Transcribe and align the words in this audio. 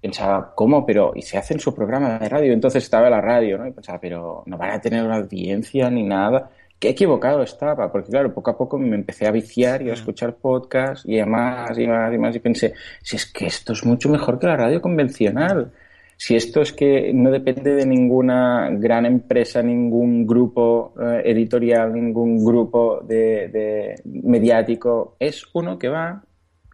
Pensaba, 0.00 0.54
¿cómo? 0.54 0.86
Pero, 0.86 1.12
¿y 1.14 1.22
se 1.22 1.36
hacen 1.36 1.60
su 1.60 1.74
programa 1.74 2.18
de 2.18 2.28
radio? 2.28 2.52
Entonces 2.52 2.82
estaba 2.82 3.10
la 3.10 3.20
radio, 3.20 3.58
¿no? 3.58 3.66
Y 3.66 3.72
pensaba, 3.72 4.00
pero 4.00 4.42
no 4.46 4.56
van 4.56 4.70
a 4.70 4.80
tener 4.80 5.04
una 5.04 5.16
audiencia 5.16 5.90
ni 5.90 6.02
nada. 6.02 6.50
Qué 6.78 6.90
equivocado 6.90 7.42
estaba, 7.42 7.92
porque 7.92 8.10
claro, 8.10 8.32
poco 8.32 8.50
a 8.50 8.56
poco 8.56 8.78
me 8.78 8.96
empecé 8.96 9.26
a 9.26 9.30
viciar 9.30 9.82
y 9.82 9.90
a 9.90 9.92
escuchar 9.92 10.36
podcasts 10.36 11.04
y 11.06 11.18
a 11.20 11.26
más 11.26 11.78
y 11.78 11.86
más 11.86 12.14
y 12.14 12.18
más 12.18 12.34
y 12.34 12.38
pensé, 12.38 12.72
si 13.02 13.16
es 13.16 13.30
que 13.30 13.46
esto 13.46 13.74
es 13.74 13.84
mucho 13.84 14.08
mejor 14.08 14.38
que 14.38 14.46
la 14.46 14.56
radio 14.56 14.80
convencional. 14.80 15.72
Si 16.16 16.36
esto 16.36 16.60
es 16.60 16.72
que 16.72 17.12
no 17.14 17.30
depende 17.30 17.74
de 17.74 17.86
ninguna 17.86 18.68
gran 18.72 19.06
empresa, 19.06 19.62
ningún 19.62 20.26
grupo 20.26 20.94
eh, 21.00 21.22
editorial, 21.24 21.94
ningún 21.94 22.44
grupo 22.44 23.00
de, 23.00 23.48
de 23.48 23.94
mediático, 24.04 25.16
es 25.18 25.46
uno 25.54 25.78
que 25.78 25.88
va 25.88 26.22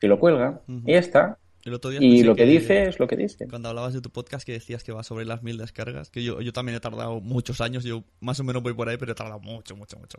y 0.00 0.06
lo 0.06 0.19
cuelga 0.19 0.60
y 0.84 0.93
ya 0.93 0.98
está. 0.98 1.38
El 1.66 1.75
otro 1.75 1.91
día 1.91 1.99
Y 2.00 2.22
lo 2.22 2.34
que 2.37 2.44
dice 2.47 2.84
es 2.87 2.99
lo 3.00 3.06
que 3.06 3.16
dice. 3.16 3.47
Cuando 3.49 3.69
hablabas 3.69 3.93
de 3.93 4.00
tu 4.00 4.10
podcast 4.10 4.47
que 4.47 4.53
decías 4.53 4.84
que 4.84 4.93
va 4.93 5.03
sobre 5.03 5.25
las 5.25 5.43
mil 5.43 5.59
descargas, 5.59 6.10
que 6.10 6.22
yo, 6.22 6.41
yo 6.41 6.53
también 6.53 6.77
he 6.77 6.81
tardado 6.81 7.21
muchos 7.21 7.60
años, 7.60 7.82
yo 7.84 8.04
más 8.21 8.38
o 8.41 8.44
menos 8.44 8.62
voy 8.62 8.72
por 8.72 8.88
ahí, 8.88 8.97
pero 8.97 9.12
he 9.12 9.15
tardado 9.16 9.41
mucho, 9.41 9.75
mucho, 9.76 9.99
mucho. 9.99 10.19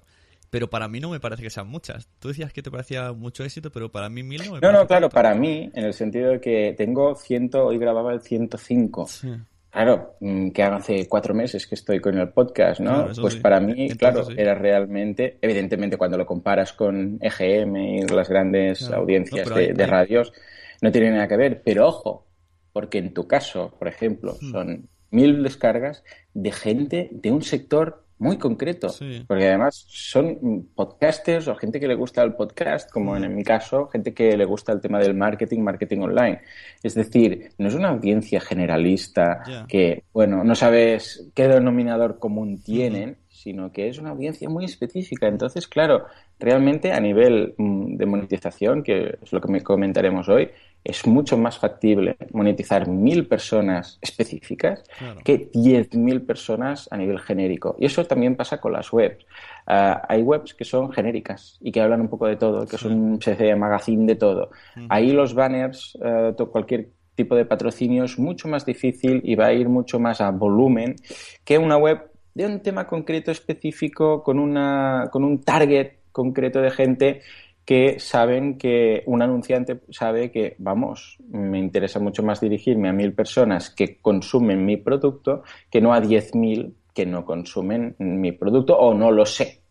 Pero 0.50 0.70
para 0.70 0.88
mí 0.88 1.00
no 1.00 1.10
me 1.10 1.20
parece 1.20 1.42
que 1.44 1.50
sean 1.50 1.68
muchas. 1.68 2.08
Tú 2.20 2.28
decías 2.28 2.52
que 2.54 2.62
te 2.62 2.70
parecía 2.70 3.12
mucho 3.14 3.44
éxito, 3.44 3.72
pero 3.72 3.90
para 3.92 4.10
mí 4.10 4.24
mil 4.24 4.44
no 4.46 4.54
me 4.56 4.60
No, 4.60 4.72
no, 4.72 4.86
claro, 4.88 5.08
tanto. 5.08 5.10
para 5.10 5.34
mí, 5.36 5.70
en 5.74 5.86
el 5.86 5.94
sentido 5.94 6.32
de 6.32 6.42
que 6.42 6.74
tengo 6.78 7.16
ciento, 7.16 7.66
hoy 7.66 7.78
grababa 7.78 8.14
el 8.14 8.22
105. 8.22 9.08
Sí. 9.08 9.30
Claro, 9.70 10.16
mm, 10.22 10.50
que 10.52 10.64
hace 10.64 11.08
cuatro 11.08 11.34
meses 11.34 11.68
que 11.68 11.76
estoy 11.76 12.00
con 12.00 12.18
el 12.18 12.30
podcast, 12.30 12.80
¿no? 12.80 13.06
Claro, 13.06 13.22
pues 13.22 13.34
sí. 13.36 13.40
para 13.42 13.60
mí, 13.60 13.74
Entonces 13.74 13.98
claro, 13.98 14.24
sí. 14.26 14.34
era 14.38 14.56
realmente, 14.56 15.38
evidentemente 15.42 15.98
cuando 15.98 16.18
lo 16.18 16.26
comparas 16.26 16.74
con 16.74 17.20
EGM 17.22 17.76
y 17.78 18.02
las 18.08 18.28
grandes 18.30 18.80
Claro. 18.80 18.98
audiencias 19.04 19.48
No, 19.50 19.56
de, 19.56 19.62
hay- 19.68 19.74
de 19.74 19.84
hay- 19.84 19.90
radios, 19.90 20.34
no 20.82 20.92
tiene 20.92 21.12
nada 21.12 21.28
que 21.28 21.38
ver. 21.38 21.62
Pero 21.64 21.88
ojo, 21.88 22.28
porque 22.74 22.98
en 23.00 23.14
tu 23.14 23.28
caso, 23.28 23.76
por 23.78 23.88
ejemplo, 23.88 24.38
Hmm. 24.42 24.52
son 24.52 24.90
mil 25.12 25.42
descargas 25.44 26.04
de 26.34 26.52
gente 26.52 27.10
de 27.12 27.32
un 27.32 27.42
sector 27.42 28.04
muy 28.20 28.38
concreto. 28.38 28.90
Sí. 28.90 29.24
Porque 29.28 29.48
además 29.48 29.86
son 29.88 30.68
podcasters 30.76 31.48
o 31.48 31.56
gente 31.56 31.80
que 31.80 31.88
le 31.88 31.94
gusta 31.94 32.24
el 32.24 32.34
podcast, 32.34 32.90
como 32.92 33.16
en, 33.16 33.24
en 33.26 33.36
mi 33.36 33.44
caso, 33.44 33.88
gente 33.88 34.14
que 34.14 34.36
le 34.36 34.44
gusta 34.44 34.72
el 34.72 34.82
tema 34.82 34.98
del 35.00 35.14
marketing, 35.14 35.62
marketing 35.62 36.00
online. 36.00 36.42
Es 36.82 36.96
decir, 36.96 37.52
no 37.60 37.68
es 37.68 37.76
una 37.76 37.90
audiencia 37.90 38.42
generalista 38.42 39.44
que, 39.68 40.04
bueno, 40.14 40.44
no 40.44 40.56
sabes 40.56 41.30
qué 41.36 41.48
denominador 41.48 42.18
común 42.18 42.60
tienen, 42.64 43.18
sino 43.42 43.72
que 43.72 43.88
es 43.88 44.00
una 44.00 44.10
audiencia 44.12 44.50
muy 44.50 44.66
específica. 44.66 45.28
Entonces, 45.28 45.68
claro, 45.68 46.06
realmente 46.40 46.92
a 46.92 47.00
nivel 47.00 47.54
mm, 47.58 47.96
de 47.98 48.06
monetización, 48.06 48.84
que 48.84 49.18
es 49.22 49.32
lo 49.32 49.40
que 49.42 49.52
me 49.52 49.62
comentaremos 49.62 50.28
hoy, 50.30 50.50
es 50.84 51.06
mucho 51.06 51.38
más 51.38 51.58
factible 51.60 52.16
monetizar 52.32 52.88
mil 52.88 53.28
personas 53.28 54.00
específicas 54.02 54.84
Claro. 54.98 55.20
que 55.24 55.52
10.000 55.52 56.26
personas 56.26 56.88
a 56.92 56.98
nivel 56.98 57.20
genérico. 57.20 57.76
Y 57.80 57.86
eso 57.86 58.06
también 58.06 58.36
pasa 58.36 58.60
con 58.62 58.72
las 58.74 58.92
webs. 58.94 59.26
Ah, 59.66 60.02
hay 60.08 60.22
webs 60.22 60.54
que 60.54 60.64
son 60.64 60.92
genéricas 60.92 61.58
y 61.62 61.72
que 61.72 61.82
hablan 61.82 62.02
un 62.02 62.08
poco 62.08 62.28
de 62.28 62.38
todo, 62.38 62.66
que 62.66 62.78
son 62.78 62.94
un 62.94 63.14
especie 63.16 63.48
de 63.48 63.56
magazine 63.56 64.06
de 64.06 64.16
todo. 64.16 64.50
Ahí 64.90 65.12
los 65.12 65.34
banners, 65.34 65.98
eh, 66.02 66.34
cualquier 66.52 66.90
tipo 67.16 67.36
de 67.36 67.46
patrocinio 67.46 68.06
es 68.06 68.18
mucho 68.18 68.48
más 68.48 68.66
difícil 68.66 69.22
y 69.26 69.36
va 69.36 69.48
a 69.48 69.54
ir 69.54 69.68
mucho 69.68 70.00
más 70.00 70.22
a 70.22 70.32
volumen 70.32 70.96
que 71.44 71.58
una 71.58 71.76
web 71.76 72.12
de 72.38 72.46
un 72.46 72.60
tema 72.60 72.86
concreto 72.86 73.32
específico 73.32 74.22
con, 74.22 74.38
una, 74.38 75.10
con 75.12 75.24
un 75.24 75.42
target 75.42 75.94
concreto 76.12 76.62
de 76.62 76.70
gente 76.70 77.22
que 77.66 78.00
saben 78.00 78.60
que 78.60 79.02
un 79.08 79.24
anunciante 79.24 79.82
sabe 79.90 80.30
que, 80.32 80.56
vamos, 80.60 81.18
me 81.30 81.58
interesa 81.58 82.00
mucho 82.00 82.22
más 82.22 82.40
dirigirme 82.40 82.90
a 82.90 82.94
mil 82.94 83.14
personas 83.14 83.72
que 83.72 84.00
consumen 84.00 84.64
mi 84.64 84.78
producto 84.78 85.42
que 85.72 85.82
no 85.82 85.94
a 85.94 86.00
diez 86.00 86.36
mil 86.36 86.76
que 86.94 87.08
no 87.08 87.26
consumen 87.26 87.96
mi 87.98 88.32
producto 88.34 88.78
o 88.78 88.94
no 88.94 89.10
lo 89.10 89.26
sé. 89.26 89.64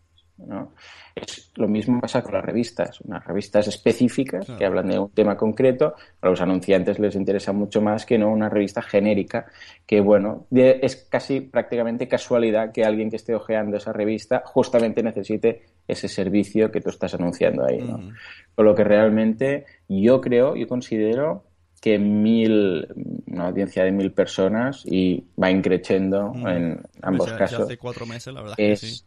Es, 1.21 1.51
lo 1.55 1.67
mismo 1.67 1.99
pasa 1.99 2.21
con 2.21 2.33
las 2.33 2.45
revistas, 2.45 3.01
unas 3.01 3.25
revistas 3.25 3.67
específicas 3.67 4.45
Claro. 4.45 4.59
que 4.59 4.65
hablan 4.65 4.87
de 4.89 4.99
un 4.99 5.09
tema 5.09 5.35
concreto, 5.35 5.95
a 6.21 6.27
los 6.29 6.41
anunciantes 6.41 6.99
les 6.99 7.15
interesa 7.15 7.53
mucho 7.53 7.81
más 7.81 8.05
que 8.05 8.17
no 8.17 8.29
una 8.31 8.49
revista 8.49 8.81
genérica, 8.81 9.47
que 9.85 9.99
bueno, 9.99 10.45
de- 10.49 10.79
es 10.83 10.95
casi 11.09 11.41
prácticamente 11.41 12.07
casualidad 12.07 12.71
que 12.71 12.83
alguien 12.85 13.09
que 13.09 13.15
esté 13.15 13.33
hojeando 13.33 13.77
esa 13.77 13.93
revista 13.93 14.43
justamente 14.45 15.01
necesite 15.01 15.63
ese 15.87 16.07
servicio 16.07 16.71
que 16.71 16.81
tú 16.81 16.89
estás 16.89 17.13
anunciando 17.15 17.65
ahí, 17.65 17.79
¿no? 17.79 17.95
Ujú. 17.95 18.09
Con 18.55 18.65
lo 18.65 18.75
que 18.75 18.83
realmente 18.83 19.65
yo 19.87 20.21
creo, 20.21 20.55
yo 20.55 20.67
considero 20.67 21.45
que 21.81 21.99
mil, 21.99 22.87
una 23.27 23.47
audiencia 23.47 23.83
de 23.83 23.91
mil 23.91 24.11
personas 24.11 24.83
y 24.85 25.23
va 25.41 25.49
increciendo 25.51 26.33
en 26.47 26.81
ambos 27.01 27.27
Ya- 27.27 27.33
ya 27.33 27.37
casos. 27.37 27.59
hace 27.61 27.77
cuatro 27.77 28.05
meses, 28.05 28.33
la 28.33 28.41
verdad 28.41 28.55
es 28.59 28.81
que 28.81 28.87
sí. 28.87 29.03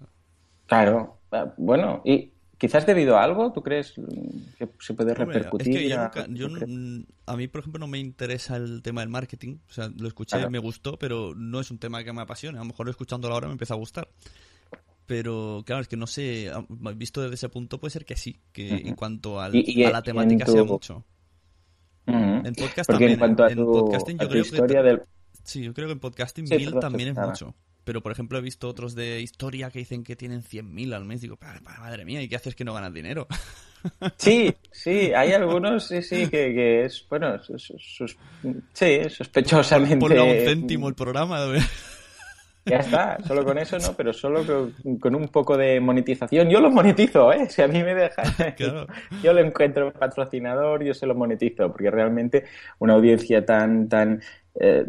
Claro, 0.71 1.19
ah, 1.33 1.53
bueno, 1.57 2.01
y 2.05 2.33
quizás 2.57 2.87
debido 2.87 3.17
a 3.17 3.25
algo, 3.25 3.53
¿tú 3.53 3.63
crees 3.63 3.95
que 4.57 4.69
se 4.79 4.95
puede 4.95 5.15
repercutir? 5.15 5.77
es 5.77 5.83
que 5.83 5.89
yo, 5.89 5.99
nunca, 6.49 7.13
a, 7.27 7.37
mí, 7.37 7.49
por 7.49 7.61
ejemplo, 7.61 7.81
no 7.81 7.89
me 7.89 7.99
interesa 7.99 8.57
el 8.57 8.81
tema 8.83 9.01
del 9.01 9.11
marketing. 9.11 9.57
O 9.69 9.73
sea, 9.73 9.91
lo 9.99 10.07
escuché, 10.07 10.49
me 10.49 10.59
gustó, 10.59 10.99
pero 10.99 11.35
no 11.35 11.59
es 11.59 11.71
un 11.71 11.79
tema 11.79 12.05
que 12.05 12.13
me 12.13 12.23
apasione. 12.23 12.59
A 12.59 12.61
lo 12.61 12.67
mejor 12.67 12.89
escuchándolo 12.89 13.35
ahora 13.35 13.49
me 13.49 13.53
empieza 13.53 13.75
a 13.75 13.79
gustar. 13.79 14.09
Pero 15.07 15.65
claro, 15.67 15.83
es 15.83 15.89
que 15.89 15.97
no 15.97 16.07
sé, 16.07 16.53
visto 16.95 17.21
desde 17.21 17.35
ese 17.35 17.49
punto 17.49 17.81
puede 17.81 17.91
ser 17.91 18.05
que 18.05 18.17
sí, 18.17 18.41
que 18.53 18.69
en 18.69 18.95
cuanto 18.95 19.41
a 19.41 19.49
la 19.49 20.03
temática 20.03 20.47
sea 20.47 20.63
mucho. 20.63 21.05
En 22.07 22.55
podcast 22.55 22.91
Porque 22.91 23.07
también, 23.07 23.13
en 23.13 23.19
cuanto 23.19 23.45
a 23.45 23.51
tu, 23.51 23.73
podcasting, 23.73 24.19
yo 24.19 24.29
creo 24.29 24.43
historia 24.43 24.83
del... 24.83 25.03
Sí, 25.43 25.63
yo 25.63 25.75
creo 25.75 25.89
que 25.89 25.93
en 25.93 26.01
podcasting 26.01 26.45
mil 26.49 26.75
también 26.79 27.09
es 27.09 27.17
mucho. 27.17 27.57
Pero, 27.85 28.03
por 28.03 28.12
ejemplo, 28.12 28.38
he 28.38 28.43
visto 28.43 28.69
otros 28.69 28.94
de 28.94 29.21
historia 29.21 29.71
que 29.71 29.81
dicen 29.81 30.05
que 30.05 30.17
tienen 30.17 30.43
100.000 30.43 30.94
al 30.94 31.05
mes. 31.05 31.21
Digo, 31.21 31.38
madre 31.62 32.05
mía, 32.05 32.23
¿y 32.23 32.29
qué 32.29 32.37
haces 32.37 32.55
que 32.55 32.65
no 32.65 32.75
ganas 32.75 32.93
dinero? 32.93 33.27
Sí, 34.19 34.55
sí, 34.71 35.11
hay 35.15 35.32
algunos, 35.32 35.87
sí, 35.87 36.03
sí, 36.03 36.29
que, 36.29 36.85
es, 36.85 37.06
bueno, 37.09 37.38
sí, 38.75 39.00
sospechosamente... 39.09 39.97
Ponle 39.97 40.21
un 40.21 40.47
céntimo 40.47 40.87
el 40.87 40.94
programa. 40.94 41.47
Ya 42.67 42.77
está, 42.77 43.19
solo 43.27 43.44
con 43.44 43.59
eso 43.59 43.79
no, 43.79 43.94
pero 43.97 44.12
solo 44.12 44.44
con, 45.00 45.15
un 45.15 45.29
poco 45.29 45.56
de 45.56 45.81
monetización. 45.81 46.50
Yo 46.50 46.61
lo 46.61 46.71
monetizo, 46.71 47.33
¿eh? 47.33 47.49
Si 47.49 47.62
a 47.62 47.69
mí 47.69 47.83
me 47.83 47.94
dejan, 47.94 48.26
yo 49.23 49.33
lo 49.33 49.41
encuentro 49.41 49.93
patrocinador, 49.93 50.85
yo 50.85 50.93
se 50.93 51.06
lo 51.06 51.15
monetizo, 51.15 51.73
porque 51.73 51.91
realmente 51.91 52.44
una 52.79 52.94
audiencia 52.94 53.44
tan, 53.44 53.88
tan, 53.88 54.21
eh, 54.61 54.85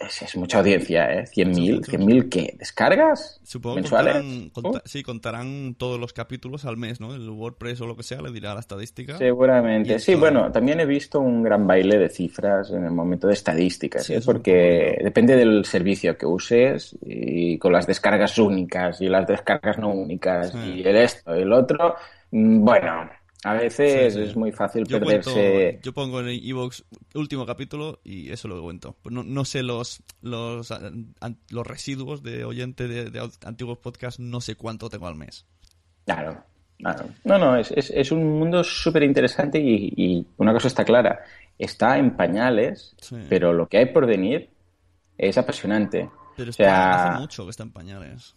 es, 0.00 0.36
mucha 0.36 0.58
audiencia, 0.58 1.12
¿eh? 1.12 1.24
100.000, 1.24 1.84
¿100.000 1.84 2.28
qué? 2.28 2.54
¿Descargas? 2.58 3.40
Supongo 3.44 3.76
mensuales? 3.76 4.50
Contarán, 4.52 4.82
sí, 4.86 5.02
contarán 5.02 5.74
todos 5.76 6.00
los 6.00 6.12
capítulos 6.12 6.64
al 6.64 6.78
mes, 6.78 7.00
¿no? 7.00 7.14
El 7.14 7.28
WordPress 7.28 7.82
o 7.82 7.86
lo 7.86 7.96
que 7.96 8.02
sea 8.02 8.22
le 8.22 8.32
dirá 8.32 8.54
la 8.54 8.60
estadística. 8.60 9.18
Seguramente. 9.18 9.98
Sí, 9.98 10.14
bueno, 10.14 10.50
también 10.50 10.80
he 10.80 10.86
visto 10.86 11.20
un 11.20 11.42
gran 11.42 11.66
baile 11.66 11.98
de 11.98 12.08
cifras 12.08 12.70
en 12.70 12.84
el 12.84 12.92
momento 12.92 13.26
de 13.26 13.34
estadísticas, 13.34 14.08
¿eh? 14.08 14.20
porque 14.24 14.98
depende 15.02 15.36
del 15.36 15.64
servicio 15.64 16.16
que 16.16 16.26
uses 16.26 16.96
y 17.02 17.58
con 17.58 17.72
las 17.72 17.86
descargas 17.86 18.38
únicas 18.38 19.00
y 19.00 19.08
las 19.08 19.26
descargas 19.26 19.78
no 19.78 19.90
únicas 19.90 20.54
y 20.54 20.82
el 20.82 20.96
esto 20.96 21.36
y 21.36 21.42
el 21.42 21.52
otro, 21.52 21.96
mm, 22.30 22.64
bueno, 22.64 23.10
a 23.42 23.54
veces 23.54 24.16
es 24.16 24.36
muy 24.36 24.52
fácil 24.52 24.84
perderse. 24.86 25.80
yo 25.82 25.92
pongo 25.92 26.20
en 26.20 26.28
Evox 26.28 26.84
último 27.14 27.46
capítulo 27.46 28.00
y 28.04 28.30
eso 28.30 28.48
lo 28.48 28.62
cuento. 28.62 28.96
Pues 29.02 29.14
no, 29.14 29.22
no 29.22 29.44
sé 29.46 29.62
los, 29.62 30.02
los, 30.20 30.72
los 31.48 31.66
residuos 31.66 32.22
de 32.22 32.44
oyente 32.44 32.86
de, 32.86 33.30
antiguos 33.44 33.78
podcasts, 33.78 34.20
no 34.20 34.40
sé 34.40 34.56
cuánto 34.56 34.90
tengo 34.90 35.06
al 35.06 35.14
mes. 35.14 35.46
Claro, 36.04 36.42
claro. 36.76 37.06
No, 37.24 37.38
no, 37.38 37.56
es, 37.56 37.70
es, 37.70 38.12
un 38.12 38.38
mundo 38.38 38.62
súper 38.62 39.04
interesante 39.04 39.58
y, 39.58 40.26
una 40.36 40.52
cosa 40.52 40.68
está 40.68 40.84
clara. 40.84 41.20
Está 41.58 41.98
en 41.98 42.16
pañales, 42.16 42.94
pero 43.28 43.52
lo 43.54 43.66
que 43.66 43.78
hay 43.78 43.86
por 43.86 44.06
venir 44.06 44.50
es 45.16 45.38
apasionante. 45.38 46.10
Pero 46.36 46.50
hace 46.50 47.18
mucho 47.18 47.44
que 47.44 47.50
está 47.50 47.62
en 47.62 47.72
pañales 47.72 48.34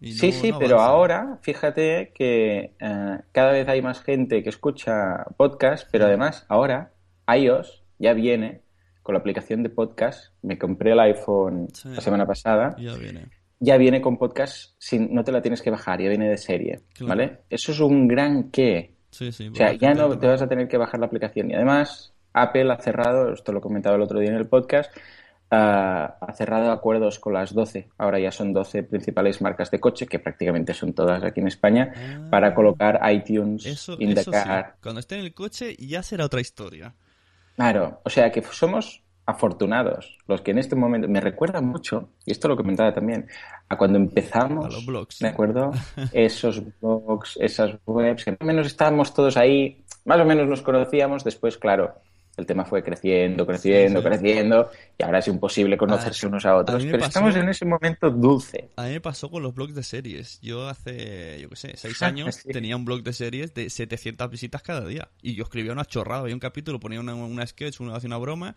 sí, 0.00 0.32
sí, 0.32 0.52
pero 0.58 0.80
ahora 0.80 1.38
fíjate 1.42 2.12
que 2.14 2.74
eh, 2.78 3.18
cada 3.32 3.52
vez 3.52 3.68
hay 3.68 3.82
más 3.82 4.02
gente 4.02 4.42
que 4.42 4.50
escucha 4.50 5.24
podcast, 5.36 5.88
pero 5.90 6.06
además 6.06 6.44
ahora 6.48 6.92
iOS 7.28 7.84
ya 7.98 8.12
viene 8.12 8.62
con 9.02 9.14
la 9.14 9.20
aplicación 9.20 9.62
de 9.62 9.70
podcast. 9.70 10.32
Me 10.42 10.58
compré 10.58 10.92
el 10.92 11.00
iPhone 11.00 11.68
la 11.84 12.00
semana 12.00 12.26
pasada. 12.26 12.74
Ya 12.78 12.94
viene. 12.94 13.28
Ya 13.58 13.76
viene 13.78 14.02
con 14.02 14.18
podcast, 14.18 14.74
sin, 14.78 15.14
no 15.14 15.24
te 15.24 15.32
la 15.32 15.40
tienes 15.40 15.62
que 15.62 15.70
bajar, 15.70 16.02
ya 16.02 16.10
viene 16.10 16.28
de 16.28 16.36
serie, 16.36 16.80
¿vale? 17.00 17.38
Eso 17.48 17.72
es 17.72 17.80
un 17.80 18.06
gran 18.06 18.50
qué. 18.50 18.96
Sí, 19.10 19.32
sí, 19.32 19.48
o 19.48 19.54
sea, 19.54 19.72
ya 19.72 19.94
no 19.94 20.18
te 20.18 20.26
vas 20.26 20.42
a 20.42 20.48
tener 20.48 20.68
que 20.68 20.76
bajar 20.76 21.00
la 21.00 21.06
aplicación. 21.06 21.50
Y 21.50 21.54
además, 21.54 22.12
Apple 22.34 22.70
ha 22.70 22.76
cerrado, 22.76 23.32
esto 23.32 23.52
lo 23.52 23.62
comentaba 23.62 23.96
el 23.96 24.02
otro 24.02 24.20
día 24.20 24.28
en 24.28 24.36
el 24.36 24.46
podcast, 24.46 24.94
ha 25.50 26.32
cerrado 26.34 26.70
acuerdos 26.72 27.18
con 27.18 27.34
las 27.34 27.54
12, 27.54 27.88
ahora 27.98 28.18
ya 28.18 28.32
son 28.32 28.52
12 28.52 28.82
principales 28.82 29.40
marcas 29.40 29.70
de 29.70 29.78
coche, 29.78 30.06
que 30.06 30.18
prácticamente 30.18 30.74
son 30.74 30.92
todas 30.92 31.22
aquí 31.22 31.40
en 31.40 31.48
España, 31.48 31.92
ah. 31.94 32.28
para 32.30 32.54
colocar 32.54 33.00
iTunes 33.12 33.64
eso, 33.64 33.96
in 33.98 34.14
Cuando 34.82 35.00
esté 35.00 35.18
en 35.18 35.24
el 35.24 35.34
coche 35.34 35.76
ya 35.78 36.02
será 36.02 36.24
otra 36.24 36.40
historia. 36.40 36.94
Claro, 37.54 38.00
o 38.04 38.10
sea 38.10 38.30
que 38.30 38.42
somos 38.42 39.02
afortunados 39.24 40.18
los 40.28 40.40
que 40.40 40.52
en 40.52 40.58
este 40.58 40.76
momento 40.76 41.08
me 41.08 41.20
recuerda 41.20 41.60
mucho, 41.60 42.10
y 42.24 42.32
esto 42.32 42.48
lo 42.48 42.56
comentaba 42.56 42.92
también, 42.92 43.26
a 43.68 43.76
cuando 43.76 43.98
empezamos, 43.98 44.66
a 44.66 44.68
los 44.68 44.86
blogs. 44.86 45.18
¿de 45.18 45.28
acuerdo? 45.28 45.72
Esos 46.12 46.62
blogs, 46.80 47.36
esas 47.40 47.76
webs, 47.86 48.24
que 48.24 48.32
más 48.32 48.40
o 48.40 48.44
menos 48.44 48.66
estábamos 48.66 49.12
todos 49.12 49.36
ahí, 49.36 49.84
más 50.04 50.20
o 50.20 50.24
menos 50.24 50.46
nos 50.48 50.62
conocíamos, 50.62 51.24
después, 51.24 51.58
claro, 51.58 51.94
el 52.36 52.44
tema 52.44 52.64
fue 52.64 52.82
creciendo, 52.82 53.46
creciendo, 53.46 54.02
creciendo, 54.02 54.70
y 54.98 55.02
ahora 55.02 55.20
es 55.20 55.28
imposible 55.28 55.78
conocerse 55.78 56.26
unos 56.26 56.44
a 56.44 56.56
otros. 56.56 56.84
pero 56.84 57.04
estamos 57.04 57.34
en 57.34 57.48
ese 57.48 57.64
momento 57.64 58.10
dulce. 58.10 58.70
A 58.76 58.84
mí 58.84 58.90
me 58.90 59.00
pasó 59.00 59.30
con 59.30 59.42
los 59.42 59.54
blogs 59.54 59.74
de 59.74 59.82
series. 59.82 60.38
Yo 60.42 60.68
hace, 60.68 61.38
yo 61.40 61.48
qué 61.48 61.56
sé, 61.56 61.76
seis 61.76 62.02
años 62.02 62.42
tenía 62.42 62.76
un 62.76 62.84
blog 62.84 63.02
de 63.02 63.14
series 63.14 63.54
de 63.54 63.70
700 63.70 64.30
visitas 64.30 64.62
cada 64.62 64.86
día. 64.86 65.08
Y 65.22 65.34
yo 65.34 65.44
escribía 65.44 65.72
una 65.72 65.86
chorrada, 65.86 66.22
había 66.22 66.34
un 66.34 66.40
capítulo, 66.40 66.78
ponía 66.78 67.00
una, 67.00 67.14
una 67.14 67.46
sketch, 67.46 67.80
una, 67.80 67.96
hacía 67.96 68.08
una 68.08 68.18
broma, 68.18 68.54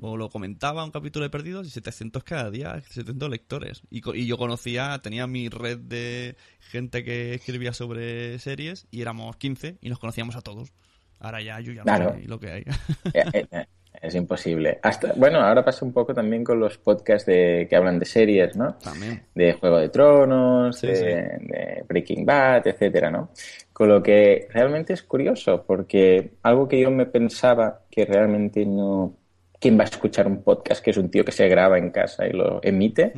o 0.00 0.18
lo 0.18 0.28
comentaba 0.28 0.84
un 0.84 0.90
capítulo 0.90 1.22
de 1.22 1.30
Perdidos 1.30 1.66
y 1.66 1.70
700 1.70 2.24
cada 2.24 2.50
día, 2.50 2.78
700 2.78 3.30
lectores. 3.30 3.82
Y, 3.88 4.02
y, 4.18 4.26
yo 4.26 4.36
conocía, 4.36 4.98
tenía 5.02 5.26
mi 5.26 5.48
red 5.48 5.78
de 5.78 6.36
gente 6.58 7.04
que 7.04 7.32
escribía 7.34 7.72
sobre 7.72 8.38
series 8.38 8.86
y 8.90 9.00
éramos 9.00 9.36
15 9.36 9.78
y 9.80 9.88
nos 9.88 9.98
conocíamos 9.98 10.36
a 10.36 10.42
todos. 10.42 10.74
Ahora 11.20 11.40
ya 11.40 11.60
yo 11.60 11.72
ya 11.72 11.82
claro. 11.82 12.16
lo 12.26 12.38
que 12.38 12.50
hay. 12.50 12.64
Eh, 13.12 13.24
eh, 13.32 13.46
eh, 13.50 13.66
es 14.02 14.14
imposible. 14.14 14.78
Hasta, 14.82 15.12
bueno, 15.14 15.40
ahora 15.40 15.64
pasa 15.64 15.84
un 15.84 15.92
poco 15.92 16.12
también 16.12 16.42
con 16.42 16.58
los 16.58 16.78
podcasts 16.78 17.26
de, 17.26 17.66
que 17.68 17.76
hablan 17.76 17.98
de 17.98 18.04
series, 18.04 18.56
¿no? 18.56 18.74
También. 18.74 19.22
De 19.34 19.52
Juego 19.54 19.78
de 19.78 19.88
Tronos, 19.88 20.80
de, 20.82 21.84
Breaking 21.88 22.26
Bad, 22.26 22.66
etcétera, 22.66 23.10
¿no? 23.10 23.30
Con 23.72 23.88
lo 23.88 24.02
que 24.02 24.48
realmente 24.52 24.92
es 24.92 25.02
curioso, 25.02 25.64
porque 25.66 26.32
algo 26.42 26.68
que 26.68 26.80
yo 26.80 26.90
me 26.90 27.06
pensaba 27.06 27.82
que 27.90 28.04
realmente 28.04 28.66
no. 28.66 29.16
¿Quién 29.60 29.78
va 29.78 29.82
a 29.82 29.86
escuchar 29.86 30.26
un 30.26 30.42
podcast 30.42 30.84
que 30.84 30.90
es 30.90 30.96
un 30.96 31.10
tío 31.10 31.24
que 31.24 31.32
se 31.32 31.48
graba 31.48 31.78
en 31.78 31.90
casa 31.90 32.26
y 32.26 32.32
lo 32.32 32.60
emite? 32.62 33.14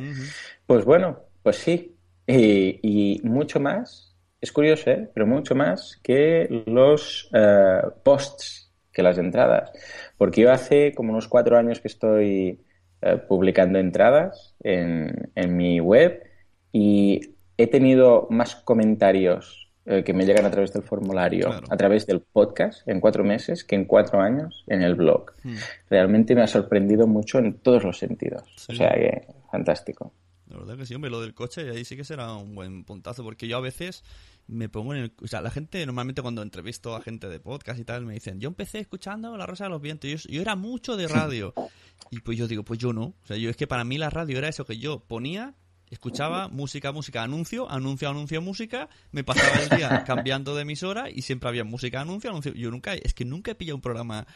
Pues 0.65 0.85
bueno, 0.85 1.19
pues 1.43 1.57
sí. 1.57 1.95
y 2.27 3.19
mucho 3.23 3.59
más 3.59 4.06
es 4.39 4.51
curioso, 4.51 4.89
¿eh? 4.91 5.09
pero 5.13 5.25
mucho 5.25 5.55
más 5.55 5.99
que 6.03 6.63
los 6.67 7.29
eh, 7.33 7.81
posts, 8.03 8.71
que 8.91 9.03
las 9.03 9.17
entradas. 9.17 9.71
Porque 10.17 10.41
yo 10.41 10.51
hace 10.51 10.93
como 10.93 11.11
unos 11.11 11.27
cuatro 11.27 11.57
años 11.57 11.79
que 11.79 11.87
estoy 11.87 12.61
eh, 13.01 13.17
publicando 13.27 13.79
entradas 13.79 14.55
en, 14.61 15.29
mi 15.55 15.79
web 15.79 16.23
y 16.71 17.35
he 17.57 17.67
tenido 17.67 18.27
más 18.29 18.55
comentarios 18.55 19.63
que 20.03 20.13
me 20.13 20.25
llegan 20.25 20.43
a 20.45 20.51
través 20.51 20.73
del 20.73 20.83
formulario, 20.83 21.49
a 21.69 21.77
través 21.77 22.05
del 22.05 22.19
podcast 22.19 22.85
en 22.89 22.99
cuatro 22.99 23.23
meses 23.23 23.63
que 23.63 23.75
en 23.75 23.85
cuatro 23.85 24.19
años 24.19 24.65
en 24.67 24.81
el 24.81 24.95
blog. 24.95 25.31
Hmm. 25.43 25.55
Realmente 25.89 26.35
me 26.35 26.41
ha 26.41 26.47
sorprendido 26.47 27.07
mucho 27.07 27.39
en 27.39 27.53
todos 27.59 27.85
los 27.85 27.97
sentidos. 27.97 28.43
O 28.67 28.73
sea 28.73 28.89
que 28.89 29.27
fantástico. 29.49 30.11
La 30.57 30.65
verdad 30.65 30.79
que 30.79 30.85
sí, 30.85 30.95
hombre, 30.95 31.11
lo 31.11 31.21
del 31.21 31.33
coche 31.33 31.69
ahí 31.69 31.85
sí 31.85 31.95
que 31.95 32.03
será 32.03 32.33
un 32.33 32.55
buen 32.55 32.83
puntazo, 32.83 33.23
porque 33.23 33.47
yo 33.47 33.57
a 33.57 33.61
veces 33.61 34.03
me 34.47 34.69
pongo 34.69 34.93
en 34.93 35.03
el... 35.03 35.13
O 35.21 35.27
sea, 35.27 35.41
la 35.41 35.51
gente 35.51 35.85
normalmente 35.85 36.21
cuando 36.21 36.41
entrevisto 36.41 36.95
a 36.95 37.01
gente 37.01 37.27
de 37.29 37.39
podcast 37.39 37.79
y 37.79 37.83
tal 37.83 38.05
me 38.05 38.13
dicen, 38.13 38.39
yo 38.39 38.47
empecé 38.49 38.79
escuchando 38.79 39.35
La 39.37 39.45
Rosa 39.45 39.65
de 39.65 39.69
los 39.71 39.81
Vientos, 39.81 40.09
yo, 40.09 40.17
yo 40.29 40.41
era 40.41 40.55
mucho 40.55 40.97
de 40.97 41.07
radio. 41.07 41.53
Y 42.09 42.19
pues 42.19 42.37
yo 42.37 42.47
digo, 42.47 42.63
pues 42.63 42.79
yo 42.79 42.93
no. 42.93 43.15
O 43.23 43.25
sea, 43.25 43.35
yo 43.35 43.49
es 43.49 43.57
que 43.57 43.67
para 43.67 43.83
mí 43.83 43.97
la 43.97 44.09
radio 44.09 44.37
era 44.37 44.47
eso 44.47 44.65
que 44.65 44.77
yo 44.77 44.99
ponía, 44.99 45.55
escuchaba 45.89 46.47
música, 46.47 46.91
música, 46.91 47.23
anuncio, 47.23 47.69
anuncio, 47.69 48.09
anuncio, 48.09 48.41
música, 48.41 48.89
me 49.11 49.23
pasaba 49.23 49.61
el 49.61 49.69
día 49.77 50.03
cambiando 50.05 50.55
de 50.55 50.61
emisora 50.61 51.09
y 51.09 51.21
siempre 51.21 51.49
había 51.49 51.63
música, 51.63 52.01
anuncio, 52.01 52.29
anuncio. 52.29 52.53
Yo 52.53 52.71
nunca, 52.71 52.93
es 52.93 53.13
que 53.13 53.25
nunca 53.25 53.51
he 53.51 53.55
pillado 53.55 53.75
un 53.75 53.81
programa 53.81 54.27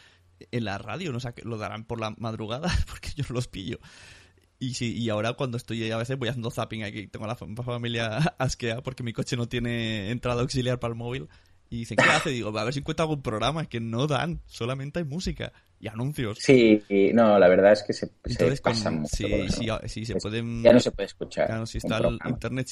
en 0.50 0.64
la 0.64 0.78
radio, 0.78 1.12
no 1.12 1.20
sé, 1.20 1.32
lo 1.44 1.56
darán 1.56 1.84
por 1.84 2.00
la 2.00 2.14
madrugada 2.18 2.70
porque 2.88 3.10
yo 3.14 3.24
los 3.30 3.48
pillo. 3.48 3.78
Y 4.62 4.74
sí, 4.74 4.96
y 4.96 5.08
ahora 5.08 5.32
cuando 5.32 5.56
estoy 5.56 5.90
a 5.90 5.96
veces 5.96 6.16
voy 6.16 6.28
haciendo 6.28 6.48
zapping 6.48 6.84
aquí, 6.84 7.08
tengo 7.08 7.26
la 7.26 7.34
familia 7.34 8.18
asquea 8.38 8.80
porque 8.80 9.02
mi 9.02 9.12
coche 9.12 9.36
no 9.36 9.48
tiene 9.48 10.12
entrada 10.12 10.42
auxiliar 10.42 10.78
para 10.78 10.92
el 10.92 10.96
móvil. 10.96 11.28
Y 11.68 11.78
dicen, 11.78 11.96
¿qué 11.96 12.08
hace? 12.08 12.30
Digo, 12.30 12.56
a 12.56 12.62
ver 12.62 12.72
si 12.72 12.78
encuentro 12.78 13.02
algún 13.02 13.22
programa, 13.22 13.64
que 13.66 13.80
no 13.80 14.06
dan, 14.06 14.40
solamente 14.46 15.00
hay 15.00 15.04
música 15.04 15.52
y 15.80 15.88
anuncios. 15.88 16.38
Sí, 16.38 16.80
no, 17.12 17.40
la 17.40 17.48
verdad 17.48 17.72
es 17.72 17.82
que 17.82 17.92
se, 17.92 18.06
pasa 18.62 18.92
mucho. 18.92 19.08
Sí, 19.16 19.48
sí, 19.48 19.68
sí, 19.88 20.04
se 20.04 20.14
pueden... 20.16 20.62
Ya 20.62 20.72
no 20.72 20.78
se 20.78 20.92
puede 20.92 21.06
escuchar. 21.06 21.46
Claro, 21.48 21.66
si 21.66 21.78
está 21.78 21.98
el 21.98 22.20
internet 22.24 22.68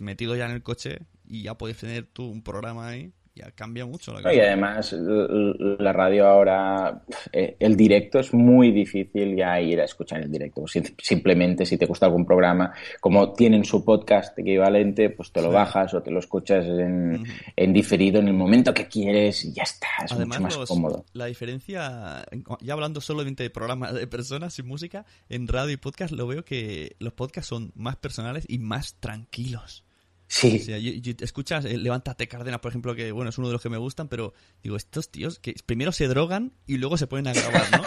metido 0.00 0.36
ya 0.36 0.46
en 0.46 0.52
el 0.52 0.62
coche 0.62 1.00
y 1.28 1.42
ya 1.42 1.58
puedes 1.58 1.76
tener 1.76 2.06
tú 2.06 2.24
un 2.30 2.42
programa 2.42 2.88
ahí, 2.88 3.12
ya 3.36 3.50
cambia 3.52 3.84
mucho 3.86 4.12
la 4.14 4.22
cosa. 4.22 4.34
y 4.34 4.40
además 4.40 4.92
la 4.98 5.92
radio 5.92 6.26
ahora, 6.26 7.02
eh, 7.32 7.56
el 7.60 7.76
directo 7.76 8.18
es 8.18 8.32
muy 8.34 8.72
difícil 8.72 9.36
ya 9.36 9.60
ir 9.60 9.80
a 9.80 9.84
escuchar 9.84 10.22
el 10.22 10.30
directo. 10.32 10.66
Si- 10.66 10.82
Simplemente 11.02 11.64
si 11.66 11.76
te 11.78 11.86
gusta 11.86 12.06
algún 12.06 12.24
programa, 12.26 12.72
como 13.00 13.32
tienen 13.34 13.64
su 13.64 13.84
podcast 13.84 14.36
equivalente, 14.38 15.10
pues 15.10 15.30
te 15.32 15.40
lo 15.42 15.48
Sí. 15.48 15.54
bajas 15.54 15.94
o 15.94 16.02
te 16.02 16.10
lo 16.10 16.18
escuchas 16.18 16.64
en, 16.66 17.24
en 17.54 17.72
diferido 17.72 18.18
en 18.20 18.28
el 18.28 18.34
momento 18.34 18.72
que 18.74 18.88
quieres 18.88 19.44
y 19.44 19.52
ya 19.52 19.62
está. 19.64 19.86
Es 20.04 20.12
Además, 20.12 20.38
mucho 20.38 20.42
más 20.42 20.56
los- 20.56 20.68
cómodo. 20.68 21.04
la 21.12 21.26
diferencia, 21.26 22.24
ya 22.60 22.72
hablando 22.72 23.00
solamente 23.00 23.42
de 23.42 23.50
programas 23.50 23.94
de 23.94 24.06
personas 24.06 24.54
sin 24.54 24.66
música, 24.66 25.04
en 25.28 25.46
radio 25.46 25.72
y 25.72 25.76
podcast 25.76 26.12
lo 26.12 26.26
veo 26.26 26.44
que 26.44 26.96
los 26.98 27.12
podcasts 27.12 27.48
son 27.48 27.72
más 27.74 27.96
personales 27.96 28.44
y 28.48 28.58
más 28.58 28.96
tranquilos. 29.00 29.84
Sí, 30.28 30.58
O 30.60 30.64
sea, 30.64 30.78
yo- 30.78 30.92
yo- 30.92 31.12
escuchas 31.20 31.64
eh, 31.66 31.78
Levántate 31.78 32.26
Cárdenas, 32.26 32.58
por 32.60 32.70
ejemplo, 32.70 32.94
que 32.96 33.12
bueno, 33.12 33.30
es 33.30 33.38
uno 33.38 33.46
de 33.46 33.52
los 33.52 33.62
que 33.62 33.68
me 33.68 33.76
gustan, 33.76 34.08
pero 34.08 34.32
digo, 34.62 34.76
estos 34.76 35.08
tíos 35.10 35.38
que 35.38 35.54
primero 35.64 35.92
se 35.92 36.08
drogan 36.08 36.52
y 36.66 36.78
luego 36.78 36.96
se 36.96 37.06
ponen 37.06 37.28
a 37.28 37.32
grabar, 37.32 37.62
¿no? 37.70 37.78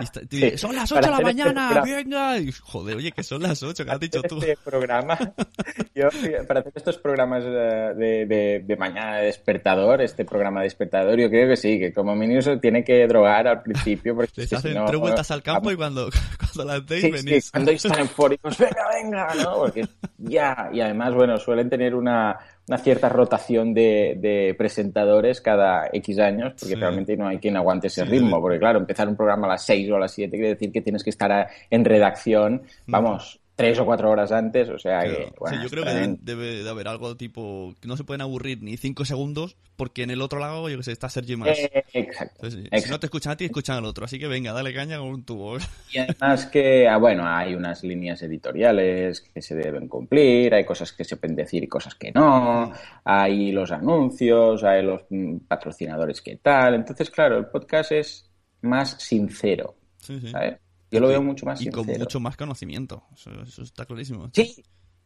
Y 0.00 0.04
está- 0.04 0.20
Sí, 0.30 0.56
son 0.58 0.76
las 0.76 0.92
8 0.92 1.00
para 1.00 1.16
de 1.16 1.22
la 1.24 1.30
este 1.30 1.42
mañana, 1.44 1.68
programa. 1.72 1.96
venga. 1.96 2.38
Y, 2.38 2.52
joder, 2.52 2.96
oye, 2.98 3.10
que 3.12 3.22
son 3.24 3.42
las 3.42 3.62
8, 3.64 3.84
que 3.84 3.90
has 3.90 3.98
dicho 4.00 4.22
tú. 4.22 4.38
este 4.38 4.56
programa, 4.64 5.18
yo 5.94 6.08
para 6.46 6.60
hacer 6.60 6.72
estos 6.76 6.98
programas 6.98 7.42
eh, 7.44 7.48
de, 7.96 8.26
de, 8.26 8.62
de 8.64 8.76
mañana 8.76 9.16
de 9.16 9.26
despertador, 9.26 10.00
este 10.00 10.24
programa 10.24 10.60
de 10.60 10.64
despertador, 10.66 11.18
yo 11.18 11.28
creo 11.28 11.48
que 11.48 11.56
sí, 11.56 11.78
que 11.80 11.92
como 11.92 12.14
mínimo 12.14 12.42
se 12.42 12.56
tiene 12.58 12.84
que 12.84 13.08
drogar 13.08 13.48
al 13.48 13.62
principio 13.62 14.14
porque 14.14 14.30
Les 14.36 14.44
es 14.44 14.50
que 14.50 14.56
si 14.56 14.68
hacen 14.68 14.74
no, 14.74 14.86
tres 14.86 15.00
vueltas 15.00 15.30
al 15.32 15.42
campo 15.42 15.68
ah, 15.70 15.72
y 15.72 15.76
cuando, 15.76 16.08
cuando 16.54 16.72
las 16.72 16.86
deis 16.86 17.02
Sí, 17.02 17.10
venís. 17.10 17.44
sí, 17.46 17.50
cuando 17.50 17.70
están 17.72 17.98
eufóricos, 17.98 18.56
venga, 18.56 18.86
venga, 19.02 19.34
¿no? 19.42 19.54
Porque 19.56 19.88
ya, 20.18 20.70
y 20.72 20.80
además, 20.80 21.12
bueno, 21.14 21.38
suelen 21.38 21.68
tener 21.68 21.87
una, 21.94 22.38
una 22.68 22.78
cierta 22.78 23.08
rotación 23.08 23.72
de, 23.74 24.16
de 24.20 24.54
presentadores 24.56 25.40
cada 25.40 25.88
X 25.92 26.18
años, 26.18 26.52
porque 26.58 26.74
Sí. 26.74 26.80
realmente 26.80 27.16
no 27.16 27.26
hay 27.28 27.38
quien 27.38 27.56
aguante 27.56 27.86
ese 27.88 28.04
Sí, 28.04 28.10
ritmo, 28.10 28.40
porque 28.40 28.58
claro, 28.58 28.78
empezar 28.78 29.08
un 29.08 29.16
programa 29.16 29.46
a 29.46 29.50
las 29.50 29.62
6 29.64 29.90
o 29.90 29.96
a 29.96 30.00
las 30.00 30.12
7 30.12 30.36
quiere 30.36 30.54
decir 30.54 30.70
que 30.72 30.82
tienes 30.82 31.02
que 31.04 31.10
estar 31.10 31.30
a- 31.32 31.48
en 31.70 31.84
redacción, 31.84 32.62
vamos, 32.86 33.40
tres 33.58 33.76
o 33.80 33.84
cuatro 33.84 34.08
horas 34.08 34.30
antes, 34.30 34.68
o 34.68 34.78
sea 34.78 35.00
Claro. 35.00 35.16
que, 35.16 35.50
Sí, 35.50 35.56
yo 35.64 35.68
creo 35.68 35.82
que 35.82 35.90
también- 35.90 36.18
debe, 36.22 36.46
debe 36.46 36.62
de 36.62 36.70
haber 36.70 36.86
algo 36.86 37.16
tipo 37.16 37.74
no 37.84 37.96
se 37.96 38.04
pueden 38.04 38.20
aburrir 38.20 38.62
ni 38.62 38.76
cinco 38.76 39.04
segundos 39.04 39.56
porque 39.74 40.04
en 40.04 40.10
el 40.10 40.22
otro 40.22 40.38
lado, 40.38 40.68
yo 40.68 40.76
que 40.76 40.84
sé, 40.84 40.92
está 40.92 41.08
Sergi 41.08 41.34
más. 41.34 41.58
Eh, 41.58 41.84
exacto. 41.92 42.34
Entonces, 42.36 42.60
si 42.60 42.66
exacto. 42.68 42.90
no 42.90 43.00
te 43.00 43.06
escuchan 43.06 43.32
a 43.32 43.36
ti, 43.36 43.44
escuchan 43.46 43.76
al 43.78 43.84
otro. 43.84 44.04
Así 44.04 44.16
que 44.20 44.28
venga, 44.28 44.52
dale 44.52 44.72
caña 44.72 44.98
con 44.98 45.08
un 45.08 45.24
tubo. 45.24 45.58
Y 45.92 45.98
además 45.98 46.46
que, 46.46 46.86
ah, 46.88 46.98
bueno, 46.98 47.24
hay 47.26 47.54
unas 47.54 47.82
líneas 47.82 48.22
editoriales 48.22 49.20
que 49.22 49.42
se 49.42 49.56
deben 49.56 49.88
cumplir, 49.88 50.54
hay 50.54 50.64
cosas 50.64 50.92
que 50.92 51.02
se 51.04 51.16
pueden 51.16 51.34
decir 51.34 51.64
y 51.64 51.66
cosas 51.66 51.96
que 51.96 52.12
no, 52.12 52.72
hay 53.04 53.50
los 53.50 53.72
anuncios, 53.72 54.62
hay 54.62 54.84
los 54.84 55.02
mm, 55.10 55.38
patrocinadores 55.48 56.22
que 56.22 56.36
tal. 56.36 56.74
Entonces, 56.74 57.10
claro, 57.10 57.36
el 57.38 57.46
podcast 57.46 57.90
es 57.90 58.30
más 58.62 59.00
sincero, 59.02 59.74
Sí, 59.98 60.20
sí. 60.20 60.28
¿sabes? 60.28 60.58
Yo 60.90 61.00
lo 61.00 61.08
veo 61.08 61.22
mucho 61.22 61.44
más 61.46 61.60
y 61.60 61.64
sincero. 61.64 61.84
con 61.86 61.98
mucho 61.98 62.20
más 62.20 62.36
conocimiento. 62.36 63.04
Eso, 63.14 63.30
eso 63.42 63.62
está 63.62 63.84
clarísimo. 63.84 64.30
Sí, 64.32 64.62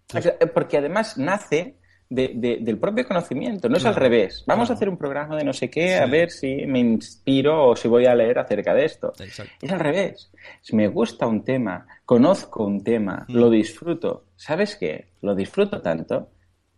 sea, 0.08 0.36
porque 0.54 0.78
además 0.78 1.16
nace 1.18 1.76
de- 2.08 2.32
de- 2.34 2.58
del 2.60 2.76
propio 2.78 3.08
conocimiento, 3.08 3.70
no 3.70 3.78
es 3.78 3.86
al 3.86 3.94
Claro, 3.94 4.08
revés. 4.10 4.44
Vamos 4.46 4.66
claro. 4.66 4.74
a 4.74 4.76
hacer 4.76 4.88
un 4.90 4.98
programa 4.98 5.34
de 5.36 5.44
no 5.44 5.52
sé 5.54 5.70
qué, 5.70 5.94
a 5.94 6.04
Sí. 6.04 6.10
ver 6.10 6.30
si 6.30 6.66
me 6.66 6.78
inspiro 6.78 7.68
o 7.70 7.74
si 7.76 7.88
voy 7.88 8.04
a 8.04 8.14
leer 8.14 8.38
acerca 8.38 8.74
de 8.74 8.84
esto. 8.84 9.12
Exacto. 9.18 9.52
Es 9.62 9.72
al 9.72 9.80
revés. 9.80 10.30
Si 10.60 10.76
me 10.76 10.88
gusta 10.88 11.26
un 11.26 11.42
tema, 11.42 11.86
conozco 12.04 12.64
un 12.66 12.84
tema, 12.84 13.24
Mm. 13.28 13.32
lo 13.34 13.48
disfruto. 13.48 14.26
¿Sabes 14.36 14.76
qué? 14.76 15.12
Lo 15.22 15.34
disfruto 15.34 15.80
tanto 15.80 16.28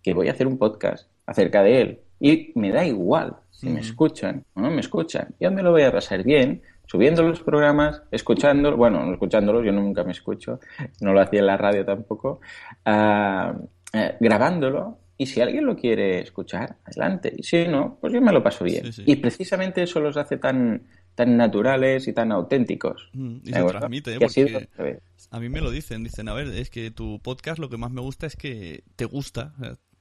que 0.03 0.15
voy 0.15 0.29
a 0.29 0.33
hacer 0.33 0.47
un 0.47 0.57
podcast 0.57 1.09
acerca 1.27 1.63
de 1.65 1.81
él. 1.81 2.01
Y 2.21 2.53
me 2.55 2.71
da 2.71 2.87
igual 2.87 3.35
si 3.51 3.67
me 3.67 3.81
Mm. 3.81 3.85
escuchan 3.85 4.45
o 4.55 4.61
no 4.61 4.71
me 4.71 4.81
escuchan. 4.81 5.35
Yo 5.41 5.51
me 5.51 5.63
lo 5.65 5.73
voy 5.73 5.83
a 5.83 5.91
pasar 5.91 6.23
bien 6.23 6.63
subiendo 6.87 7.23
los 7.23 7.41
programas, 7.43 8.03
escuchándolos, 8.11 8.79
bueno, 8.79 9.05
no 9.05 9.13
escuchándolos, 9.13 9.65
yo 9.65 9.73
nunca 9.73 10.05
me 10.05 10.13
escucho, 10.13 10.61
no 11.01 11.13
lo 11.13 11.21
hacía 11.21 11.41
en 11.41 11.47
la 11.47 11.57
radio 11.57 11.85
tampoco, 11.85 12.41
ah, 12.85 13.55
eh, 13.93 14.17
grabándolo. 14.21 14.99
Y 15.17 15.27
si 15.27 15.41
alguien 15.41 15.65
lo 15.65 15.77
quiere 15.77 16.21
escuchar, 16.21 16.77
adelante. 16.85 17.33
Y 17.37 17.45
si 17.45 17.69
no, 17.69 17.99
pues 18.01 18.13
yo 18.13 18.21
me 18.21 18.33
lo 18.33 18.43
paso 18.43 18.65
bien. 18.65 18.87
Sí, 18.87 18.93
sí. 18.93 19.03
Y 19.07 19.17
precisamente 19.17 19.85
eso 19.85 20.01
los 20.01 20.17
hace 20.17 20.39
tan, 20.39 20.83
tan 21.15 21.37
naturales 21.37 22.09
y 22.09 22.13
tan 22.13 22.33
auténticos. 22.33 23.11
Mm, 23.13 23.37
Y 23.37 23.41
¿De 23.47 23.53
se 23.53 23.59
acuerdo? 23.59 23.79
transmite, 23.79 24.17
¿eh? 24.17 24.29
Sido 24.29 24.59
porque 24.75 24.99
a 25.31 25.39
mí 25.39 25.49
me 25.49 25.61
lo 25.61 25.71
dicen. 25.71 26.03
Dicen, 26.03 26.29
a 26.29 26.35
ver, 26.35 26.49
es 26.49 26.69
que 26.69 26.91
tu 26.91 27.21
podcast 27.21 27.61
lo 27.61 27.69
que 27.71 27.77
más 27.77 27.93
me 27.93 28.01
gusta 28.01 28.27
es 28.27 28.35
que 28.35 28.83
te 28.97 29.05
gusta. 29.05 29.55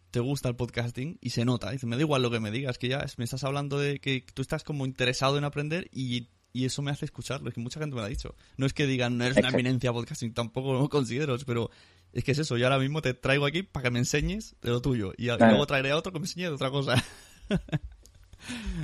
te 0.10 0.20
gusta 0.20 0.50
el 0.50 0.56
podcasting 0.56 1.18
y 1.22 1.30
se 1.30 1.46
nota. 1.46 1.70
Dice, 1.72 1.86
me 1.86 1.96
da 1.96 2.02
igual 2.02 2.22
lo 2.24 2.32
que 2.32 2.40
me 2.40 2.50
digas, 2.52 2.78
que 2.80 2.88
ya 2.88 3.06
me 3.18 3.24
estás 3.24 3.44
hablando 3.44 3.80
de 3.80 4.00
que 4.00 4.24
tú 4.34 4.42
estás 4.42 4.64
como 4.64 4.86
interesado 4.86 5.38
en 5.38 5.44
aprender 5.44 5.90
y, 5.92 6.30
y 6.54 6.66
eso 6.66 6.82
me 6.84 6.92
hace 6.92 7.06
escucharlo. 7.06 7.50
Es 7.50 7.56
que 7.56 7.60
mucha 7.60 7.80
gente 7.80 7.96
me 7.96 8.02
lo 8.02 8.06
ha 8.06 8.10
dicho. 8.10 8.36
No 8.58 8.66
es 8.66 8.74
que 8.74 8.86
digan, 8.86 9.18
no 9.18 9.26
eres 9.26 9.38
una 9.38 9.50
eminencia 9.50 9.92
podcasting, 9.92 10.34
tampoco 10.34 10.74
lo 10.74 10.88
considero, 10.88 11.36
pero 11.46 11.72
es 12.14 12.24
que 12.24 12.32
es 12.32 12.40
eso. 12.40 12.56
Yo 12.58 12.68
ahora 12.68 12.80
mismo 12.80 13.02
te 13.02 13.14
traigo 13.16 13.46
aquí 13.46 13.64
para 13.64 13.86
que 13.86 13.92
me 13.92 14.00
enseñes 14.00 14.56
de 14.62 14.70
lo 14.70 14.82
tuyo 14.82 15.14
y, 15.18 15.26
luego 15.26 15.66
traeré 15.66 15.92
a 15.92 15.98
otro 15.98 16.14
que 16.14 16.20
me 16.20 16.26
enseñe 16.26 16.44
de 16.44 16.50
otra 16.50 16.70
cosa. 16.70 17.04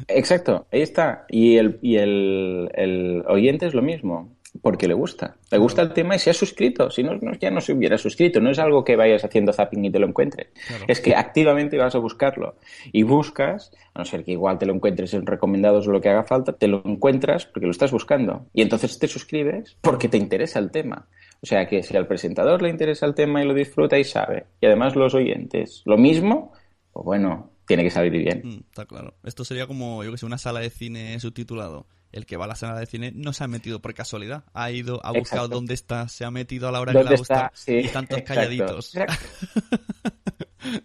Exacto, 0.07 0.67
ahí 0.71 0.81
está. 0.81 1.25
Y 1.29 1.57
el, 1.57 1.79
y 1.81 1.97
el, 1.97 2.69
el 2.73 3.23
oyente 3.27 3.67
es 3.67 3.73
lo 3.73 3.81
mismo, 3.81 4.35
porque 4.61 4.87
le 4.87 4.93
gusta. 4.93 5.37
Le 5.51 5.57
gusta 5.57 5.81
el 5.81 5.93
tema 5.93 6.15
y 6.15 6.19
se 6.19 6.29
ha 6.29 6.33
suscrito. 6.33 6.89
Si 6.89 7.03
no, 7.03 7.15
no, 7.21 7.33
ya 7.33 7.51
no 7.51 7.61
se 7.61 7.73
hubiera 7.73 7.97
suscrito. 7.97 8.39
No 8.39 8.49
es 8.49 8.59
algo 8.59 8.83
que 8.83 8.95
vayas 8.95 9.23
haciendo 9.23 9.53
zapping 9.53 9.85
y 9.85 9.91
te 9.91 9.99
lo 9.99 10.07
encuentres. 10.07 10.47
Claro. 10.67 10.85
Es 10.87 11.01
que 11.01 11.15
activamente 11.15 11.77
vas 11.77 11.95
a 11.95 11.99
buscarlo. 11.99 12.55
Y 12.91 13.03
buscas, 13.03 13.71
a 13.93 13.99
no 13.99 14.05
ser 14.05 14.23
que 14.23 14.31
igual 14.31 14.57
te 14.57 14.65
lo 14.65 14.73
encuentres 14.73 15.13
en 15.13 15.25
recomendados 15.25 15.87
o 15.87 15.91
lo 15.91 16.01
que 16.01 16.09
haga 16.09 16.23
falta, 16.23 16.53
te 16.53 16.67
lo 16.67 16.81
encuentras 16.85 17.45
porque 17.45 17.67
lo 17.67 17.71
estás 17.71 17.91
buscando. 17.91 18.47
Y 18.53 18.61
entonces 18.61 18.97
te 18.97 19.07
suscribes 19.07 19.77
porque 19.81 20.09
te 20.09 20.17
interesa 20.17 20.59
el 20.59 20.71
tema. 20.71 21.07
O 21.41 21.45
sea 21.45 21.67
que 21.67 21.83
si 21.83 21.95
al 21.95 22.07
presentador 22.07 22.61
le 22.61 22.69
interesa 22.69 23.05
el 23.05 23.15
tema 23.15 23.41
y 23.41 23.47
lo 23.47 23.53
disfruta 23.53 23.97
y 23.97 24.03
sabe, 24.03 24.47
y 24.59 24.65
además 24.65 24.95
los 24.95 25.13
oyentes 25.13 25.83
lo 25.85 25.97
mismo, 25.97 26.51
pues 26.91 27.05
bueno, 27.05 27.51
tiene 27.65 27.83
que 27.83 27.91
salir 27.91 28.11
bien. 28.11 28.41
Mm, 28.43 28.59
está 28.69 28.85
claro. 28.85 29.13
Esto 29.23 29.45
sería 29.45 29.67
como, 29.67 30.03
yo 30.03 30.11
que 30.11 30.17
sé, 30.17 30.25
una 30.25 30.37
sala 30.37 30.59
de 30.59 30.69
cine 30.69 31.17
subtitulado. 31.19 31.85
El 32.11 32.25
que 32.25 32.37
va 32.37 32.45
a 32.45 32.47
la 32.47 32.55
sala 32.55 32.79
de 32.79 32.85
cine 32.85 33.11
no 33.13 33.33
se 33.33 33.43
ha 33.43 33.47
metido 33.47 33.79
por 33.81 33.93
casualidad. 33.93 34.43
Ha 34.53 34.71
ido, 34.71 34.99
ha 35.03 35.11
buscado 35.11 35.43
Exacto. 35.43 35.55
dónde 35.55 35.73
está, 35.73 36.07
se 36.07 36.25
ha 36.25 36.31
metido 36.31 36.67
a 36.67 36.71
la 36.71 36.81
hora 36.81 36.91
que 36.91 36.97
le 36.97 37.03
¿Dónde 37.03 37.17
gusta? 37.17 37.51
Sí, 37.53 37.73
y 37.73 37.85
están 37.85 38.07
todos 38.07 38.21
exacto, 38.21 38.41
calladitos. 38.41 38.95
exacto. 38.95 39.25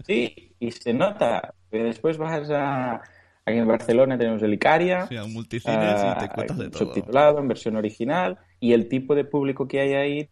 Sí, 0.07 0.55
y 0.61 0.71
se 0.71 0.93
nota. 0.93 1.55
Después 1.71 2.17
vas 2.17 2.49
a... 2.51 3.03
Aquí 3.47 3.59
en 3.59 3.69
Barcelona 3.69 4.17
tenemos 4.17 4.43
el 4.43 4.55
Icaria. 4.55 5.07
Sí, 5.07 5.17
a 5.17 5.25
un 5.25 5.33
multicines 5.33 5.77
y 5.77 6.19
te 6.19 6.25
ah, 6.25 6.33
cuentas 6.35 6.57
de 6.57 6.71
todo. 6.71 6.87
Subtitulado, 6.87 7.41
en 7.41 7.49
versión 7.49 7.77
original. 7.77 8.39
Y 8.59 8.73
el 8.73 8.89
tipo 8.89 9.15
de 9.15 9.25
público 9.25 9.69
que 9.69 9.81
hay 9.81 9.93
ahí 9.95 10.29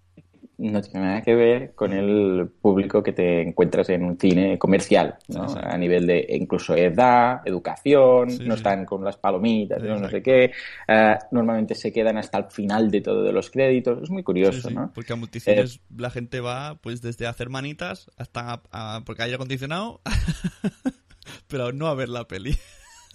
no 0.71 0.81
tiene 0.83 1.01
nada 1.07 1.23
que 1.23 1.35
ver 1.35 1.75
con 1.75 1.93
el 1.93 2.49
público 2.61 3.03
que 3.03 3.13
te 3.13 3.43
encuentras 3.43 3.89
en 3.91 4.05
un 4.05 4.19
cine 4.19 4.59
comercial, 4.59 5.17
¿no? 5.29 5.49
Sí, 5.49 5.55
sí. 5.55 5.61
A 5.63 5.77
nivel 5.77 6.07
de 6.07 6.27
incluso 6.31 6.75
edad, 6.77 7.41
educación, 7.45 8.31
Sí, 8.31 8.45
no 8.47 8.55
están 8.55 8.85
con 8.85 9.05
las 9.05 9.17
palomitas, 9.17 9.83
no, 9.83 9.99
no 9.99 10.09
sé 10.09 10.23
qué. 10.23 10.53
Ah, 10.89 11.19
normalmente 11.33 11.75
se 11.75 11.93
quedan 11.93 12.17
hasta 12.19 12.39
el 12.39 12.45
final 12.51 12.91
de 12.91 13.01
todo 13.01 13.23
de 13.23 13.33
los 13.33 13.51
créditos. 13.51 14.03
Es 14.03 14.11
muy 14.11 14.23
curioso, 14.23 14.71
¿no? 14.71 14.91
Porque 14.95 15.13
a 15.13 15.17
multicines 15.17 15.81
la 15.97 16.11
gente 16.11 16.41
va 16.41 16.77
pues 16.81 17.03
desde 17.03 17.27
hacer 17.27 17.49
manitas 17.49 18.11
hasta 18.17 18.53
a- 18.55 18.63
a- 18.97 19.01
porque 19.05 19.23
hay 19.23 19.27
aire 19.27 19.37
acondicionado, 19.37 20.01
pero 21.49 21.73
no 21.73 21.89
a 21.89 21.95
ver 21.95 22.09
la 22.09 22.27
peli. 22.29 22.57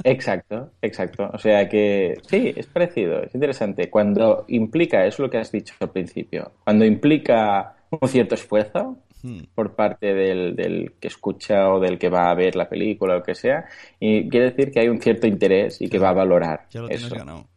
Exacto, 0.03 0.71
exacto. 0.81 1.29
O 1.33 1.37
sea 1.37 1.67
que 1.67 2.17
sí, 2.27 2.53
es 2.55 2.67
parecido, 2.67 3.23
es 3.23 3.33
interesante. 3.33 3.89
Cuando 3.89 4.45
implica, 4.47 5.05
es 5.05 5.17
lo 5.19 5.29
que 5.29 5.37
has 5.39 5.51
dicho 5.51 5.73
al 5.79 5.91
principio, 5.91 6.51
cuando 6.63 6.85
implica 6.85 7.75
un 7.89 8.07
cierto 8.07 8.35
esfuerzo 8.35 8.97
Hmm. 9.23 9.45
por 9.55 9.73
parte 9.75 10.13
del, 10.13 10.55
del 10.55 10.93
que 10.99 11.07
escucha 11.07 11.71
o 11.73 11.79
del 11.79 11.97
que 11.97 12.07
va 12.07 12.29
a 12.29 12.35
ver 12.35 12.55
la 12.55 12.69
película 12.69 13.15
o 13.15 13.17
lo 13.17 13.23
que 13.23 13.33
sea, 13.33 13.65
y 13.99 14.29
quiere 14.29 14.51
decir 14.51 14.71
que 14.71 14.79
hay 14.79 14.89
un 14.89 15.01
cierto 15.01 15.25
interés 15.25 15.81
y 15.81 15.89
que 15.89 15.97
va 15.97 16.09
a 16.09 16.13
valorar 16.13 16.67
Ya 16.69 16.81
lo 16.81 16.87
eso. 16.87 17.07
tienes 17.07 17.17
ganado. 17.17 17.47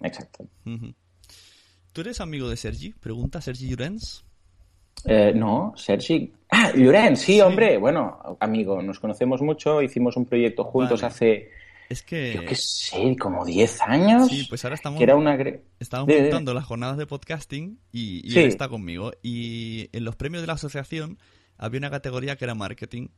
Exacto. 0.00 0.46
¿Tú 1.92 2.00
eres 2.00 2.20
amigo 2.20 2.48
de 2.48 2.56
Sergi? 2.56 2.92
Pregunta 2.92 3.40
Sergi 3.40 3.68
Llorens. 3.68 4.24
Eh, 5.04 5.32
no, 5.32 5.72
Sergi. 5.76 6.32
Ah, 6.50 6.72
Llorenç, 6.74 7.18
sí, 7.18 7.40
hombre. 7.40 7.78
Bueno, 7.78 8.36
amigo, 8.40 8.82
nos 8.82 8.98
conocemos 8.98 9.40
mucho, 9.42 9.80
hicimos 9.82 10.16
un 10.16 10.26
proyecto 10.26 10.64
juntos 10.64 11.02
Vale. 11.02 11.12
hace, 11.12 11.50
Es 11.90 12.02
que... 12.02 12.32
yo 12.34 12.46
qué 12.46 12.54
sé, 12.54 13.16
como 13.20 13.44
10 13.44 13.80
años. 13.82 14.28
Sí, 14.28 14.46
pues 14.48 14.64
ahora 14.64 14.76
estamos... 14.76 14.96
que 14.96 15.04
era 15.04 15.16
una... 15.16 15.36
Estábamos 15.80 16.06
de- 16.14 16.54
las 16.54 16.64
jornadas 16.64 16.96
de 16.96 17.06
podcasting 17.06 17.78
y, 17.92 18.26
y 18.26 18.30
Sí. 18.30 18.38
él 18.38 18.46
está 18.46 18.68
conmigo. 18.68 19.10
Y 19.22 19.88
en 19.92 20.04
los 20.04 20.16
premios 20.16 20.40
de 20.42 20.46
la 20.46 20.52
asociación 20.54 21.18
había 21.58 21.78
una 21.78 21.90
categoría 21.90 22.36
que 22.36 22.44
era 22.46 22.54
marketing, 22.54 23.08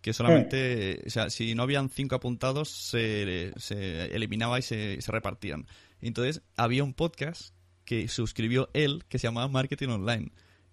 que 0.00 0.12
solamente, 0.14 1.02
o 1.06 1.10
sea, 1.10 1.28
si 1.28 1.54
no 1.54 1.64
habían 1.64 1.90
cinco 1.90 2.14
apuntados, 2.14 2.68
se, 2.70 3.52
se 3.56 4.06
eliminaba 4.14 4.58
y 4.58 4.62
se, 4.62 5.02
se 5.02 5.12
repartían. 5.12 5.66
Entonces 6.00 6.40
había 6.56 6.84
un 6.84 6.94
podcast 6.94 7.52
que 7.84 8.06
suscribió 8.08 8.70
él 8.72 9.04
que 9.08 9.18
se 9.18 9.26
llamaba 9.26 9.48
Marketing 9.48 9.88
Online. 9.88 10.30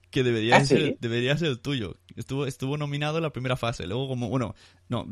Que 0.10 0.24
debería, 0.24 0.58
¿Ah, 0.58 0.66
ser, 0.66 0.82
sí? 0.82 0.98
debería 1.00 1.38
ser 1.38 1.50
el 1.50 1.60
tuyo. 1.60 1.96
Estuvo, 2.16 2.46
estuvo 2.46 2.78
nominado 2.78 3.18
en 3.18 3.24
la 3.24 3.32
primera 3.32 3.58
fase. 3.58 3.86
Luego, 3.88 4.08
como, 4.08 4.30
bueno, 4.30 4.56
no, 4.90 5.06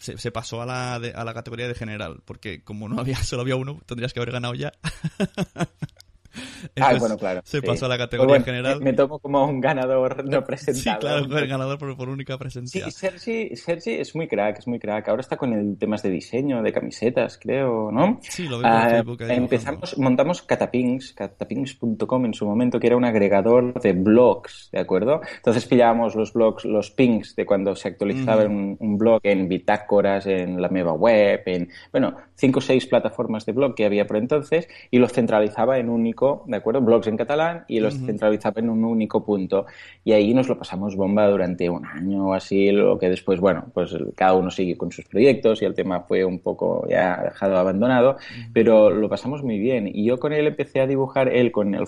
se, 0.00 0.16
se 0.18 0.30
pasó 0.30 0.62
a 0.62 0.66
la, 0.66 0.98
de- 1.00 1.12
a 1.12 1.24
la 1.24 1.34
categoría 1.34 1.68
de 1.68 1.74
general. 1.74 2.22
Porque 2.24 2.62
como 2.64 2.88
no 2.88 2.98
había, 3.00 3.16
solo 3.24 3.42
había 3.42 3.56
uno, 3.56 3.80
tendrías 3.86 4.12
que 4.12 4.20
haber 4.20 4.32
ganado 4.32 4.54
ya. 4.54 4.72
Ah, 6.80 6.94
bueno, 6.98 7.16
claro. 7.16 7.40
Se 7.44 7.60
sí. 7.60 7.66
pasó 7.66 7.86
a 7.86 7.88
la 7.88 7.98
categoría 7.98 8.28
bueno, 8.28 8.44
general. 8.44 8.78
Me, 8.78 8.86
me 8.86 8.92
tomo 8.94 9.18
como 9.18 9.44
un 9.44 9.60
ganador 9.60 10.24
no 10.24 10.38
Sí, 10.40 10.46
presentado. 10.46 11.00
claro, 11.00 11.28
fue 11.28 11.40
el 11.40 11.48
ganador 11.48 11.78
por, 11.78 11.96
por 11.96 12.08
única 12.08 12.34
Sí, 12.34 12.38
presencia. 12.38 12.90
Sergi, 12.90 13.56
Sergi 13.56 13.90
es 13.92 14.14
muy 14.14 14.28
crack, 14.28 14.58
es 14.58 14.66
muy 14.66 14.78
crack. 14.78 15.08
Ahora 15.08 15.20
está 15.20 15.36
con 15.36 15.52
el 15.52 15.76
temas 15.78 16.02
de 16.02 16.10
diseño, 16.10 16.62
de 16.62 16.72
camisetas, 16.72 17.38
creo, 17.38 17.90
¿no? 17.92 18.18
Sí, 18.22 18.48
lo 18.48 18.58
veo 18.58 18.66
Ah, 18.70 18.88
Facebook 18.90 19.22
ahí 19.24 19.36
empezamos, 19.36 19.96
montamos 19.98 20.42
Catapings, 20.42 21.12
catapings.com 21.14 22.24
en 22.26 22.34
su 22.34 22.46
momento, 22.46 22.78
que 22.80 22.86
era 22.88 22.96
un 22.96 23.04
agregador 23.04 23.80
de 23.80 23.92
blogs, 23.92 24.68
¿de 24.72 24.80
acuerdo? 24.80 25.20
Entonces 25.36 25.66
pillábamos 25.66 26.14
los 26.14 26.32
blogs, 26.32 26.64
los 26.64 26.90
pings 26.90 27.34
de 27.36 27.46
cuando 27.46 27.74
se 27.76 27.88
actualizaba 27.88 28.44
un, 28.44 28.76
un 28.78 28.98
blog 28.98 29.20
en 29.24 29.48
bitácoras, 29.48 30.26
en 30.26 30.60
la 30.60 30.68
Meva 30.68 30.92
Web, 30.92 31.42
en, 31.46 31.68
bueno, 31.90 32.16
cinco 32.34 32.58
o 32.58 32.62
seis 32.62 32.86
plataformas 32.86 33.46
de 33.46 33.52
blog 33.52 33.74
que 33.74 33.84
había 33.86 34.06
por 34.06 34.16
entonces 34.16 34.68
y 34.90 34.98
los 34.98 35.12
centralizaba 35.12 35.78
en 35.78 35.88
un 35.88 36.02
único, 36.02 36.21
¿de 36.46 36.56
acuerdo? 36.56 36.80
Blogs 36.80 37.06
en 37.06 37.16
catalán 37.16 37.64
y 37.68 37.80
los 37.80 37.94
centralizaba 37.94 38.60
en 38.60 38.70
un 38.70 38.84
único 38.84 39.24
punto. 39.24 39.66
Y 40.04 40.12
ahí 40.12 40.32
nos 40.34 40.48
lo 40.48 40.58
pasamos 40.58 40.96
bomba 40.96 41.26
durante 41.28 41.68
un 41.68 41.84
año 41.84 42.28
o 42.28 42.34
así, 42.34 42.70
lo 42.70 42.98
que 42.98 43.08
después, 43.08 43.40
bueno, 43.40 43.66
pues 43.74 43.96
cada 44.14 44.34
uno 44.34 44.50
sigue 44.50 44.76
con 44.76 44.92
sus 44.92 45.04
proyectos 45.04 45.62
y 45.62 45.64
el 45.64 45.74
tema 45.74 46.00
fue 46.00 46.24
un 46.24 46.38
poco 46.38 46.86
ya 46.88 47.22
dejado 47.22 47.56
abandonado, 47.56 48.16
pero 48.52 48.90
lo 48.90 49.08
pasamos 49.08 49.42
muy 49.42 49.58
bien. 49.58 49.90
Y 49.92 50.04
yo 50.04 50.18
con 50.18 50.32
él 50.32 50.46
empecé 50.46 50.80
a 50.80 50.86
dibujar, 50.86 51.28
él 51.28 51.52
con 51.52 51.74
el 51.74 51.86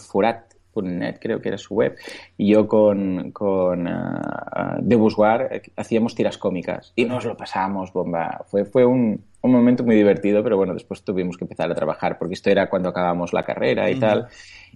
Furat.net, 0.75 1.16
creo 1.21 1.40
que 1.40 1.49
era 1.49 1.59
su 1.59 1.75
web, 1.75 1.97
y 2.37 2.52
yo 2.52 2.66
con, 2.69 3.31
con 3.33 3.87
eh, 3.88 5.62
hacíamos 5.76 6.14
tiras 6.14 6.38
cómicas 6.38 6.93
y 6.97 7.04
nos 7.04 7.25
lo 7.25 7.37
pasamos 7.37 7.93
bomba. 7.93 8.45
Fue, 8.47 8.64
fue 8.64 8.85
un, 8.85 9.25
un 9.40 9.52
momento 9.52 9.85
muy 9.85 9.97
divertido, 9.97 10.43
pero 10.43 10.57
bueno, 10.57 10.75
después 10.75 11.02
tuvimos 11.04 11.37
que 11.37 11.45
empezar 11.45 11.71
a 11.71 11.75
trabajar 11.75 12.19
porque 12.19 12.35
esto 12.35 12.50
era 12.50 12.69
cuando 12.69 12.88
acabamos 12.88 13.33
la 13.33 13.43
carrera 13.43 13.90
y 13.90 13.99
tal. 13.99 14.26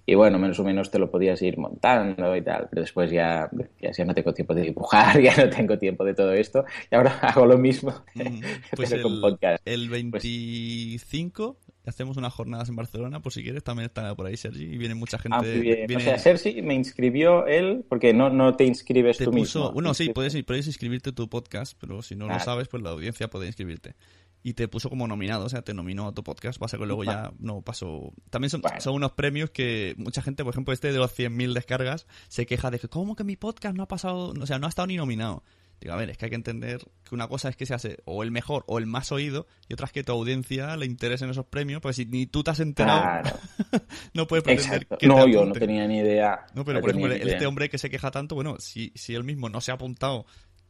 Y 0.05 0.15
bueno, 0.15 0.39
menos 0.39 0.57
o 0.59 0.63
menos 0.63 0.89
te 0.89 0.97
lo 0.97 1.11
podías 1.11 1.39
ir 1.43 1.57
montando 1.59 2.35
y 2.35 2.41
tal, 2.41 2.67
pero 2.69 2.81
después 2.81 3.11
ya, 3.11 3.47
ya, 3.79 3.91
ya 3.91 4.05
no 4.05 4.13
tengo 4.15 4.33
tiempo 4.33 4.55
de 4.55 4.63
dibujar, 4.63 5.19
ya 5.21 5.35
no 5.35 5.49
tengo 5.49 5.77
tiempo 5.77 6.03
de 6.03 6.15
todo 6.15 6.33
esto, 6.33 6.65
y 6.89 6.95
ahora 6.95 7.11
hago 7.21 7.45
lo 7.45 7.57
mismo, 7.57 7.93
Pues 8.75 8.89
pero 8.89 9.03
con 9.03 9.13
el, 9.13 9.21
podcast. 9.21 9.61
el 9.67 9.87
Pues- 10.09 10.23
25 10.23 11.57
hacemos 11.89 12.17
unas 12.17 12.33
jornadas 12.33 12.69
en 12.69 12.75
Barcelona, 12.75 13.21
por 13.21 13.33
si 13.33 13.43
quieres, 13.43 13.63
también 13.63 13.87
está 13.87 14.15
por 14.15 14.25
ahí 14.27 14.37
Sergi 14.37 14.63
y 14.63 14.77
viene 14.77 14.95
mucha 14.95 15.17
gente. 15.19 15.37
Ah, 15.37 15.41
bien. 15.41 15.87
viene- 15.87 15.95
O 15.97 15.99
sea, 15.99 16.17
Sergi 16.17 16.61
me 16.61 16.73
inscribió 16.75 17.45
él, 17.47 17.85
porque 17.89 18.13
no, 18.13 18.29
no 18.29 18.55
te 18.55 18.65
inscribes 18.65 19.17
te 19.17 19.25
tú 19.25 19.31
puso, 19.31 19.59
mismo. 19.59 19.71
bueno, 19.73 19.93
sí, 19.93 20.09
puedes, 20.09 20.41
puedes 20.43 20.67
inscribirte 20.67 21.11
tu 21.11 21.29
podcast, 21.29 21.77
pero 21.79 22.01
si 22.01 22.15
no 22.15 22.25
lo 22.25 22.29
Claro. 22.29 22.43
sabes, 22.45 22.67
pues 22.67 22.81
la 22.83 22.91
audiencia 22.91 23.29
puede 23.29 23.47
inscribirte. 23.47 23.95
Y 24.41 24.53
te 24.53 24.69
puso 24.69 24.89
como 24.89 25.05
nominado, 25.05 25.45
o 25.45 25.49
sea, 25.49 25.63
te 25.63 25.73
nominó 25.73 26.07
a 26.07 26.13
tu 26.13 26.23
podcast. 26.23 26.57
Pasa 26.59 26.77
que 26.77 26.85
luego 26.85 27.03
ya 27.03 27.33
no 27.39 27.61
pasó. 27.61 28.13
También 28.29 28.49
son, 28.49 28.61
Bueno. 28.61 28.79
son 28.79 28.93
unos 28.95 29.11
premios 29.11 29.49
que 29.49 29.95
mucha 29.97 30.21
gente, 30.21 30.45
por 30.45 30.53
ejemplo, 30.53 30.73
este 30.73 30.93
de 30.93 30.97
los 30.97 31.11
100.000 31.11 31.53
descargas, 31.53 32.07
se 32.29 32.45
queja 32.45 32.71
de 32.71 32.79
que, 32.79 32.87
¿cómo 32.87 33.17
que 33.17 33.25
mi 33.25 33.35
podcast 33.35 33.75
no 33.75 33.83
ha 33.83 33.87
pasado? 33.89 34.33
O 34.39 34.45
sea, 34.45 34.57
no 34.57 34.65
ha 34.65 34.69
estado 34.69 34.87
ni 34.87 34.95
nominado. 34.95 35.43
Digo, 35.79 35.93
a 35.93 35.97
ver, 35.97 36.09
es 36.09 36.17
que 36.17 36.25
hay 36.25 36.29
que 36.29 36.35
entender 36.35 36.79
que 37.07 37.15
una 37.15 37.27
cosa 37.27 37.49
es 37.49 37.55
que 37.55 37.65
se 37.65 37.73
hace 37.73 37.97
o 38.05 38.23
el 38.23 38.31
mejor 38.31 38.65
o 38.67 38.79
el 38.79 38.85
más 38.85 39.11
oído, 39.11 39.47
y 39.67 39.73
otra 39.73 39.85
es 39.85 39.91
que 39.91 40.03
tu 40.03 40.11
audiencia 40.11 40.75
le 40.75 40.85
interesen 40.85 41.29
esos 41.29 41.45
premios, 41.45 41.81
porque 41.81 41.93
si 41.93 42.05
ni 42.05 42.25
tú 42.25 42.43
te 42.43 42.51
has 42.51 42.59
enterado, 42.59 43.01
Claro, 43.01 43.37
no 44.13 44.27
puedes 44.27 44.43
pretender 44.43 44.83
exacto. 44.83 44.97
que 44.97 45.07
te 45.07 45.13
No, 45.13 45.27
yo 45.27 45.45
no 45.45 45.53
tenía 45.53 45.87
ni 45.87 45.99
idea. 45.99 46.45
No, 46.53 46.65
pero 46.65 46.79
No 46.79 46.81
por 46.81 46.89
ejemplo, 46.91 47.13
este 47.13 47.45
hombre 47.45 47.69
que 47.69 47.77
se 47.77 47.89
queja 47.89 48.11
tanto, 48.11 48.35
bueno, 48.35 48.57
si, 48.59 48.91
si 48.95 49.15
él 49.15 49.23
mismo 49.23 49.49
no 49.49 49.61
se 49.61 49.71
ha 49.71 49.75
apuntado, 49.75 50.25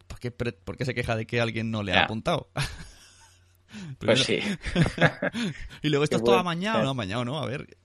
¿por 0.08 0.20
qué, 0.20 0.32
por 0.32 0.78
qué 0.78 0.86
se 0.86 0.94
queja 0.94 1.16
de 1.16 1.25
que 1.25 1.42
alguien 1.42 1.72
no 1.72 1.84
le 1.84 1.94
ha 1.94 2.04
apuntado? 2.04 2.50
Pues 3.99 4.23
sí. 4.23 4.39
Y 5.81 5.89
luego 5.89 6.03
esto 6.03 6.17
Qué 6.17 6.19
es 6.21 6.23
todo 6.23 6.38
amañado, 6.38 6.83
no, 6.83 6.89
amañado, 6.89 7.25
no, 7.25 7.39
a 7.39 7.45
ver, 7.45 7.77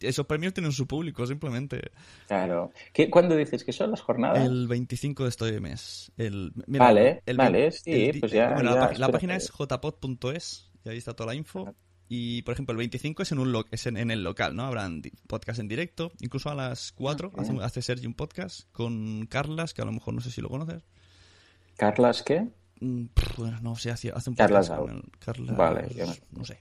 esos 0.00 0.26
premios 0.26 0.54
tienen 0.54 0.72
su 0.72 0.86
público, 0.86 1.26
simplemente. 1.26 1.90
Claro. 2.26 2.72
¿Qué, 2.92 3.10
¿Cuándo 3.10 3.36
dices 3.36 3.64
que 3.64 3.72
son 3.72 3.90
las 3.90 4.00
jornadas? 4.00 4.44
El 4.44 4.66
25 4.68 5.22
de 5.24 5.28
este 5.28 5.60
mes. 5.60 6.12
El, 6.16 6.52
mira, 6.66 6.84
Vale, 6.84 7.22
el 7.26 7.36
vale, 7.36 7.68
vein- 7.68 7.72
sí, 7.72 8.04
el 8.06 8.20
pues 8.20 8.32
ya- 8.32 8.52
bueno, 8.54 8.74
ya, 8.74 8.92
la, 8.92 8.98
la 8.98 9.08
página 9.08 9.36
es 9.36 9.50
jpod.es 9.50 10.70
y 10.84 10.88
ahí 10.88 10.98
está 10.98 11.14
toda 11.14 11.28
la 11.28 11.34
info. 11.34 11.74
Y, 12.06 12.42
por 12.42 12.52
ejemplo, 12.52 12.72
el 12.72 12.78
25 12.78 13.22
es 13.22 13.32
en 13.32 13.38
un 13.38 13.50
lo- 13.50 13.64
es 13.70 13.86
en, 13.86 13.96
en 13.96 14.10
el 14.10 14.22
local, 14.22 14.54
¿no? 14.54 14.64
Habrán 14.64 15.00
podcast 15.26 15.58
en 15.58 15.68
directo. 15.68 16.12
Incluso 16.20 16.50
a 16.50 16.54
las 16.54 16.92
4 16.92 17.32
Ah, 17.34 17.40
hace, 17.40 17.52
hace 17.62 17.82
Sergi 17.82 18.06
un 18.06 18.14
podcast 18.14 18.70
con 18.72 19.26
Carlas, 19.26 19.72
que 19.72 19.80
a 19.82 19.86
lo 19.86 19.92
mejor 19.92 20.12
no 20.14 20.20
sé 20.20 20.30
si 20.30 20.42
lo 20.42 20.50
conoces. 20.50 20.84
¿Carlas 21.76 22.22
qué? 22.22 22.46
Mm, 22.80 23.04
Bueno, 23.38 23.58
no 23.62 23.76
sé, 23.76 23.90
hace, 23.90 24.10
hace 24.14 24.30
un 24.30 24.36
Carlas 24.36 24.68
Dao. 24.68 24.88
el- 24.88 25.02
Carlas- 25.18 25.56
Vale, 25.56 25.88
yo 25.94 26.06
no- 26.06 26.14
no 26.32 26.44
sé. 26.44 26.60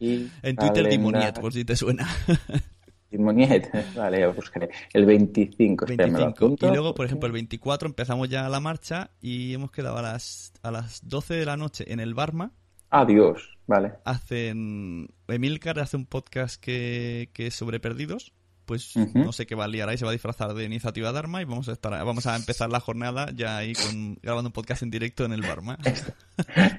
Y 0.00 0.14
En 0.42 0.56
Twitter 0.56 0.84
calendar- 0.84 0.90
Dimoniet, 0.90 1.40
por 1.40 1.52
si 1.52 1.64
te 1.64 1.76
suena. 1.76 2.06
Dimoniet. 3.10 3.70
Vale, 3.96 4.20
lo 4.20 4.34
buscaré. 4.34 4.68
El 4.92 5.06
25, 5.06 5.86
espera, 5.86 6.06
me 6.08 6.12
lo 6.12 6.18
25. 6.26 6.44
apunto. 6.46 6.66
Y 6.66 6.70
luego, 6.70 6.94
por 6.94 7.06
ejemplo, 7.06 7.26
el 7.26 7.32
24 7.32 7.88
empezamos 7.88 8.28
ya 8.28 8.48
la 8.48 8.60
marcha 8.60 9.10
y 9.20 9.54
hemos 9.54 9.70
quedado 9.70 9.96
a 9.96 10.02
las, 10.02 10.52
a 10.62 10.70
las 10.70 11.06
12 11.08 11.34
de 11.34 11.46
la 11.46 11.56
noche 11.56 11.90
en 11.90 12.00
el 12.00 12.12
Barma. 12.14 12.52
Adiós, 12.90 13.56
vale. 13.66 13.92
Hacen. 14.04 15.08
Emilcar 15.26 15.78
hace 15.78 15.96
un 15.96 16.06
podcast 16.06 16.60
que, 16.62 17.30
que 17.32 17.46
es 17.48 17.54
sobre 17.54 17.80
perdidos. 17.80 18.32
Pues 18.68 18.92
no 19.14 19.32
sé 19.32 19.46
qué 19.46 19.54
va 19.54 19.64
a 19.64 19.68
liar 19.68 19.88
ahí, 19.88 19.96
se 19.96 20.04
va 20.04 20.10
a 20.10 20.12
disfrazar 20.12 20.52
de 20.52 20.62
iniciativa 20.62 21.10
Dharma 21.10 21.40
y 21.40 21.46
vamos 21.46 21.70
a 21.70 21.72
estar 21.72 21.90
vamos 22.04 22.26
a 22.26 22.36
empezar 22.36 22.68
la 22.70 22.80
jornada 22.80 23.32
ya 23.34 23.56
ahí 23.56 23.72
con, 23.72 24.16
grabando 24.22 24.50
un 24.50 24.52
podcast 24.52 24.82
en 24.82 24.90
directo 24.90 25.24
en 25.24 25.32
el 25.32 25.40
Barma. 25.40 25.78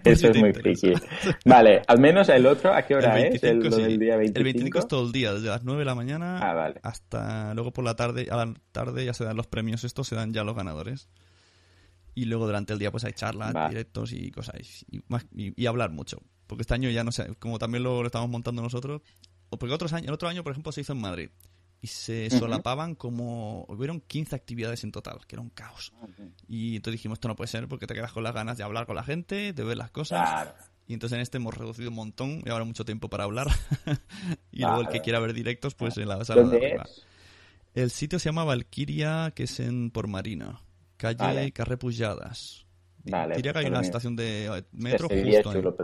Eso 0.03 0.27
es 0.29 0.37
muy 0.37 0.49
interesa. 0.49 0.87
friki. 0.87 1.01
Vale, 1.45 1.81
al 1.87 1.99
menos 1.99 2.29
el 2.29 2.45
otro, 2.45 2.71
¿a 2.75 2.83
qué 2.83 2.93
hora 2.93 3.19
El 3.19 3.33
es? 3.33 3.43
El, 3.43 3.57
25, 3.59 3.69
lo 3.69 3.75
sí. 3.75 3.81
del 3.91 3.99
día 3.99 4.17
25. 4.17 4.37
El 4.37 4.43
25 4.43 4.79
es 4.79 4.87
todo 4.87 5.05
el 5.07 5.11
día, 5.11 5.33
desde 5.33 5.47
las 5.47 5.63
9 5.63 5.79
de 5.79 5.85
la 5.85 5.95
mañana 5.95 6.37
Ah, 6.39 6.53
vale. 6.53 6.79
hasta 6.83 7.53
luego 7.55 7.73
por 7.73 7.83
la 7.83 7.95
tarde. 7.95 8.27
A 8.29 8.35
la 8.45 8.53
tarde 8.71 9.03
ya 9.03 9.15
se 9.15 9.23
dan 9.23 9.35
los 9.35 9.47
premios, 9.47 9.83
estos 9.83 10.07
se 10.07 10.15
dan 10.15 10.31
ya 10.31 10.43
los 10.43 10.55
ganadores. 10.55 11.09
Y 12.13 12.25
luego 12.25 12.45
durante 12.45 12.73
el 12.73 12.77
día 12.79 12.91
pues 12.91 13.03
hay 13.03 13.13
charlas, 13.13 13.55
Va. 13.55 13.67
directos 13.69 14.11
y 14.13 14.29
cosas. 14.29 14.55
Y, 14.91 15.01
más- 15.07 15.25
y- 15.35 15.59
y 15.59 15.65
hablar 15.65 15.89
mucho. 15.89 16.21
Porque 16.45 16.61
este 16.61 16.75
año 16.75 16.89
ya 16.91 17.03
no 17.03 17.11
sé, 17.11 17.35
como 17.39 17.57
también 17.57 17.83
lo, 17.83 18.01
lo 18.01 18.05
estamos 18.07 18.29
montando 18.29 18.61
nosotros. 18.61 19.01
O 19.51 19.57
porque 19.57 19.73
otros 19.73 19.93
años, 19.93 20.07
el 20.09 20.13
otro 20.13 20.29
año, 20.29 20.43
por 20.43 20.51
ejemplo, 20.51 20.71
se 20.71 20.81
hizo 20.81 20.93
en 20.93 21.01
Madrid. 21.01 21.29
Y 21.81 21.87
se 21.87 22.29
solapaban 22.29 22.95
como... 22.95 23.65
Hubieron 23.69 24.01
15 24.01 24.35
actividades 24.35 24.83
en 24.83 24.91
total, 24.91 25.25
que 25.25 25.35
era 25.35 25.41
un 25.41 25.49
caos. 25.49 25.93
Y 26.47 26.75
entonces 26.75 26.99
dijimos, 26.99 27.17
esto 27.17 27.27
no 27.27 27.35
puede 27.35 27.47
ser 27.47 27.67
porque 27.67 27.87
te 27.87 27.93
quedas 27.93 28.11
con 28.11 28.23
las 28.23 28.33
ganas 28.33 28.57
de 28.57 28.63
hablar 28.63 28.85
con 28.85 28.95
la 28.95 29.03
gente, 29.03 29.53
de 29.53 29.63
ver 29.63 29.77
las 29.77 29.91
cosas. 29.91 30.29
Claro. 30.29 30.53
Y 30.87 30.93
entonces 30.93 31.15
en 31.15 31.21
este 31.21 31.37
hemos 31.37 31.55
reducido 31.55 31.89
un 31.89 31.95
montón 31.95 32.41
y 32.45 32.49
ahora 32.49 32.65
mucho 32.65 32.83
tiempo 32.83 33.09
para 33.09 33.23
hablar. 33.23 33.47
y 34.51 34.61
luego 34.61 34.81
el 34.81 34.87
que 34.89 35.01
quiera 35.01 35.19
ver 35.19 35.33
directos, 35.33 35.75
pues 35.75 35.97
en 35.97 36.09
la 36.09 36.25
sala 36.25 36.41
de 36.41 36.47
¿Dónde 36.49 36.65
arriba. 36.65 36.85
El 37.75 37.91
sitio 37.91 38.17
se 38.19 38.29
llama 38.29 38.43
Valkyria, 38.43 39.31
que 39.35 39.43
es 39.43 39.59
en 39.59 39.91
por 39.91 40.07
Marina. 40.07 40.61
Calle 40.97 41.17
Vale. 41.19 41.51
Carré 41.51 41.77
Pujadas. 41.77 42.65
Vale, 43.05 43.35
Diría 43.35 43.53
que 43.53 43.59
hay 43.59 43.65
pues 43.65 43.77
una 43.77 43.81
estación 43.81 44.15
de 44.15 44.45
eh, 44.47 44.63
metro 44.73 45.07
Ese 45.09 45.23
día 45.23 45.41
justo 45.43 45.53
chulo. 45.53 45.75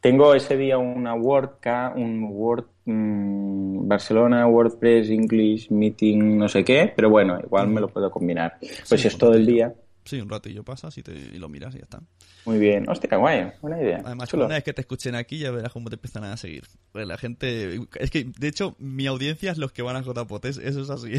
Tengo 0.00 0.34
ese 0.34 0.56
día 0.56 0.78
una 0.78 1.14
WordCamp, 1.14 1.96
un 1.96 2.28
Word 2.30 2.66
mm, 2.84 3.88
Barcelona 3.88 4.46
WordPress 4.46 5.10
English 5.10 5.70
Meeting, 5.70 6.38
no 6.38 6.48
sé 6.48 6.64
qué, 6.64 6.92
pero 6.94 7.10
bueno, 7.10 7.38
igual 7.42 7.68
me 7.68 7.80
lo 7.80 7.88
puedo 7.88 8.10
combinar. 8.10 8.56
Pues 8.60 8.84
Sí, 8.84 8.98
si 8.98 9.08
es 9.08 9.18
todo 9.18 9.34
el 9.34 9.44
día, 9.46 9.74
Sí, 10.06 10.20
un 10.20 10.28
ratillo 10.30 10.64
pasas 10.64 10.96
y, 10.96 11.02
te, 11.02 11.12
y 11.12 11.38
lo 11.38 11.48
miras 11.48 11.74
y 11.74 11.78
ya 11.78 11.84
está. 11.84 12.00
muy 12.44 12.58
bien. 12.58 12.88
Hostia, 12.88 13.16
guay, 13.16 13.50
buena 13.60 13.82
idea. 13.82 14.00
Además, 14.04 14.28
Chulo. 14.30 14.46
una 14.46 14.54
vez 14.54 14.64
que 14.64 14.72
te 14.72 14.80
escuchen 14.80 15.14
aquí 15.16 15.38
ya 15.38 15.50
verás 15.50 15.72
cómo 15.72 15.90
te 15.90 15.96
empiezan 15.96 16.24
a 16.24 16.36
seguir. 16.36 16.64
Pues 16.92 17.06
la 17.06 17.18
gente... 17.18 17.80
Es 17.96 18.10
que, 18.10 18.24
de 18.38 18.48
hecho, 18.48 18.76
mi 18.78 19.06
audiencia 19.06 19.50
es 19.52 19.58
los 19.58 19.72
que 19.72 19.82
van 19.82 19.96
a 19.96 20.02
JPOT, 20.02 20.44
es- 20.46 20.58
eso 20.58 20.80
es 20.82 20.90
así. 20.90 21.12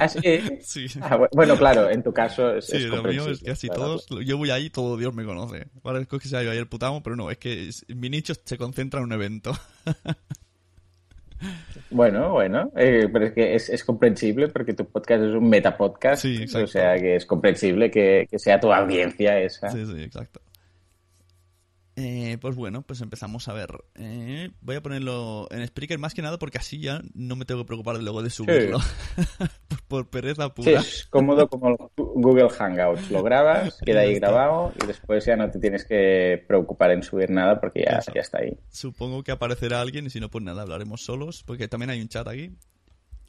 ¿Ah, 0.00 0.08
sí? 0.62 0.86
Ah, 1.00 1.16
bu- 1.16 1.28
bueno, 1.32 1.56
claro, 1.56 1.88
en 1.88 2.02
tu 2.02 2.12
caso 2.12 2.56
es, 2.56 2.66
Sí, 2.66 2.76
es 2.78 2.84
lo 2.86 3.02
mío 3.02 3.28
es 3.30 3.40
casi 3.42 3.68
claro. 3.68 3.98
todos. 3.98 4.24
Yo 4.26 4.36
voy 4.36 4.50
ahí, 4.50 4.68
todo 4.68 4.96
Dios 4.96 5.14
me 5.14 5.24
conoce. 5.24 5.68
Parezco 5.82 6.18
que 6.18 6.28
se 6.28 6.36
ha 6.36 6.42
ido 6.42 6.50
ahí 6.52 6.58
el 6.58 6.66
putamo, 6.68 7.02
pero 7.02 7.14
no, 7.16 7.30
es 7.30 7.38
que 7.38 7.70
mi 7.94 8.10
nicho 8.10 8.34
se 8.44 8.58
concentra 8.58 8.98
en 9.00 9.04
un 9.04 9.12
evento. 9.12 9.52
Bueno, 11.90 12.30
bueno, 12.32 12.72
eh, 12.76 13.08
pero 13.12 13.26
es 13.26 13.32
que 13.32 13.54
es, 13.54 13.68
es 13.68 13.84
comprensible 13.84 14.48
porque 14.48 14.72
tu 14.72 14.86
podcast 14.86 15.24
es 15.24 15.34
un 15.34 15.48
metapodcast, 15.48 16.22
Sí, 16.22 16.46
o 16.54 16.66
sea 16.66 16.96
que 16.96 17.16
es 17.16 17.26
comprensible 17.26 17.90
que, 17.90 18.26
que 18.30 18.38
sea 18.38 18.58
tu 18.58 18.72
audiencia 18.72 19.38
esa. 19.38 19.70
Sí, 19.70 19.84
sí, 19.84 20.02
exacto. 20.02 20.40
Eh, 21.94 22.38
pues 22.40 22.56
bueno, 22.56 22.80
pues 22.82 23.02
empezamos 23.02 23.48
a 23.48 23.52
ver. 23.52 23.68
Eh, 23.96 24.50
voy 24.62 24.76
a 24.76 24.82
ponerlo 24.82 25.46
en 25.50 25.66
Spreaker 25.66 25.98
más 25.98 26.14
que 26.14 26.22
nada 26.22 26.38
porque 26.38 26.56
así 26.58 26.80
ya 26.80 27.02
no 27.14 27.36
me 27.36 27.44
tengo 27.44 27.60
que 27.62 27.66
preocupar 27.66 27.98
luego 28.02 28.22
de 28.22 28.30
subirlo. 28.30 28.78
por, 29.68 29.82
por 29.88 30.08
pereza 30.10 30.46
Sí, 30.46 30.52
pura. 30.56 30.80
es 30.80 31.06
cómodo 31.10 31.48
como 31.48 31.90
Google 31.96 32.48
Hangouts. 32.48 33.10
Lo 33.10 33.22
grabas, 33.22 33.78
queda 33.84 34.00
ahí 34.00 34.14
grabado 34.14 34.72
y 34.82 34.86
después 34.86 35.24
ya 35.26 35.36
no 35.36 35.50
te 35.50 35.58
tienes 35.58 35.84
que 35.84 36.42
preocupar 36.48 36.92
en 36.92 37.02
subir 37.02 37.28
nada 37.30 37.60
porque 37.60 37.84
ya 37.86 38.20
está 38.20 38.38
ahí. 38.38 38.56
Supongo 38.70 39.22
que 39.22 39.32
aparecerá 39.32 39.80
alguien 39.82 40.06
y 40.06 40.10
si 40.10 40.18
no, 40.18 40.30
pues 40.30 40.42
nada, 40.44 40.62
hablaremos 40.62 41.02
solos 41.04 41.44
porque 41.46 41.68
también 41.68 41.90
hay 41.90 42.00
un 42.00 42.08
chat 42.08 42.26
aquí. 42.26 42.52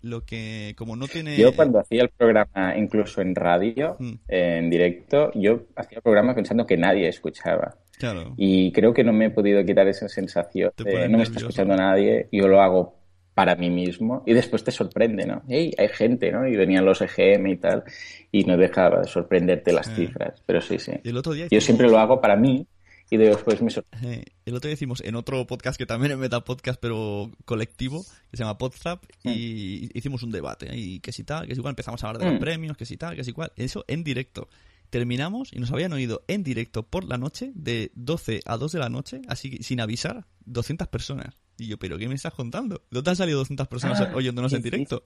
lo 0.04 0.26
que, 0.26 0.73
como 0.78 0.95
no 0.97 1.08
tiene... 1.08 1.38
Yo 1.38 1.56
cuando 1.56 1.80
hacía 1.80 2.02
el 2.04 2.10
programa, 2.10 2.76
incluso 2.78 3.21
en 3.21 3.36
radio, 3.36 3.95
Mm. 3.99 4.13
en 4.28 4.69
directo, 4.69 5.32
yo 5.34 5.62
hacía 5.78 5.97
el 5.99 6.02
programa 6.02 6.36
pensando 6.36 6.65
que 6.65 6.76
nadie 6.76 7.08
escuchaba. 7.08 7.76
Claro. 7.97 8.34
Y 8.38 8.71
creo 8.71 8.93
que 8.93 9.03
no 9.03 9.13
me 9.13 9.25
he 9.25 9.29
podido 9.29 9.63
quitar 9.65 9.88
esa 9.88 10.10
sensación 10.10 10.71
de 10.77 11.08
no 11.10 11.17
me 11.17 11.23
está 11.23 11.39
escuchando 11.39 11.75
nadie, 11.75 12.27
yo 12.32 12.47
lo 12.47 12.62
hago 12.62 12.99
para 13.34 13.56
mí 13.56 13.69
mismo 13.69 14.23
y 14.27 14.34
después 14.34 14.63
te 14.63 14.71
sorprende, 14.71 15.25
¿no? 15.25 15.41
Hey, 15.49 15.73
hay 15.77 15.88
gente, 15.89 16.32
¿no? 16.32 16.47
Y 16.47 16.56
venían 16.56 16.86
los 16.86 17.01
EGM 17.01 17.47
y 17.47 17.58
tal 17.58 17.84
y 18.32 18.43
no 18.43 18.58
dejaba 18.58 18.99
de 19.01 19.08
sorprenderte 19.08 19.71
las 19.73 19.93
cifras, 19.95 20.41
pero 20.45 20.62
sí, 20.62 20.77
sí. 20.79 20.91
El 21.03 21.17
otro 21.17 21.34
día 21.34 21.43
Yo 21.45 21.47
hicimos- 21.58 21.63
siempre 21.65 21.89
lo 21.89 21.97
hago 21.97 22.21
para 22.21 22.36
mí 22.36 22.67
y 23.10 23.17
después 23.17 23.62
me 23.62 23.69
sorprende. 23.71 24.23
El 24.45 24.56
otro 24.56 24.67
día 24.67 24.73
hicimos 24.73 25.01
en 25.01 25.15
otro 25.15 25.45
podcast 25.47 25.77
que 25.77 25.86
también 25.86 26.12
es 26.12 26.17
Meta 26.17 26.41
Podcast, 26.41 26.79
pero 26.82 27.32
colectivo, 27.45 28.03
que 28.32 28.38
se 28.38 28.43
llama 28.43 28.58
Podzap, 28.58 29.03
y 29.23 29.89
hicimos 29.97 30.23
un 30.23 30.32
debate. 30.32 30.67
Y 30.75 30.99
que 30.99 31.12
si 31.12 31.23
tal, 31.23 31.47
que 31.47 31.53
si 31.56 31.60
igual, 31.60 31.71
empezamos 31.71 32.03
a 32.03 32.08
hablar 32.08 32.21
de 32.23 32.29
los 32.29 32.36
Mm. 32.39 32.43
premios, 32.43 32.77
que 32.77 32.86
si 32.86 32.97
tal, 32.97 33.15
que 33.15 33.23
si 33.23 33.32
cual. 33.34 33.51
Eso 33.56 33.84
en 33.88 34.03
directo. 34.03 34.47
Terminamos 34.93 35.51
y 35.51 35.58
nos 35.60 35.71
habían 35.71 35.91
oído 35.91 36.23
en 36.27 36.43
directo 36.43 36.84
por 36.84 37.03
la 37.06 37.17
noche, 37.17 37.51
de 37.56 37.91
12 37.95 38.41
a 38.45 38.58
2 38.58 38.71
de 38.73 38.77
la 38.77 38.89
noche, 38.89 39.21
así 39.27 39.49
que 39.49 39.63
sin 39.63 39.82
avisar, 39.82 40.27
200 40.45 40.88
personas. 40.88 41.36
Y 41.58 41.65
yo, 41.65 41.79
¿pero 41.79 41.97
qué 41.97 42.08
me 42.08 42.13
estás 42.13 42.32
contando? 42.36 42.84
¿Dónde 42.91 43.10
han 43.10 43.15
salido 43.15 43.39
200 43.39 43.67
personas 43.67 43.99
Ah, 44.01 44.12
oyéndonos 44.13 44.51
¿qué 44.51 44.58
en 44.58 44.62
directo? 44.62 45.03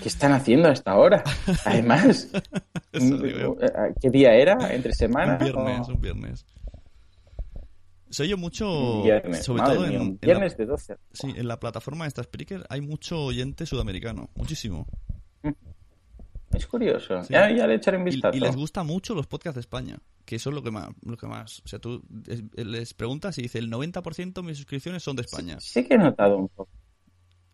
¿Qué 0.00 0.08
están 0.08 0.30
haciendo 0.30 0.68
a 0.68 0.72
esta 0.74 0.96
hora? 0.96 1.24
Además, 1.64 2.28
digo 2.92 3.26
yo. 3.26 3.56
¿qué 4.00 4.10
día 4.10 4.32
era? 4.34 4.72
¿Entre 4.72 4.92
semana? 4.94 5.32
Un 5.32 5.38
viernes, 5.40 5.88
o- 5.88 5.92
un 5.94 6.00
viernes. 6.00 6.46
Se 8.10 8.22
oye 8.22 8.36
mucho, 8.36 9.02
viernes, 9.02 9.44
sobre 9.44 9.64
todo 9.64 9.80
mía, 9.88 9.96
en, 9.96 10.02
en 10.02 10.08
la- 10.12 10.18
viernes 10.26 10.56
de 10.56 10.66
12. 10.66 10.96
Sí, 11.12 11.32
en 11.34 11.48
la 11.48 11.58
plataforma 11.58 12.04
de 12.04 12.08
esta 12.10 12.22
Spreaker 12.22 12.64
hay 12.68 12.80
mucho 12.80 13.20
oyente 13.24 13.66
sudamericano, 13.66 14.30
muchísimo. 14.36 14.86
Es 16.54 16.66
curioso. 16.66 17.22
Sí. 17.22 17.32
Ya, 17.32 17.50
ya 17.50 17.66
le 17.66 17.74
echaré 17.74 17.96
un 17.98 18.06
Y, 18.08 18.10
vistazo. 18.12 18.36
y 18.36 18.40
les 18.40 18.54
gusta 18.56 18.82
mucho 18.82 19.14
los 19.14 19.26
podcasts 19.26 19.56
de 19.56 19.60
España, 19.60 19.98
que 20.24 20.36
eso 20.36 20.50
es 20.50 20.54
lo 20.54 20.62
que 20.62 20.70
más, 20.70 20.88
lo 21.04 21.16
que 21.16 21.26
más, 21.26 21.60
o 21.64 21.68
sea, 21.68 21.78
tú 21.78 22.02
es- 22.28 22.42
les 22.56 22.94
preguntas 22.94 23.36
y 23.38 23.42
dice 23.42 23.58
el 23.58 23.68
90% 23.70 24.40
de 24.42 24.46
mis 24.48 24.56
suscripciones 24.58 25.02
son 25.02 25.16
de 25.16 25.22
España. 25.22 25.58
Sí 25.60 25.84
que 25.84 25.94
he 25.94 25.98
notado 25.98 26.36
un 26.36 26.48
poco. 26.48 26.70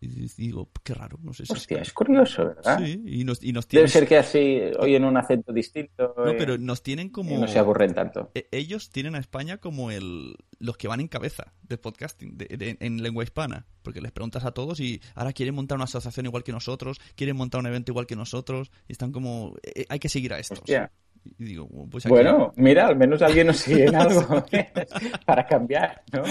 Y 0.03 0.07
digo, 0.09 0.71
qué 0.83 0.95
raro, 0.95 1.19
no 1.23 1.35
sé 1.35 1.45
si 1.45 1.53
es 1.53 1.59
Hostia, 1.59 1.83
es 1.83 1.93
curioso, 1.93 2.47
¿verdad? 2.47 2.79
Sí, 2.83 3.03
y 3.05 3.25
nos, 3.25 3.43
y 3.45 3.53
nos 3.53 3.69
Debe 3.69 3.83
tienen, 3.85 3.89
ser 3.91 4.09
que 4.09 4.17
así 4.17 4.59
oyen 4.79 5.05
un 5.05 5.17
acento 5.19 5.53
distinto 5.53 6.15
no, 6.17 6.29
eh, 6.31 6.37
pero 6.39 6.57
nos 6.57 6.83
tienen 6.83 7.09
y 7.09 7.11
como 7.11 7.37
no 7.39 7.47
se 7.47 7.59
aburren 7.59 7.93
tanto. 7.93 8.31
e- 8.35 8.49
ellos 8.51 8.89
tienen 8.89 9.15
a 9.15 9.19
España 9.19 9.59
como 9.59 9.91
el 9.91 10.37
los 10.59 10.77
que 10.79 10.89
van 10.89 11.01
en 11.01 11.09
cabeza 11.09 11.53
de 11.63 11.77
podcasting 11.79 12.39
de- 12.39 12.47
de- 12.57 12.77
en 12.81 13.03
lengua 13.03 13.25
hispana 13.25 13.67
porque 13.83 14.01
les 14.01 14.13
preguntas 14.13 14.45
a 14.47 14.53
todos 14.53 14.81
y 14.81 15.01
ahora 15.15 15.33
quieren 15.35 15.55
montar 15.55 15.77
una 15.77 15.85
asociación 15.85 16.25
igual 16.27 16.45
que 16.45 16.53
nosotros 16.53 16.99
quieren 17.15 17.37
montar 17.37 17.61
un 17.61 17.67
evento 17.67 17.93
igual 17.93 18.07
que 18.07 18.17
nosotros 18.17 18.71
y 18.89 18.93
están 18.93 19.13
como 19.13 19.55
eh, 19.63 19.85
hay 19.91 19.99
que 19.99 20.09
seguir 20.09 20.33
a 20.33 20.39
estos 20.39 20.61
Hostia. 20.61 20.91
Y 21.39 21.45
digo 21.45 21.69
pues 21.91 22.07
aquí- 22.07 22.11
Bueno, 22.15 22.53
mira, 22.57 22.87
al 22.87 22.97
menos 22.97 23.21
alguien 23.23 23.49
nos 23.49 23.59
sigue 23.59 23.85
en 23.87 23.95
algo. 23.97 24.45
para 25.27 25.47
cambiar, 25.47 26.03
¿no? 26.13 26.23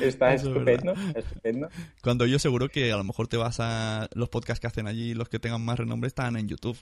Está 0.00 0.34
Eso 0.34 0.48
es 0.50 0.52
estupendo, 0.52 0.94
estupendo. 1.14 1.68
cuando 2.02 2.26
yo 2.26 2.38
seguro 2.38 2.68
que 2.68 2.92
a 2.92 2.96
lo 2.96 3.04
mejor 3.04 3.28
te 3.28 3.36
vas 3.36 3.58
a 3.60 4.08
los 4.14 4.28
podcasts 4.28 4.60
que 4.60 4.66
hacen 4.66 4.86
allí 4.86 5.14
los 5.14 5.28
que 5.28 5.38
tengan 5.38 5.64
más 5.64 5.78
renombre 5.78 6.08
están 6.08 6.36
en 6.36 6.48
YouTube 6.48 6.76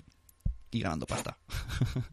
y 0.71 0.81
ganando 0.81 1.07
pasta. 1.07 1.37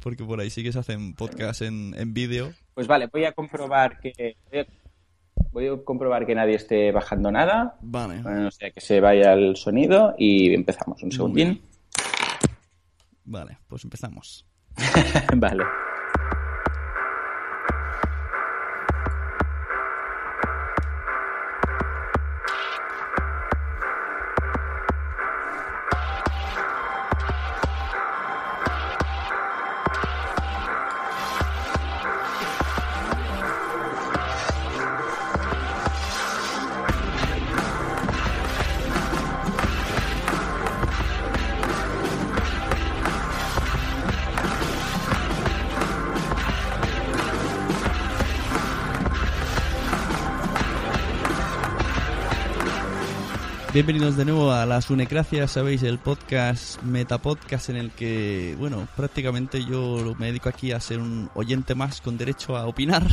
Porque 0.00 0.24
por 0.24 0.40
ahí 0.40 0.48
sí 0.50 0.62
que 0.62 0.72
se 0.72 0.78
hacen 0.78 1.14
podcasts 1.14 1.62
en, 1.62 1.92
en 1.98 2.14
vídeo. 2.14 2.52
Pues 2.74 2.86
vale, 2.86 3.08
voy 3.12 3.24
a 3.24 3.32
comprobar 3.32 3.98
que 4.00 4.36
voy 5.50 5.66
a, 5.66 5.76
comprobar 5.84 6.24
que 6.24 6.34
nadie 6.36 6.54
esté 6.54 6.92
bajando 6.92 7.32
nada, 7.32 7.76
vale. 7.80 8.22
Bueno, 8.22 8.46
o 8.46 8.50
sea 8.50 8.70
que 8.70 8.80
se 8.80 9.00
vaya 9.00 9.32
el 9.32 9.56
sonido 9.56 10.14
y 10.16 10.54
empezamos. 10.54 11.02
Un 11.02 11.10
segundín. 11.12 11.60
Vale 13.28 13.58
pues 13.68 13.84
empezamos 13.84 14.46
vale. 15.36 15.87
Bienvenidos 53.78 54.16
de 54.16 54.24
nuevo 54.24 54.50
a 54.50 54.66
las 54.66 54.90
Unecracias, 54.90 55.52
sabéis, 55.52 55.84
el 55.84 56.00
podcast, 56.00 56.82
metapodcast 56.82 57.68
en 57.68 57.76
el 57.76 57.92
que, 57.92 58.56
bueno, 58.58 58.88
prácticamente 58.96 59.64
yo 59.64 60.16
me 60.18 60.26
dedico 60.26 60.48
aquí 60.48 60.72
a 60.72 60.80
ser 60.80 60.98
un 60.98 61.30
oyente 61.34 61.76
más 61.76 62.00
con 62.00 62.18
derecho 62.18 62.56
a 62.56 62.66
opinar, 62.66 63.06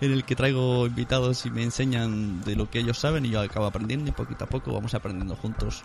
en 0.00 0.12
el 0.12 0.22
que 0.22 0.36
traigo 0.36 0.86
invitados 0.86 1.44
y 1.44 1.50
me 1.50 1.64
enseñan 1.64 2.40
de 2.44 2.54
lo 2.54 2.70
que 2.70 2.78
ellos 2.78 2.98
saben 2.98 3.26
y 3.26 3.30
yo 3.30 3.40
acabo 3.40 3.66
aprendiendo 3.66 4.10
y 4.10 4.12
poquito 4.12 4.44
a 4.44 4.46
poco 4.46 4.72
vamos 4.72 4.94
aprendiendo 4.94 5.34
juntos 5.34 5.82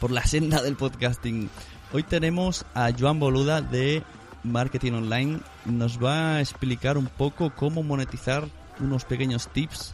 por 0.00 0.10
la 0.10 0.24
senda 0.24 0.62
del 0.62 0.76
podcasting. 0.76 1.50
Hoy 1.92 2.04
tenemos 2.04 2.64
a 2.72 2.90
Joan 2.98 3.20
Boluda 3.20 3.60
de 3.60 4.02
Marketing 4.44 4.92
Online, 4.92 5.40
nos 5.66 6.02
va 6.02 6.36
a 6.36 6.40
explicar 6.40 6.96
un 6.96 7.08
poco 7.08 7.52
cómo 7.54 7.82
monetizar 7.82 8.48
unos 8.80 9.04
pequeños 9.04 9.48
tips. 9.48 9.92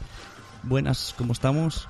Buenas, 0.63 1.13
¿cómo 1.19 1.33
estamos? 1.33 1.89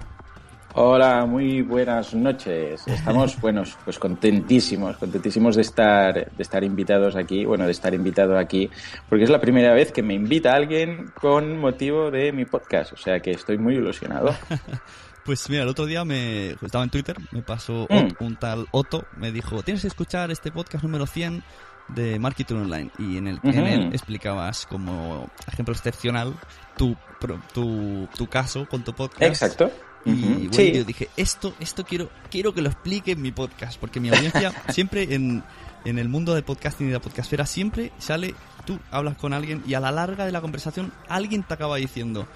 Hola, 0.74 1.26
muy 1.26 1.62
buenas 1.62 2.14
noches. 2.14 2.86
Estamos, 2.86 3.40
buenos, 3.40 3.76
pues 3.84 3.98
contentísimos, 3.98 4.96
contentísimos 4.98 5.56
de 5.56 5.62
estar, 5.62 6.14
de 6.14 6.42
estar 6.42 6.62
invitados 6.62 7.16
aquí, 7.16 7.44
bueno, 7.44 7.64
de 7.64 7.72
estar 7.72 7.92
invitado 7.92 8.38
aquí, 8.38 8.70
porque 9.08 9.24
es 9.24 9.30
la 9.30 9.40
primera 9.40 9.74
vez 9.74 9.90
que 9.90 10.02
me 10.02 10.14
invita 10.14 10.54
alguien 10.54 11.10
con 11.20 11.58
motivo 11.58 12.10
de 12.10 12.32
mi 12.32 12.44
podcast, 12.44 12.92
o 12.92 12.96
sea 12.96 13.18
que 13.20 13.32
estoy 13.32 13.58
muy 13.58 13.74
ilusionado. 13.74 14.34
Pues 15.22 15.50
mira, 15.50 15.64
el 15.64 15.68
otro 15.68 15.84
día 15.84 16.02
me 16.02 16.52
estaba 16.62 16.82
en 16.82 16.88
Twitter, 16.88 17.14
me 17.30 17.42
pasó 17.42 17.86
Mm. 17.90 18.24
Un 18.24 18.36
tal 18.36 18.66
Otto, 18.70 19.04
me 19.18 19.30
dijo, 19.30 19.62
tienes 19.62 19.82
que 19.82 19.88
escuchar 19.88 20.30
este 20.30 20.50
podcast 20.50 20.82
número 20.82 21.06
100 21.06 21.44
de 21.88 22.18
Marketing 22.18 22.56
Online 22.56 22.90
y 22.98 23.18
en, 23.18 23.26
el, 23.28 23.38
en 23.42 23.50
Ujú. 23.50 23.66
él 23.66 23.88
explicabas 23.92 24.64
como 24.64 25.28
ejemplo 25.46 25.74
excepcional 25.74 26.34
tu, 26.76 26.96
tu, 27.52 28.08
tu 28.16 28.26
caso 28.28 28.66
con 28.66 28.82
tu 28.82 28.94
podcast. 28.94 29.22
Exacto. 29.22 29.70
Y 30.04 30.12
bueno, 30.22 30.52
Sí. 30.52 30.72
yo 30.72 30.84
dije, 30.84 31.08
esto, 31.16 31.54
esto 31.60 31.84
quiero, 31.84 32.08
quiero 32.30 32.54
que 32.54 32.62
lo 32.62 32.68
explique 32.70 33.12
en 33.12 33.22
mi 33.22 33.32
podcast, 33.32 33.78
porque 33.78 34.00
mi 34.00 34.08
audiencia 34.08 34.52
siempre 34.70 35.14
en, 35.14 35.42
en 35.84 35.98
el 35.98 36.08
mundo 36.08 36.34
del 36.34 36.42
podcasting 36.44 36.86
y 36.86 36.90
de 36.90 36.94
la 36.94 37.00
podcastfera 37.02 37.44
siempre 37.46 37.92
sale, 37.98 38.34
tú 38.64 38.78
hablas 38.90 39.16
con 39.18 39.32
alguien 39.34 39.62
y 39.66 39.74
a 39.74 39.80
la 39.80 39.92
larga 39.92 40.24
de 40.24 40.32
la 40.32 40.40
conversación 40.40 40.92
alguien 41.08 41.42
te 41.42 41.52
acaba 41.54 41.76
diciendo, 41.76 42.26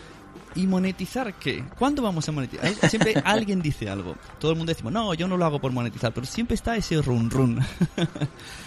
¿y 0.55 0.67
monetizar 0.67 1.33
qué? 1.35 1.65
¿Cuándo 1.79 2.03
vamos 2.03 2.29
a 2.29 2.33
monetizar? 2.33 2.69
Siempre 2.91 3.15
alguien 3.25 3.63
dice 3.63 3.89
algo. 3.89 4.15
Todo 4.39 4.51
el 4.53 4.57
mundo 4.59 4.71
decimos, 4.71 4.93
no, 4.93 5.15
yo 5.15 5.27
no 5.27 5.37
lo 5.39 5.45
hago 5.47 5.59
por 5.59 5.73
monetizar, 5.73 6.13
pero 6.13 6.27
siempre 6.27 6.55
está 6.57 6.77
ese 6.77 7.01
run 7.01 7.31
run. 7.31 7.61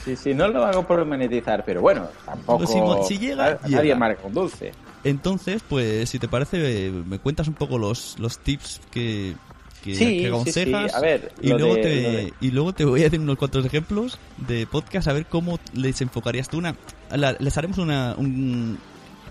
Sí, 0.05 0.15
sí, 0.15 0.33
no 0.33 0.47
lo 0.47 0.65
hago 0.65 0.85
por 0.87 1.05
monetizar, 1.05 1.63
pero 1.65 1.81
bueno, 1.81 2.07
tampoco. 2.25 2.65
Si 2.65 2.77
mo- 2.79 3.03
si 3.07 3.17
llega, 3.19 3.45
a- 3.45 3.59
Nadie 3.67 3.83
llega. 3.83 3.95
marca 3.95 4.21
un 4.25 4.33
dulce. 4.33 4.71
Entonces, 5.09 5.61
pues, 5.67 6.09
si 6.09 6.19
te 6.19 6.27
parece, 6.27 6.87
eh, 6.87 6.91
me 6.91 7.19
cuentas 7.19 7.47
un 7.47 7.53
poco 7.53 7.77
los, 7.77 8.17
los 8.19 8.39
tips 8.39 8.81
que, 8.91 9.35
que, 9.83 9.95
Sí, 9.95 10.05
que 10.05 10.19
sí, 10.21 10.25
aconsejas. 10.27 10.91
sí. 10.91 10.97
A 10.97 11.01
ver, 11.01 11.31
y, 11.41 11.49
luego 11.49 11.75
de- 11.75 11.81
te, 11.81 11.87
de- 11.89 12.33
y 12.41 12.51
luego 12.51 12.73
te 12.73 12.85
voy 12.85 13.01
a 13.01 13.03
decir 13.05 13.19
unos 13.19 13.37
cuantos 13.37 13.65
ejemplos 13.65 14.17
de 14.47 14.67
podcast, 14.67 15.07
a 15.07 15.13
ver 15.13 15.25
cómo 15.25 15.59
les 15.73 16.01
enfocarías 16.01 16.49
tú 16.49 16.57
una. 16.57 16.75
la- 17.11 17.35
les 17.39 17.57
haremos 17.57 17.77
una, 17.77 18.15
un 18.17 18.77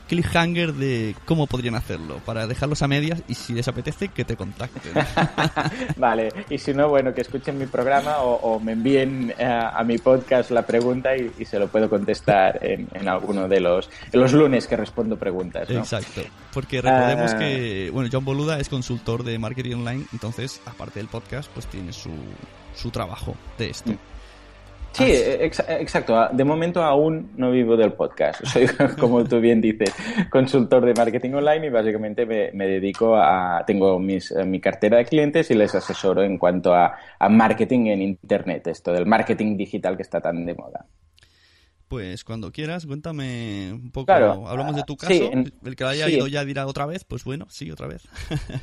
cliffhanger 0.09 0.73
de 0.75 1.15
cómo 1.25 1.47
podrían 1.47 1.75
hacerlo, 1.75 2.21
para 2.25 2.47
dejarlos 2.47 2.83
a 2.83 2.89
medias 2.89 3.23
y 3.29 3.35
si 3.35 3.53
les 3.53 3.67
apetece, 3.69 4.09
que 4.09 4.25
te 4.25 4.37
contacten. 4.37 4.93
Vale, 5.97 6.29
y 6.51 6.59
si 6.59 6.73
no, 6.75 6.89
bueno, 6.89 7.13
que 7.15 7.21
escuchen 7.23 7.59
mi 7.59 7.67
programa 7.67 8.19
o, 8.19 8.35
o 8.37 8.61
me 8.61 8.73
envíen 8.73 9.35
eh, 9.39 9.45
a 9.45 9.83
mi 9.85 9.99
podcast 9.99 10.51
la 10.51 10.63
pregunta 10.67 11.17
y, 11.17 11.33
y 11.39 11.45
se 11.45 11.59
lo 11.59 11.69
puedo 11.69 11.89
contestar 11.89 12.59
en, 12.63 12.89
en 12.95 13.09
alguno 13.09 13.49
de 13.49 13.61
los, 13.61 13.91
los 14.13 14.33
lunes 14.33 14.67
que 14.67 14.77
respondo 14.77 15.17
preguntas, 15.17 15.69
¿no? 15.71 15.79
Exacto. 15.81 16.23
Porque 16.53 16.81
recordemos 16.81 17.33
Ah. 17.35 17.39
que, 17.39 17.91
bueno, 17.93 18.09
John 18.13 18.25
Boluda 18.25 18.59
es 18.61 18.69
consultor 18.69 19.25
de 19.25 19.39
marketing 19.39 19.77
online, 19.77 20.07
entonces, 20.13 20.61
aparte 20.67 21.01
del 21.01 21.09
podcast, 21.09 21.51
pues 21.53 21.67
tiene 21.67 21.93
su, 21.93 22.11
su 22.75 22.91
trabajo 22.91 23.35
de 23.59 23.71
esto. 23.71 23.91
Mm. 23.91 23.99
Sí, 24.97 25.05
e, 25.05 25.45
exacto. 25.45 26.29
De 26.33 26.45
momento 26.45 26.83
aún 26.83 27.33
no 27.37 27.51
vivo 27.51 27.77
del 27.77 27.93
podcast. 27.93 28.45
Soy, 28.47 28.67
como 28.99 29.25
tú 29.25 29.41
bien 29.41 29.61
dices, 29.61 29.95
consultor 30.31 30.85
de 30.87 30.95
marketing 30.95 31.33
online 31.33 31.67
y 31.67 31.71
básicamente 31.71 32.25
me, 32.25 32.67
dedico 32.67 33.17
a... 33.17 33.63
Tengo 33.67 33.99
mis, 33.99 34.33
mi 34.47 34.61
cartera 34.61 34.99
de 34.99 35.05
clientes 35.05 35.51
y 35.51 35.55
les 35.55 35.75
asesoro 35.75 36.23
en 36.23 36.39
cuanto 36.39 36.75
a, 36.75 36.97
a 37.19 37.29
marketing 37.29 37.87
en 37.87 38.03
Internet, 38.03 38.67
esto 38.69 38.93
del 38.93 39.07
marketing 39.07 39.57
digital 39.57 39.97
que 39.97 40.03
está 40.03 40.21
tan 40.21 40.47
de 40.47 40.55
moda. 40.55 40.87
Pues 41.89 42.25
cuando 42.25 42.51
quieras, 42.51 42.85
cuéntame 42.85 43.73
un 43.73 43.93
poco. 43.93 44.11
Hablamos 44.11 44.75
de 44.75 44.83
tu 44.83 44.97
caso. 44.97 45.31
el 45.31 45.77
que 45.77 45.85
haya 45.85 46.09
ido 46.09 46.27
ya 46.27 46.45
dirá 46.45 46.67
otra 46.67 46.85
vez, 46.85 47.05
pues 47.05 47.23
bueno, 47.23 47.47
sí, 47.49 47.71
otra 47.71 47.87
vez. 47.87 48.09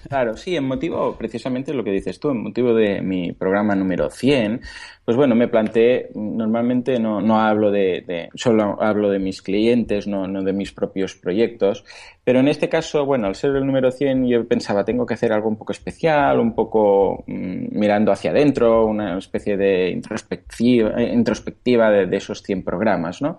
claro, 0.09 0.35
sí, 0.35 0.57
en 0.57 0.65
motivo, 0.65 1.15
precisamente 1.17 1.73
lo 1.73 1.85
que 1.85 1.91
dices 1.91 2.19
tú, 2.19 2.31
en 2.31 2.43
motivo 2.43 2.73
de 2.73 3.01
mi 3.01 3.31
programa 3.31 3.75
número 3.75 4.09
100, 4.09 4.59
pues 5.05 5.17
bueno, 5.17 5.35
me 5.35 5.49
planteé, 5.49 6.09
normalmente 6.15 6.97
no, 6.97 7.19
no 7.19 7.39
hablo 7.39 7.71
de, 7.71 8.03
de, 8.07 8.29
solo 8.35 8.81
hablo 8.81 9.09
de 9.09 9.19
mis 9.19 9.41
clientes, 9.41 10.07
no, 10.07 10.27
no 10.27 10.41
de 10.43 10.53
mis 10.53 10.71
propios 10.71 11.15
proyectos, 11.15 11.83
pero 12.23 12.39
en 12.39 12.47
este 12.47 12.69
caso, 12.69 13.05
bueno, 13.05 13.27
al 13.27 13.35
ser 13.35 13.53
el 13.57 13.65
número 13.65 13.91
100 13.91 14.25
yo 14.27 14.47
pensaba, 14.47 14.85
tengo 14.85 15.05
que 15.05 15.15
hacer 15.15 15.33
algo 15.33 15.49
un 15.49 15.57
poco 15.57 15.73
especial, 15.73 16.39
un 16.39 16.55
poco 16.55 17.25
mm, 17.27 17.77
mirando 17.77 18.13
hacia 18.13 18.31
adentro, 18.31 18.85
una 18.85 19.17
especie 19.17 19.57
de 19.57 19.89
introspectiva, 19.89 21.01
introspectiva 21.01 21.91
de, 21.91 22.15
esos 22.15 22.41
100 22.41 22.63
programas, 22.63 23.21
¿no? 23.21 23.37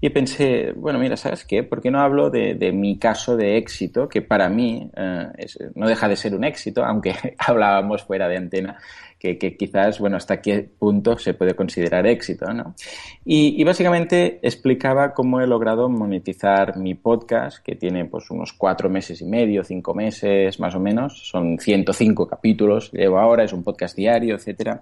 Y 0.00 0.10
pensé, 0.10 0.72
bueno, 0.76 1.00
mira, 1.00 1.16
¿sabes 1.16 1.44
qué? 1.44 1.64
¿Por 1.64 1.82
qué 1.82 1.90
no 1.90 2.00
hablo 2.00 2.30
de, 2.30 2.54
de 2.54 2.70
mi 2.70 2.98
caso 2.98 3.36
de 3.36 3.56
éxito, 3.56 4.08
que 4.08 4.22
para 4.22 4.48
mí 4.48 4.88
eh, 4.96 5.26
no 5.74 5.88
deja 5.88 6.06
de 6.06 6.14
ser 6.14 6.32
un 6.34 6.44
éxito, 6.44 6.84
aunque 6.84 7.14
hablábamos 7.38 8.04
fuera 8.04 8.28
de 8.28 8.36
antena 8.36 8.78
que, 9.20 9.56
quizás, 9.56 9.98
bueno, 9.98 10.16
hasta 10.16 10.40
qué 10.40 10.66
punto 10.78 11.18
se 11.18 11.34
puede 11.34 11.54
considerar 11.54 12.06
éxito, 12.06 12.46
¿no? 12.54 12.74
Y, 13.24 13.62
básicamente 13.64 14.40
explicaba 14.42 15.12
cómo 15.12 15.40
he 15.42 15.46
logrado 15.46 15.90
monetizar 15.90 16.78
mi 16.78 16.94
podcast, 16.94 17.62
que 17.62 17.76
tiene 17.76 18.06
pues 18.06 18.30
unos 18.30 18.54
cuatro 18.54 18.88
meses 18.88 19.20
y 19.20 19.26
medio, 19.26 19.62
cinco 19.62 19.92
meses 19.94 20.58
más 20.58 20.74
o 20.74 20.80
menos, 20.80 21.28
son 21.28 21.58
105 21.58 22.26
capítulos, 22.26 22.90
llevo 22.92 23.18
ahora, 23.18 23.44
es 23.44 23.52
un 23.52 23.62
podcast 23.62 23.94
diario, 23.94 24.36
etcétera. 24.36 24.80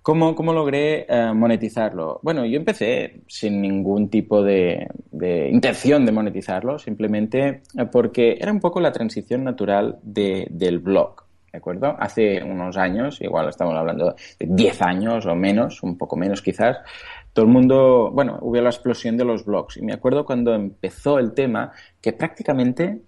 ¿Cómo, 0.00 0.36
¿Cómo, 0.36 0.52
logré 0.52 1.04
eh, 1.08 1.32
monetizarlo? 1.34 2.20
Bueno, 2.22 2.46
yo 2.46 2.56
empecé 2.58 3.22
sin 3.26 3.60
ningún 3.60 4.08
tipo 4.08 4.44
de, 4.44 4.86
de, 5.10 5.48
intención 5.50 6.06
de 6.06 6.12
monetizarlo, 6.12 6.78
simplemente 6.78 7.62
porque 7.90 8.38
era 8.40 8.52
un 8.52 8.60
poco 8.60 8.80
la 8.80 8.92
transición 8.92 9.42
natural 9.42 9.98
de, 10.04 10.46
del 10.50 10.78
blog. 10.78 11.25
¿De 11.56 11.58
acuerdo? 11.58 11.96
Hace 11.98 12.42
unos 12.42 12.76
años, 12.76 13.18
igual 13.22 13.48
estamos 13.48 13.74
hablando 13.74 14.14
de 14.38 14.46
10 14.46 14.82
años 14.82 15.24
o 15.24 15.34
menos, 15.34 15.82
un 15.82 15.96
poco 15.96 16.14
menos 16.14 16.42
quizás, 16.42 16.76
todo 17.32 17.46
el 17.46 17.50
mundo, 17.50 18.10
bueno, 18.12 18.38
hubo 18.42 18.60
la 18.60 18.68
explosión 18.68 19.16
de 19.16 19.24
los 19.24 19.46
blogs. 19.46 19.78
Y 19.78 19.82
me 19.82 19.94
acuerdo 19.94 20.26
cuando 20.26 20.52
empezó 20.52 21.18
el 21.18 21.32
tema 21.32 21.72
que 22.02 22.12
prácticamente 22.12 23.00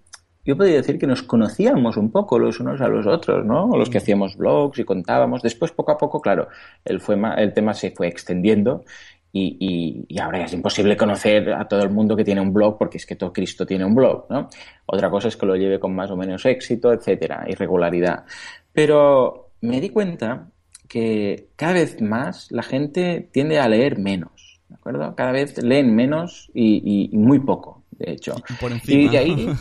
yo 0.43 0.57
podría 0.57 0.77
decir 0.77 0.97
que 0.97 1.05
nos 1.05 1.21
conocíamos 1.21 1.95
un 1.95 2.11
poco 2.11 2.39
los 2.39 2.59
unos 2.59 2.81
a 2.81 2.87
los 2.87 3.05
otros, 3.05 3.45
¿no? 3.45 3.69
Los 3.77 3.91
que 3.91 3.99
hacíamos 3.99 4.35
blogs 4.35 4.79
y 4.79 4.83
contábamos. 4.83 5.43
Después, 5.43 5.71
poco 5.71 5.91
a 5.91 5.97
poco, 5.99 6.19
claro, 6.19 6.47
el, 6.85 6.99
fue, 7.01 7.17
el 7.37 7.53
tema 7.53 7.75
se 7.75 7.91
fue 7.91 8.07
extendiendo 8.07 8.83
y, 9.31 10.05
y, 10.09 10.19
ahora 10.19 10.43
es 10.43 10.53
imposible 10.53 10.97
conocer 10.97 11.53
a 11.53 11.67
todo 11.67 11.83
el 11.83 11.91
mundo 11.91 12.15
que 12.15 12.23
tiene 12.23 12.41
un 12.41 12.51
blog 12.51 12.77
porque 12.79 12.97
es 12.97 13.05
que 13.05 13.15
todo 13.15 13.31
Cristo 13.31 13.65
tiene 13.65 13.85
un 13.85 13.93
blog, 13.93 14.25
¿no? 14.29 14.49
Otra 14.87 15.09
cosa 15.09 15.27
es 15.27 15.37
que 15.37 15.45
lo 15.45 15.55
lleve 15.55 15.79
con 15.79 15.93
más 15.93 16.09
o 16.09 16.17
menos 16.17 16.45
éxito, 16.45 16.91
etcétera, 16.91 17.45
irregularidad. 17.47 18.25
Pero 18.73 19.51
me 19.61 19.79
di 19.79 19.89
cuenta 19.89 20.49
que 20.87 21.49
cada 21.55 21.73
vez 21.73 22.01
más 22.01 22.51
la 22.51 22.63
gente 22.63 23.29
tiende 23.31 23.59
a 23.59 23.69
leer 23.69 23.99
menos, 23.99 24.61
¿de 24.67 24.75
acuerdo? 24.75 25.15
Cada 25.15 25.31
vez 25.31 25.61
leen 25.61 25.95
menos 25.95 26.49
y, 26.55 27.11
muy 27.13 27.39
poco, 27.39 27.83
de 27.91 28.13
hecho. 28.13 28.35
Y 28.49 28.53
por 28.53 28.71
encima. 28.71 29.13
Y 29.13 29.17
ahí... 29.17 29.49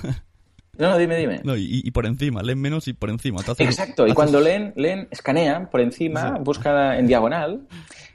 No, 0.78 0.96
dime, 0.96 1.16
dime. 1.16 1.40
No, 1.42 1.56
y, 1.56 1.90
por 1.90 2.06
encima, 2.06 2.40
leen 2.40 2.60
menos 2.60 2.86
y 2.86 2.92
por 2.92 3.10
encima. 3.10 3.40
Exacto, 3.58 4.06
y 4.06 4.12
cuando 4.14 4.40
leen, 4.40 4.72
leen, 4.76 5.08
escanean 5.10 5.68
por 5.70 5.80
encima, 5.80 6.38
buscan 6.38 7.00
en 7.00 7.08
diagonal 7.08 7.66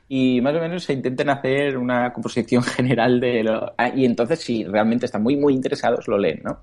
y 0.07 0.41
más 0.41 0.55
o 0.55 0.59
menos 0.59 0.83
se 0.83 0.93
intenten 0.93 1.29
hacer 1.29 1.77
una 1.77 2.11
composición 2.13 2.63
general 2.63 3.19
de 3.19 3.43
lo... 3.43 3.73
Ah, 3.77 3.89
y 3.89 4.05
entonces 4.05 4.39
si 4.39 4.63
realmente 4.63 5.05
están 5.05 5.23
muy, 5.23 5.35
muy 5.35 5.53
interesados, 5.53 6.07
lo 6.07 6.17
leen, 6.17 6.41
¿no? 6.43 6.59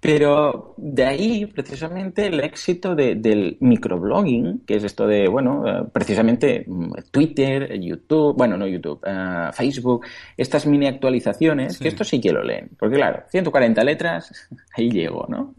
Pero 0.00 0.74
de 0.76 1.04
ahí, 1.04 1.46
precisamente, 1.46 2.28
el 2.28 2.38
éxito 2.38 2.94
del 2.94 3.56
microblogging, 3.58 4.60
que 4.64 4.76
es 4.76 4.84
esto 4.84 5.08
de, 5.08 5.26
bueno, 5.26 5.64
eh, 5.66 5.84
precisamente 5.92 6.64
mm, 6.68 6.92
Twitter, 7.10 7.80
YouTube, 7.80 8.36
bueno, 8.36 8.56
no 8.56 8.66
YouTube, 8.68 9.00
eh, 9.04 9.50
Facebook, 9.52 10.06
estas 10.36 10.66
mini 10.66 10.86
actualizaciones, 10.86 11.78
que 11.78 11.88
esto 11.88 12.04
sí 12.04 12.20
que 12.20 12.30
lo 12.30 12.44
leen. 12.44 12.70
Porque 12.78 12.94
claro, 12.94 13.24
140 13.28 13.82
letras, 13.82 14.48
ahí 14.76 14.88
llego, 14.88 15.26
¿no? 15.28 15.56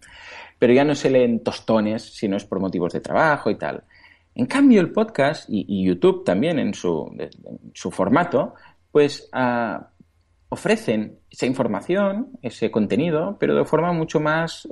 Pero 0.57 0.71
ya 0.71 0.85
no 0.85 0.95
se 0.95 1.09
leen 1.09 1.43
tostones 1.43 2.01
si 2.01 2.29
no 2.29 2.37
es 2.37 2.45
por 2.45 2.61
motivos 2.61 2.93
de 2.93 3.01
trabajo 3.01 3.49
y 3.49 3.55
tal. 3.55 3.83
En 4.39 4.45
cambio, 4.45 4.80
el 4.80 4.93
podcast 4.93 5.49
y, 5.49 5.84
YouTube 5.84 6.23
también 6.23 6.60
en 6.60 6.73
su, 6.73 7.13
su 7.73 7.91
formato, 7.91 8.54
pues 8.89 9.28
ah, 9.34 9.89
ofrecen 10.47 11.19
esa 11.30 11.45
información, 11.45 12.39
ese 12.41 12.71
contenido, 12.71 13.36
pero 13.38 13.54
de 13.54 13.65
forma 13.65 13.91
mucho 13.91 14.21
más 14.21 14.65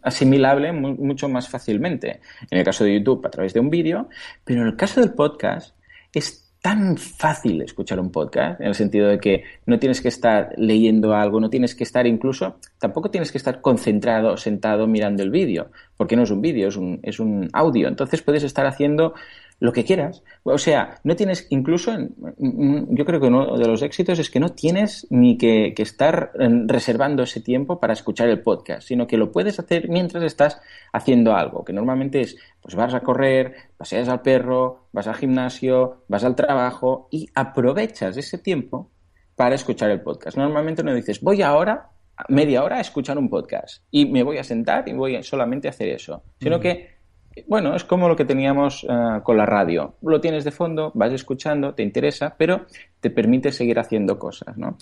asimilable, 0.00 0.72
mucho 0.72 1.28
más 1.28 1.46
fácilmente. 1.46 2.22
En 2.50 2.56
el 2.56 2.64
caso 2.64 2.84
de 2.84 2.94
YouTube, 2.94 3.26
a 3.26 3.30
través 3.30 3.52
de 3.52 3.60
un 3.60 3.68
vídeo, 3.68 4.08
pero 4.44 4.62
en 4.62 4.68
el 4.68 4.76
caso 4.76 5.02
del 5.02 5.12
podcast 5.12 5.76
es 6.14 6.49
tan 6.60 6.96
fácil 6.98 7.62
escuchar 7.62 7.98
un 8.00 8.10
podcast, 8.10 8.60
en 8.60 8.66
el 8.66 8.74
sentido 8.74 9.08
de 9.08 9.18
que 9.18 9.44
no 9.66 9.78
tienes 9.78 10.00
que 10.00 10.08
estar 10.08 10.52
leyendo 10.56 11.14
algo, 11.14 11.40
no 11.40 11.48
tienes 11.48 11.74
que 11.74 11.84
estar 11.84 12.06
incluso, 12.06 12.56
tampoco 12.78 13.10
tienes 13.10 13.32
que 13.32 13.38
estar 13.38 13.60
concentrado, 13.60 14.36
sentado 14.36 14.86
mirando 14.86 15.22
el 15.22 15.30
vídeo, 15.30 15.70
porque 15.96 16.16
no 16.16 16.24
es 16.24 16.30
un 16.30 16.42
vídeo, 16.42 16.68
es 16.68 16.76
un, 16.76 17.00
es 17.02 17.18
un 17.18 17.48
audio. 17.52 17.88
Entonces 17.88 18.20
puedes 18.22 18.42
estar 18.42 18.66
haciendo 18.66 19.14
lo 19.60 19.72
que 19.72 19.84
quieras. 19.84 20.22
O 20.42 20.58
sea, 20.58 20.98
no 21.04 21.14
tienes, 21.14 21.46
incluso, 21.50 21.92
yo 22.38 23.04
creo 23.04 23.20
que 23.20 23.26
uno 23.26 23.56
de 23.58 23.68
los 23.68 23.82
éxitos 23.82 24.18
es 24.18 24.30
que 24.30 24.40
no 24.40 24.48
tienes 24.48 25.06
ni 25.10 25.36
que, 25.36 25.74
estar 25.76 26.32
reservando 26.66 27.22
ese 27.22 27.40
tiempo 27.40 27.78
para 27.78 27.92
escuchar 27.92 28.28
el 28.28 28.42
podcast, 28.42 28.88
sino 28.88 29.06
que 29.06 29.16
lo 29.16 29.30
puedes 29.30 29.58
hacer 29.58 29.88
mientras 29.88 30.22
estás 30.24 30.60
haciendo 30.92 31.34
algo, 31.34 31.64
que 31.64 31.72
normalmente 31.72 32.20
es, 32.22 32.36
pues 32.60 32.74
vas 32.74 32.94
a 32.94 33.00
correr, 33.00 33.54
paseas 33.76 34.08
al 34.08 34.22
perro, 34.22 34.88
vas 34.92 35.06
al 35.06 35.14
gimnasio, 35.14 36.04
vas 36.08 36.24
al 36.24 36.34
trabajo 36.34 37.08
y 37.10 37.28
aprovechas 37.34 38.16
ese 38.16 38.38
tiempo 38.38 38.90
para 39.36 39.54
escuchar 39.54 39.90
el 39.90 40.00
podcast. 40.00 40.36
Normalmente 40.36 40.82
no 40.82 40.94
dices, 40.94 41.20
voy 41.20 41.42
ahora 41.42 41.90
media 42.28 42.62
hora 42.62 42.76
a 42.76 42.80
escuchar 42.80 43.16
un 43.16 43.30
podcast 43.30 43.82
y 43.90 44.06
me 44.06 44.22
voy 44.22 44.38
a 44.38 44.44
sentar 44.44 44.88
y 44.88 44.92
voy 44.92 45.22
solamente 45.22 45.68
a 45.68 45.70
hacer 45.70 45.88
eso, 45.88 46.22
sino 46.38 46.60
que 46.60 46.99
bueno, 47.46 47.74
es 47.74 47.84
como 47.84 48.08
lo 48.08 48.16
que 48.16 48.24
teníamos 48.24 48.84
eh, 48.84 49.20
con 49.22 49.36
la 49.36 49.46
radio. 49.46 49.94
Lo 50.02 50.20
tienes 50.20 50.44
de 50.44 50.50
fondo, 50.50 50.92
vas 50.94 51.12
escuchando, 51.12 51.74
te 51.74 51.82
interesa, 51.82 52.34
pero 52.36 52.66
te 53.00 53.10
permite 53.10 53.52
seguir 53.52 53.78
haciendo 53.78 54.18
cosas, 54.18 54.56
¿no? 54.56 54.76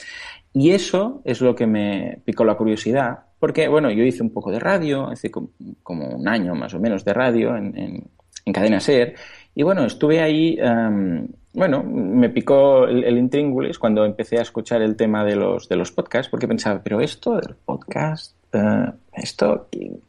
Y 0.53 0.71
eso 0.71 1.21
es 1.25 1.41
lo 1.41 1.55
que 1.55 1.67
me 1.67 2.21
picó 2.25 2.45
la 2.45 2.57
curiosidad, 2.57 3.19
porque, 3.39 3.69
bueno, 3.69 3.91
yo 3.91 4.03
hice 4.03 4.23
un 4.23 4.33
poco 4.33 4.51
de 4.51 4.59
radio, 4.59 5.09
hace 5.09 5.31
como, 5.31 6.09
un 6.09 6.29
año 6.29 6.55
más 6.55 6.75
o 6.75 6.81
menos 6.81 7.05
de 7.05 7.13
radio 7.13 7.57
en, 7.57 7.77
en, 7.79 8.53
Cadena 8.53 8.81
Ser, 8.81 9.15
y 9.55 9.63
bueno, 9.63 9.85
estuve 9.85 10.23
ahí, 10.23 10.57
em, 10.59 11.29
bueno, 11.53 11.83
me 11.83 12.31
picó 12.31 12.87
el, 12.87 13.05
el, 13.05 13.19
intríngulis 13.19 13.79
cuando 13.79 14.07
empecé 14.07 14.39
a 14.39 14.43
escuchar 14.43 14.81
el 14.81 14.97
tema 14.97 15.23
de 15.23 15.37
los, 15.37 15.69
de 15.69 15.77
los 15.77 15.93
podcasts, 15.93 16.31
porque 16.31 16.49
pensaba, 16.49 16.81
pero 16.83 17.03
esto 17.03 17.37
del 17.37 17.57
podcast, 17.57 18.38
eh, 18.53 18.93
esto 19.13 19.69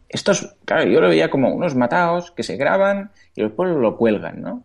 estos, 0.10 0.56
claro, 0.66 0.90
yo 0.90 1.00
lo 1.00 1.08
veía 1.08 1.30
como 1.30 1.54
unos 1.54 1.76
matados 1.76 2.32
que 2.32 2.44
se 2.44 2.58
graban 2.58 3.12
y 3.36 3.44
después 3.44 3.70
lo 3.70 3.96
cuelgan, 3.96 4.42
¿no? 4.42 4.64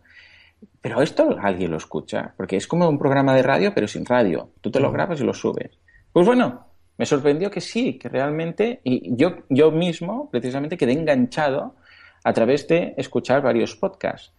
Pero 0.81 1.01
esto 1.01 1.37
alguien 1.39 1.71
lo 1.71 1.77
escucha, 1.77 2.33
porque 2.35 2.57
es 2.57 2.67
como 2.67 2.89
un 2.89 2.97
programa 2.97 3.35
de 3.35 3.43
radio, 3.43 3.71
pero 3.73 3.87
sin 3.87 4.05
radio. 4.05 4.49
Tú 4.61 4.71
te 4.71 4.79
lo 4.79 4.91
grabas 4.91 5.21
y 5.21 5.23
lo 5.23 5.33
subes. 5.33 5.77
Pues 6.11 6.25
bueno, 6.25 6.67
me 6.97 7.05
sorprendió 7.05 7.51
que 7.51 7.61
sí, 7.61 7.97
que 7.99 8.09
realmente, 8.09 8.81
y 8.83 9.15
yo, 9.15 9.37
yo 9.49 9.71
mismo, 9.71 10.29
precisamente, 10.31 10.77
quedé 10.77 10.93
enganchado 10.93 11.75
a 12.23 12.33
través 12.33 12.67
de 12.67 12.95
escuchar 12.97 13.41
varios 13.41 13.75
podcasts. 13.75 14.33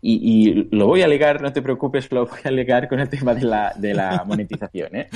Y, 0.00 0.68
lo 0.74 0.86
voy 0.86 1.02
a 1.02 1.08
ligar, 1.08 1.40
no 1.42 1.52
te 1.52 1.62
preocupes, 1.62 2.10
lo 2.10 2.26
voy 2.26 2.40
a 2.44 2.50
ligar 2.50 2.88
con 2.88 3.00
el 3.00 3.08
tema 3.08 3.34
de 3.34 3.42
la, 3.42 3.72
de 3.76 3.94
la 3.94 4.24
monetización. 4.26 4.96
¿eh? 4.96 5.08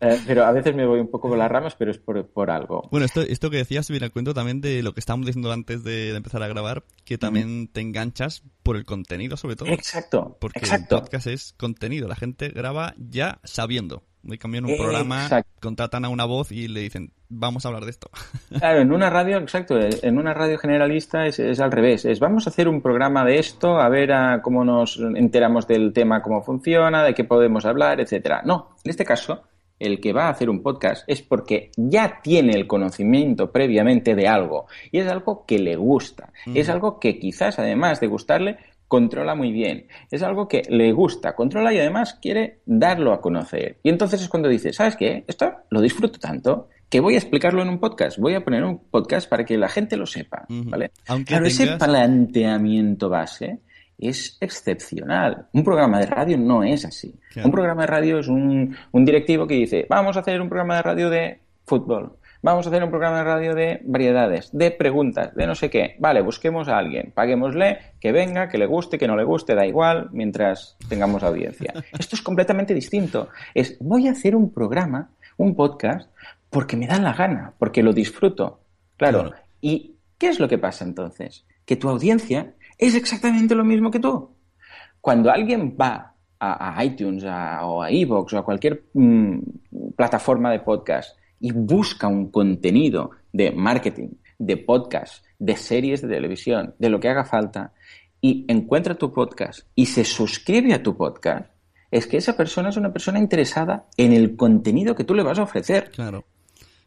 ¿eh? 0.00 0.20
pero 0.26 0.44
a 0.44 0.52
veces 0.52 0.74
me 0.74 0.86
voy 0.86 1.00
un 1.00 1.10
poco 1.10 1.28
con 1.28 1.38
las 1.38 1.50
ramas, 1.50 1.74
pero 1.76 1.90
es 1.90 1.98
por, 1.98 2.26
por 2.26 2.50
algo. 2.50 2.88
Bueno, 2.90 3.06
esto, 3.06 3.22
esto 3.22 3.50
que 3.50 3.58
decías 3.58 3.88
viene 3.90 4.06
al 4.06 4.12
cuento 4.12 4.34
también 4.34 4.60
de 4.60 4.82
lo 4.82 4.94
que 4.94 5.00
estábamos 5.00 5.26
diciendo 5.26 5.52
antes 5.52 5.84
de, 5.84 6.14
empezar 6.14 6.42
a 6.42 6.48
grabar, 6.48 6.84
que 7.04 7.18
también 7.18 7.68
te 7.68 7.80
enganchas 7.80 8.42
por 8.62 8.76
el 8.76 8.84
contenido, 8.84 9.36
sobre 9.36 9.56
todo. 9.56 9.68
Exacto. 9.68 10.36
Porque 10.40 10.60
exacto. 10.60 10.96
el 10.96 11.02
podcast 11.02 11.26
es 11.26 11.54
contenido, 11.56 12.08
la 12.08 12.16
gente 12.16 12.48
graba 12.48 12.94
ya 12.98 13.40
sabiendo 13.44 14.02
cambian 14.36 14.66
un 14.66 14.76
programa, 14.76 15.28
contratan 15.60 16.04
a 16.04 16.10
una 16.10 16.26
voz 16.26 16.52
y 16.52 16.68
le 16.68 16.80
dicen, 16.80 17.12
vamos 17.28 17.64
a 17.64 17.68
hablar 17.68 17.84
de 17.84 17.90
esto. 17.90 18.10
Claro, 18.58 18.80
en 18.80 18.92
una 18.92 19.08
radio, 19.08 19.38
exacto, 19.38 19.78
en 19.78 20.18
una 20.18 20.34
radio 20.34 20.58
generalista 20.58 21.26
es, 21.26 21.38
es 21.38 21.60
al 21.60 21.70
revés, 21.70 22.04
es 22.04 22.18
vamos 22.18 22.46
a 22.46 22.50
hacer 22.50 22.68
un 22.68 22.82
programa 22.82 23.24
de 23.24 23.38
esto, 23.38 23.78
a 23.78 23.88
ver 23.88 24.12
a 24.12 24.42
cómo 24.42 24.64
nos 24.64 24.98
enteramos 24.98 25.66
del 25.66 25.92
tema, 25.92 26.20
cómo 26.22 26.42
funciona, 26.42 27.04
de 27.04 27.14
qué 27.14 27.24
podemos 27.24 27.64
hablar, 27.64 28.00
etcétera. 28.00 28.42
No, 28.44 28.76
en 28.84 28.90
este 28.90 29.04
caso, 29.04 29.44
el 29.78 30.00
que 30.00 30.12
va 30.12 30.26
a 30.26 30.30
hacer 30.30 30.50
un 30.50 30.62
podcast 30.62 31.04
es 31.06 31.22
porque 31.22 31.70
ya 31.76 32.20
tiene 32.22 32.52
el 32.54 32.66
conocimiento 32.66 33.52
previamente 33.52 34.14
de 34.14 34.26
algo 34.28 34.66
y 34.90 34.98
es 34.98 35.08
algo 35.08 35.44
que 35.46 35.58
le 35.58 35.76
gusta, 35.76 36.32
es 36.52 36.68
algo 36.68 36.98
que 36.98 37.18
quizás 37.18 37.58
además 37.58 38.00
de 38.00 38.06
gustarle 38.08 38.58
controla 38.88 39.34
muy 39.34 39.52
bien, 39.52 39.86
es 40.10 40.22
algo 40.22 40.48
que 40.48 40.62
le 40.68 40.92
gusta, 40.92 41.34
controla 41.34 41.72
y 41.72 41.78
además 41.78 42.18
quiere 42.20 42.60
darlo 42.66 43.12
a 43.12 43.20
conocer. 43.20 43.78
Y 43.82 43.90
entonces 43.90 44.22
es 44.22 44.28
cuando 44.28 44.48
dice, 44.48 44.72
¿sabes 44.72 44.96
qué? 44.96 45.24
Esto 45.28 45.52
lo 45.70 45.80
disfruto 45.80 46.18
tanto 46.18 46.68
que 46.88 47.00
voy 47.00 47.14
a 47.14 47.18
explicarlo 47.18 47.62
en 47.62 47.68
un 47.68 47.78
podcast, 47.78 48.18
voy 48.18 48.34
a 48.34 48.42
poner 48.42 48.64
un 48.64 48.78
podcast 48.78 49.28
para 49.28 49.44
que 49.44 49.58
la 49.58 49.68
gente 49.68 49.96
lo 49.96 50.06
sepa, 50.06 50.46
¿vale? 50.48 50.90
Aunque 51.06 51.34
claro, 51.34 51.46
ese 51.46 51.66
planteamiento 51.76 53.10
base 53.10 53.58
es 53.98 54.38
excepcional. 54.40 55.48
Un 55.52 55.64
programa 55.64 55.98
de 55.98 56.06
radio 56.06 56.38
no 56.38 56.62
es 56.62 56.84
así. 56.84 57.14
Un 57.44 57.50
programa 57.50 57.82
de 57.82 57.88
radio 57.88 58.18
es 58.20 58.28
un, 58.28 58.74
un, 58.92 59.04
directivo 59.04 59.46
que 59.46 59.54
dice, 59.54 59.86
vamos 59.88 60.16
a 60.16 60.20
hacer 60.20 60.40
un 60.40 60.48
programa 60.48 60.76
de 60.76 60.82
radio 60.82 61.10
de 61.10 61.40
fútbol, 61.66 62.16
vamos 62.42 62.66
a 62.66 62.70
hacer 62.70 62.82
un 62.82 62.90
programa 62.90 63.18
de 63.18 63.24
radio 63.24 63.54
de 63.54 63.80
variedades, 63.84 64.50
de 64.52 64.70
preguntas, 64.70 65.34
de 65.34 65.46
no 65.46 65.54
sé 65.54 65.70
qué. 65.70 65.96
Vale, 65.98 66.20
busquemos 66.20 66.68
a 66.68 66.78
alguien, 66.78 67.12
paguémosle, 67.14 67.78
que 68.00 68.12
venga, 68.12 68.48
que 68.48 68.58
le 68.58 68.66
guste, 68.66 68.98
que 68.98 69.08
no 69.08 69.16
le 69.16 69.24
guste, 69.24 69.54
da 69.54 69.66
igual, 69.66 70.08
mientras 70.12 70.76
tengamos 70.88 71.22
audiencia. 71.22 71.72
Esto 71.98 72.16
es 72.16 72.22
completamente 72.22 72.74
distinto. 72.74 73.28
Es, 73.54 73.76
voy 73.80 74.08
a 74.08 74.12
hacer 74.12 74.36
un 74.36 74.52
programa, 74.52 75.10
un 75.36 75.54
podcast, 75.54 76.10
porque 76.50 76.76
me 76.76 76.86
da 76.86 76.98
la 76.98 77.12
gana, 77.12 77.52
porque 77.58 77.82
lo 77.82 77.92
disfruto. 77.92 78.60
claro. 78.96 79.32
¿Y 79.60 79.96
qué 80.18 80.28
es 80.28 80.38
lo 80.38 80.48
que 80.48 80.58
pasa 80.58 80.84
entonces? 80.84 81.44
Que 81.64 81.74
tu 81.74 81.88
audiencia 81.88 82.54
es 82.78 82.94
exactamente 82.94 83.56
lo 83.56 83.64
mismo 83.64 83.90
que 83.90 83.98
tú. 83.98 84.30
Cuando 85.00 85.32
alguien 85.32 85.76
va 85.80 86.14
a, 86.38 86.84
iTunes 86.84 87.24
o 87.24 87.82
a 87.82 87.90
Evox 87.90 88.32
o 88.32 88.38
a 88.38 88.44
cualquier 88.44 88.84
mm, 88.94 89.38
plataforma 89.96 90.52
de 90.52 90.60
podcast 90.60 91.17
y 91.40 91.52
busca 91.52 92.08
un 92.08 92.30
contenido 92.30 93.10
de 93.32 93.50
marketing, 93.52 94.10
de 94.38 94.56
podcast, 94.56 95.24
de 95.38 95.56
series 95.56 96.02
de 96.02 96.08
televisión, 96.08 96.74
de 96.78 96.90
lo 96.90 97.00
que 97.00 97.08
haga 97.08 97.24
falta, 97.24 97.72
y 98.20 98.44
encuentra 98.48 98.96
tu 98.96 99.12
podcast 99.12 99.60
y 99.74 99.86
se 99.86 100.04
suscribe 100.04 100.74
a 100.74 100.82
tu 100.82 100.96
podcast, 100.96 101.50
es 101.90 102.06
que 102.06 102.16
esa 102.16 102.36
persona 102.36 102.68
es 102.68 102.76
una 102.76 102.92
persona 102.92 103.18
interesada 103.18 103.86
en 103.96 104.12
el 104.12 104.36
contenido 104.36 104.94
que 104.94 105.04
tú 105.04 105.14
le 105.14 105.22
vas 105.22 105.38
a 105.38 105.44
ofrecer. 105.44 105.90
Claro. 105.90 106.24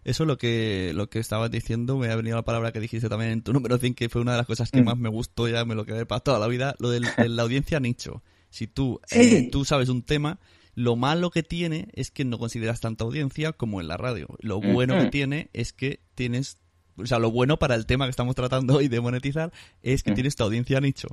Eso 0.03 0.25
lo 0.25 0.37
que, 0.37 0.93
lo 0.95 1.09
que 1.09 1.19
estabas 1.19 1.51
diciendo, 1.51 1.97
me 1.97 2.09
ha 2.09 2.15
venido 2.15 2.35
la 2.35 2.43
palabra 2.43 2.71
que 2.71 2.79
dijiste 2.79 3.07
también 3.07 3.31
en 3.31 3.41
tu 3.43 3.53
número 3.53 3.77
5, 3.77 3.95
que 3.95 4.09
fue 4.09 4.21
una 4.21 4.31
de 4.31 4.37
las 4.37 4.47
cosas 4.47 4.71
que 4.71 4.81
mm. 4.81 4.85
más 4.85 4.97
me 4.97 5.09
gustó, 5.09 5.47
ya 5.47 5.63
me 5.63 5.75
lo 5.75 5.85
quedé 5.85 6.05
para 6.05 6.21
toda 6.21 6.39
la 6.39 6.47
vida, 6.47 6.75
lo 6.79 6.89
de 6.89 7.01
la 7.29 7.43
audiencia 7.43 7.79
nicho. 7.79 8.23
Si 8.49 8.67
tú, 8.67 8.99
eh, 9.11 9.49
tú 9.51 9.63
sabes 9.63 9.89
un 9.89 10.01
tema, 10.01 10.39
lo 10.75 10.95
malo 10.95 11.31
que 11.31 11.43
tiene 11.43 11.89
es 11.93 12.11
que 12.11 12.25
no 12.25 12.37
consideras 12.37 12.79
tanta 12.79 13.03
audiencia 13.03 13.51
como 13.53 13.81
en 13.81 13.87
la 13.87 13.97
radio. 13.97 14.27
Lo 14.39 14.59
bueno 14.59 14.97
que 14.97 15.07
tiene 15.07 15.49
es 15.53 15.73
que 15.73 15.99
tienes, 16.15 16.57
o 16.97 17.05
sea, 17.05 17.19
lo 17.19 17.31
bueno 17.31 17.57
para 17.57 17.75
el 17.75 17.85
tema 17.85 18.05
que 18.05 18.11
estamos 18.11 18.35
tratando 18.35 18.77
hoy 18.77 18.87
de 18.87 19.01
monetizar 19.01 19.51
es 19.81 20.03
que 20.03 20.11
tienes 20.11 20.35
tu 20.35 20.43
audiencia 20.43 20.79
nicho. 20.79 21.09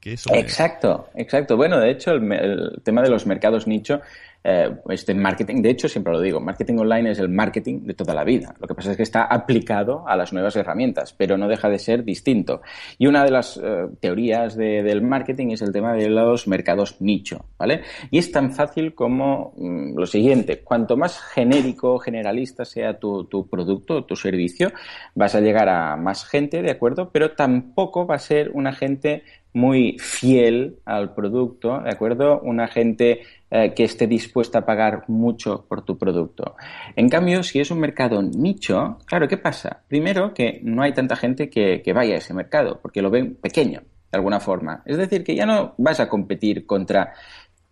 Que 0.00 0.12
eso 0.12 0.32
exacto, 0.32 1.08
exacto. 1.16 1.56
Bueno, 1.56 1.80
de 1.80 1.90
hecho, 1.90 2.12
el, 2.12 2.80
tema 2.84 3.02
de 3.02 3.10
los 3.10 3.26
mercados 3.26 3.66
nicho 3.66 4.00
eh, 4.44 4.70
este 4.88 5.14
marketing, 5.14 5.62
de 5.62 5.70
hecho, 5.70 5.88
siempre 5.88 6.12
lo 6.12 6.20
digo, 6.20 6.40
marketing 6.40 6.78
online 6.78 7.10
es 7.10 7.18
el 7.18 7.28
marketing 7.28 7.80
de 7.80 7.94
toda 7.94 8.14
la 8.14 8.24
vida. 8.24 8.54
Lo 8.60 8.68
que 8.68 8.74
pasa 8.74 8.92
es 8.92 8.96
que 8.96 9.02
está 9.02 9.24
aplicado 9.24 10.06
a 10.06 10.16
las 10.16 10.32
nuevas 10.32 10.54
herramientas, 10.56 11.12
pero 11.12 11.36
no 11.36 11.48
deja 11.48 11.68
de 11.68 11.78
ser 11.78 12.04
distinto. 12.04 12.62
Y 12.98 13.06
una 13.08 13.24
de 13.24 13.30
las 13.30 13.56
eh, 13.56 13.86
teorías 14.00 14.56
del 14.56 15.02
marketing 15.02 15.48
es 15.48 15.62
el 15.62 15.72
tema 15.72 15.94
de 15.94 16.08
los 16.08 16.46
mercados 16.46 17.00
nicho, 17.00 17.46
¿vale? 17.58 17.82
Y 18.10 18.18
es 18.18 18.30
tan 18.30 18.52
fácil 18.52 18.94
como 18.94 19.54
mm, 19.56 19.98
lo 19.98 20.06
siguiente, 20.06 20.60
cuanto 20.60 20.96
más 20.96 21.20
genérico, 21.20 21.98
generalista 21.98 22.64
sea 22.64 22.98
tu, 22.98 23.24
tu 23.24 23.48
producto, 23.48 24.04
tu 24.04 24.16
servicio, 24.16 24.72
vas 25.14 25.34
a 25.34 25.40
llegar 25.40 25.68
a 25.68 25.96
más 25.96 26.24
gente, 26.24 26.62
¿de 26.62 26.70
acuerdo? 26.70 27.10
Pero 27.12 27.32
tampoco 27.32 28.06
va 28.06 28.14
a 28.14 28.20
ser 28.20 28.50
una 28.54 28.72
gente 28.72 29.24
muy 29.52 29.96
fiel 29.98 30.78
al 30.84 31.14
producto, 31.14 31.80
¿de 31.80 31.90
acuerdo? 31.90 32.40
Una 32.40 32.68
gente 32.68 33.22
eh, 33.50 33.72
que 33.74 33.84
esté 33.84 34.06
dispuesta 34.06 34.58
a 34.58 34.66
pagar 34.66 35.04
mucho 35.08 35.64
por 35.66 35.82
tu 35.82 35.96
producto. 35.96 36.54
En 36.94 37.08
cambio, 37.08 37.42
si 37.42 37.60
es 37.60 37.70
un 37.70 37.80
mercado 37.80 38.20
nicho, 38.22 38.98
claro, 39.06 39.26
¿qué 39.26 39.38
pasa? 39.38 39.84
Primero, 39.88 40.34
que 40.34 40.60
no 40.62 40.82
hay 40.82 40.92
tanta 40.92 41.16
gente 41.16 41.48
que, 41.48 41.82
vaya 41.94 42.14
a 42.14 42.18
ese 42.18 42.34
mercado, 42.34 42.78
porque 42.82 43.00
lo 43.00 43.10
ven 43.10 43.36
pequeño, 43.36 43.80
de 43.80 44.16
alguna 44.18 44.38
forma. 44.38 44.82
Es 44.84 44.98
decir, 44.98 45.24
que 45.24 45.34
ya 45.34 45.46
no 45.46 45.74
vas 45.78 45.98
a 45.98 46.10
competir 46.10 46.66
contra 46.66 47.14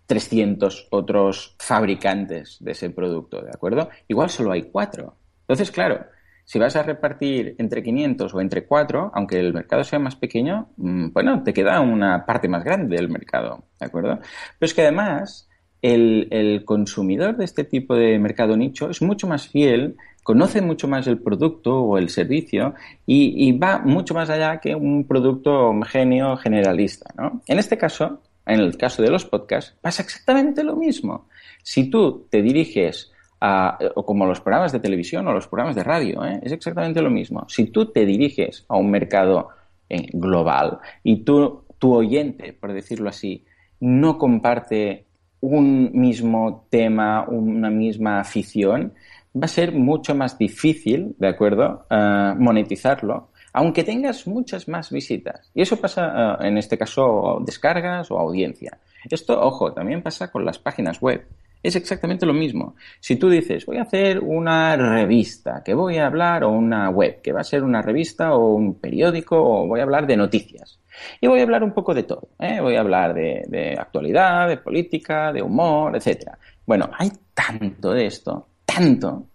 300 0.07 0.89
otros 0.91 1.57
fabricantes 1.59 2.57
de 2.61 2.73
ese 2.73 2.89
producto, 2.89 3.43
¿de 3.43 3.51
acuerdo? 3.51 3.91
Igual 4.09 4.31
solo 4.31 4.53
hay 4.53 4.62
cuatro. 4.62 5.19
Entonces, 5.41 5.71
claro, 5.71 6.07
si 6.47 6.59
vas 6.59 6.77
a 6.77 6.85
repartir 6.85 7.57
entre 7.59 7.83
500 7.83 8.33
o 8.33 8.41
entre 8.41 8.65
4, 8.65 9.11
aunque 9.12 9.41
el 9.41 9.53
mercado 9.53 9.85
sea 9.85 9.99
más 9.99 10.17
pequeño, 10.17 10.71
mm, 10.77 11.12
bueno, 11.12 11.43
te 11.43 11.53
queda 11.53 11.81
una 11.81 12.25
parte 12.25 12.49
más 12.49 12.65
grande 12.65 12.97
del 12.97 13.09
mercado, 13.11 13.65
¿de 13.79 13.87
acuerdo? 13.87 14.21
Pero 14.21 14.67
es 14.67 14.73
que 14.73 14.83
además 14.83 15.49
el, 15.94 16.64
consumidor 16.64 17.37
de 17.37 17.44
este 17.44 17.64
tipo 17.64 17.94
de 17.94 18.18
mercado 18.18 18.57
nicho 18.57 18.90
es 18.90 19.03
mucho 19.03 19.27
más 19.27 19.49
fiel, 19.49 19.96
conoce 20.22 20.61
mucho 20.61 20.88
más 20.88 21.07
el 21.07 21.18
producto 21.18 21.81
o 21.81 21.99
el 21.99 22.09
servicio 22.09 22.75
y, 23.07 23.53
va 23.53 23.79
mucho 23.79 24.14
más 24.14 24.29
allá 24.31 24.59
que 24.61 24.75
un 24.75 25.07
producto 25.07 25.68
homogéneo 25.68 26.37
generalista. 26.37 27.12
¿no? 27.16 27.42
En 27.46 27.59
este 27.59 27.79
caso, 27.79 28.20
en 28.44 28.61
el 28.61 28.77
caso 28.77 29.03
de 29.03 29.11
los 29.11 29.25
podcasts, 29.25 29.75
pasa 29.81 30.03
exactamente 30.03 30.64
lo 30.64 30.77
mismo. 30.77 31.29
Si 31.62 31.88
tú 31.88 32.27
te 32.31 32.42
diriges 32.42 33.12
a, 33.40 33.79
o 33.94 34.05
como 34.05 34.27
los 34.27 34.40
programas 34.40 34.72
de 34.72 34.81
televisión 34.81 35.27
o 35.29 35.33
los 35.33 35.46
programas 35.46 35.77
de 35.77 35.85
radio, 35.85 36.25
¿eh? 36.25 36.40
es 36.42 36.53
exactamente 36.53 37.03
lo 37.03 37.11
mismo. 37.11 37.44
Si 37.49 37.66
tú 37.66 37.87
te 37.92 38.05
diriges 38.05 38.64
a 38.68 38.77
un 38.77 38.90
mercado 38.90 39.51
eh, 39.88 40.09
global 40.12 40.79
y 41.05 41.22
tú, 41.22 41.64
tu 41.79 41.94
oyente, 41.94 42.53
por 42.53 42.72
decirlo 42.72 43.09
así, 43.09 43.44
no 43.79 44.16
comparte 44.18 45.06
un 45.40 45.90
mismo 45.92 46.66
tema, 46.70 47.27
una 47.29 47.70
misma 47.70 48.20
afición, 48.20 48.94
va 49.35 49.44
a 49.44 49.49
ser 49.49 49.72
mucho 49.72 50.14
más 50.14 50.38
difícil, 50.38 51.14
¿de 51.18 51.29
acuerdo?, 51.29 51.87
uh, 51.90 52.35
monetizarlo, 52.40 53.29
aunque 53.53 53.85
tengas 53.85 54.27
muchas 54.27 54.68
más 54.68 54.90
visitas. 54.90 55.51
Y 55.55 55.62
eso 55.62 55.77
pasa, 55.77 56.38
uh, 56.40 56.44
en 56.44 56.59
este 56.59 56.79
caso, 56.79 57.42
descargas 57.44 58.11
o 58.11 58.18
audiencia. 58.18 58.79
Esto, 59.11 59.40
ojo, 59.40 59.72
también 59.72 60.03
pasa 60.03 60.31
con 60.31 60.44
las 60.44 60.59
páginas 60.59 61.01
web. 61.01 61.27
Es 61.62 61.75
exactamente 61.75 62.27
lo 62.27 62.33
mismo. 62.33 62.77
Si 63.01 63.16
tú 63.16 63.29
dices, 63.29 63.66
voy 63.66 63.79
a 63.79 63.83
hacer 63.83 64.20
una 64.20 64.77
revista, 64.77 65.62
que 65.64 65.75
voy 65.75 65.99
a 65.99 66.07
hablar, 66.07 66.44
o 66.44 66.51
una 66.51 66.90
web, 66.90 67.20
que 67.22 67.33
va 67.33 67.40
a 67.40 67.44
ser 67.44 67.64
una 67.64 67.83
revista 67.83 68.35
o 68.35 68.55
un 68.55 68.75
periódico, 68.75 69.37
o 69.37 69.66
voy 69.66 69.81
a 69.81 69.83
hablar 69.83 70.07
de 70.07 70.16
noticias. 70.16 70.79
Y 71.20 71.26
voy 71.26 71.40
a 71.40 71.42
hablar 71.42 71.62
un 71.62 71.72
poco 71.72 71.94
de 71.94 72.02
todo. 72.02 72.28
¿eh? 72.38 72.61
Voy 72.61 72.76
a 72.76 72.80
hablar 72.80 73.14
de, 73.14 73.76
actualidad, 73.78 74.48
de 74.48 74.59
política, 74.59 75.32
de 75.32 75.42
humor, 75.42 75.96
etc. 75.96 76.30
Bueno, 76.64 76.90
hay 76.96 77.11
tanto 77.35 77.92
de 77.92 78.06
esto, 78.06 78.48
tanto, 78.64 79.26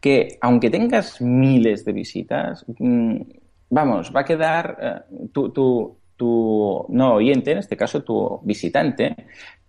que 0.00 0.38
aunque 0.40 0.70
tengas 0.70 1.20
miles 1.20 1.84
de 1.84 1.92
visitas, 1.92 2.64
mm, 2.78 3.16
vamos, 3.70 4.12
va 4.14 4.20
a 4.20 4.24
quedar 4.24 4.76
eh, 4.80 5.28
tu, 5.32 5.50
tu, 6.16 6.86
no 6.88 7.14
oyente, 7.14 7.52
en 7.52 7.58
este 7.58 7.76
caso 7.76 8.02
tu 8.02 8.40
visitante, 8.42 9.14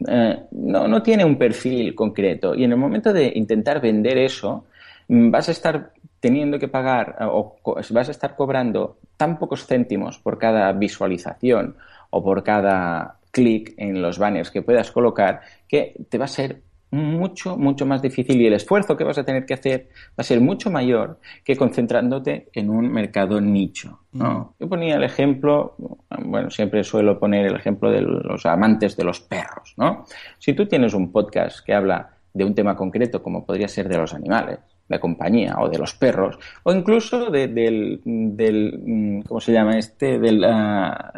eh, 0.07 0.39
no, 0.51 0.87
no 0.87 1.01
tiene 1.01 1.25
un 1.25 1.37
perfil 1.37 1.93
concreto. 1.95 2.55
Y 2.55 2.63
en 2.63 2.71
el 2.71 2.77
momento 2.77 3.11
de 3.11 3.31
intentar 3.35 3.81
vender 3.81 4.17
eso, 4.17 4.65
vas 5.07 5.49
a 5.49 5.51
estar 5.51 5.93
teniendo 6.19 6.59
que 6.59 6.67
pagar 6.67 7.17
o 7.21 7.57
vas 7.63 8.07
a 8.07 8.11
estar 8.11 8.35
cobrando 8.35 8.97
tan 9.17 9.37
pocos 9.37 9.65
céntimos 9.65 10.17
por 10.19 10.37
cada 10.37 10.71
visualización 10.73 11.77
o 12.09 12.23
por 12.23 12.43
cada 12.43 13.19
clic 13.31 13.73
en 13.77 14.01
los 14.01 14.17
banners 14.17 14.51
que 14.51 14.61
puedas 14.61 14.91
colocar 14.91 15.41
que 15.67 15.93
te 16.09 16.17
va 16.17 16.25
a 16.25 16.29
ser 16.29 16.61
mucho, 16.89 17.57
mucho 17.57 17.85
más 17.85 18.01
difícil 18.01 18.41
y 18.41 18.47
el 18.47 18.53
esfuerzo 18.53 18.95
que 18.95 19.03
vas 19.03 19.17
a 19.17 19.23
tener 19.23 19.45
que 19.45 19.53
hacer 19.53 19.89
va 20.09 20.21
a 20.21 20.23
ser 20.23 20.39
mucho 20.39 20.71
mayor 20.71 21.19
que 21.43 21.55
concentrándote 21.55 22.47
en 22.53 22.69
un 22.69 22.91
mercado 22.91 23.41
nicho. 23.41 23.99
¿no? 24.13 24.55
Mm. 24.57 24.63
Yo 24.63 24.69
ponía 24.69 24.95
el 24.95 25.03
ejemplo, 25.03 25.75
bueno, 26.09 26.49
siempre 26.49 26.83
suelo 26.83 27.19
poner 27.19 27.45
el 27.45 27.55
ejemplo 27.55 27.91
de 27.91 28.01
los 28.01 28.45
amantes 28.45 28.95
de 28.95 29.03
los 29.03 29.19
perros. 29.19 29.73
¿no? 29.77 30.05
Si 30.39 30.53
tú 30.53 30.65
tienes 30.65 30.93
un 30.93 31.11
podcast 31.11 31.63
que 31.65 31.73
habla 31.73 32.11
de 32.33 32.45
un 32.45 32.55
tema 32.55 32.75
concreto, 32.75 33.21
como 33.21 33.45
podría 33.45 33.67
ser 33.67 33.89
de 33.89 33.97
los 33.97 34.13
animales, 34.13 34.59
de 34.87 34.99
compañía 34.99 35.55
o 35.59 35.69
de 35.69 35.77
los 35.77 35.93
perros 35.93 36.37
o 36.63 36.71
incluso 36.71 37.29
del, 37.29 38.01
del 38.03 38.81
mm, 38.85 39.21
¿cómo 39.21 39.41
se 39.41 39.51
llama 39.51 39.77
este? 39.77 40.19
del 40.19 40.43
ah, 40.43 41.13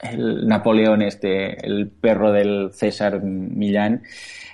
el 0.00 0.46
Napoleón 0.46 1.02
este, 1.02 1.66
el 1.66 1.88
perro 1.88 2.30
del 2.30 2.70
César 2.72 3.22
Millán, 3.22 4.02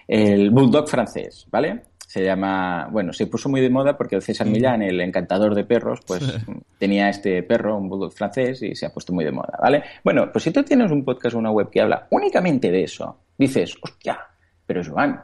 el 0.06 0.50
bulldog 0.50 0.88
francés, 0.88 1.46
¿vale? 1.50 1.82
se 2.12 2.22
llama, 2.22 2.88
bueno, 2.90 3.10
se 3.14 3.26
puso 3.26 3.48
muy 3.48 3.62
de 3.62 3.70
moda 3.70 3.96
porque 3.96 4.16
el 4.16 4.20
César 4.20 4.46
Millán, 4.46 4.82
el 4.82 5.00
encantador 5.00 5.54
de 5.54 5.64
perros, 5.64 6.00
pues 6.06 6.22
tenía 6.78 7.08
este 7.08 7.42
perro, 7.42 7.78
un 7.78 7.88
bulldog 7.88 8.12
francés, 8.12 8.62
y 8.62 8.74
se 8.74 8.84
ha 8.84 8.92
puesto 8.92 9.14
muy 9.14 9.24
de 9.24 9.32
moda, 9.32 9.58
¿vale? 9.58 9.82
Bueno, 10.04 10.30
pues 10.30 10.44
si 10.44 10.50
tú 10.50 10.62
tienes 10.62 10.92
un 10.92 11.06
podcast 11.06 11.34
o 11.34 11.38
una 11.38 11.50
web 11.50 11.70
que 11.70 11.80
habla 11.80 12.08
únicamente 12.10 12.70
de 12.70 12.82
eso, 12.82 13.16
dices, 13.38 13.74
hostia, 13.80 14.18
pero 14.66 14.82
Joan, 14.84 15.22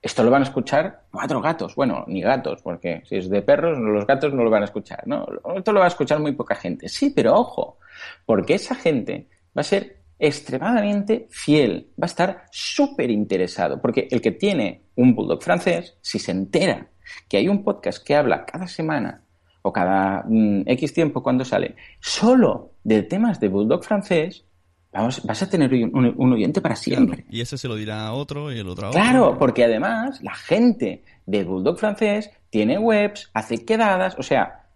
esto 0.00 0.22
lo 0.22 0.30
van 0.30 0.42
a 0.42 0.44
escuchar 0.44 1.02
cuatro 1.10 1.40
gatos. 1.40 1.74
Bueno, 1.74 2.04
ni 2.06 2.20
gatos, 2.20 2.62
porque 2.62 3.02
si 3.04 3.16
es 3.16 3.28
de 3.28 3.42
perros, 3.42 3.78
los 3.78 4.06
gatos 4.06 4.32
no 4.32 4.44
lo 4.44 4.50
van 4.50 4.62
a 4.62 4.66
escuchar, 4.66 5.06
¿no? 5.06 5.26
Esto 5.56 5.72
lo 5.72 5.80
va 5.80 5.86
a 5.86 5.88
escuchar 5.88 6.20
muy 6.20 6.32
poca 6.32 6.54
gente. 6.54 6.88
Sí, 6.88 7.10
pero 7.10 7.34
ojo, 7.34 7.78
porque 8.24 8.54
esa 8.54 8.74
gente 8.74 9.28
va 9.56 9.60
a 9.60 9.64
ser 9.64 9.98
extremadamente 10.18 11.28
fiel, 11.30 11.90
va 12.00 12.04
a 12.04 12.06
estar 12.06 12.44
súper 12.50 13.10
interesado, 13.10 13.80
porque 13.80 14.08
el 14.10 14.20
que 14.20 14.32
tiene 14.32 14.82
un 14.96 15.14
bulldog 15.14 15.42
francés, 15.42 15.96
si 16.00 16.18
se 16.18 16.32
entera 16.32 16.88
que 17.28 17.36
hay 17.36 17.48
un 17.48 17.62
podcast 17.62 18.04
que 18.04 18.16
habla 18.16 18.44
cada 18.44 18.66
semana 18.66 19.22
o 19.62 19.72
cada 19.72 20.24
mm, 20.26 20.62
X 20.66 20.92
tiempo 20.92 21.22
cuando 21.22 21.44
sale 21.44 21.76
solo 22.00 22.72
de 22.82 23.02
temas 23.02 23.40
de 23.40 23.48
bulldog 23.48 23.84
francés, 23.84 24.44
vamos, 24.92 25.22
vas 25.24 25.42
a 25.42 25.50
tener 25.50 25.72
un, 25.72 26.32
oyente 26.32 26.60
para 26.60 26.76
siempre. 26.76 27.24
y 27.30 27.40
ese 27.40 27.58
se 27.58 27.68
lo 27.68 27.76
dirá 27.76 28.06
a 28.06 28.12
otro 28.12 28.52
y 28.52 28.58
el 28.58 28.68
otro 28.68 28.86
a 28.86 28.90
otro. 28.90 29.00
Claro, 29.00 29.36
porque 29.38 29.64
además 29.64 30.22
la 30.22 30.34
gente 30.34 31.02
de 31.26 31.44
bulldog 31.44 31.78
francés 31.78 32.30
tiene 32.50 32.78
webs, 32.78 33.30
hace 33.34 33.64
quedadas, 33.64 34.16
o 34.18 34.22
sea, 34.22 34.67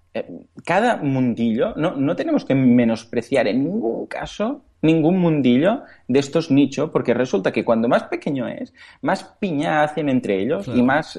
cada 0.64 0.96
mundillo, 0.96 1.74
no, 1.76 1.96
no 1.96 2.16
tenemos 2.16 2.44
que 2.44 2.54
menospreciar 2.54 3.48
en 3.48 3.64
ningún 3.64 4.06
caso 4.06 4.62
ningún 4.82 5.18
mundillo 5.18 5.82
de 6.08 6.18
estos 6.18 6.50
nichos, 6.50 6.90
porque 6.90 7.14
resulta 7.14 7.52
que 7.52 7.64
cuando 7.64 7.88
más 7.88 8.04
pequeño 8.04 8.48
es, 8.48 8.74
más 9.00 9.22
piña 9.38 9.82
hacen 9.82 10.08
entre 10.08 10.42
ellos 10.42 10.68
y 10.68 10.82
más 10.82 11.18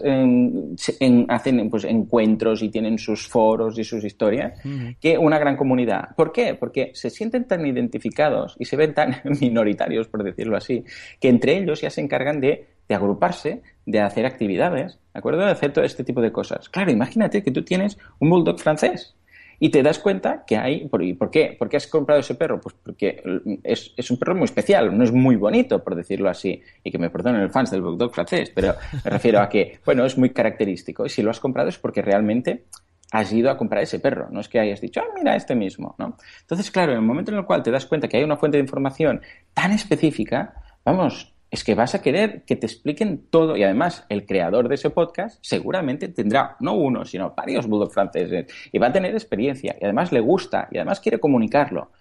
hacen 1.30 1.70
pues, 1.70 1.86
encuentros 1.86 2.62
y 2.62 2.70
tienen 2.70 2.98
sus 2.98 3.28
foros 3.28 3.80
y 3.80 3.84
sus 3.84 4.04
historias 4.04 4.60
que 5.00 5.18
una 5.18 5.40
gran 5.40 5.56
comunidad. 5.56 6.10
¿Por 6.16 6.32
qué? 6.32 6.56
Porque 6.56 6.92
se 6.94 7.10
sienten 7.10 7.46
tan 7.46 7.66
identificados 7.66 8.56
y 8.60 8.66
se 8.66 8.76
ven 8.76 8.94
tan 8.94 9.16
minoritarios, 9.42 10.08
por 10.08 10.24
decirlo 10.24 10.58
así, 10.58 10.84
que 11.20 11.30
entre 11.30 11.58
ellos 11.58 11.82
ya 11.82 11.90
se 11.90 12.02
encargan 12.02 12.42
de, 12.42 12.68
de 12.88 12.96
agruparse, 12.96 13.62
de 13.86 14.00
hacer 14.00 14.26
actividades, 14.26 15.00
¿de 15.14 15.20
acuerdo? 15.20 15.46
De 15.46 15.52
hacer 15.52 15.74
todo 15.74 15.86
este 15.86 16.04
tipo 16.04 16.22
de 16.22 16.32
cosas. 16.32 16.70
Claro, 16.70 16.92
imagínate 16.92 17.44
que 17.44 17.52
tú 17.52 17.64
tienes 17.64 17.98
un 18.20 18.30
bulldog 18.30 18.60
francés 18.60 19.16
y 19.60 19.70
te 19.70 19.82
das 19.82 20.00
cuenta 20.00 20.44
que 20.46 20.58
hay... 20.58 20.88
¿Por, 20.88 21.02
¿por 21.18 21.32
qué? 21.32 21.56
¿Por 21.58 21.70
qué 21.70 21.78
has 21.78 21.88
comprado 21.88 22.20
ese 22.20 22.36
perro? 22.36 22.60
Pues 22.60 22.76
porque 22.84 23.24
es, 23.64 23.94
es, 23.96 24.12
un 24.12 24.18
perro 24.18 24.36
muy 24.36 24.46
especial, 24.46 24.98
no 24.98 25.04
es 25.04 25.12
muy 25.12 25.36
bonito, 25.36 25.84
por 25.84 25.96
decirlo 25.96 26.30
así. 26.30 26.62
Y 26.84 26.92
que 26.92 26.98
me 26.98 27.10
perdonen 27.10 27.42
el 27.42 27.50
fans 27.50 27.72
del 27.72 27.82
Bulldog 27.82 28.14
francés, 28.14 28.52
pero 28.54 28.76
me 29.04 29.10
refiero 29.10 29.40
a 29.40 29.48
que, 29.48 29.80
bueno, 29.86 30.06
es 30.06 30.18
muy 30.18 30.32
característico. 30.32 31.06
Y 31.06 31.10
si 31.10 31.22
lo 31.22 31.32
has 31.32 31.40
comprado 31.40 31.70
es 31.70 31.78
porque 31.78 32.02
realmente 32.02 32.66
has 33.14 33.32
ido 33.32 33.52
a 33.52 33.58
comprar 33.58 33.84
ese 33.84 34.00
perro, 34.00 34.28
no 34.32 34.40
es 34.40 34.50
que 34.50 34.60
hayas 34.60 34.82
dicho, 34.82 35.00
ah, 35.00 35.14
mira, 35.16 35.36
este 35.36 35.54
mismo, 35.54 35.96
¿no? 36.00 36.18
Entonces, 36.42 36.72
claro, 36.72 36.94
en 36.94 36.98
el 36.98 37.04
momento 37.04 37.32
en 37.32 37.38
el 37.38 37.46
cual 37.46 37.62
te 37.62 37.70
das 37.70 37.86
cuenta 37.86 38.08
que 38.08 38.18
hay 38.18 38.24
una 38.24 38.38
fuente 38.38 38.58
de 38.58 38.64
información 38.64 39.22
tan 39.54 39.72
específica, 39.72 40.56
vamos, 40.84 41.33
es 41.54 41.64
que 41.64 41.76
vas 41.76 41.94
a 41.94 42.02
querer 42.02 42.46
que 42.46 42.56
te 42.56 42.66
expliquen 42.66 43.28
todo 43.30 43.56
y 43.56 43.62
además 43.62 44.08
el 44.10 44.26
creador 44.26 44.68
de 44.68 44.74
ese 44.74 44.90
podcast 44.90 45.38
seguramente 45.44 46.08
tendrá 46.08 46.58
no 46.60 46.74
uno, 46.74 47.06
sino 47.06 47.36
varios 47.38 47.68
bulldog 47.68 47.92
franceses 47.94 48.48
y 48.72 48.80
va 48.80 48.88
a 48.88 48.92
tener 48.92 49.14
experiencia 49.14 49.76
y 49.80 49.84
además 49.84 50.12
le 50.12 50.20
gusta 50.20 50.68
y 50.72 50.78
además 50.78 51.00
quiere 51.00 51.20
comunicarlo. 51.20 51.92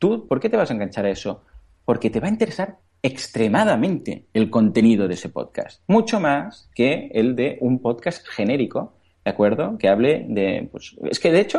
¿Tú 0.00 0.26
por 0.26 0.40
qué 0.40 0.48
te 0.48 0.56
vas 0.56 0.72
a 0.72 0.74
enganchar 0.74 1.06
a 1.06 1.10
eso? 1.10 1.44
Porque 1.84 2.10
te 2.10 2.18
va 2.18 2.26
a 2.26 2.30
interesar 2.30 2.78
extremadamente 3.00 4.26
el 4.34 4.50
contenido 4.50 5.06
de 5.06 5.14
ese 5.14 5.28
podcast, 5.28 5.84
mucho 5.86 6.18
más 6.18 6.68
que 6.74 7.08
el 7.14 7.36
de 7.36 7.58
un 7.60 7.78
podcast 7.78 8.26
genérico 8.26 8.95
¿de 9.26 9.30
acuerdo? 9.30 9.76
Que 9.76 9.88
hable 9.88 10.24
de, 10.28 10.68
pues, 10.70 10.94
es 11.10 11.18
que 11.18 11.32
de 11.32 11.40
hecho 11.40 11.58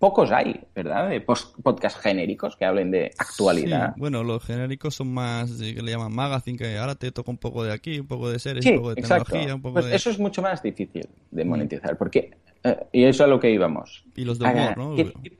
pocos 0.00 0.32
hay, 0.32 0.60
¿verdad? 0.74 1.08
De 1.08 1.20
podcast 1.20 2.00
genéricos 2.00 2.56
que 2.56 2.64
hablen 2.64 2.90
de 2.90 3.12
actualidad. 3.16 3.94
bueno, 3.96 4.24
los 4.24 4.42
genéricos 4.42 4.96
son 4.96 5.14
más, 5.14 5.52
que 5.52 5.80
le 5.80 5.92
llaman 5.92 6.12
magazine, 6.12 6.58
que 6.58 6.76
ahora 6.76 6.96
te 6.96 7.12
toca 7.12 7.30
un 7.30 7.38
poco 7.38 7.62
de 7.62 7.72
aquí, 7.72 8.00
un 8.00 8.08
poco 8.08 8.28
de 8.28 8.40
series, 8.40 8.66
un 8.66 8.78
poco 8.78 8.88
de 8.88 9.02
tecnología, 9.02 9.54
un 9.54 9.62
poco 9.62 9.74
pues 9.74 9.84
de... 9.84 9.94
Eso 9.94 10.10
es 10.10 10.18
mucho 10.18 10.42
más 10.42 10.60
difícil 10.64 11.08
de 11.30 11.44
mm. 11.44 11.48
monetizar, 11.48 11.96
porque, 11.96 12.32
eh, 12.64 12.76
y 12.90 13.04
eso 13.04 13.22
es 13.22 13.28
a 13.28 13.28
lo 13.28 13.38
que 13.38 13.52
íbamos. 13.52 14.04
Y 14.16 14.24
los 14.24 14.40
de 14.40 14.46
humor, 14.46 14.76
¿no? 14.76 14.96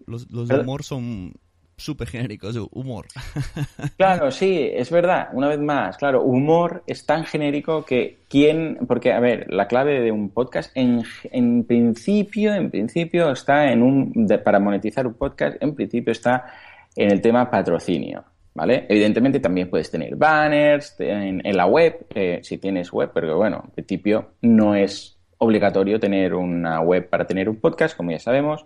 Los, 0.07 0.31
los 0.31 0.47
de 0.47 0.61
humor 0.61 0.85
son 0.85 1.33
súper 1.77 2.09
genéricos, 2.09 2.57
humor. 2.73 3.07
Claro, 3.97 4.31
sí, 4.31 4.71
es 4.73 4.91
verdad. 4.91 5.29
Una 5.33 5.49
vez 5.49 5.59
más, 5.59 5.97
claro, 5.97 6.23
humor 6.23 6.83
es 6.87 7.07
tan 7.07 7.25
genérico 7.25 7.85
que 7.85 8.19
quién, 8.29 8.79
porque 8.87 9.13
a 9.13 9.21
ver, 9.21 9.47
la 9.49 9.67
clave 9.69 10.01
de 10.01 10.13
un 10.13 10.31
podcast 10.31 10.71
en, 10.75 11.03
en 11.31 11.65
principio, 11.65 12.55
en 12.55 12.71
principio 12.71 13.31
está 13.31 13.71
en 13.73 13.83
un, 13.83 14.29
para 14.45 14.59
monetizar 14.59 15.07
un 15.07 15.15
podcast, 15.15 15.57
en 15.63 15.75
principio 15.75 16.13
está 16.13 16.47
en 16.95 17.11
el 17.11 17.21
tema 17.21 17.51
patrocinio. 17.51 18.25
¿Vale? 18.55 18.87
Evidentemente 18.89 19.39
también 19.39 19.69
puedes 19.69 19.91
tener 19.91 20.17
banners 20.17 20.97
en, 20.99 21.47
en 21.47 21.57
la 21.59 21.67
web, 21.67 22.07
eh, 22.15 22.41
si 22.43 22.57
tienes 22.57 22.91
web, 22.91 23.11
pero 23.13 23.37
bueno, 23.37 23.63
en 23.67 23.71
principio 23.73 24.31
no 24.41 24.75
es 24.75 25.19
obligatorio 25.37 26.01
tener 26.01 26.33
una 26.33 26.81
web 26.81 27.07
para 27.11 27.27
tener 27.27 27.51
un 27.51 27.57
podcast, 27.57 27.95
como 27.95 28.13
ya 28.13 28.19
sabemos, 28.19 28.65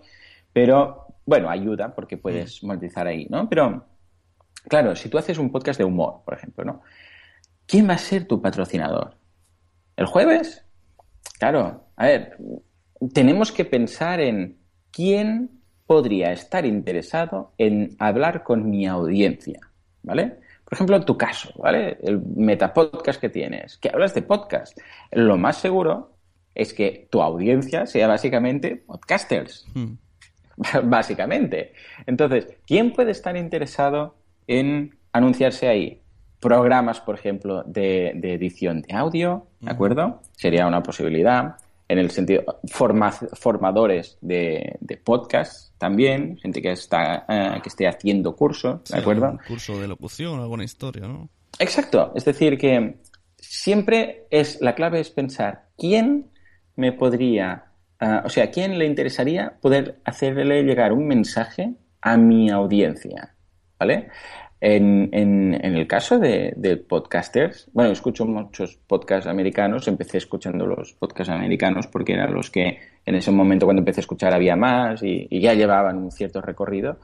pero 0.53 1.10
bueno, 1.31 1.49
ayuda 1.49 1.95
porque 1.95 2.17
puedes 2.17 2.61
mm. 2.61 2.67
monetizar 2.67 3.07
ahí, 3.07 3.25
¿no? 3.31 3.49
Pero, 3.49 3.87
claro, 4.69 4.97
si 4.97 5.09
tú 5.09 5.17
haces 5.17 5.39
un 5.39 5.53
podcast 5.53 5.79
de 5.79 5.85
humor, 5.85 6.23
por 6.25 6.35
ejemplo, 6.35 6.65
¿no? 6.65 6.83
¿Quién 7.67 7.89
va 7.89 7.95
a 7.95 7.99
ser 7.99 8.27
tu 8.27 8.43
patrocinador? 8.43 9.17
¿El 9.97 10.07
jueves? 10.07 10.65
Claro, 11.39 11.87
a 11.95 12.07
ver, 12.07 12.37
tenemos 13.15 13.53
que 13.53 13.65
pensar 13.65 14.21
en 14.21 14.59
quién 14.91 15.63
podría 15.87 16.33
estar 16.33 16.67
interesado 16.67 17.53
en 17.59 17.95
hablar 18.01 18.43
con 18.43 18.69
mi 18.69 18.89
audiencia, 18.89 19.61
¿vale? 20.03 20.41
Por 20.65 20.75
ejemplo, 20.75 21.05
tu 21.05 21.17
caso, 21.17 21.53
¿vale? 21.63 21.97
El 22.03 22.21
metapodcast 22.35 23.21
que 23.21 23.29
tienes, 23.29 23.79
que 23.79 23.89
hablas 23.89 24.15
de 24.15 24.23
podcast. 24.23 24.77
Lo 25.13 25.39
más 25.39 25.59
seguro 25.59 26.17
es 26.57 26.75
que 26.75 27.07
tu 27.09 27.23
audiencia 27.23 27.87
sea 27.87 28.09
básicamente 28.09 28.75
podcasters. 28.75 29.65
Mm. 29.75 30.10
básicamente. 30.85 31.73
Entonces, 32.07 32.49
¿quién 32.67 32.93
puede 32.93 33.13
estar 33.13 33.37
interesado 33.37 34.17
en 34.47 34.97
anunciarse 35.13 35.69
ahí? 35.69 36.01
Programas, 36.41 37.01
por 37.01 37.17
ejemplo, 37.17 37.63
de, 37.65 38.09
edición 38.09 38.83
de 38.83 38.95
audio, 38.95 39.47
¿de 39.61 39.71
acuerdo? 39.71 40.23
Sería 40.33 40.67
una 40.67 40.83
posibilidad. 40.83 41.57
En 41.87 41.99
el 41.99 42.11
sentido, 42.13 42.45
formadores 42.69 44.17
de, 44.21 44.79
podcast 45.03 45.77
también, 45.77 46.39
gente 46.39 46.63
que 46.63 46.71
está 46.73 47.27
eh, 47.29 47.61
que 47.63 47.69
esté 47.69 47.89
haciendo 47.89 48.37
cursos, 48.37 48.85
¿de 48.85 48.99
acuerdo? 48.99 49.39
curso 49.47 49.81
de 49.81 49.89
locución, 49.89 50.39
alguna 50.39 50.63
historia, 50.63 51.09
¿no? 51.09 51.29
Exacto. 51.59 52.13
Es 52.15 52.25
decir, 52.25 52.57
que 52.59 53.01
siempre 53.37 54.27
es 54.31 54.61
la 54.61 54.77
clave 54.77 55.01
es 55.01 55.11
pensar 55.11 55.67
quién 55.77 56.31
me 56.77 56.93
podría 56.93 57.70
Ah, 58.01 58.23
o 58.25 58.31
sea, 58.31 58.45
¿a 58.45 58.51
quién 58.51 58.79
le 58.79 58.87
interesaría 58.87 59.53
poder 59.61 60.01
hacerle 60.05 60.63
llegar 60.63 60.93
un 60.93 61.07
mensaje 61.07 61.75
a 62.01 62.17
mi 62.17 62.51
audiencia? 62.51 63.35
¿Vale? 63.79 64.09
En, 64.63 65.55
el 65.63 65.87
caso 65.87 66.19
de, 66.19 66.85
podcasters, 66.87 67.69
bueno, 67.73 67.93
escucho 67.93 68.27
muchos 68.27 68.77
podcasts 68.77 69.27
americanos, 69.27 69.89
empecé 69.89 70.19
escuchando 70.19 70.67
los 70.67 70.93
podcasts 70.93 71.33
americanos 71.33 71.87
porque 71.87 72.13
eran 72.13 72.35
los 72.35 72.51
que 72.51 72.79
en 73.07 73.15
ese 73.15 73.31
momento 73.31 73.65
cuando 73.67 73.81
empecé 73.81 74.01
a 74.01 74.03
escuchar 74.03 74.35
había 74.35 74.57
más 74.57 75.03
y, 75.03 75.29
ya 75.41 75.55
llevaban 75.55 75.97
un 75.99 76.11
cierto 76.11 76.43
recorrido. 76.43 76.99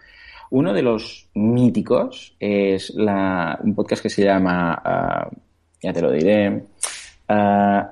Uno 0.51 0.72
de 0.72 0.82
los 0.82 1.28
míticos 1.34 2.36
es 2.38 2.90
un 2.90 3.74
podcast 3.74 4.03
que 4.03 4.11
se 4.11 4.24
llama, 4.24 4.80
ah, 4.84 5.30
ya 5.82 5.92
te 5.92 6.03
lo 6.03 6.12
diré, 6.12 6.62
Ah, 7.29 7.89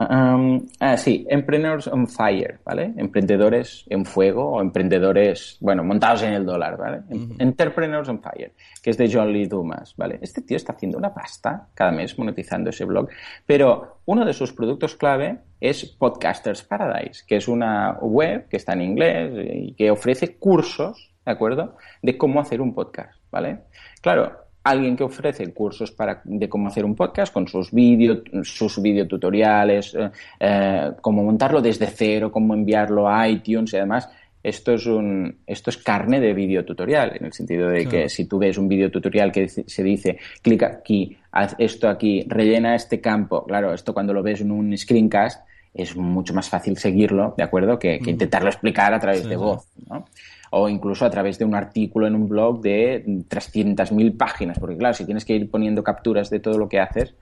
ah, 0.78 0.96
sí, 0.96 1.26
Emprendedores 1.28 1.88
on 1.88 2.06
Fire, 2.06 2.60
¿vale? 2.64 2.94
Emprendedores 2.96 3.84
en 3.88 4.04
fuego 4.04 4.52
o 4.52 4.60
emprendedores, 4.60 5.56
bueno, 5.60 5.82
montados 5.82 6.22
en 6.22 6.34
el 6.34 6.46
dólar, 6.46 6.76
¿vale? 6.76 7.02
Entrepreneurs 7.38 8.08
on 8.08 8.20
Fire, 8.22 8.52
que 8.80 8.90
es 8.90 8.96
de 8.96 9.10
John 9.12 9.32
Lee 9.32 9.46
Dumas, 9.46 9.94
¿vale? 9.96 10.20
Este 10.22 10.42
tío 10.42 10.56
está 10.56 10.74
haciendo 10.74 10.98
una 10.98 11.12
pasta 11.12 11.68
cada 11.74 11.90
mes 11.90 12.16
monetizando 12.16 12.70
ese 12.70 12.84
blog, 12.84 13.08
pero 13.44 13.98
uno 14.04 14.24
de 14.24 14.32
sus 14.32 14.52
productos 14.52 14.94
clave 14.94 15.38
es 15.60 15.84
Podcasters 15.84 16.62
Paradise, 16.62 17.24
que 17.26 17.36
es 17.36 17.48
una 17.48 17.98
web 18.00 18.48
que 18.48 18.56
está 18.56 18.74
en 18.74 18.82
inglés 18.82 19.32
y 19.52 19.74
que 19.74 19.90
ofrece 19.90 20.36
cursos, 20.36 21.12
¿de 21.26 21.32
acuerdo?, 21.32 21.76
de 22.02 22.16
cómo 22.16 22.40
hacer 22.40 22.60
un 22.60 22.72
podcast, 22.72 23.18
¿vale? 23.32 23.62
Claro, 24.00 24.43
alguien 24.64 24.96
que 24.96 25.04
ofrece 25.04 25.52
cursos 25.52 25.92
para, 25.92 26.22
de 26.24 26.48
cómo 26.48 26.68
hacer 26.68 26.84
un 26.84 26.94
podcast 26.94 27.32
con 27.32 27.46
sus 27.46 27.70
vídeos, 27.70 28.22
sus 28.42 28.80
videotutoriales, 28.80 29.94
eh, 29.94 30.10
eh, 30.40 30.92
cómo 31.00 31.22
montarlo 31.22 31.60
desde 31.60 31.86
cero, 31.86 32.32
cómo 32.32 32.54
enviarlo 32.54 33.08
a 33.08 33.28
iTunes 33.28 33.74
y 33.74 33.76
además 33.76 34.08
esto 34.42 34.72
es 34.72 34.86
un 34.86 35.38
esto 35.46 35.70
es 35.70 35.78
carne 35.78 36.20
de 36.20 36.34
videotutorial 36.34 37.16
en 37.16 37.26
el 37.26 37.32
sentido 37.32 37.68
de 37.68 37.86
que 37.86 38.08
si 38.08 38.26
tú 38.26 38.38
ves 38.38 38.58
un 38.58 38.68
videotutorial 38.68 39.32
que 39.32 39.48
se 39.48 39.82
dice 39.82 40.18
clica 40.42 40.66
aquí, 40.66 41.16
haz 41.32 41.54
esto 41.58 41.88
aquí, 41.88 42.24
rellena 42.28 42.74
este 42.74 43.00
campo, 43.00 43.44
claro, 43.44 43.72
esto 43.72 43.94
cuando 43.94 44.12
lo 44.12 44.22
ves 44.22 44.40
en 44.40 44.50
un 44.50 44.76
screencast 44.76 45.46
es 45.72 45.96
mucho 45.96 46.32
más 46.34 46.48
fácil 46.48 46.76
seguirlo, 46.78 47.34
¿de 47.36 47.42
acuerdo? 47.42 47.78
Que, 47.78 47.98
que 47.98 48.10
intentarlo 48.10 48.48
explicar 48.48 48.94
a 48.94 49.00
través 49.00 49.22
Sí, 49.22 49.28
de 49.28 49.36
voz, 49.36 49.66
¿no? 49.88 50.06
O 50.56 50.68
incluso 50.68 51.04
a 51.04 51.10
través 51.10 51.38
de 51.38 51.44
un 51.44 51.54
artículo 51.54 52.06
en 52.06 52.14
un 52.14 52.28
blog 52.28 52.60
de 52.60 53.04
300.000 53.04 54.16
páginas, 54.16 54.58
porque 54.58 54.76
claro, 54.76 54.94
si 54.94 55.04
tienes 55.04 55.24
que 55.24 55.34
ir 55.34 55.50
poniendo 55.50 55.82
capturas 55.82 56.30
de 56.30 56.38
todo 56.40 56.58
lo 56.58 56.68
que 56.68 56.78
haces, 56.78 57.14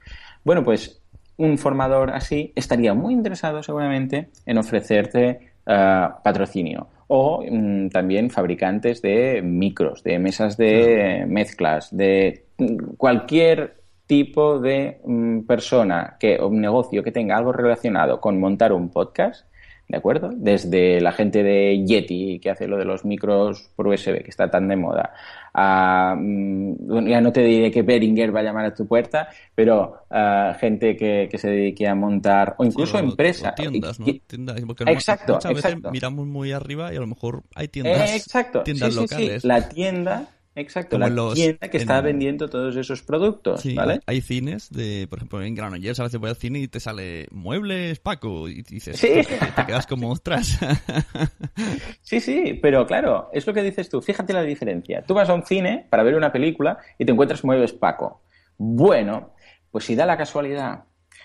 bueno, 0.44 0.62
pues 0.62 1.02
un 1.38 1.56
formador 1.58 2.10
así 2.10 2.52
estaría 2.54 2.94
muy 2.94 3.14
interesado 3.14 3.62
seguramente 3.62 4.28
en 4.44 4.58
ofrecerte 4.58 5.52
eh, 5.66 6.08
patrocinio. 6.22 6.88
O 7.08 7.44
mm, 7.48 7.88
también 7.88 8.30
fabricantes 8.30 9.02
de 9.02 9.42
micros, 9.42 10.02
de 10.02 10.18
mesas 10.18 10.56
de 10.56 11.24
mezclas, 11.28 11.94
de 11.96 12.46
mm, 12.58 12.94
cualquier 12.96 13.82
tipo 14.06 14.58
de 14.58 15.00
mm, 15.04 15.40
persona 15.40 16.16
que, 16.18 16.38
o 16.38 16.48
un 16.48 16.60
negocio 16.60 17.02
que 17.02 17.12
tenga 17.12 17.36
algo 17.36 17.52
relacionado 17.52 18.20
con 18.20 18.40
montar 18.40 18.72
un 18.72 18.90
podcast, 18.90 19.46
¿de 19.92 19.98
acuerdo? 19.98 20.30
Desde 20.34 21.00
la 21.00 21.12
gente 21.12 21.42
de 21.44 21.84
Yeti, 21.86 22.40
que 22.40 22.50
hace 22.50 22.66
lo 22.66 22.78
de 22.78 22.84
los 22.86 23.04
micros 23.04 23.70
por 23.76 23.86
USB, 23.86 24.24
que 24.24 24.30
está 24.30 24.50
tan 24.50 24.66
de 24.68 24.76
moda, 24.76 25.12
a, 25.54 26.16
mm, 26.18 27.06
ya 27.08 27.20
no 27.20 27.30
te 27.32 27.42
diré 27.42 27.70
que 27.70 27.82
Beringer 27.82 28.34
va 28.34 28.40
a 28.40 28.42
llamar 28.42 28.64
a 28.66 28.74
tu 28.74 28.86
puerta, 28.88 29.28
pero 29.54 30.06
ah, 30.10 30.56
gente 30.58 30.96
que, 30.96 31.28
que 31.30 31.38
se 31.38 31.50
dedique 31.50 31.86
a 31.86 31.94
montar, 31.94 32.54
o 32.58 32.64
incluso 32.64 32.98
Sí, 32.98 33.04
o- 33.04 33.10
empresas. 33.10 33.54
tiendas, 33.54 34.00
¿no? 34.00 34.06
Tiendas, 34.26 34.60
porque 34.66 34.84
Exacto, 34.86 35.34
muchas 35.34 35.54
veces 35.54 35.76
miramos 35.90 36.26
muy 36.26 36.52
arriba 36.52 36.92
y 36.92 36.96
a 36.96 37.00
lo 37.00 37.06
mejor 37.06 37.42
hay 37.54 37.68
tiendas, 37.68 38.10
Eh, 38.10 38.16
exacto, 38.16 38.62
tiendas 38.64 38.90
sí, 38.94 39.06
sí, 39.08 39.08
sí, 39.08 39.22
locales. 39.24 39.44
La 39.44 39.68
tienda, 39.68 40.26
exacto, 40.54 40.96
Como 40.96 41.08
la 41.08 41.14
los- 41.14 41.34
tienda 41.34 41.68
que 41.68 41.76
está 41.78 41.98
en- 41.98 42.04
vendiendo 42.04 42.48
todos 42.48 42.76
esos 42.76 43.02
productos, 43.02 43.60
Sí, 43.62 43.74
¿vale? 43.74 44.00
hay 44.06 44.20
cines 44.20 44.70
de, 44.70 45.06
por 45.08 45.18
ejemplo, 45.18 45.42
en 45.42 45.54
Granollers 45.54 45.98
a 46.00 46.04
veces 46.04 46.20
voy 46.20 46.30
al 46.30 46.36
cine 46.36 46.58
y 46.60 46.68
te 46.68 46.80
sale 46.80 47.26
muebles 47.30 47.98
Paco 48.00 48.48
y 48.48 48.62
dices, 48.62 48.98
Sí. 48.98 49.08
te, 49.08 49.24
te 49.24 49.66
quedas 49.66 49.86
como 49.86 50.10
ostras. 50.10 50.58
Sí, 52.02 52.20
sí, 52.20 52.58
pero 52.60 52.86
claro, 52.86 53.30
es 53.32 53.46
lo 53.46 53.54
que 53.54 53.62
dices 53.62 53.88
tú. 53.88 54.02
Fíjate 54.02 54.32
la 54.32 54.42
diferencia. 54.42 55.02
Tú 55.06 55.14
vas 55.14 55.28
a 55.28 55.34
un 55.34 55.44
cine 55.44 55.86
para 55.90 56.02
ver 56.02 56.14
una 56.14 56.32
película 56.32 56.78
y 56.98 57.04
te 57.04 57.12
encuentras 57.12 57.44
muebles 57.44 57.72
Paco. 57.72 58.22
Bueno, 58.58 59.34
pues 59.70 59.84
si 59.84 59.94
da 59.94 60.04
la 60.06 60.16
casualidad 60.16 60.84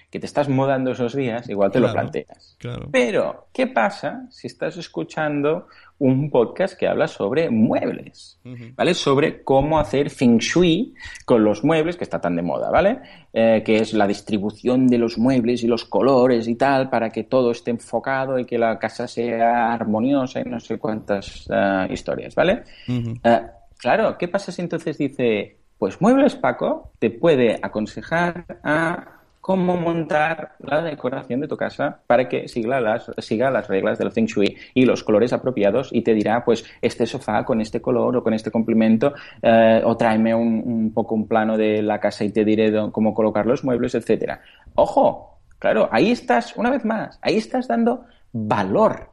que 0.10 0.20
te 0.20 0.26
estás 0.26 0.48
mudando 0.48 0.92
esos 0.92 1.14
días, 1.16 1.50
igual 1.50 1.72
te 1.72 1.80
lo 1.82 1.92
planteas. 1.92 2.56
claro. 2.60 2.88
Pero, 2.92 3.50
¿qué 3.54 3.68
pasa 3.68 4.26
si 4.30 4.48
estás 4.48 4.78
escuchando 4.78 5.68
un 6.00 6.30
podcast 6.30 6.78
que 6.78 6.88
habla 6.88 7.08
sobre 7.08 7.50
muebles? 7.50 8.40
¿Vale? 8.76 8.94
Sobre 8.94 9.44
cómo 9.44 9.80
hacer 9.80 10.10
feng 10.10 10.38
shui 10.38 10.94
con 11.26 11.44
los 11.44 11.64
muebles, 11.64 11.98
que 11.98 12.04
está 12.04 12.22
tan 12.22 12.36
de 12.36 12.42
moda, 12.42 12.70
¿vale? 12.70 13.00
Eh, 13.34 13.64
que 13.66 13.78
es 13.78 13.94
la 13.94 14.08
distribución 14.08 14.88
de 14.88 14.98
los 14.98 15.18
muebles 15.18 15.64
y 15.64 15.68
los 15.68 15.86
colores 15.86 16.48
y 16.48 16.56
tal, 16.56 16.90
para 16.90 17.10
que 17.10 17.24
todo 17.24 17.52
esté 17.52 17.72
enfocado 17.72 18.40
y 18.40 18.46
que 18.46 18.58
la 18.58 18.78
casa 18.80 19.08
sea 19.08 19.74
armoniosa 19.74 20.42
y 20.42 20.44
no 20.46 20.60
sé 20.60 20.78
cuántas 20.78 21.48
eh, 21.52 21.88
historias, 21.92 22.36
¿vale? 22.36 22.64
Eh, 22.88 23.42
claro, 23.78 24.18
¿qué 24.18 24.28
pasa 24.28 24.52
si 24.52 24.62
entonces 24.62 24.98
dice, 24.98 25.58
pues 25.78 26.00
Muebles 26.02 26.36
Paco 26.36 26.92
te 27.00 27.10
puede 27.10 27.60
aconsejar 27.62 28.46
a 28.64 29.17
cómo 29.48 29.78
montar 29.78 30.56
la 30.60 30.82
decoración 30.82 31.40
de 31.40 31.48
tu 31.48 31.56
casa 31.56 32.02
para 32.06 32.28
que 32.28 32.50
siga 32.50 32.82
las, 32.82 33.10
siga 33.20 33.50
las 33.50 33.70
reglas 33.70 33.98
del 33.98 34.12
Feng 34.12 34.26
Shui 34.26 34.58
y 34.74 34.84
los 34.84 35.06
colores 35.06 35.32
apropiados 35.32 35.88
y 35.94 36.02
te 36.02 36.14
dirá, 36.14 36.44
pues, 36.44 36.66
este 36.82 37.06
sofá 37.06 37.46
con 37.46 37.62
este 37.62 37.80
color 37.80 38.18
o 38.18 38.22
con 38.22 38.34
este 38.34 38.52
complemento 38.52 39.14
eh, 39.42 39.82
o 39.86 39.96
tráeme 39.96 40.36
un, 40.36 40.62
un 40.66 40.94
poco 40.94 41.16
un 41.16 41.30
plano 41.30 41.56
de 41.56 41.82
la 41.82 41.98
casa 41.98 42.26
y 42.26 42.32
te 42.34 42.44
diré 42.44 42.74
cómo 42.92 43.14
colocar 43.14 43.46
los 43.46 43.64
muebles, 43.64 43.96
etcétera. 43.96 44.42
Ojo, 44.76 45.40
claro, 45.58 45.88
ahí 45.94 46.12
estás, 46.12 46.54
una 46.58 46.70
vez 46.70 46.84
más, 46.84 47.18
ahí 47.22 47.38
estás 47.38 47.70
dando 47.70 48.04
valor 48.34 49.12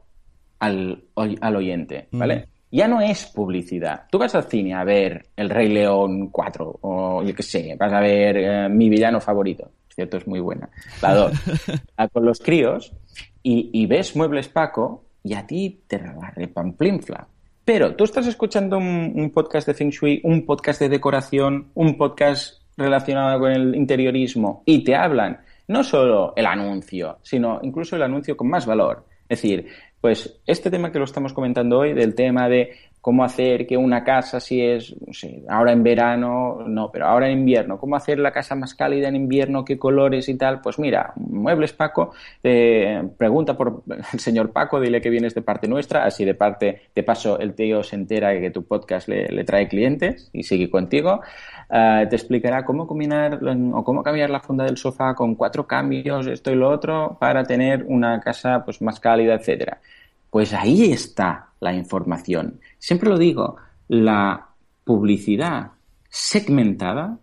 al, 0.59 1.01
al 1.15 1.55
oyente, 1.55 2.09
¿vale? 2.11 2.49
Ya 2.71 2.89
no 2.89 2.99
es 2.99 3.25
publicidad. 3.27 4.03
Tú 4.11 4.17
vas 4.17 4.35
al 4.35 4.43
cine 4.43 4.73
a 4.73 4.83
ver 4.83 5.27
El 5.37 5.49
Rey 5.49 5.69
León 5.69 6.27
4 6.27 6.79
o 6.81 7.23
yo 7.23 7.33
qué 7.33 7.43
sé, 7.43 7.77
vas 7.79 7.93
a 7.93 8.01
ver 8.01 8.35
eh, 8.35 8.67
mi 8.67 8.89
villano 8.89 9.21
favorito. 9.21 9.71
Cierto, 9.95 10.17
es 10.17 10.27
muy 10.27 10.39
buena. 10.41 10.69
La 11.01 11.15
2. 11.15 11.31
a- 11.97 12.07
con 12.09 12.25
los 12.25 12.39
críos 12.39 12.93
y, 13.41 13.69
y 13.73 13.85
ves 13.85 14.15
Muebles 14.15 14.49
Paco 14.49 15.05
y 15.23 15.33
a 15.33 15.47
ti 15.47 15.81
te 15.87 15.97
la 15.99 16.31
repamplinfla. 16.35 17.27
Pero 17.63 17.95
tú 17.95 18.03
estás 18.03 18.27
escuchando 18.27 18.77
un, 18.77 19.13
un 19.15 19.31
podcast 19.31 19.67
de 19.67 19.73
Feng 19.73 19.89
Shui, 19.89 20.21
un 20.23 20.45
podcast 20.45 20.79
de 20.81 20.89
decoración, 20.89 21.71
un 21.73 21.97
podcast 21.97 22.61
relacionado 22.77 23.39
con 23.39 23.51
el 23.51 23.73
interiorismo 23.75 24.61
y 24.65 24.83
te 24.83 24.95
hablan 24.95 25.39
no 25.67 25.83
solo 25.83 26.33
el 26.35 26.45
anuncio, 26.45 27.17
sino 27.23 27.59
incluso 27.63 27.95
el 27.95 28.03
anuncio 28.03 28.37
con 28.37 28.49
más 28.49 28.65
valor. 28.67 29.05
Es 29.27 29.41
decir, 29.41 29.65
pues 29.99 30.39
este 30.45 30.69
tema 30.69 30.91
que 30.91 30.99
lo 30.99 31.05
estamos 31.05 31.33
comentando 31.33 31.79
hoy, 31.79 31.93
del 31.93 32.13
tema 32.13 32.47
de 32.47 32.69
cómo 33.05 33.23
hacer 33.23 33.67
que 33.67 33.77
una 33.77 34.03
casa, 34.03 34.39
si 34.39 34.59
es, 34.59 34.95
ahora 35.47 35.71
en 35.71 35.83
verano, 35.83 36.63
no, 36.65 36.89
pero 36.91 37.05
ahora 37.05 37.29
en 37.29 37.37
invierno, 37.37 37.77
cómo 37.77 37.95
hacer 37.95 38.17
la 38.17 38.31
casa 38.31 38.55
más 38.55 38.73
cálida 38.73 39.07
en 39.07 39.15
invierno, 39.15 39.63
qué 39.63 39.77
colores 39.77 40.27
y 40.27 40.33
tal, 40.33 40.59
pues 40.59 40.79
mira, 40.79 41.13
Muebles 41.15 41.71
Paco, 41.71 42.15
eh, 42.41 43.07
pregunta 43.15 43.55
por 43.55 43.83
el 44.11 44.19
señor 44.19 44.51
Paco, 44.51 44.81
dile 44.81 45.01
que 45.01 45.11
vienes 45.11 45.35
de 45.35 45.43
parte 45.43 45.67
nuestra, 45.67 46.03
así 46.03 46.25
de 46.25 46.33
parte, 46.33 46.81
de 46.95 47.03
paso, 47.03 47.37
el 47.37 47.53
tío 47.53 47.83
se 47.83 47.95
entera 47.95 48.33
que 48.39 48.49
tu 48.49 48.65
podcast 48.65 49.07
le, 49.07 49.43
trae 49.43 49.67
clientes 49.67 50.31
y 50.33 50.41
sigue 50.41 50.71
contigo. 50.71 51.21
Eh, 51.69 52.07
te 52.09 52.15
explicará 52.15 52.65
cómo 52.65 52.87
combinar 52.87 53.39
o 53.71 53.83
cómo 53.83 54.01
cambiar 54.01 54.31
la 54.31 54.39
funda 54.39 54.63
del 54.63 54.77
sofá 54.77 55.13
con 55.13 55.35
cuatro 55.35 55.67
cambios, 55.67 56.25
esto 56.25 56.51
y 56.51 56.55
lo 56.55 56.71
otro, 56.71 57.17
para 57.19 57.43
tener 57.43 57.85
una 57.87 58.19
casa 58.19 58.65
pues 58.65 58.81
más 58.81 58.99
cálida, 58.99 59.35
etcétera. 59.35 59.79
Pues 60.31 60.53
ahí 60.53 60.91
está 60.91 61.49
la 61.59 61.73
información. 61.73 62.59
Siempre 62.85 63.09
lo 63.09 63.17
digo, 63.17 63.55
la 63.87 64.49
publicidad 64.83 65.71
segmentada 66.07 67.17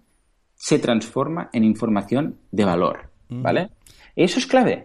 se 0.54 0.78
transforma 0.80 1.50
en 1.52 1.62
información 1.62 2.36
de 2.50 2.64
valor, 2.64 3.10
¿vale? 3.28 3.70
Eso 4.16 4.38
es 4.40 4.46
clave. 4.48 4.84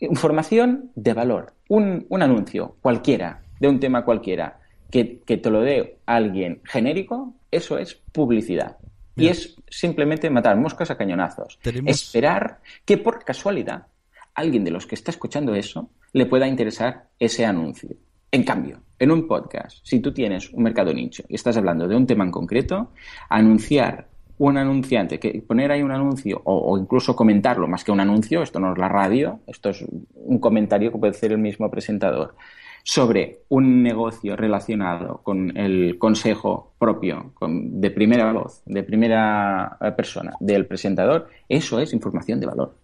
Información 0.00 0.90
de 0.94 1.12
valor. 1.12 1.52
Un, 1.68 2.06
un 2.08 2.22
anuncio 2.22 2.76
cualquiera, 2.80 3.42
de 3.60 3.68
un 3.68 3.78
tema 3.80 4.04
cualquiera, 4.04 4.60
que, 4.90 5.20
que 5.26 5.36
te 5.36 5.50
lo 5.50 5.60
dé 5.60 5.98
alguien 6.06 6.60
genérico, 6.64 7.34
eso 7.50 7.76
es 7.78 7.94
publicidad. 8.12 8.78
Y 9.16 9.28
es 9.28 9.56
simplemente 9.68 10.28
matar 10.30 10.56
moscas 10.56 10.90
a 10.90 10.96
cañonazos. 10.96 11.58
Tenemos- 11.62 11.90
Esperar 11.90 12.60
que 12.84 12.96
por 12.98 13.22
casualidad 13.24 13.86
alguien 14.34 14.64
de 14.64 14.70
los 14.70 14.86
que 14.86 14.94
está 14.94 15.10
escuchando 15.10 15.54
eso 15.54 15.90
le 16.12 16.26
pueda 16.26 16.46
interesar 16.48 17.08
ese 17.18 17.44
anuncio. 17.46 17.90
En 18.30 18.44
cambio, 18.44 18.80
en 18.98 19.10
un 19.10 19.26
podcast, 19.28 19.78
si 19.82 20.00
tú 20.00 20.12
tienes 20.12 20.52
un 20.52 20.62
mercado 20.62 20.92
nicho 20.92 21.22
y 21.28 21.34
estás 21.34 21.56
hablando 21.56 21.86
de 21.86 21.96
un 21.96 22.06
tema 22.06 22.24
en 22.24 22.30
concreto, 22.30 22.88
anunciar 23.28 24.08
un 24.38 24.58
anunciante, 24.58 25.18
que 25.18 25.42
poner 25.46 25.72
ahí 25.72 25.82
un 25.82 25.90
anuncio 25.92 26.40
o, 26.44 26.72
o 26.72 26.78
incluso 26.78 27.16
comentarlo, 27.16 27.66
más 27.68 27.84
que 27.84 27.92
un 27.92 28.00
anuncio, 28.00 28.42
esto 28.42 28.60
no 28.60 28.72
es 28.72 28.78
la 28.78 28.88
radio, 28.88 29.40
esto 29.46 29.70
es 29.70 29.84
un 30.14 30.38
comentario 30.38 30.92
que 30.92 30.98
puede 30.98 31.12
hacer 31.12 31.32
el 31.32 31.38
mismo 31.38 31.70
presentador, 31.70 32.34
sobre 32.82 33.40
un 33.48 33.82
negocio 33.82 34.36
relacionado 34.36 35.20
con 35.22 35.56
el 35.56 35.98
consejo 35.98 36.72
propio, 36.78 37.32
con- 37.34 37.80
de 37.80 37.90
primera 37.90 38.30
voz, 38.32 38.62
de 38.66 38.82
primera 38.82 39.76
persona, 39.96 40.34
del 40.38 40.66
presentador, 40.66 41.28
eso 41.48 41.80
es 41.80 41.92
información 41.92 42.38
de 42.38 42.46
valor. 42.46 42.74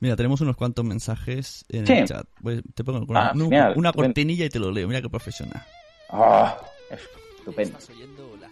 Mira, 0.00 0.16
tenemos 0.16 0.40
unos 0.40 0.56
cuantos 0.56 0.84
mensajes 0.84 1.64
en 1.68 1.86
Sí. 1.86 1.92
el 1.92 2.06
chat. 2.08 2.26
Pues 2.42 2.62
te 2.74 2.82
pongo 2.84 3.04
una, 3.08 3.28
Ah, 3.28 3.32
una- 3.34 3.44
genial. 3.44 3.72
una 3.76 3.92
cortinilla 3.92 4.44
y 4.44 4.48
te 4.50 4.58
lo 4.58 4.70
leo. 4.70 4.88
Mira 4.88 5.00
qué 5.02 5.08
profesional. 5.08 5.62
Ah, 6.10 6.58
estupendo. 7.38 7.78
Estás 7.78 7.90
oyendo 7.96 8.36
la. 8.40 8.50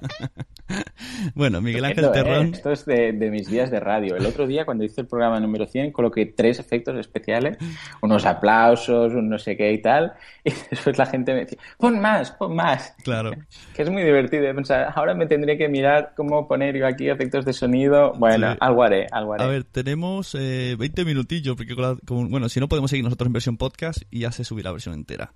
bueno, 1.34 1.60
Miguel 1.60 1.84
Ángel 1.84 2.04
Estupendo, 2.04 2.28
¿eh? 2.30 2.32
Terrón. 2.34 2.54
Esto 2.54 2.72
es 2.72 2.84
de, 2.86 3.12
de 3.12 3.30
mis 3.30 3.48
días 3.48 3.70
de 3.70 3.80
radio. 3.80 4.16
El 4.16 4.26
otro 4.26 4.46
día, 4.46 4.64
cuando 4.64 4.84
hice 4.84 5.00
el 5.02 5.06
programa 5.06 5.40
número 5.40 5.66
100, 5.66 5.92
coloqué 5.92 6.26
tres 6.26 6.58
efectos 6.58 6.96
especiales, 6.98 7.56
unos 8.02 8.26
aplausos, 8.26 9.12
un 9.14 9.28
no 9.28 9.38
sé 9.38 9.56
qué 9.56 9.72
y 9.72 9.80
tal, 9.82 10.12
y 10.44 10.50
después 10.70 10.98
la 10.98 11.06
gente 11.06 11.32
me 11.32 11.40
decía, 11.40 11.58
pon 11.78 12.00
más, 12.00 12.30
pon 12.32 12.54
más. 12.54 12.94
Claro. 13.02 13.32
Que 13.74 13.82
es 13.82 13.90
muy 13.90 14.02
divertido 14.02 14.52
pensar, 14.54 14.92
ahora 14.94 15.14
me 15.14 15.26
tendré 15.26 15.56
que 15.56 15.68
mirar 15.68 16.12
cómo 16.16 16.48
poner 16.48 16.76
yo 16.76 16.86
aquí 16.86 17.08
efectos 17.08 17.44
de 17.44 17.52
sonido. 17.52 18.12
Bueno, 18.18 18.52
Sí. 18.52 18.58
algo 18.60 18.82
haré, 18.82 19.06
algo 19.12 19.34
haré. 19.34 19.44
A 19.44 19.46
ver, 19.46 19.64
tenemos 19.64 20.34
eh, 20.38 20.74
20 20.78 21.04
minutillos, 21.04 21.56
porque 21.56 21.74
con 21.76 21.82
la- 21.84 21.96
con- 22.04 22.28
bueno, 22.30 22.48
si 22.48 22.58
no 22.60 22.68
podemos 22.68 22.90
seguir 22.90 23.04
nosotros 23.04 23.26
en 23.28 23.32
versión 23.32 23.56
podcast 23.56 24.02
y 24.10 24.20
ya 24.20 24.32
se 24.32 24.42
subirá 24.44 24.70
la 24.70 24.72
versión 24.72 24.94
entera. 24.94 25.32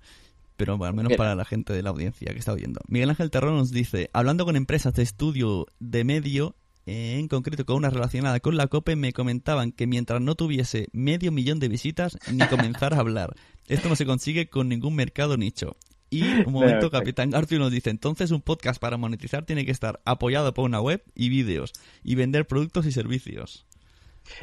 Pero 0.57 0.77
bueno, 0.77 0.89
al 0.89 0.95
menos 0.95 1.17
para 1.17 1.35
la 1.35 1.45
gente 1.45 1.73
de 1.73 1.83
la 1.83 1.89
audiencia 1.89 2.31
que 2.31 2.39
está 2.39 2.53
oyendo. 2.53 2.81
Miguel 2.87 3.09
Ángel 3.09 3.31
Terrón 3.31 3.55
nos 3.55 3.71
dice, 3.71 4.09
hablando 4.13 4.45
con 4.45 4.55
empresas 4.55 4.93
de 4.93 5.03
estudio 5.03 5.65
de 5.79 6.03
medio, 6.03 6.55
eh, 6.85 7.17
en 7.17 7.27
concreto 7.27 7.65
con 7.65 7.77
una 7.77 7.89
relacionada 7.89 8.39
con 8.39 8.57
la 8.57 8.67
COPE, 8.67 8.95
me 8.95 9.13
comentaban 9.13 9.71
que 9.71 9.87
mientras 9.87 10.21
no 10.21 10.35
tuviese 10.35 10.87
medio 10.91 11.31
millón 11.31 11.59
de 11.59 11.69
visitas, 11.69 12.17
ni 12.31 12.45
comenzar 12.47 12.93
a 12.93 12.99
hablar. 12.99 13.35
Esto 13.67 13.89
no 13.89 13.95
se 13.95 14.05
consigue 14.05 14.49
con 14.49 14.69
ningún 14.69 14.95
mercado 14.95 15.37
nicho. 15.37 15.77
Y 16.09 16.21
un 16.45 16.53
momento, 16.53 16.91
Capitán 16.91 17.31
Garfield 17.31 17.63
nos 17.63 17.71
dice, 17.71 17.89
entonces 17.89 18.29
un 18.29 18.41
podcast 18.41 18.79
para 18.79 18.97
monetizar 18.97 19.45
tiene 19.45 19.65
que 19.65 19.71
estar 19.71 19.99
apoyado 20.05 20.53
por 20.53 20.65
una 20.65 20.79
web 20.79 21.03
y 21.15 21.29
vídeos 21.29 21.73
y 22.03 22.13
vender 22.13 22.45
productos 22.45 22.85
y 22.85 22.91
servicios. 22.91 23.65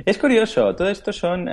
Es 0.05 0.19
curioso, 0.19 0.75
todo 0.75 0.89
esto 0.89 1.13
son 1.13 1.49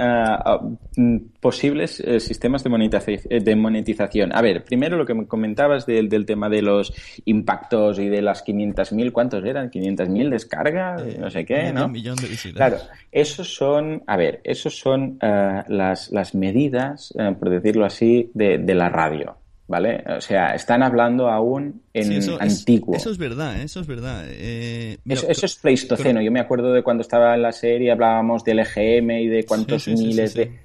mm, 0.96 1.18
posibles 1.40 2.00
eh, 2.00 2.20
sistemas 2.20 2.64
eh, 2.66 3.40
de 3.40 3.56
monetización, 3.56 4.34
A 4.34 4.42
ver, 4.42 4.64
primero 4.64 4.98
lo 4.98 5.06
que 5.06 5.14
me 5.14 5.28
comentabas 5.28 5.86
del, 5.86 6.10
tema 6.26 6.50
de 6.50 6.62
los 6.62 6.94
impactos 7.26 8.00
y 8.00 8.10
de 8.10 8.22
las 8.22 8.46
500.000, 8.46 9.12
¿cuántos 9.12 9.44
eran? 9.44 9.70
¿500.000 9.72 10.30
descargas? 10.30 11.18
no 11.18 11.30
sé 11.30 11.46
qué, 11.46 11.72
¿no? 11.72 11.86
Un 11.86 11.92
millón 11.92 12.16
de 12.18 12.28
visitas. 12.28 12.56
Claro, 12.58 12.78
esos 13.12 13.54
son, 13.54 14.04
a 14.08 14.18
ver, 14.18 14.42
esos 14.44 14.78
son 14.78 15.18
las, 15.22 16.12
las 16.12 16.36
medidas, 16.36 17.14
por 17.40 17.50
decirlo 17.50 17.86
así, 17.86 18.32
de, 18.34 18.58
de 18.58 18.76
la 18.76 18.90
radio. 18.90 19.38
¿Vale? 19.68 20.04
O 20.18 20.22
sea, 20.22 20.56
están 20.56 20.82
hablando 20.82 21.30
aún 21.30 21.82
en 21.94 22.40
antiguo. 22.40 22.96
eso 22.96 23.12
es 23.12 23.18
verdad, 23.18 23.60
¿eh? 23.60 23.64
eso 23.64 23.82
es 23.82 23.88
verdad. 23.88 24.24
Eh, 24.28 24.98
eso, 25.06 25.46
es 25.46 25.56
pleistoceno. 25.56 26.22
Yo 26.22 26.32
me 26.32 26.40
acuerdo 26.40 26.74
de 26.74 26.84
cuando 26.84 27.02
estaba 27.02 27.36
en 27.36 27.42
la 27.42 27.52
serie, 27.52 27.92
hablábamos 27.92 28.44
del 28.44 28.60
EGM 28.60 29.12
y 29.12 29.28
de 29.28 29.46
cuántos 29.46 29.88
miles 29.88 30.34
de... 30.34 30.60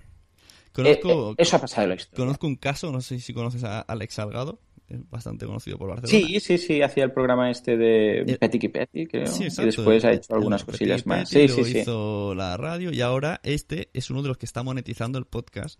Conozco, 0.72 1.32
eh, 1.32 1.34
eso 1.38 1.56
ha 1.56 1.60
pasado 1.60 1.82
en 1.82 1.88
la 1.90 1.94
historia. 1.96 2.24
Conozco 2.24 2.46
un 2.46 2.56
caso, 2.56 2.90
no 2.92 3.02
sé 3.02 3.18
si 3.18 3.34
conoces 3.34 3.62
a 3.64 3.80
Alex 3.80 4.14
Salgado, 4.14 4.58
bastante 5.10 5.44
conocido 5.44 5.76
por 5.76 5.90
Barcelona. 5.90 6.26
Sí, 6.26 6.40
sí, 6.40 6.56
sí, 6.56 6.80
hacía 6.80 7.04
el 7.04 7.12
programa 7.12 7.50
este 7.50 7.76
de 7.76 8.38
Petit 8.40 8.72
Petty, 8.72 9.06
creo. 9.06 9.26
Sí, 9.26 9.48
y 9.50 9.64
después 9.64 10.02
ha 10.04 10.12
hecho 10.12 10.34
algunas 10.34 10.64
cosillas 10.64 11.06
más. 11.06 11.28
Sí, 11.28 11.48
sí, 11.48 11.64
sí. 11.64 11.78
Hizo 11.80 12.34
la 12.34 12.56
radio 12.56 12.90
y 12.90 13.02
ahora 13.02 13.40
este 13.42 13.90
es 13.92 14.10
uno 14.10 14.22
de 14.22 14.28
los 14.28 14.38
que 14.38 14.46
está 14.46 14.62
monetizando 14.62 15.18
el 15.18 15.26
podcast 15.26 15.78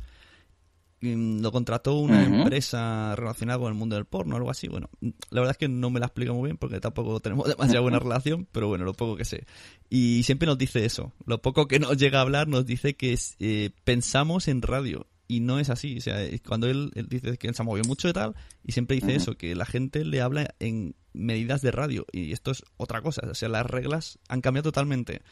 lo 1.03 1.51
contrató 1.51 1.97
una 1.97 2.25
empresa 2.25 3.17
relacionada 3.17 3.59
con 3.59 3.69
el 3.69 3.75
mundo 3.75 3.97
del 3.97 4.05
porno 4.05 4.35
o 4.35 4.39
algo 4.39 4.51
así. 4.51 4.69
Bueno, 4.69 4.89
la 5.01 5.41
verdad 5.41 5.51
es 5.51 5.59
que 5.59 5.69
no 5.69 5.91
me 5.91 5.99
la 5.99 6.07
explica 6.07 6.33
muy 6.33 6.49
bien 6.49 6.57
porque 6.57 6.81
tampoco 6.81 7.19
tenemos 7.21 7.47
demasiada 7.49 7.81
buena 7.81 7.99
relación, 7.99 8.47
pero 8.53 8.69
bueno, 8.69 8.85
lo 8.85 8.95
poco 8.95 9.17
que 9.17 9.25
sé. 9.25 9.45
Y 9.91 10.23
siempre 10.23 10.47
nos 10.47 10.59
dice 10.59 10.85
eso. 10.85 11.13
Lo 11.27 11.43
poco 11.43 11.67
que 11.67 11.81
nos 11.81 11.97
llega 11.97 12.19
a 12.19 12.23
hablar 12.23 12.47
nos 12.47 12.67
dice 12.67 12.95
que 12.95 13.19
eh, 13.41 13.71
pensamos 13.85 14.47
en 14.47 14.63
radio. 14.63 15.09
Y 15.27 15.41
no 15.41 15.59
es 15.59 15.71
así. 15.71 15.97
O 15.97 16.01
sea, 16.01 16.19
cuando 16.47 16.69
él, 16.69 16.93
dice 17.09 17.37
que 17.39 17.49
él 17.49 17.55
se 17.55 17.63
ha 17.63 17.65
movido 17.65 17.89
mucho 17.89 18.09
y 18.09 18.13
tal, 18.13 18.35
y 18.65 18.73
siempre 18.73 18.97
dice 18.97 19.15
eso, 19.15 19.37
que 19.37 19.55
la 19.55 19.65
gente 19.65 20.05
le 20.05 20.21
habla 20.21 20.55
en 20.61 20.95
medidas 21.15 21.63
de 21.63 21.71
radio. 21.71 22.07
Y 22.13 22.33
esto 22.33 22.51
es 22.51 22.65
otra 22.77 23.01
cosa. 23.01 23.23
O 23.29 23.35
sea, 23.35 23.49
las 23.49 23.67
reglas 23.67 24.19
han 24.29 24.41
cambiado 24.41 24.71
totalmente. 24.71 25.23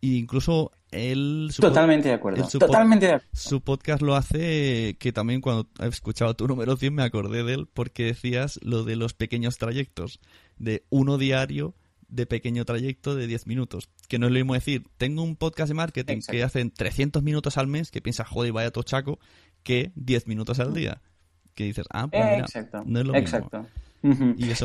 E 0.00 0.06
incluso 0.06 0.72
él... 0.90 1.50
Totalmente 1.58 2.08
de 2.08 2.14
acuerdo. 2.14 2.48
Su 2.48 2.58
Totalmente 2.58 3.06
de 3.06 3.12
acuerdo. 3.14 3.30
Su 3.32 3.60
podcast 3.60 4.02
lo 4.02 4.16
hace 4.16 4.96
que 4.98 5.12
también 5.12 5.40
cuando 5.40 5.68
he 5.80 5.88
escuchado 5.88 6.34
tu 6.34 6.46
número 6.46 6.76
100 6.76 6.94
me 6.94 7.02
acordé 7.02 7.44
de 7.44 7.54
él 7.54 7.68
porque 7.72 8.04
decías 8.04 8.58
lo 8.62 8.84
de 8.84 8.96
los 8.96 9.14
pequeños 9.14 9.58
trayectos. 9.58 10.20
De 10.58 10.84
uno 10.90 11.16
diario 11.18 11.74
de 12.10 12.26
pequeño 12.26 12.64
trayecto 12.64 13.14
de 13.14 13.26
10 13.26 13.46
minutos. 13.46 13.88
Que 14.08 14.18
no 14.18 14.26
es 14.26 14.32
lo 14.32 14.38
mismo 14.38 14.54
decir, 14.54 14.86
tengo 14.98 15.22
un 15.22 15.36
podcast 15.36 15.68
de 15.68 15.74
marketing 15.74 16.20
que 16.28 16.42
hacen 16.42 16.70
300 16.70 17.22
minutos 17.22 17.56
al 17.56 17.66
mes, 17.66 17.90
que 17.90 18.02
piensas, 18.02 18.28
joder, 18.28 18.52
vaya 18.52 18.70
tochaco, 18.70 19.18
que 19.62 19.92
10 19.94 20.26
minutos 20.26 20.58
al 20.60 20.74
día. 20.74 21.00
Que 21.54 21.64
dices, 21.64 21.86
ah, 21.90 22.08
pues 22.08 22.24
mira, 22.24 22.38
Exacto. 22.40 22.82
no 22.84 23.00
es 23.00 23.06
lo 23.06 23.14
Exacto. 23.14 23.66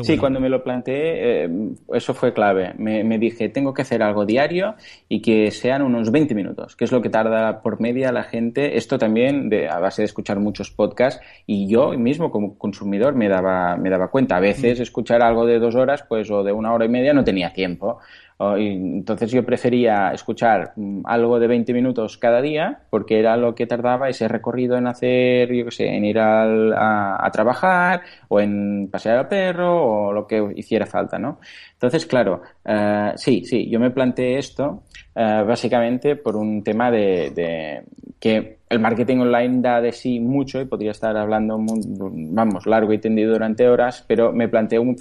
Sí, 0.02 0.16
cuando 0.16 0.40
me 0.40 0.48
lo 0.48 0.62
planteé, 0.62 1.44
eh, 1.44 1.50
eso 1.92 2.14
fue 2.14 2.32
clave. 2.32 2.74
Me, 2.78 3.18
dije, 3.18 3.48
tengo 3.48 3.74
que 3.74 3.82
hacer 3.82 4.02
algo 4.02 4.24
diario 4.24 4.74
y 5.08 5.20
que 5.20 5.50
sean 5.50 5.82
unos 5.82 6.10
20 6.10 6.34
minutos, 6.34 6.76
que 6.76 6.84
es 6.84 6.92
lo 6.92 7.02
que 7.02 7.10
tarda 7.10 7.60
por 7.62 7.80
media 7.80 8.12
la 8.12 8.22
gente. 8.22 8.76
Esto 8.76 8.98
también 8.98 9.48
de, 9.48 9.68
a 9.68 9.78
base 9.78 10.02
de 10.02 10.06
escuchar 10.06 10.38
muchos 10.38 10.70
podcasts 10.70 11.20
y 11.46 11.68
yo 11.68 11.90
mismo 11.92 12.30
como 12.30 12.56
consumidor 12.56 13.14
me 13.14 13.28
daba, 13.28 13.76
me 13.76 13.90
daba 13.90 14.08
cuenta. 14.08 14.36
A 14.36 14.40
veces 14.40 14.80
escuchar 14.80 15.22
algo 15.22 15.44
de 15.46 15.58
dos 15.58 15.74
horas, 15.74 16.04
pues 16.08 16.30
o 16.30 16.42
de 16.42 16.52
una 16.52 16.72
hora 16.72 16.86
y 16.86 16.88
media 16.88 17.12
no 17.12 17.24
tenía 17.24 17.52
tiempo. 17.52 17.98
Entonces 18.38 19.30
yo 19.30 19.44
prefería 19.46 20.10
escuchar 20.12 20.72
mm, 20.76 21.02
algo 21.04 21.38
de 21.38 21.46
20 21.46 21.72
minutos 21.72 22.18
cada 22.18 22.42
día 22.42 22.82
porque 22.90 23.18
era 23.18 23.36
lo 23.36 23.54
que 23.54 23.66
tardaba 23.66 24.10
ese 24.10 24.28
recorrido 24.28 24.76
en 24.76 24.86
hacer, 24.86 25.52
yo 25.52 25.64
qué 25.64 25.70
sé, 25.70 25.86
en 25.88 26.04
ir 26.04 26.18
a, 26.18 27.30
trabajar 27.32 28.02
o 28.28 28.40
en 28.40 28.88
pasear 28.90 29.18
al 29.18 29.28
perro 29.28 30.08
o 30.08 30.12
lo 30.12 30.26
que 30.26 30.52
hiciera 30.56 30.86
falta, 30.86 31.18
¿no? 31.18 31.40
Entonces, 31.72 32.06
claro, 32.06 32.42
eh, 32.64 33.12
sí, 33.16 33.44
sí, 33.44 33.68
yo 33.68 33.80
me 33.80 33.90
planteé 33.90 34.38
esto 34.38 34.84
eh, 35.18 35.44
básicamente 35.46 36.16
por 36.16 36.36
un 36.36 36.62
tema 36.62 36.90
de, 36.90 37.82
que 38.20 38.58
el 38.68 38.80
marketing 38.80 39.16
online 39.20 39.62
da 39.62 39.80
de 39.80 39.90
sí 39.90 40.20
mucho 40.20 40.60
y 40.60 40.66
podría 40.66 40.90
estar 40.90 41.16
hablando, 41.16 41.56
vamos, 41.58 42.66
largo 42.66 42.92
y 42.92 42.98
tendido 42.98 43.32
durante 43.32 43.66
horas, 43.66 44.04
pero 44.06 44.30
me 44.30 44.48
planteé 44.48 44.78
un 44.78 44.94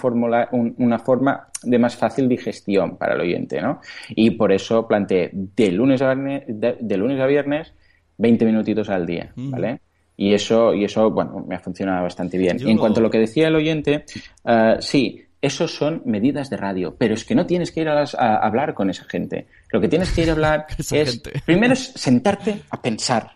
una 0.78 1.00
forma 1.00 1.50
de 1.64 1.78
más 1.78 1.98
fácil 1.98 2.30
digestión 2.30 2.96
para 2.96 3.16
el 3.16 3.22
oyente, 3.22 3.62
¿no? 3.62 3.82
Y 4.10 4.32
por 4.32 4.54
eso 4.54 4.88
planteé 4.88 5.32
de 5.34 5.72
lunes 5.74 6.02
a 6.02 6.14
viernes, 6.14 6.44
de, 6.48 6.98
lunes 6.98 7.20
a 7.20 7.26
viernes 7.26 7.74
20 8.18 8.46
minutitos 8.46 8.90
al 8.90 9.06
día, 9.06 9.34
¿vale? 9.36 9.82
Y 10.16 10.34
eso, 10.34 10.74
y 10.74 10.86
eso, 10.86 11.12
bueno, 11.12 11.46
me 11.46 11.56
ha 11.56 11.60
funcionado 11.60 12.04
bastante 12.04 12.38
bien. 12.38 12.58
Y 12.62 12.72
en 12.72 12.78
cuanto 12.78 13.02
a 13.02 13.04
lo 13.04 13.10
que 13.10 13.20
decía 13.20 13.50
el 13.50 13.56
oyente, 13.56 14.06
uh, 14.46 14.80
sí, 14.80 15.25
esos 15.46 15.76
son 15.76 16.02
medidas 16.06 16.50
de 16.50 16.58
radio, 16.58 16.96
pero 16.98 17.14
es 17.14 17.24
que 17.24 17.36
no 17.36 17.46
tienes 17.46 17.72
que 17.72 17.82
ir 17.82 17.90
a, 17.90 18.04
hablar 18.38 18.74
con 18.74 18.90
esa 18.90 19.04
gente. 19.06 19.48
Lo 19.70 19.80
que 19.80 19.88
tienes 19.88 20.12
que 20.12 20.24
ir 20.24 20.30
a 20.30 20.34
hablar 20.34 20.66
es, 20.92 21.22
primero 21.46 21.74
es 21.74 21.92
sentarte 21.96 22.64
a 22.70 22.82
pensar, 22.82 23.32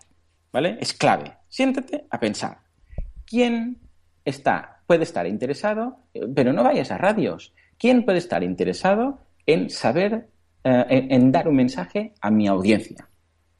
¿vale? 0.52 0.76
Es 0.80 0.92
clave. 0.92 1.32
Siéntate 1.48 2.06
a 2.10 2.18
pensar. 2.18 2.58
¿Quién 3.24 3.78
está, 4.24 4.82
puede 4.86 5.04
estar 5.04 5.24
interesado, 5.26 5.98
pero 6.34 6.52
no 6.52 6.64
vayas 6.64 6.90
a 6.90 6.98
radios? 6.98 7.52
¿Quién 7.78 8.04
puede 8.04 8.18
estar 8.18 8.42
interesado 8.42 9.20
en 9.46 9.70
saber, 9.70 10.30
eh, 10.64 10.84
en, 10.88 11.30
dar 11.30 11.46
un 11.46 11.54
mensaje 11.54 12.14
a 12.20 12.30
mi 12.32 12.48
audiencia? 12.48 13.08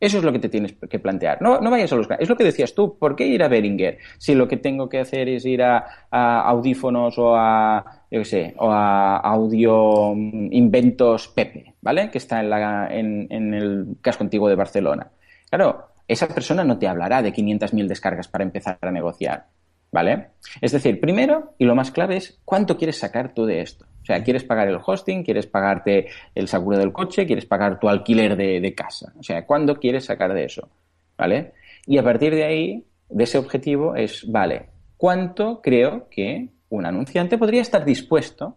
Eso 0.01 0.17
es 0.17 0.25
lo 0.25 0.33
que 0.33 0.39
te 0.39 0.49
tienes 0.49 0.73
que 0.73 0.99
plantear. 0.99 1.43
No, 1.43 1.61
vayas 1.61 1.93
a 1.93 1.97
los... 1.97 2.09
Es 2.19 2.29
lo 2.29 2.37
que 2.37 2.45
decías 2.45 2.75
tú. 2.75 2.97
¿Por 2.99 3.15
qué 3.15 3.27
ir 3.27 3.43
a 3.43 3.49
Beringer 3.49 3.99
si 4.17 4.35
lo 4.35 4.49
que 4.49 4.57
tengo 4.57 4.89
que 4.89 4.99
hacer 4.99 5.29
es 5.29 5.45
ir 5.45 5.63
a, 5.63 5.85
audífonos 6.11 7.19
o 7.19 7.37
a, 7.37 8.05
yo 8.11 8.21
qué 8.21 8.25
sé, 8.25 8.55
o 8.57 8.71
a 8.71 9.19
audio 9.19 10.15
mm, 10.15 10.53
inventos 10.53 11.29
Pepe, 11.29 11.75
¿vale? 11.83 12.11
Que 12.11 12.17
está 12.17 12.41
en, 12.41 13.27
en 13.31 13.55
el 13.55 13.97
casco 14.01 14.25
antiguo 14.25 14.49
de 14.49 14.55
Barcelona. 14.55 15.11
Claro, 15.51 15.91
esa 16.09 16.29
persona 16.29 16.65
no 16.65 16.79
te 16.79 16.89
hablará 16.89 17.23
de 17.23 17.33
500.000 17.33 17.87
descargas 17.87 18.27
para 18.27 18.43
empezar 18.43 18.79
a 18.81 18.91
negociar, 18.91 19.47
¿vale? 19.93 20.31
Es 20.61 20.73
decir, 20.73 20.99
primero, 20.99 21.55
y 21.59 21.67
lo 21.67 21.75
más 21.75 21.91
clave 21.91 22.17
es, 22.17 22.41
¿cuánto 22.45 22.77
quieres 22.77 22.99
sacar 22.99 23.35
tú 23.35 23.45
de 23.45 23.61
esto? 23.61 23.87
Sea, 24.11 24.25
quieres 24.25 24.43
pagar 24.43 24.67
el 24.67 24.81
hosting, 24.85 25.23
quieres 25.23 25.47
pagarte 25.47 26.09
el 26.35 26.49
seguro 26.49 26.77
del 26.77 26.93
coche, 26.93 27.27
quieres 27.27 27.47
pagar 27.47 27.79
tu 27.79 27.89
alquiler 27.89 28.37
de, 28.37 28.75
casa. 28.75 29.13
O 29.17 29.23
sea, 29.23 29.47
¿cuándo 29.47 29.77
quieres 29.77 30.07
sacar 30.07 30.35
de 30.35 30.47
eso? 30.47 30.69
¿Vale? 31.17 31.53
Y 31.87 31.97
a 31.97 32.03
partir 32.03 32.35
de 32.35 32.43
ahí, 32.43 32.85
de 33.09 33.23
ese 33.23 33.39
objetivo 33.39 33.95
es, 33.95 34.29
vale, 34.29 34.71
¿cuánto 34.97 35.61
creo 35.63 36.09
que 36.11 36.49
un 36.71 36.87
anunciante 36.87 37.39
podría 37.39 37.63
estar 37.63 37.85
dispuesto 37.85 38.57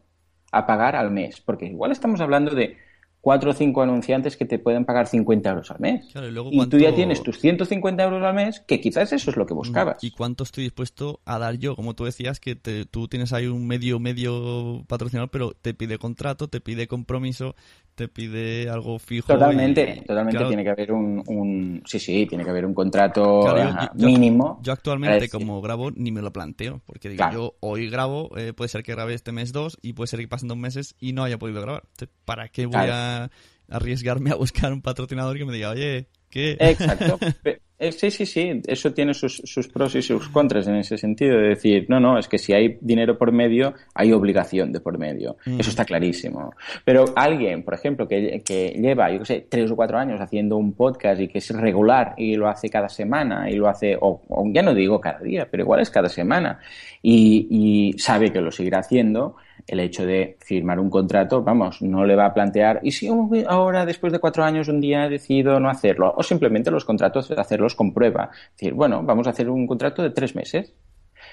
a 0.51 0.65
pagar 0.65 0.95
al 0.95 1.11
mes? 1.11 1.39
Porque 1.39 1.67
igual 1.67 1.91
estamos 1.91 2.19
hablando 2.19 2.55
de 2.55 2.75
cuatro 3.23 3.51
o 3.51 3.53
cinco 3.53 3.81
anunciantes 3.81 4.35
que 4.35 4.43
te 4.43 4.59
pueden 4.59 4.83
pagar 4.83 5.07
50 5.07 5.49
euros 5.49 5.71
al 5.71 5.79
mes. 5.79 6.05
y, 6.51 6.67
tú 6.67 6.77
ya 6.77 6.93
tienes 6.93 7.23
tus 7.23 7.39
150 7.39 8.03
euros 8.03 8.21
al 8.21 8.33
mes, 8.33 8.59
que 8.59 8.81
quizás 8.81 9.13
eso 9.13 9.31
es 9.31 9.37
lo 9.37 9.45
que 9.45 9.53
buscabas. 9.53 10.03
¿Y 10.03 10.11
cuánto 10.11 10.43
estoy 10.43 10.65
dispuesto 10.65 11.21
a 11.23 11.39
dar 11.39 11.57
yo? 11.57 11.77
Como 11.77 11.93
tú 11.95 12.03
decías, 12.03 12.41
que 12.41 12.55
tú 12.55 13.07
tienes 13.07 13.31
ahí 13.31 13.47
un 13.47 13.65
medio, 13.65 13.97
medio 13.97 14.83
patrocinador, 14.89 15.29
pero 15.29 15.53
te 15.53 15.73
pide 15.73 15.97
contrato, 15.97 16.49
te 16.49 16.59
pide 16.59 16.89
compromiso, 16.89 17.55
te 17.95 18.07
pide 18.07 18.69
algo 18.69 18.99
fijo. 18.99 19.27
Totalmente, 19.27 20.03
totalmente 20.05 20.45
tiene 20.45 20.63
que 20.63 20.69
haber 20.69 20.91
un, 20.91 21.81
Sí, 21.85 21.99
sí, 21.99 22.25
tiene 22.25 22.43
que 22.43 22.49
haber 22.49 22.65
un 22.65 22.73
contrato 22.73 23.55
mínimo. 23.95 24.59
Yo, 24.63 24.73
actualmente, 24.73 25.29
como 25.29 25.61
grabo, 25.61 25.91
ni 25.91 26.11
me 26.11 26.21
lo 26.21 26.31
planteo, 26.31 26.81
porque 26.85 27.09
digo, 27.09 27.25
yo 27.31 27.55
hoy 27.59 27.89
grabo, 27.89 28.31
eh, 28.37 28.53
puede 28.53 28.69
ser 28.69 28.83
que 28.83 28.93
grabe 28.93 29.13
este 29.13 29.31
mes 29.31 29.51
dos, 29.51 29.77
y 29.81 29.93
puede 29.93 30.07
ser 30.07 30.19
que 30.19 30.27
pasen 30.27 30.47
dos 30.47 30.57
meses 30.57 30.95
y 30.99 31.13
no 31.13 31.23
haya 31.23 31.37
podido 31.37 31.61
grabar. 31.61 31.83
¿Para 32.25 32.49
qué 32.49 32.65
voy 32.65 32.87
a 32.89 33.29
arriesgarme 33.69 34.31
a 34.31 34.35
buscar 34.35 34.73
un 34.73 34.81
patrocinador 34.81 35.37
que 35.37 35.45
me 35.45 35.53
diga, 35.53 35.71
oye, 35.71 36.07
¿qué? 36.29 36.57
Exacto. 36.59 37.19
Eh, 37.79 37.91
sí, 37.91 38.11
sí, 38.11 38.25
sí, 38.25 38.61
eso 38.67 38.93
tiene 38.93 39.13
sus, 39.13 39.41
pros 39.73 39.95
y 39.95 40.01
sus 40.01 40.29
contras 40.29 40.67
en 40.67 40.75
ese 40.75 40.97
sentido, 40.97 41.37
de 41.37 41.49
decir, 41.49 41.85
no, 41.89 41.99
no, 41.99 42.17
es 42.17 42.27
que 42.27 42.37
si 42.37 42.53
hay 42.53 42.77
dinero 42.79 43.17
por 43.17 43.31
medio, 43.31 43.73
hay 43.93 44.13
obligación 44.13 44.71
de 44.71 44.79
por 44.79 44.97
medio. 44.97 45.37
Mm. 45.45 45.59
Eso 45.59 45.69
está 45.71 45.83
clarísimo. 45.83 46.53
Pero 46.85 47.05
alguien, 47.15 47.63
por 47.63 47.73
ejemplo, 47.73 48.07
que, 48.07 48.41
lleva, 48.79 49.11
yo 49.11 49.19
qué 49.19 49.25
sé, 49.25 49.47
tres 49.49 49.71
o 49.71 49.75
cuatro 49.75 49.97
años 49.97 50.21
haciendo 50.21 50.55
un 50.57 50.73
podcast 50.73 51.19
y 51.19 51.27
que 51.27 51.39
es 51.39 51.49
regular 51.49 52.13
y 52.15 52.35
lo 52.35 52.47
hace 52.47 52.69
cada 52.69 52.89
semana 52.89 53.49
y 53.49 53.55
lo 53.55 53.67
hace, 53.67 53.97
o, 53.99 54.21
ya 54.53 54.61
no 54.61 54.73
digo 54.73 55.01
cada 55.01 55.19
día, 55.19 55.47
pero 55.49 55.63
igual 55.63 55.81
es 55.81 55.89
cada 55.89 56.09
semana 56.09 56.59
y, 57.01 57.47
y 57.49 57.99
sabe 57.99 58.31
que 58.31 58.39
lo 58.39 58.51
seguirá 58.51 58.79
haciendo, 58.79 59.35
el 59.67 59.79
hecho 59.79 60.05
de 60.05 60.37
firmar 60.39 60.79
un 60.79 60.89
contrato, 60.89 61.41
vamos, 61.41 61.81
no 61.81 62.05
le 62.05 62.15
va 62.15 62.25
a 62.25 62.33
plantear, 62.33 62.79
¿y 62.83 62.91
si 62.91 63.07
ahora, 63.47 63.85
después 63.85 64.11
de 64.11 64.19
cuatro 64.19 64.43
años, 64.43 64.67
un 64.67 64.81
día 64.81 65.07
decido 65.07 65.59
no 65.59 65.69
hacerlo? 65.69 66.13
O 66.17 66.23
simplemente 66.23 66.71
los 66.71 66.85
contratos, 66.85 67.31
hacerlos 67.31 67.72
con 67.75 67.93
prueba. 67.93 68.29
Es 68.33 68.51
decir, 68.57 68.73
bueno, 68.73 69.03
vamos 69.03 69.27
a 69.27 69.31
hacer 69.31 69.49
un 69.49 69.67
contrato 69.67 70.01
de 70.01 70.11
tres 70.11 70.35
meses. 70.35 70.73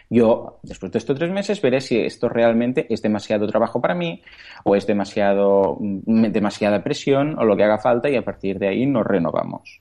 Yo, 0.09 0.61
después 0.62 0.93
de 0.93 0.99
estos 0.99 1.18
tres 1.18 1.30
meses, 1.30 1.61
veré 1.61 1.80
si 1.80 1.99
esto 1.99 2.28
realmente 2.28 2.86
es 2.93 3.03
demasiado 3.03 3.47
trabajo 3.47 3.80
para 3.80 3.95
mí 3.95 4.22
o 4.64 4.76
es 4.76 4.86
demasiado, 4.86 5.76
mm, 5.80 6.26
demasiada 6.26 6.82
presión 6.82 7.38
o 7.38 7.45
lo 7.45 7.57
que 7.57 7.64
haga 7.64 7.78
falta 7.78 8.09
y 8.09 8.16
a 8.16 8.24
partir 8.24 8.59
de 8.59 8.68
ahí 8.68 8.86
nos 8.86 9.07
renovamos. 9.07 9.80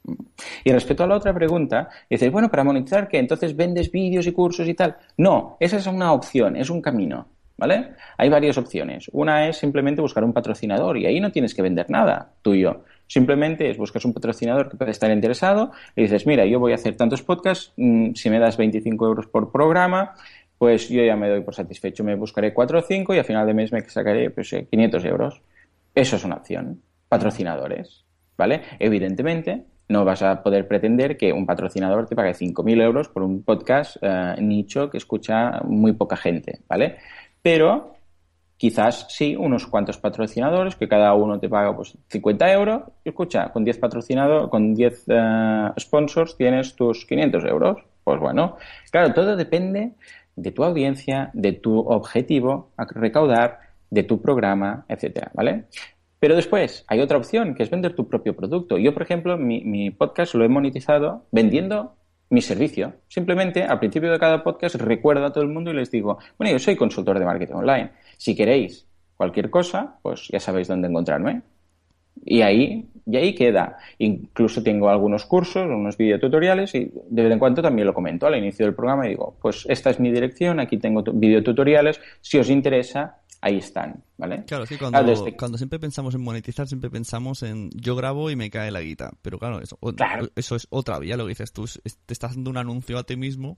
Y 0.64 0.72
respecto 0.72 1.04
a 1.04 1.08
la 1.08 1.16
otra 1.16 1.34
pregunta, 1.34 1.90
dices, 2.10 2.32
bueno, 2.32 2.50
para 2.50 2.64
monetizar, 2.64 3.08
¿qué? 3.08 3.20
Entonces 3.20 3.56
vendes 3.56 3.92
vídeos 3.92 4.28
y 4.28 4.32
cursos 4.32 4.68
y 4.68 4.74
tal. 4.74 4.98
No, 5.18 5.58
esa 5.60 5.78
es 5.78 5.88
una 5.88 6.14
opción, 6.14 6.56
es 6.56 6.70
un 6.70 6.82
camino. 6.82 7.28
¿Vale? 7.60 7.90
Hay 8.18 8.30
varias 8.30 8.58
opciones. 8.58 9.10
Una 9.12 9.50
es 9.50 9.58
simplemente 9.58 10.02
buscar 10.02 10.24
un 10.24 10.32
patrocinador 10.32 10.98
y 10.98 11.06
ahí 11.06 11.20
no 11.20 11.30
tienes 11.30 11.54
que 11.54 11.62
vender 11.62 11.90
nada 11.90 12.32
tuyo. 12.42 12.86
Simplemente 13.06 13.70
es 13.70 13.78
buscas 13.78 14.06
un 14.06 14.14
patrocinador 14.14 14.70
que 14.70 14.78
puede 14.78 14.92
estar 14.92 15.12
interesado 15.12 15.72
y 15.94 16.04
dices, 16.04 16.26
mira, 16.26 16.46
yo 16.46 16.58
voy 16.60 16.72
a 16.72 16.76
hacer 16.76 16.96
tantos 16.96 17.22
podcasts, 17.22 17.74
mm, 17.76 18.14
si 18.14 18.30
me 18.30 18.40
das 18.40 18.56
25 18.56 19.06
euros 19.06 19.28
por 19.28 19.52
programa, 19.52 20.14
pues 20.58 20.88
yo 20.88 21.04
ya 21.04 21.18
me 21.18 21.28
doy 21.28 21.42
por 21.42 21.54
satisfecho, 21.54 22.04
me 22.06 22.16
buscaré 22.16 22.54
4 22.54 22.80
o 22.80 22.82
5 22.82 23.14
y 23.14 23.20
a 23.20 23.26
final 23.26 23.46
de 23.46 23.54
mes 23.54 23.74
me 23.74 23.82
sacaré 23.90 24.30
pues, 24.30 24.56
500 24.70 25.04
eh, 25.04 25.08
euros. 25.10 25.42
Eso 25.94 26.16
es 26.16 26.24
una 26.24 26.36
opción. 26.36 26.82
Patrocinadores, 27.10 28.06
¿vale? 28.38 28.62
Evidentemente, 28.80 29.66
no 29.90 30.06
vas 30.06 30.22
a 30.22 30.44
poder 30.44 30.68
pretender 30.68 31.18
que 31.18 31.34
un 31.34 31.46
patrocinador 31.46 32.06
te 32.06 32.16
pague 32.16 32.34
5.000 32.34 32.82
euros 32.82 33.10
por 33.10 33.24
un 33.24 33.44
podcast 33.44 33.98
eh, 34.02 34.36
nicho 34.40 34.90
que 34.90 34.98
escucha 34.98 35.62
muy 35.64 35.94
poca 35.94 36.16
gente, 36.16 36.60
¿vale? 36.70 36.98
Pero 37.42 37.94
quizás 38.60 39.08
sí, 39.10 39.38
unos 39.38 39.66
cuantos 39.68 39.98
patrocinadores, 39.98 40.76
que 40.76 40.90
cada 40.90 41.14
uno 41.14 41.40
te 41.40 41.48
paga 41.48 41.76
pues 41.76 41.98
50 42.10 42.52
euros. 42.52 42.82
Escucha, 43.06 43.52
con 43.54 43.64
10 43.64 43.78
patrocinadores, 43.78 44.50
con 44.50 44.76
10 44.76 45.06
eh, 45.08 45.70
sponsors 45.80 46.36
tienes 46.36 46.76
tus 46.76 47.06
500 47.06 47.46
euros. 47.46 47.78
Pues 48.04 48.20
bueno, 48.20 48.58
claro, 48.92 49.14
todo 49.14 49.38
depende 49.38 49.94
de 50.36 50.52
tu 50.52 50.64
audiencia, 50.64 51.30
de 51.34 51.54
tu 51.54 51.80
objetivo 51.80 52.72
a 52.76 52.86
recaudar, 52.86 53.60
de 53.90 54.04
tu 54.04 54.22
programa, 54.22 54.86
etcétera, 54.90 55.32
¿vale? 55.34 55.66
Pero 56.20 56.36
después 56.36 56.84
hay 56.88 57.00
otra 57.00 57.18
opción, 57.18 57.56
que 57.56 57.64
es 57.64 57.70
vender 57.70 57.96
tu 57.96 58.10
propio 58.10 58.36
producto. 58.36 58.78
Yo, 58.78 58.94
por 58.94 59.04
ejemplo, 59.04 59.38
mi 59.38 59.90
podcast 59.92 60.36
lo 60.36 60.44
he 60.44 60.50
monetizado 60.50 61.26
vendiendo 61.32 61.96
mi 62.30 62.42
servicio. 62.42 62.94
Simplemente 63.08 63.64
al 63.64 63.80
principio 63.80 64.12
de 64.12 64.20
cada 64.20 64.44
podcast 64.44 64.76
recuerdo 64.76 65.26
a 65.26 65.34
todo 65.34 65.44
el 65.44 65.50
mundo 65.50 65.72
y 65.72 65.76
les 65.76 65.92
digo, 65.92 66.20
bueno, 66.38 66.52
yo 66.52 66.60
soy 66.60 66.76
consultor 66.76 67.20
de 67.20 67.26
marketing 67.26 67.56
online. 67.56 67.92
Si 68.18 68.36
queréis 68.36 68.88
cualquier 69.16 69.50
cosa, 69.50 69.98
pues 70.02 70.28
ya 70.32 70.40
sabéis 70.40 70.68
dónde 70.68 70.88
encontrarme. 70.88 71.42
Y 72.26 72.42
ahí, 72.42 72.90
y 73.06 73.18
ahí 73.18 73.34
queda. 73.34 73.78
Incluso 73.98 74.62
tengo 74.62 74.90
algunos 74.90 75.26
cursos, 75.26 75.66
unos 75.66 75.98
videotutoriales 75.98 76.76
y 76.76 76.92
de 77.10 77.24
vez 77.24 77.32
en 77.32 77.40
cuando 77.40 77.62
también 77.62 77.88
lo 77.88 77.94
comento 77.94 78.28
al 78.28 78.38
inicio 78.38 78.66
del 78.66 78.76
programa 78.76 79.06
y 79.06 79.10
digo, 79.10 79.38
pues 79.42 79.66
esta 79.70 79.90
es 79.90 80.00
mi 80.00 80.12
dirección, 80.12 80.60
aquí 80.60 80.78
tengo 80.78 81.04
videotutoriales, 81.04 82.00
si 82.22 82.38
os 82.38 82.50
interesa, 82.50 83.22
ahí 83.42 83.58
están, 83.58 84.04
¿vale? 84.18 84.44
Claro, 84.46 84.66
sí, 84.66 84.78
cuando, 84.78 85.00
cuando 85.38 85.58
siempre 85.58 85.80
pensamos 85.80 86.14
en 86.16 86.22
monetizar, 86.22 86.68
siempre 86.68 86.90
pensamos 86.90 87.44
en 87.44 87.70
yo 87.72 87.96
grabo 87.96 88.30
y 88.30 88.36
me 88.36 88.50
cae 88.50 88.72
la 88.72 88.82
guita. 88.82 89.12
Pero 89.22 89.40
claro, 89.40 89.62
eso, 89.62 89.80
eso 90.36 90.56
es 90.56 90.68
otra 90.70 91.00
vía, 91.00 91.18
lo 91.18 91.26
que 91.26 91.30
dices 91.30 91.54
tú, 91.54 91.66
te 92.06 92.14
estás 92.14 92.36
dando 92.36 92.50
un 92.50 92.58
anuncio 92.58 92.98
a 92.98 93.04
ti 93.04 93.16
mismo 93.16 93.58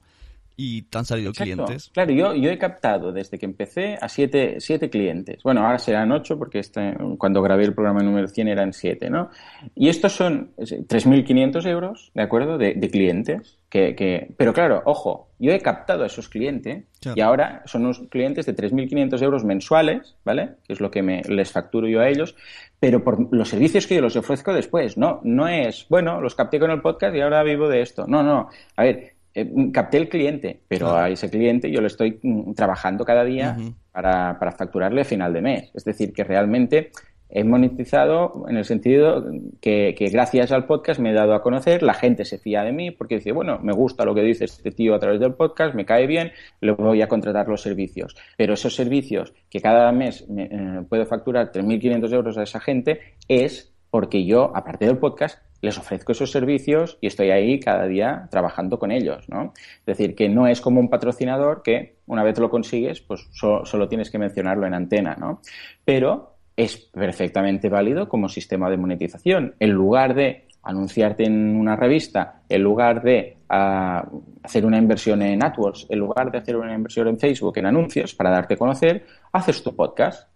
y 0.63 0.83
te 0.83 0.97
han 0.99 1.05
salido 1.05 1.33
clientes. 1.33 1.89
Claro, 1.91 2.13
yo, 2.13 2.35
yo 2.35 2.51
he 2.51 2.57
captado 2.59 3.11
desde 3.11 3.39
que 3.39 3.47
empecé 3.47 3.97
a 3.99 4.07
siete, 4.07 4.57
siete 4.59 4.91
clientes. 4.91 5.41
Bueno, 5.41 5.65
ahora 5.65 5.79
serán 5.79 6.11
ocho 6.11 6.37
porque 6.37 6.59
este, 6.59 6.95
cuando 7.17 7.41
grabé 7.41 7.63
el 7.63 7.73
programa 7.73 8.03
número 8.03 8.27
100 8.27 8.47
eran 8.47 8.71
siete, 8.71 9.09
¿no? 9.09 9.31
Y 9.73 9.89
estos 9.89 10.11
son 10.11 10.51
3.500 10.57 11.65
euros, 11.65 12.11
¿de 12.13 12.21
acuerdo? 12.21 12.59
De, 12.59 12.75
de 12.75 12.89
clientes. 12.91 13.57
Que, 13.71 13.95
que, 13.95 14.35
Pero 14.37 14.53
claro, 14.53 14.83
ojo, 14.85 15.29
yo 15.39 15.51
he 15.51 15.59
captado 15.61 16.03
a 16.03 16.07
esos 16.07 16.29
clientes 16.29 16.83
y 17.15 17.21
ahora 17.21 17.63
son 17.65 17.83
unos 17.83 17.99
clientes 18.09 18.45
de 18.45 18.55
3.500 18.55 19.23
euros 19.23 19.43
mensuales, 19.43 20.15
¿vale? 20.23 20.57
Que 20.67 20.73
es 20.73 20.79
lo 20.79 20.91
que 20.91 21.01
me, 21.01 21.21
les 21.23 21.51
facturo 21.51 21.87
yo 21.87 22.01
a 22.01 22.09
ellos, 22.09 22.35
pero 22.79 23.03
por 23.03 23.33
los 23.33 23.49
servicios 23.49 23.87
que 23.87 23.95
yo 23.95 24.01
los 24.01 24.15
ofrezco 24.15 24.53
después, 24.53 24.97
¿no? 24.97 25.21
No 25.23 25.47
es, 25.47 25.87
bueno, 25.89 26.21
los 26.21 26.35
capté 26.35 26.59
con 26.59 26.69
el 26.69 26.81
podcast 26.81 27.15
y 27.15 27.21
ahora 27.21 27.41
vivo 27.41 27.67
de 27.67 27.81
esto. 27.81 28.05
No, 28.07 28.21
no. 28.21 28.49
A 28.75 28.83
ver, 28.83 29.13
eh, 29.33 29.49
capté 29.71 29.97
el 29.97 30.09
cliente, 30.09 30.59
pero 30.67 30.95
a 30.95 31.09
ese 31.09 31.29
cliente 31.29 31.71
yo 31.71 31.81
le 31.81 31.87
estoy 31.87 32.19
mm, 32.21 32.53
trabajando 32.53 33.05
cada 33.05 33.23
día 33.23 33.57
para, 33.91 34.37
para, 34.37 34.51
facturarle 34.51 35.01
a 35.01 35.05
final 35.05 35.31
de 35.33 35.41
mes. 35.41 35.71
Es 35.73 35.85
decir, 35.85 36.11
que 36.13 36.23
realmente 36.23 36.91
he 37.31 37.45
monetizado 37.45 38.45
en 38.49 38.57
el 38.57 38.65
sentido 38.65 39.25
que, 39.61 39.95
que, 39.97 40.07
gracias 40.07 40.51
al 40.51 40.65
podcast 40.65 40.99
me 40.99 41.11
he 41.11 41.13
dado 41.13 41.33
a 41.33 41.41
conocer, 41.41 41.81
la 41.81 41.93
gente 41.93 42.25
se 42.25 42.37
fía 42.37 42.63
de 42.63 42.73
mí 42.73 42.91
porque 42.91 43.15
dice, 43.15 43.31
bueno, 43.31 43.57
me 43.59 43.71
gusta 43.71 44.03
lo 44.03 44.13
que 44.13 44.21
dice 44.21 44.45
este 44.45 44.71
tío 44.71 44.93
a 44.93 44.99
través 44.99 45.21
del 45.21 45.33
podcast, 45.33 45.73
me 45.73 45.85
cae 45.85 46.07
bien, 46.07 46.33
le 46.59 46.73
voy 46.73 47.01
a 47.01 47.07
contratar 47.07 47.47
los 47.47 47.61
servicios. 47.61 48.15
Pero 48.35 48.53
esos 48.53 48.75
servicios 48.75 49.33
que 49.49 49.61
cada 49.61 49.91
mes 49.93 50.29
me, 50.29 50.43
eh, 50.43 50.81
puedo 50.89 51.05
facturar 51.05 51.53
3.500 51.53 52.13
euros 52.13 52.37
a 52.37 52.43
esa 52.43 52.59
gente 52.59 52.99
es 53.29 53.73
porque 53.89 54.25
yo, 54.25 54.51
aparte 54.55 54.85
del 54.85 54.97
podcast, 54.97 55.39
les 55.61 55.77
ofrezco 55.77 56.11
esos 56.11 56.31
servicios 56.31 56.97
y 57.01 57.07
estoy 57.07 57.29
ahí 57.29 57.59
cada 57.59 57.85
día 57.85 58.27
trabajando 58.31 58.79
con 58.79 58.91
ellos, 58.91 59.29
¿no? 59.29 59.53
Es 59.79 59.85
decir, 59.85 60.15
que 60.15 60.27
no 60.27 60.47
es 60.47 60.59
como 60.59 60.79
un 60.79 60.89
patrocinador 60.89 61.61
que 61.61 61.97
una 62.07 62.23
vez 62.23 62.37
lo 62.39 62.49
consigues, 62.49 63.01
pues 63.01 63.29
solo, 63.31 63.87
tienes 63.87 64.09
que 64.09 64.17
mencionarlo 64.17 64.65
en 64.65 64.73
antena, 64.73 65.15
¿no? 65.19 65.41
Pero 65.85 66.35
es 66.57 66.77
perfectamente 66.77 67.69
válido 67.69 68.09
como 68.09 68.27
sistema 68.27 68.69
de 68.69 68.77
monetización. 68.77 69.55
En 69.59 69.71
lugar 69.71 70.15
de 70.15 70.47
anunciarte 70.63 71.25
en 71.25 71.55
una 71.55 71.75
revista, 71.75 72.41
en 72.49 72.61
lugar 72.61 73.01
de 73.01 73.37
ah, 73.49 74.07
hacer 74.43 74.65
una 74.65 74.77
inversión 74.77 75.21
en 75.21 75.43
AdWords, 75.43 75.87
en 75.89 75.99
lugar 75.99 76.31
de 76.31 76.39
hacer 76.39 76.55
una 76.55 76.73
inversión 76.73 77.07
en 77.07 77.19
Facebook, 77.19 77.57
en 77.57 77.67
anuncios, 77.67 78.13
para 78.13 78.29
darte 78.29 78.55
a 78.55 78.57
conocer, 78.57 79.05
haces 79.31 79.63
tu 79.63 79.75
podcast. 79.75 80.30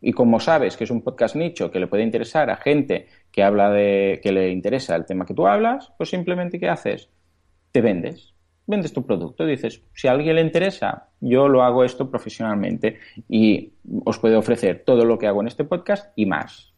Y 0.00 0.12
como 0.12 0.40
sabes 0.40 0.76
que 0.76 0.84
es 0.84 0.90
un 0.90 1.02
podcast 1.02 1.36
nicho 1.36 1.70
que 1.70 1.80
le 1.80 1.86
puede 1.86 2.02
interesar 2.02 2.50
a 2.50 2.56
gente 2.56 3.06
que 3.30 3.42
habla 3.42 3.70
de 3.70 4.20
que 4.22 4.32
le 4.32 4.50
interesa 4.50 4.94
el 4.94 5.06
tema 5.06 5.26
que 5.26 5.34
tú 5.34 5.46
hablas, 5.46 5.92
pues 5.96 6.10
simplemente 6.10 6.60
¿qué 6.60 6.68
haces? 6.68 7.08
Te 7.72 7.80
vendes. 7.80 8.34
Vendes 8.66 8.92
tu 8.92 9.06
producto. 9.06 9.46
Dices, 9.46 9.82
si 9.94 10.08
a 10.08 10.12
alguien 10.12 10.36
le 10.36 10.42
interesa, 10.42 11.08
yo 11.20 11.48
lo 11.48 11.62
hago 11.62 11.84
esto 11.84 12.10
profesionalmente 12.10 12.98
y 13.28 13.72
os 14.04 14.18
puedo 14.18 14.38
ofrecer 14.38 14.82
todo 14.84 15.04
lo 15.04 15.18
que 15.18 15.26
hago 15.26 15.40
en 15.40 15.48
este 15.48 15.64
podcast 15.64 16.12
y 16.16 16.26
más. 16.26 16.75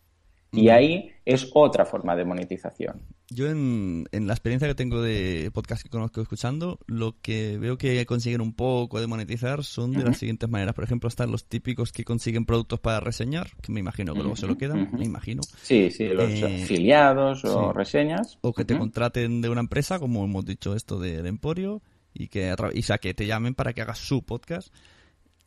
Y 0.50 0.70
ahí 0.70 1.10
es 1.24 1.50
otra 1.52 1.84
forma 1.84 2.16
de 2.16 2.24
monetización. 2.24 3.02
Yo 3.30 3.50
en, 3.50 4.06
la 4.10 4.32
experiencia 4.32 4.66
que 4.66 4.74
tengo 4.74 5.02
de 5.02 5.50
podcast 5.52 5.82
que 5.82 5.90
conozco 5.90 6.22
escuchando, 6.22 6.78
lo 6.86 7.16
que 7.20 7.58
veo 7.58 7.76
que 7.76 8.06
consiguen 8.06 8.40
un 8.40 8.54
poco 8.54 8.98
de 9.00 9.06
monetizar 9.06 9.62
son 9.62 9.92
de 9.92 10.04
las 10.04 10.16
siguientes 10.16 10.48
maneras. 10.48 10.74
Por 10.74 10.84
ejemplo, 10.84 11.08
están 11.08 11.30
los 11.30 11.44
típicos 11.44 11.92
que 11.92 12.04
consiguen 12.04 12.46
productos 12.46 12.80
para 12.80 13.00
reseñar, 13.00 13.50
que 13.60 13.70
me 13.70 13.80
imagino 13.80 14.14
que 14.14 14.20
luego 14.20 14.36
se 14.36 14.46
lo 14.46 14.56
quedan, 14.56 14.90
me 14.96 15.04
imagino. 15.04 15.42
Sí, 15.60 15.90
sí, 15.90 16.08
los 16.08 16.30
eh, 16.30 16.62
afiliados 16.62 17.44
o 17.44 17.74
reseñas. 17.74 18.38
O 18.40 18.54
que 18.54 18.64
te 18.64 18.78
contraten 18.78 19.42
de 19.42 19.50
una 19.50 19.60
empresa, 19.60 19.98
como 19.98 20.24
hemos 20.24 20.46
dicho 20.46 20.74
esto 20.74 20.98
del 20.98 21.26
Emporio, 21.26 21.82
y 22.14 22.28
que, 22.28 22.54
y, 22.72 22.82
sea, 22.82 22.96
que 22.96 23.12
te 23.12 23.26
llamen 23.26 23.54
para 23.54 23.74
que 23.74 23.82
hagas 23.82 23.98
su 23.98 24.22
podcast. 24.22 24.72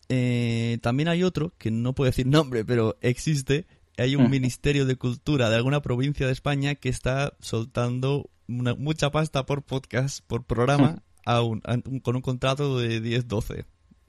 Eh, 0.08 0.78
también 0.82 1.10
hay 1.10 1.24
otro, 1.24 1.54
que 1.58 1.72
no 1.72 1.96
puedo 1.96 2.12
decir 2.12 2.28
nombre, 2.28 2.64
pero 2.64 2.98
existe, 3.02 3.66
hay 3.98 4.16
un 4.16 4.30
ministerio 4.30 4.86
de 4.86 4.96
cultura 4.96 5.50
de 5.50 5.56
alguna 5.56 5.82
provincia 5.82 6.26
de 6.26 6.34
España 6.34 6.76
que 6.76 6.90
está 6.90 7.34
soltando 7.40 8.30
mucha 8.48 9.12
pasta 9.12 9.46
por 9.46 9.64
podcast, 9.64 10.26
por 10.26 10.44
programa, 10.46 11.04
con 11.26 12.16
un 12.16 12.22
contrato 12.22 12.80
de 12.80 13.02
10-12. 13.02 13.66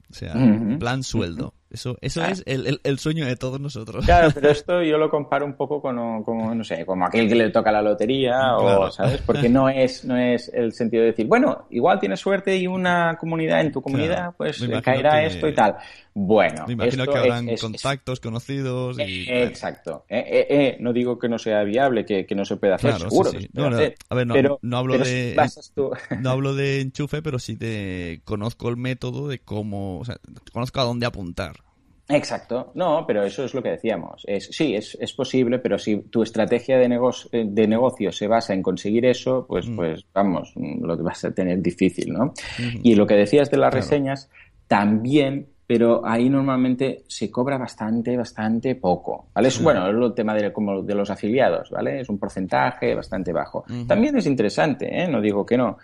O 0.09 0.13
sea, 0.13 0.33
plan 0.79 1.03
sueldo. 1.03 1.53
Eso, 1.73 1.97
eso 2.01 2.23
es 2.23 2.43
el, 2.45 2.79
el, 2.83 2.99
sueño 2.99 3.25
de 3.25 3.35
todos 3.35 3.59
nosotros. 3.59 4.05
Claro, 4.05 4.29
pero 4.31 4.49
esto 4.51 4.83
yo 4.83 4.99
lo 4.99 5.09
comparo 5.09 5.43
un 5.43 5.53
poco 5.53 5.81
con, 5.81 5.95
no 5.95 6.63
sé, 6.63 6.85
como 6.85 7.07
aquel 7.07 7.27
que 7.27 7.33
le 7.33 7.49
toca 7.49 7.71
la 7.71 7.81
lotería 7.81 8.55
o, 8.57 8.91
¿sabes? 8.91 9.21
Porque 9.25 9.49
no 9.49 9.67
es, 9.69 10.05
no 10.05 10.15
es 10.15 10.51
el 10.53 10.71
sentido 10.73 11.01
de 11.01 11.09
decir, 11.09 11.25
bueno, 11.25 11.65
igual 11.71 11.99
tienes 11.99 12.19
suerte 12.19 12.55
y 12.55 12.67
una 12.67 13.17
comunidad 13.19 13.61
en 13.61 13.71
tu 13.71 13.81
comunidad, 13.81 14.35
pues 14.37 14.63
caerá 14.83 15.23
esto 15.23 15.47
y 15.47 15.55
tal. 15.55 15.77
Bueno, 16.15 16.65
me 16.67 16.73
imagino 16.73 17.05
que 17.07 17.17
habrán 17.17 17.49
contactos 17.59 18.19
conocidos 18.19 18.99
y... 18.99 19.27
Eh, 19.27 19.45
exacto. 19.45 20.05
Eh, 20.07 20.45
eh, 20.47 20.77
no 20.79 20.93
digo 20.93 21.17
que 21.17 21.27
no 21.27 21.39
sea 21.39 21.63
viable, 21.63 22.05
que, 22.05 22.27
no 22.35 22.45
se 22.45 22.55
pueda 22.57 22.75
hacer, 22.75 22.99
seguro. 22.99 23.31
No, 23.53 23.65
a 23.65 24.15
ver, 24.15 24.27
no, 24.61 24.77
hablo 24.77 24.99
de... 24.99 25.35
no 26.21 26.29
hablo 26.29 26.53
de 26.53 26.81
enchufe, 26.81 27.23
pero 27.23 27.39
sí 27.39 27.55
te 27.57 28.21
conozco 28.25 28.69
el 28.69 28.77
método 28.77 29.27
de 29.27 29.39
cómo... 29.39 29.99
O 29.99 30.05
sea, 30.05 30.17
conozco 30.51 30.81
a 30.81 30.83
dónde 30.83 31.07
apuntar. 31.07 31.62
Exacto, 32.09 32.71
no, 32.75 33.05
pero 33.07 33.23
eso 33.23 33.45
es 33.45 33.53
lo 33.53 33.63
que 33.63 33.69
decíamos. 33.69 34.23
Es, 34.27 34.49
sí, 34.51 34.75
es, 34.75 34.97
es 34.99 35.13
posible, 35.13 35.59
pero 35.59 35.77
si 35.79 35.97
tu 36.03 36.21
estrategia 36.21 36.77
de, 36.77 36.89
negocio, 36.89 37.29
de 37.31 37.67
negocio 37.67 38.11
se 38.11 38.27
basa 38.27 38.53
en 38.53 38.61
conseguir 38.61 39.05
eso, 39.05 39.45
pues, 39.47 39.67
mm. 39.69 39.75
pues 39.75 40.05
vamos, 40.13 40.53
lo 40.55 40.97
vas 40.97 41.23
a 41.23 41.31
tener 41.31 41.61
difícil, 41.61 42.11
¿no? 42.11 42.33
Y 42.81 42.95
lo 42.95 43.07
que 43.07 43.15
decías 43.15 43.49
de 43.49 43.57
las 43.57 43.73
reseñas, 43.73 44.29
también, 44.67 45.47
pero 45.65 46.05
ahí 46.05 46.29
normalmente 46.29 47.03
se 47.07 47.31
cobra 47.31 47.57
bastante, 47.57 48.17
bastante 48.17 48.75
poco, 48.75 49.27
¿vale? 49.33 49.47
Es, 49.47 49.63
bueno, 49.63 49.87
es 49.87 49.95
el 49.95 50.13
tema 50.13 50.33
de, 50.33 50.51
como 50.51 50.81
de 50.81 50.95
los 50.95 51.09
afiliados, 51.09 51.69
¿vale? 51.69 52.01
Es 52.01 52.09
un 52.09 52.19
porcentaje 52.19 52.93
bastante 52.95 53.31
bajo. 53.31 53.63
También 53.87 54.17
es 54.17 54.25
interesante, 54.25 55.03
¿eh? 55.03 55.07
No 55.07 55.21
digo 55.21 55.45
que 55.45 55.57
no, 55.57 55.77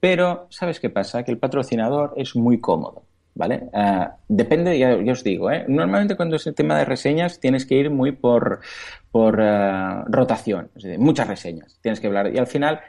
Pero, 0.00 0.46
¿sabes 0.48 0.80
qué 0.80 0.88
pasa? 0.88 1.22
Que 1.22 1.32
el 1.32 1.38
patrocinador 1.38 2.14
es 2.16 2.34
muy 2.34 2.60
cómodo. 2.60 3.02
¿Vale? 3.36 3.68
Uh, 3.70 4.06
depende, 4.28 4.78
ya, 4.78 4.96
os 5.12 5.22
digo, 5.22 5.50
¿eh? 5.50 5.66
normalmente 5.68 6.16
cuando 6.16 6.36
es 6.36 6.46
el 6.46 6.54
tema 6.54 6.78
de 6.78 6.86
reseñas 6.86 7.38
tienes 7.38 7.66
que 7.66 7.74
ir 7.74 7.90
muy 7.90 8.12
por, 8.12 8.60
por 9.10 9.38
uh, 9.38 10.04
rotación, 10.06 10.70
es 10.74 10.84
decir, 10.84 10.98
muchas 10.98 11.28
reseñas, 11.28 11.78
tienes 11.82 12.00
que 12.00 12.06
hablar. 12.06 12.34
Y 12.34 12.38
al 12.38 12.46
final 12.46 12.80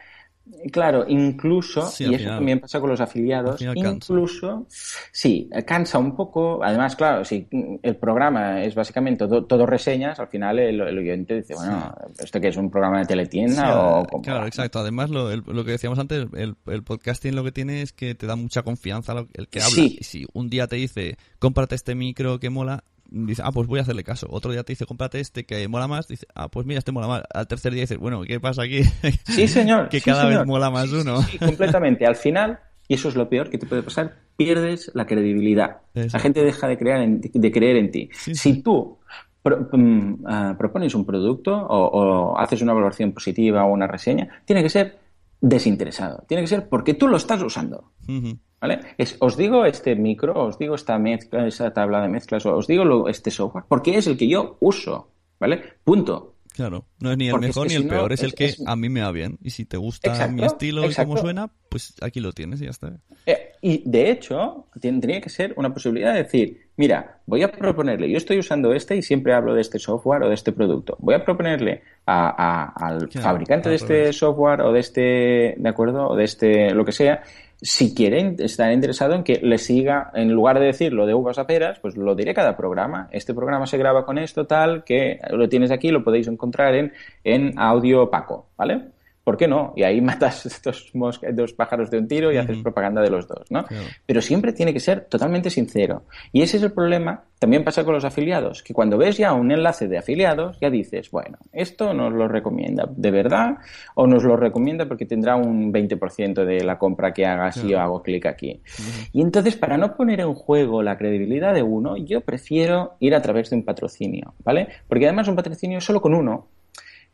Claro, 0.71 1.05
incluso, 1.07 1.85
sí, 1.87 2.05
y 2.05 2.15
eso 2.15 2.17
final, 2.17 2.37
también 2.37 2.59
pasa 2.59 2.79
con 2.79 2.89
los 2.89 2.99
afiliados, 2.99 3.61
incluso, 3.61 4.65
sí, 5.11 5.49
cansa 5.65 5.97
un 5.97 6.15
poco. 6.15 6.63
Además, 6.63 6.95
claro, 6.95 7.23
si 7.23 7.47
el 7.81 7.95
programa 7.95 8.63
es 8.63 8.75
básicamente 8.75 9.27
todo, 9.27 9.45
todo 9.45 9.65
reseñas, 9.65 10.19
al 10.19 10.27
final 10.27 10.59
el, 10.59 10.81
el, 10.81 10.97
oyente 10.97 11.35
dice, 11.35 11.53
bueno, 11.55 11.93
sí. 12.15 12.23
¿esto 12.23 12.41
que 12.41 12.47
es 12.49 12.57
un 12.57 12.69
programa 12.69 12.99
de 12.99 13.05
teletienda 13.05 13.65
sí, 13.65 13.71
o 13.73 14.05
cómo? 14.09 14.23
Claro, 14.23 14.47
exacto. 14.47 14.79
Además, 14.79 15.09
lo, 15.09 15.31
el, 15.31 15.43
lo, 15.45 15.63
que 15.63 15.71
decíamos 15.71 15.99
antes, 15.99 16.27
el, 16.35 16.55
el, 16.65 16.83
podcasting 16.83 17.35
lo 17.35 17.43
que 17.43 17.51
tiene 17.51 17.81
es 17.81 17.93
que 17.93 18.15
te 18.15 18.25
da 18.25 18.35
mucha 18.35 18.63
confianza 18.63 19.13
el 19.33 19.47
que 19.47 19.61
habla. 19.61 19.83
Y 19.83 20.03
si 20.03 20.25
un 20.33 20.49
día 20.49 20.67
te 20.67 20.77
dice, 20.77 21.17
cómprate 21.39 21.75
este 21.75 21.95
micro 21.95 22.39
que 22.39 22.49
mola, 22.49 22.83
dice, 23.09 23.41
ah, 23.45 23.51
pues 23.51 23.67
voy 23.67 23.79
a 23.79 23.81
hacerle 23.83 24.03
caso. 24.03 24.27
Otro 24.29 24.51
día 24.51 24.63
te 24.63 24.73
dice, 24.73 24.85
cómprate 24.85 25.19
este 25.19 25.45
que 25.45 25.67
mola 25.67 25.87
más. 25.87 26.07
Dice, 26.07 26.27
ah, 26.35 26.49
pues 26.49 26.65
mira, 26.65 26.79
este 26.79 26.91
mola 26.91 27.07
más. 27.07 27.23
Al 27.33 27.47
tercer 27.47 27.73
día 27.73 27.81
dices, 27.81 27.97
bueno, 27.97 28.21
¿qué 28.23 28.39
pasa 28.39 28.63
aquí? 28.63 28.83
Sí, 29.25 29.47
señor. 29.47 29.89
que 29.89 29.99
sí, 29.99 30.05
cada 30.05 30.23
señor. 30.23 30.39
vez 30.39 30.47
mola 30.47 30.69
más 30.69 30.91
uno. 30.91 31.21
Sí, 31.23 31.37
completamente. 31.37 32.05
Al 32.05 32.15
final, 32.15 32.59
y 32.87 32.95
eso 32.95 33.09
es 33.09 33.15
lo 33.15 33.29
peor 33.29 33.49
que 33.49 33.57
te 33.57 33.65
puede 33.65 33.83
pasar, 33.83 34.15
pierdes 34.35 34.91
la 34.93 35.05
credibilidad. 35.05 35.77
Exacto. 35.93 36.17
La 36.17 36.19
gente 36.19 36.43
deja 36.43 36.67
de, 36.67 36.77
creer 36.77 37.01
en, 37.01 37.21
de 37.21 37.51
creer 37.51 37.77
en 37.77 37.91
ti. 37.91 38.09
Sí, 38.13 38.35
si 38.35 38.61
tú 38.61 38.97
pro, 39.41 39.69
um, 39.73 40.13
uh, 40.23 40.57
propones 40.57 40.93
un 40.95 41.05
producto 41.05 41.55
o, 41.55 42.31
o 42.31 42.37
haces 42.37 42.61
una 42.61 42.73
valoración 42.73 43.11
positiva 43.11 43.65
o 43.65 43.71
una 43.71 43.87
reseña, 43.87 44.41
tiene 44.45 44.63
que 44.63 44.69
ser 44.69 44.99
desinteresado. 45.41 46.23
Tiene 46.27 46.43
que 46.43 46.47
ser 46.47 46.67
porque 46.69 46.93
tú 46.93 47.07
lo 47.07 47.17
estás 47.17 47.41
usando. 47.41 47.91
Uh 48.07 48.11
-huh. 48.11 48.39
¿Vale? 48.59 48.79
Es, 48.97 49.17
os 49.19 49.37
digo 49.37 49.65
este 49.65 49.95
micro, 49.95 50.45
os 50.45 50.57
digo 50.57 50.75
esta 50.75 50.97
mezcla, 50.97 51.45
esa 51.47 51.71
tabla 51.73 52.01
de 52.01 52.07
mezclas, 52.07 52.45
os 52.45 52.65
digo 52.65 52.83
lo, 52.83 53.07
este 53.07 53.29
software, 53.29 53.65
porque 53.67 53.97
es 53.97 54.07
el 54.07 54.17
que 54.17 54.27
yo 54.27 54.57
uso, 54.59 55.11
¿vale? 55.39 55.61
Punto. 55.83 56.33
Claro, 56.57 56.85
no 56.99 57.11
es 57.11 57.17
ni 57.19 57.27
el 57.27 57.33
porque 57.33 57.47
mejor 57.47 57.67
es 57.67 57.73
ni 57.73 57.83
el 57.83 57.87
peor, 57.87 58.07
no, 58.07 58.13
es, 58.15 58.19
es, 58.19 58.23
el 58.23 58.33
que 58.33 58.45
es... 58.45 58.63
a 58.65 58.75
mí 58.75 58.89
me 58.89 59.01
va 59.01 59.11
bien. 59.11 59.37
Y 59.43 59.51
si 59.51 59.65
te 59.65 59.77
gusta 59.77 60.09
exacto, 60.09 60.33
mi 60.33 60.43
estilo 60.43 60.83
exacto. 60.85 61.01
y 61.01 61.05
cómo 61.05 61.21
suena, 61.21 61.51
pues 61.69 61.93
aquí 62.01 62.19
lo 62.19 62.31
tienes 62.31 62.59
y 62.61 62.63
ya 62.63 62.71
está. 62.71 62.97
Eh, 63.27 63.51
y 63.61 63.83
de 63.87 64.09
hecho, 64.09 64.65
tendría 64.81 65.21
que 65.21 65.29
ser 65.29 65.53
una 65.55 65.71
posibilidad 65.71 66.13
de 66.13 66.23
decir, 66.23 66.69
mira, 66.75 67.19
voy 67.27 67.43
a 67.43 67.51
proponerle, 67.51 68.09
yo 68.09 68.17
estoy 68.17 68.39
usando 68.39 68.73
este 68.73 68.95
y 68.95 69.03
siempre 69.03 69.35
hablo 69.35 69.53
de 69.53 69.61
este 69.61 69.77
software 69.77 70.23
o 70.23 70.29
de 70.29 70.33
este 70.33 70.51
producto. 70.51 70.97
Voy 70.99 71.13
a 71.13 71.23
proponerle 71.23 71.83
a, 72.07 72.29
a, 72.29 72.87
al 72.87 73.07
claro, 73.07 73.27
fabricante 73.27 73.69
de 73.69 73.75
este 73.75 74.11
software 74.11 74.61
o 74.61 74.73
de 74.73 74.79
este, 74.79 75.53
¿de 75.57 75.69
acuerdo? 75.69 76.07
O 76.07 76.15
de 76.15 76.23
este, 76.23 76.71
lo 76.71 76.83
que 76.83 76.91
sea, 76.91 77.21
si 77.61 77.95
quieren 77.95 78.35
estar 78.39 78.71
interesado 78.71 79.15
en 79.15 79.23
que 79.23 79.39
le 79.41 79.57
siga, 79.57 80.11
en 80.13 80.31
lugar 80.31 80.59
de 80.59 80.67
decirlo 80.67 81.05
de 81.05 81.13
uvas 81.13 81.39
a 81.39 81.47
peras, 81.47 81.79
pues 81.79 81.97
lo 81.97 82.15
diré 82.15 82.33
cada 82.33 82.55
programa. 82.55 83.09
Este 83.11 83.33
programa 83.33 83.65
se 83.65 83.77
graba 83.77 84.05
con 84.05 84.17
esto, 84.17 84.45
tal, 84.45 84.83
que 84.83 85.19
lo 85.31 85.49
tienes 85.49 85.71
aquí, 85.71 85.89
lo 85.89 86.03
podéis 86.03 86.27
encontrar 86.27 86.75
en, 86.75 86.93
en 87.23 87.57
audio 87.57 88.03
opaco, 88.03 88.47
¿vale? 88.57 88.96
¿Por 89.27 89.35
qué 89.35 89.45
no? 89.45 89.73
Y 89.75 89.83
ahí 89.83 89.99
matas 90.11 90.61
dos, 90.63 90.89
dos 91.33 91.51
pájaros 91.51 91.91
de 91.91 91.97
un 91.97 92.07
tiro 92.07 92.31
y 92.31 92.37
uh 92.37 92.39
-huh. 92.39 92.43
haces 92.43 92.59
propaganda 92.59 93.01
de 93.01 93.09
los 93.09 93.27
dos, 93.27 93.43
¿no? 93.49 93.65
Claro. 93.65 93.83
Pero 94.05 94.21
siempre 94.21 94.53
tiene 94.53 94.71
que 94.71 94.79
ser 94.79 95.01
totalmente 95.01 95.49
sincero. 95.49 96.03
Y 96.31 96.43
ese 96.43 96.55
es 96.55 96.63
el 96.63 96.71
problema. 96.71 97.25
También 97.37 97.65
pasa 97.65 97.83
con 97.83 97.93
los 97.93 98.05
afiliados, 98.05 98.63
que 98.63 98.73
cuando 98.73 98.97
ves 98.97 99.17
ya 99.17 99.33
un 99.33 99.51
enlace 99.51 99.89
de 99.89 99.97
afiliados, 99.97 100.57
ya 100.61 100.69
dices, 100.69 101.11
bueno, 101.11 101.37
esto 101.51 101.93
nos 101.93 102.13
lo 102.13 102.29
recomienda 102.29 102.85
de 102.89 103.11
verdad 103.11 103.57
o 103.95 104.07
nos 104.07 104.23
lo 104.23 104.37
recomienda 104.37 104.87
porque 104.87 105.05
tendrá 105.05 105.35
un 105.35 105.73
20% 105.73 106.45
de 106.45 106.63
la 106.63 106.79
compra 106.79 107.11
que 107.11 107.25
haga 107.25 107.51
si 107.51 107.59
claro. 107.59 107.71
yo 107.71 107.79
hago 107.81 108.03
clic 108.03 108.27
aquí. 108.27 108.61
Uh 108.63 108.81
-huh. 108.81 109.09
Y 109.11 109.21
entonces, 109.21 109.57
para 109.57 109.77
no 109.77 109.93
poner 109.97 110.21
en 110.21 110.33
juego 110.35 110.81
la 110.81 110.97
credibilidad 110.97 111.53
de 111.53 111.63
uno, 111.63 111.97
yo 111.97 112.21
prefiero 112.21 112.95
ir 113.01 113.13
a 113.13 113.21
través 113.21 113.49
de 113.49 113.57
un 113.57 113.65
patrocinio, 113.65 114.35
¿vale? 114.45 114.69
Porque 114.87 115.05
además 115.05 115.27
un 115.27 115.35
patrocinio 115.35 115.81
solo 115.81 115.99
con 115.99 116.13
uno 116.13 116.47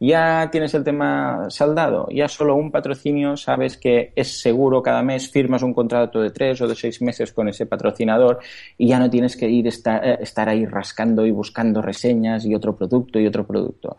ya 0.07 0.49
tienes 0.51 0.73
el 0.73 0.83
tema 0.83 1.45
saldado, 1.49 2.09
ya 2.11 2.27
solo 2.27 2.55
un 2.55 2.71
patrocinio 2.71 3.37
sabes 3.37 3.77
que 3.77 4.11
es 4.17 4.41
seguro 4.41 4.83
cada 4.83 5.01
mes, 5.01 5.31
firmas 5.31 5.63
un 5.63 5.73
contrato 5.73 6.19
de 6.19 6.31
tres 6.31 6.59
o 6.59 6.67
de 6.67 6.75
seis 6.75 7.01
meses 7.01 7.31
con 7.31 7.47
ese 7.47 7.65
patrocinador 7.67 8.39
y 8.77 8.89
ya 8.89 8.99
no 8.99 9.09
tienes 9.09 9.37
que 9.37 9.49
ir 9.49 9.65
estar, 9.65 10.05
eh, 10.05 10.17
estar 10.19 10.49
ahí 10.49 10.65
rascando 10.65 11.25
y 11.25 11.31
buscando 11.31 11.81
reseñas 11.81 12.45
y 12.45 12.53
otro 12.53 12.75
producto 12.75 13.17
y 13.17 13.27
otro 13.27 13.47
producto. 13.47 13.95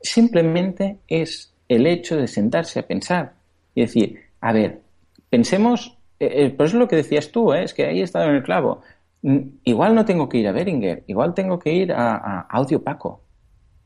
Simplemente 0.00 1.00
es 1.06 1.52
el 1.68 1.86
hecho 1.86 2.16
de 2.16 2.28
sentarse 2.28 2.80
a 2.80 2.86
pensar 2.86 3.34
y 3.74 3.82
decir, 3.82 4.20
a 4.40 4.54
ver, 4.54 4.80
pensemos, 5.28 5.98
eh, 6.18 6.48
por 6.48 6.64
eso 6.64 6.76
es 6.76 6.80
lo 6.80 6.88
que 6.88 6.96
decías 6.96 7.30
tú, 7.30 7.52
eh, 7.52 7.64
es 7.64 7.74
que 7.74 7.84
ahí 7.84 8.00
he 8.00 8.04
estado 8.04 8.30
en 8.30 8.36
el 8.36 8.42
clavo. 8.42 8.80
Mm, 9.20 9.38
igual 9.64 9.94
no 9.94 10.06
tengo 10.06 10.30
que 10.30 10.38
ir 10.38 10.48
a 10.48 10.52
Beringer, 10.52 11.04
igual 11.08 11.34
tengo 11.34 11.58
que 11.58 11.74
ir 11.74 11.92
a, 11.92 12.16
a 12.16 12.40
Audio 12.48 12.82
Paco, 12.82 13.20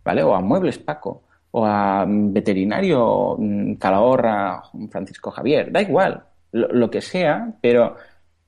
¿vale? 0.04 0.22
O 0.22 0.32
a 0.32 0.40
Muebles 0.40 0.78
Paco 0.78 1.25
o 1.58 1.64
a 1.64 2.04
veterinario 2.06 3.38
Calahorra, 3.80 4.62
Francisco 4.90 5.30
Javier, 5.30 5.72
da 5.72 5.80
igual, 5.80 6.22
lo, 6.52 6.68
lo 6.68 6.90
que 6.90 7.00
sea, 7.00 7.54
pero 7.62 7.96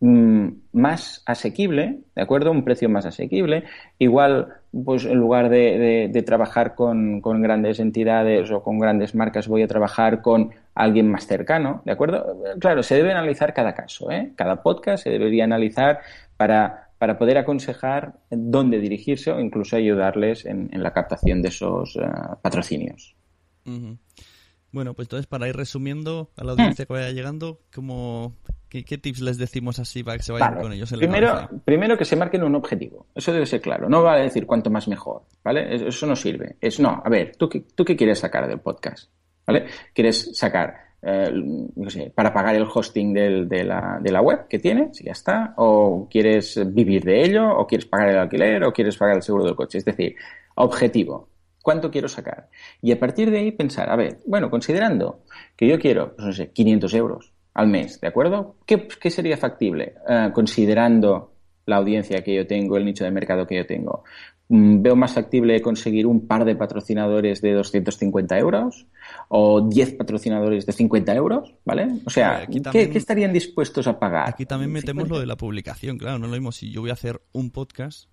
mmm, 0.00 0.48
más 0.72 1.22
asequible, 1.24 2.00
¿de 2.14 2.22
acuerdo? 2.22 2.50
Un 2.50 2.64
precio 2.64 2.90
más 2.90 3.06
asequible. 3.06 3.64
Igual, 3.98 4.48
pues 4.84 5.06
en 5.06 5.16
lugar 5.16 5.48
de, 5.48 5.78
de, 5.78 6.08
de 6.12 6.22
trabajar 6.22 6.74
con, 6.74 7.22
con, 7.22 7.40
grandes 7.40 7.80
entidades 7.80 8.50
o 8.50 8.62
con 8.62 8.78
grandes 8.78 9.14
marcas, 9.14 9.48
voy 9.48 9.62
a 9.62 9.68
trabajar 9.68 10.20
con 10.20 10.50
alguien 10.74 11.10
más 11.10 11.26
cercano, 11.26 11.80
¿de 11.86 11.92
acuerdo? 11.92 12.36
Claro, 12.60 12.82
se 12.82 12.96
debe 12.96 13.12
analizar 13.12 13.54
cada 13.54 13.74
caso, 13.74 14.10
¿eh? 14.10 14.32
Cada 14.36 14.62
podcast 14.62 15.04
se 15.04 15.10
debería 15.10 15.44
analizar 15.44 16.00
para 16.36 16.87
para 16.98 17.18
poder 17.18 17.38
aconsejar 17.38 18.18
dónde 18.30 18.80
dirigirse 18.80 19.30
o 19.30 19.40
incluso 19.40 19.76
ayudarles 19.76 20.44
en, 20.44 20.68
en 20.72 20.82
la 20.82 20.92
captación 20.92 21.42
de 21.42 21.48
esos 21.48 21.96
uh, 21.96 22.36
patrocinios. 22.42 23.14
Uh 23.64 23.70
-huh. 23.70 23.98
Bueno, 24.70 24.94
pues 24.94 25.06
entonces 25.06 25.26
para 25.26 25.48
ir 25.48 25.56
resumiendo 25.56 26.30
a 26.36 26.44
la 26.44 26.52
audiencia 26.52 26.84
que 26.84 26.92
vaya 26.92 27.10
llegando, 27.10 27.62
¿cómo, 27.74 28.36
qué, 28.68 28.84
qué, 28.84 28.98
tips 28.98 29.20
les 29.20 29.38
decimos 29.38 29.78
así 29.78 30.02
para 30.04 30.18
que 30.18 30.22
se 30.22 30.32
vayan 30.32 30.50
vale. 30.50 30.62
con 30.62 30.72
ellos? 30.72 30.92
En 30.92 30.98
primero, 30.98 31.26
la 31.28 31.50
primero 31.64 31.96
que 31.96 32.04
se 32.04 32.16
marquen 32.16 32.42
un 32.42 32.54
objetivo, 32.54 33.06
eso 33.14 33.32
debe 33.32 33.46
ser 33.46 33.62
claro, 33.62 33.88
no 33.88 34.02
va 34.02 34.14
a 34.14 34.18
decir 34.18 34.44
cuanto 34.46 34.68
más 34.68 34.86
mejor, 34.86 35.22
¿vale? 35.42 35.88
Eso 35.88 36.06
no 36.06 36.14
sirve, 36.14 36.56
es 36.60 36.78
no, 36.80 37.00
a 37.02 37.08
ver, 37.08 37.34
¿tú, 37.36 37.48
tú 37.48 37.84
qué 37.84 37.96
quieres 37.96 38.18
sacar 38.18 38.46
del 38.46 38.60
podcast? 38.60 39.10
¿Vale? 39.46 39.66
¿Quieres 39.94 40.36
sacar 40.36 40.87
eh, 41.00 42.12
para 42.14 42.32
pagar 42.32 42.56
el 42.56 42.66
hosting 42.72 43.12
de, 43.14 43.64
la, 43.64 44.20
web 44.20 44.48
que 44.48 44.58
tienes, 44.58 45.00
y 45.00 45.04
ya 45.04 45.12
está, 45.12 45.54
o 45.56 46.08
quieres 46.10 46.60
vivir 46.74 47.04
de 47.04 47.24
ello, 47.24 47.56
o 47.56 47.66
quieres 47.66 47.86
pagar 47.86 48.10
el 48.10 48.18
alquiler, 48.18 48.64
o 48.64 48.72
quieres 48.72 48.96
pagar 48.96 49.16
el 49.16 49.22
seguro 49.22 49.44
del 49.44 49.54
coche. 49.54 49.78
Es 49.78 49.84
decir, 49.84 50.16
objetivo, 50.56 51.28
¿cuánto 51.62 51.90
quiero 51.90 52.08
sacar? 52.08 52.48
Y 52.82 52.92
a 52.92 52.98
partir 52.98 53.30
de 53.30 53.38
ahí 53.38 53.52
pensar, 53.52 53.90
a 53.90 53.96
ver, 53.96 54.18
bueno, 54.26 54.50
considerando 54.50 55.20
que 55.56 55.68
yo 55.68 55.78
quiero, 55.78 56.14
pues 56.14 56.26
no 56.26 56.32
sé, 56.32 56.50
500 56.50 56.94
euros 56.94 57.32
al 57.54 57.68
mes, 57.68 58.00
¿de 58.00 58.08
acuerdo? 58.08 58.56
¿Qué, 58.66 58.88
qué 59.00 59.10
sería 59.10 59.36
factible? 59.36 59.94
Uh, 60.08 60.32
considerando 60.32 61.32
la 61.66 61.76
audiencia 61.76 62.24
que 62.24 62.34
yo 62.34 62.46
tengo, 62.46 62.76
el 62.76 62.84
nicho 62.84 63.04
de 63.04 63.10
mercado 63.10 63.46
que 63.46 63.56
yo 63.56 63.66
tengo. 63.66 64.04
Mm, 64.50 64.80
veo 64.80 64.96
más 64.96 65.12
factible 65.12 65.60
conseguir 65.60 66.06
un 66.06 66.26
par 66.26 66.46
de 66.46 66.56
patrocinadores 66.56 67.42
de 67.42 67.52
250 67.52 68.38
euros 68.38 68.86
o 69.28 69.60
10 69.60 69.94
patrocinadores 69.94 70.64
de 70.64 70.72
50 70.72 71.14
euros, 71.14 71.54
¿vale? 71.66 71.88
O 72.06 72.10
sea, 72.10 72.40
también, 72.40 72.64
¿qué, 72.72 72.90
¿qué, 72.90 72.98
estarían 72.98 73.32
dispuestos 73.32 73.86
a 73.86 73.98
pagar? 73.98 74.26
Aquí 74.26 74.46
también 74.46 74.72
metemos 74.72 75.02
50. 75.02 75.14
lo 75.14 75.20
de 75.20 75.26
la 75.26 75.36
publicación, 75.36 75.98
claro, 75.98 76.18
no 76.18 76.26
es 76.26 76.30
lo 76.30 76.36
mismo 76.38 76.52
si 76.52 76.70
yo 76.70 76.80
voy 76.80 76.88
a 76.90 76.94
hacer 76.94 77.20
un 77.32 77.50
podcast 77.50 78.08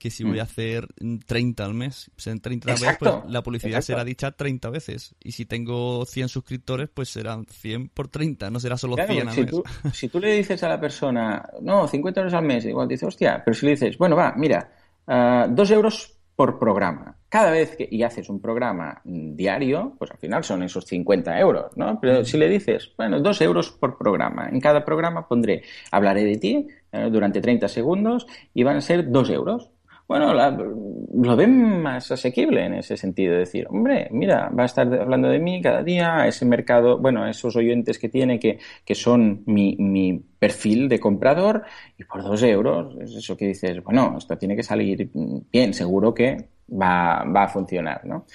que 0.00 0.10
si 0.10 0.24
voy 0.24 0.38
a 0.38 0.44
mm. 0.44 0.46
hacer 0.46 0.88
30 1.26 1.64
al 1.64 1.74
mes. 1.74 2.10
Pues 2.14 2.26
en 2.28 2.40
30 2.40 2.70
exacto, 2.72 3.04
veces, 3.04 3.20
pues 3.20 3.32
la 3.32 3.42
publicidad 3.42 3.78
exacto. 3.78 3.86
será 3.86 4.04
dicha 4.04 4.32
30 4.32 4.70
veces. 4.70 5.14
Y 5.20 5.32
si 5.32 5.44
tengo 5.44 6.06
100 6.06 6.28
suscriptores, 6.28 6.88
pues 6.88 7.10
serán 7.10 7.44
100 7.44 7.90
por 7.90 8.08
30, 8.08 8.50
no 8.50 8.58
será 8.60 8.78
solo 8.78 8.94
claro, 8.94 9.12
100 9.12 9.28
al 9.28 9.34
si 9.34 9.40
mes. 9.42 9.50
Tú, 9.50 9.62
si 9.92 10.08
tú 10.08 10.18
le 10.18 10.32
dices 10.32 10.62
a 10.62 10.68
la 10.70 10.80
persona, 10.80 11.46
no, 11.60 11.86
50 11.86 12.20
euros 12.20 12.34
al 12.34 12.44
mes, 12.44 12.64
igual 12.64 12.88
dice, 12.88 13.06
hostia, 13.06 13.42
pero 13.44 13.54
si 13.54 13.66
le 13.66 13.72
dices, 13.72 13.98
bueno, 13.98 14.16
va, 14.16 14.32
mira, 14.36 14.72
uh, 15.10 15.52
dos 15.54 15.70
euros 15.70 16.16
por 16.40 16.58
programa. 16.58 17.18
Cada 17.28 17.50
vez 17.50 17.76
que 17.76 17.86
y 17.90 18.02
haces 18.02 18.30
un 18.30 18.40
programa 18.40 19.02
diario, 19.04 19.94
pues 19.98 20.10
al 20.10 20.16
final 20.16 20.42
son 20.42 20.62
esos 20.62 20.86
50 20.86 21.38
euros, 21.38 21.76
¿no? 21.76 21.98
Pero 22.00 22.24
si 22.24 22.38
le 22.38 22.48
dices, 22.48 22.92
bueno, 22.96 23.20
dos 23.20 23.42
euros 23.42 23.70
por 23.70 23.98
programa, 23.98 24.48
en 24.48 24.58
cada 24.58 24.82
programa 24.82 25.28
pondré, 25.28 25.62
hablaré 25.90 26.24
de 26.24 26.36
ti 26.38 26.66
eh, 26.92 27.10
durante 27.12 27.42
30 27.42 27.68
segundos 27.68 28.26
y 28.54 28.62
van 28.62 28.78
a 28.78 28.80
ser 28.80 29.10
dos 29.10 29.28
euros. 29.28 29.68
Bueno, 30.10 30.34
lo 30.34 31.36
ven 31.36 31.82
más 31.82 32.10
asequible 32.10 32.64
en 32.64 32.74
ese 32.74 32.96
sentido, 32.96 33.38
decir, 33.38 33.68
hombre, 33.70 34.08
mira, 34.10 34.48
va 34.48 34.64
a 34.64 34.66
estar 34.66 34.92
hablando 34.92 35.28
de 35.28 35.38
mí 35.38 35.62
cada 35.62 35.84
día, 35.84 36.26
ese 36.26 36.44
mercado, 36.44 36.98
bueno, 36.98 37.28
esos 37.28 37.54
oyentes 37.54 37.96
que 37.96 38.08
tiene 38.08 38.40
que, 38.40 38.58
que 38.84 38.96
son 38.96 39.44
mi, 39.46 39.76
mi 39.76 40.18
perfil 40.18 40.88
de 40.88 40.98
comprador 40.98 41.62
y 41.96 42.02
por 42.02 42.24
dos 42.24 42.42
euros, 42.42 42.96
es 43.00 43.14
eso 43.14 43.36
que 43.36 43.46
dices, 43.46 43.84
bueno, 43.84 44.16
esto 44.18 44.36
tiene 44.36 44.56
que 44.56 44.64
salir 44.64 45.12
bien, 45.52 45.72
seguro 45.72 46.12
que 46.12 46.48
va, 46.68 47.22
va 47.22 47.44
a 47.44 47.48
funcionar, 47.48 48.04
¿no? 48.04 48.26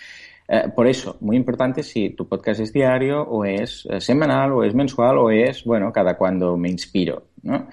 Eh, 0.48 0.70
por 0.74 0.88
eso, 0.88 1.18
muy 1.20 1.36
importante 1.36 1.84
si 1.84 2.12
tu 2.12 2.26
podcast 2.30 2.62
es 2.62 2.72
diario 2.72 3.22
o 3.22 3.44
es 3.44 3.86
eh, 3.90 4.00
semanal 4.00 4.54
o 4.54 4.64
es 4.64 4.74
mensual 4.74 5.18
o 5.18 5.30
es, 5.30 5.66
bueno, 5.66 5.92
cada 5.92 6.16
cuando 6.16 6.56
me 6.56 6.70
inspiro, 6.70 7.32
¿no? 7.44 7.68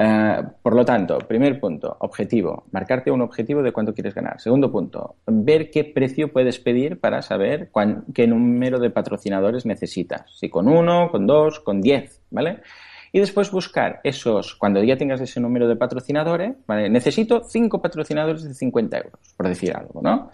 Eh, 0.00 0.42
por 0.62 0.76
lo 0.76 0.84
tanto, 0.84 1.18
primer 1.18 1.58
punto, 1.58 1.96
objetivo, 1.98 2.66
marcarte 2.70 3.10
un 3.10 3.20
objetivo 3.20 3.64
de 3.64 3.72
cuánto 3.72 3.92
quieres 3.92 4.14
ganar. 4.14 4.40
Segundo 4.40 4.70
punto, 4.70 5.16
ver 5.26 5.70
qué 5.70 5.82
precio 5.82 6.32
puedes 6.32 6.60
pedir 6.60 7.00
para 7.00 7.20
saber 7.20 7.72
qué 8.14 8.28
número 8.28 8.78
de 8.78 8.90
patrocinadores 8.90 9.66
necesitas. 9.66 10.30
Si 10.38 10.48
con 10.48 10.68
uno, 10.68 11.10
con 11.10 11.26
dos, 11.26 11.58
con 11.58 11.80
diez, 11.80 12.22
¿vale? 12.30 12.60
Y 13.10 13.18
después 13.18 13.50
buscar 13.50 14.00
esos, 14.04 14.54
cuando 14.54 14.84
ya 14.84 14.96
tengas 14.96 15.20
ese 15.20 15.40
número 15.40 15.66
de 15.66 15.74
patrocinadores, 15.74 16.54
¿vale? 16.68 16.88
Necesito 16.88 17.42
cinco 17.42 17.82
patrocinadores 17.82 18.44
de 18.44 18.54
50 18.54 18.96
euros, 18.98 19.34
por 19.36 19.48
decir 19.48 19.74
algo, 19.74 20.00
¿no? 20.00 20.30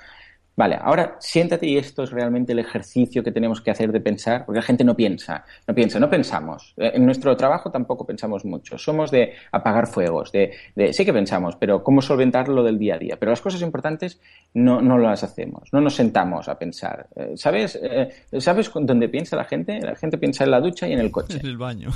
Vale, 0.56 0.78
ahora 0.80 1.16
siéntate 1.18 1.66
y 1.66 1.76
esto 1.76 2.04
es 2.04 2.10
realmente 2.12 2.52
el 2.52 2.60
ejercicio 2.60 3.24
que 3.24 3.32
tenemos 3.32 3.60
que 3.60 3.72
hacer 3.72 3.90
de 3.90 4.00
pensar, 4.00 4.46
porque 4.46 4.60
la 4.60 4.62
gente 4.62 4.84
no 4.84 4.94
piensa, 4.94 5.44
no 5.66 5.74
piensa, 5.74 5.98
no 5.98 6.08
pensamos. 6.08 6.74
Eh, 6.76 6.92
en 6.94 7.04
nuestro 7.04 7.36
trabajo 7.36 7.70
tampoco 7.72 8.06
pensamos 8.06 8.44
mucho. 8.44 8.78
Somos 8.78 9.10
de 9.10 9.32
apagar 9.50 9.88
fuegos, 9.88 10.30
de, 10.30 10.52
de 10.76 10.92
sí 10.92 11.04
que 11.04 11.12
pensamos, 11.12 11.56
pero 11.56 11.82
cómo 11.82 12.00
solventar 12.00 12.48
lo 12.48 12.62
del 12.62 12.78
día 12.78 12.94
a 12.94 12.98
día. 12.98 13.16
Pero 13.18 13.30
las 13.30 13.40
cosas 13.40 13.62
importantes 13.62 14.20
no, 14.54 14.80
no 14.80 14.96
las 14.96 15.24
hacemos, 15.24 15.72
no 15.72 15.80
nos 15.80 15.94
sentamos 15.94 16.48
a 16.48 16.56
pensar. 16.56 17.08
Eh, 17.16 17.32
¿Sabes? 17.34 17.76
Eh, 17.82 18.10
¿Sabes 18.38 18.70
dónde 18.72 19.08
piensa 19.08 19.34
la 19.36 19.44
gente? 19.44 19.80
La 19.80 19.96
gente 19.96 20.18
piensa 20.18 20.44
en 20.44 20.52
la 20.52 20.60
ducha 20.60 20.86
y 20.86 20.92
en 20.92 21.00
el 21.00 21.10
coche. 21.10 21.38
En 21.40 21.46
el 21.46 21.58
baño. 21.58 21.90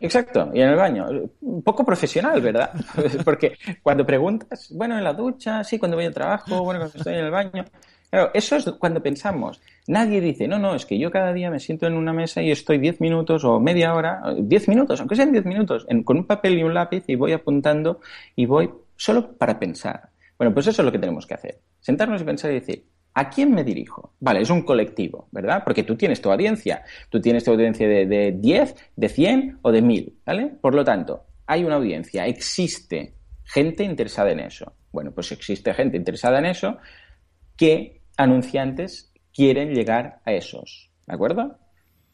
Exacto, 0.00 0.50
y 0.54 0.60
en 0.60 0.68
el 0.68 0.76
baño. 0.76 1.06
Un 1.40 1.62
poco 1.62 1.84
profesional, 1.84 2.40
¿verdad? 2.40 2.70
porque 3.24 3.58
cuando 3.82 4.06
preguntas, 4.06 4.68
bueno, 4.72 4.96
en 4.96 5.02
la 5.02 5.12
ducha, 5.12 5.64
sí, 5.64 5.78
cuando 5.78 5.96
voy 5.96 6.06
al 6.06 6.14
trabajo, 6.14 6.62
bueno, 6.62 6.78
cuando 6.78 6.98
estoy 6.98 7.14
en 7.14 7.24
el 7.24 7.30
baño. 7.32 7.64
Claro, 8.10 8.30
eso 8.34 8.56
es 8.56 8.64
cuando 8.78 9.02
pensamos. 9.02 9.60
Nadie 9.88 10.20
dice, 10.20 10.48
no, 10.48 10.58
no, 10.58 10.74
es 10.74 10.86
que 10.86 10.98
yo 10.98 11.10
cada 11.10 11.32
día 11.32 11.50
me 11.50 11.60
siento 11.60 11.86
en 11.86 11.94
una 11.94 12.12
mesa 12.12 12.42
y 12.42 12.50
estoy 12.50 12.78
10 12.78 13.00
minutos 13.00 13.44
o 13.44 13.60
media 13.60 13.94
hora, 13.94 14.22
10 14.38 14.68
minutos, 14.68 15.00
aunque 15.00 15.16
sean 15.16 15.32
10 15.32 15.44
minutos, 15.44 15.86
con 16.04 16.16
un 16.16 16.26
papel 16.26 16.58
y 16.58 16.62
un 16.62 16.74
lápiz 16.74 17.04
y 17.08 17.14
voy 17.14 17.32
apuntando 17.32 18.00
y 18.34 18.46
voy 18.46 18.70
solo 18.96 19.36
para 19.36 19.58
pensar. 19.58 20.10
Bueno, 20.38 20.52
pues 20.52 20.66
eso 20.66 20.82
es 20.82 20.86
lo 20.86 20.92
que 20.92 20.98
tenemos 20.98 21.26
que 21.26 21.34
hacer. 21.34 21.60
Sentarnos 21.80 22.20
y 22.20 22.24
pensar 22.24 22.50
y 22.50 22.54
decir, 22.54 22.84
¿a 23.14 23.30
quién 23.30 23.52
me 23.54 23.64
dirijo? 23.64 24.14
Vale, 24.20 24.40
es 24.40 24.50
un 24.50 24.62
colectivo, 24.62 25.28
¿verdad? 25.30 25.62
Porque 25.64 25.82
tú 25.82 25.96
tienes 25.96 26.20
tu 26.20 26.30
audiencia. 26.30 26.82
Tú 27.08 27.20
tienes 27.20 27.44
tu 27.44 27.52
audiencia 27.52 27.88
de, 27.88 28.06
de 28.06 28.32
10, 28.32 28.74
de 28.96 29.08
100 29.08 29.58
o 29.62 29.72
de 29.72 29.82
1000, 29.82 30.18
¿vale? 30.26 30.52
Por 30.60 30.74
lo 30.74 30.84
tanto, 30.84 31.24
hay 31.46 31.64
una 31.64 31.76
audiencia, 31.76 32.26
existe 32.26 33.14
gente 33.44 33.84
interesada 33.84 34.30
en 34.30 34.40
eso. 34.40 34.72
Bueno, 34.92 35.12
pues 35.12 35.32
existe 35.32 35.72
gente 35.74 35.96
interesada 35.96 36.38
en 36.38 36.46
eso 36.46 36.78
que 37.56 38.02
anunciantes 38.16 39.12
quieren 39.32 39.74
llegar 39.74 40.20
a 40.24 40.32
esos, 40.32 40.90
¿de 41.06 41.14
acuerdo? 41.14 41.58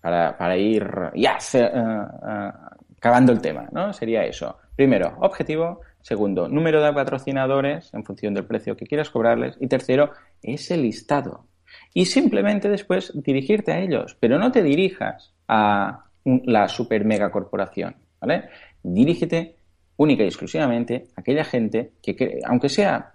Para, 0.01 0.57
ir 0.57 0.85
ya 1.15 1.39
eh, 1.55 1.59
eh, 1.63 2.51
acabando 2.97 3.33
el 3.33 3.41
tema, 3.41 3.69
¿no? 3.71 3.93
Sería 3.93 4.25
eso. 4.25 4.57
Primero, 4.75 5.17
objetivo. 5.21 5.81
Segundo, 6.01 6.49
número 6.49 6.83
de 6.83 6.93
patrocinadores 6.93 7.95
en 7.95 8.03
función 8.03 8.35
del 8.35 8.45
precio 8.45 8.77
que 8.77 8.87
quieras 8.87 9.11
cobrarles. 9.11 9.57
Y 9.61 9.69
tercero, 9.69 10.11
ese 10.43 10.77
listado. 10.77 11.47
Y 11.95 12.07
simplemente 12.07 12.69
después 12.69 13.13
dirigirte 13.15 13.71
a 13.71 13.79
ellos. 13.79 14.17
Pero 14.19 14.41
no 14.41 14.51
te 14.51 14.65
dirijas 14.65 15.33
a 15.47 16.07
la 16.25 16.67
super 16.67 17.05
mega 17.05 17.31
corporación, 17.31 17.95
¿vale? 18.21 18.49
Dirígete 18.83 19.57
única 19.97 20.25
y 20.25 20.27
exclusivamente 20.27 21.09
a 21.17 21.21
aquella 21.21 21.45
gente 21.45 21.93
que, 22.03 22.41
aunque 22.45 22.69
sea 22.69 23.15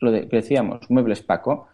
lo 0.00 0.12
que 0.12 0.26
decíamos, 0.30 0.90
Muebles 0.90 1.22
Paco, 1.22 1.68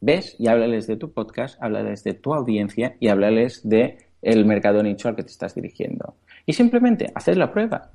ves 0.00 0.36
y 0.38 0.48
háblales 0.48 0.86
de 0.86 0.96
tu 0.96 1.12
podcast, 1.12 1.62
háblales 1.62 2.04
de 2.04 2.14
tu 2.14 2.34
audiencia 2.34 2.96
y 3.00 3.08
háblales 3.08 3.68
de 3.68 3.98
el 4.22 4.44
mercado 4.44 4.82
nicho 4.82 5.08
al 5.08 5.16
que 5.16 5.22
te 5.22 5.30
estás 5.30 5.54
dirigiendo. 5.54 6.16
Y 6.46 6.52
simplemente 6.52 7.10
hacer 7.14 7.36
la 7.36 7.52
prueba. 7.52 7.90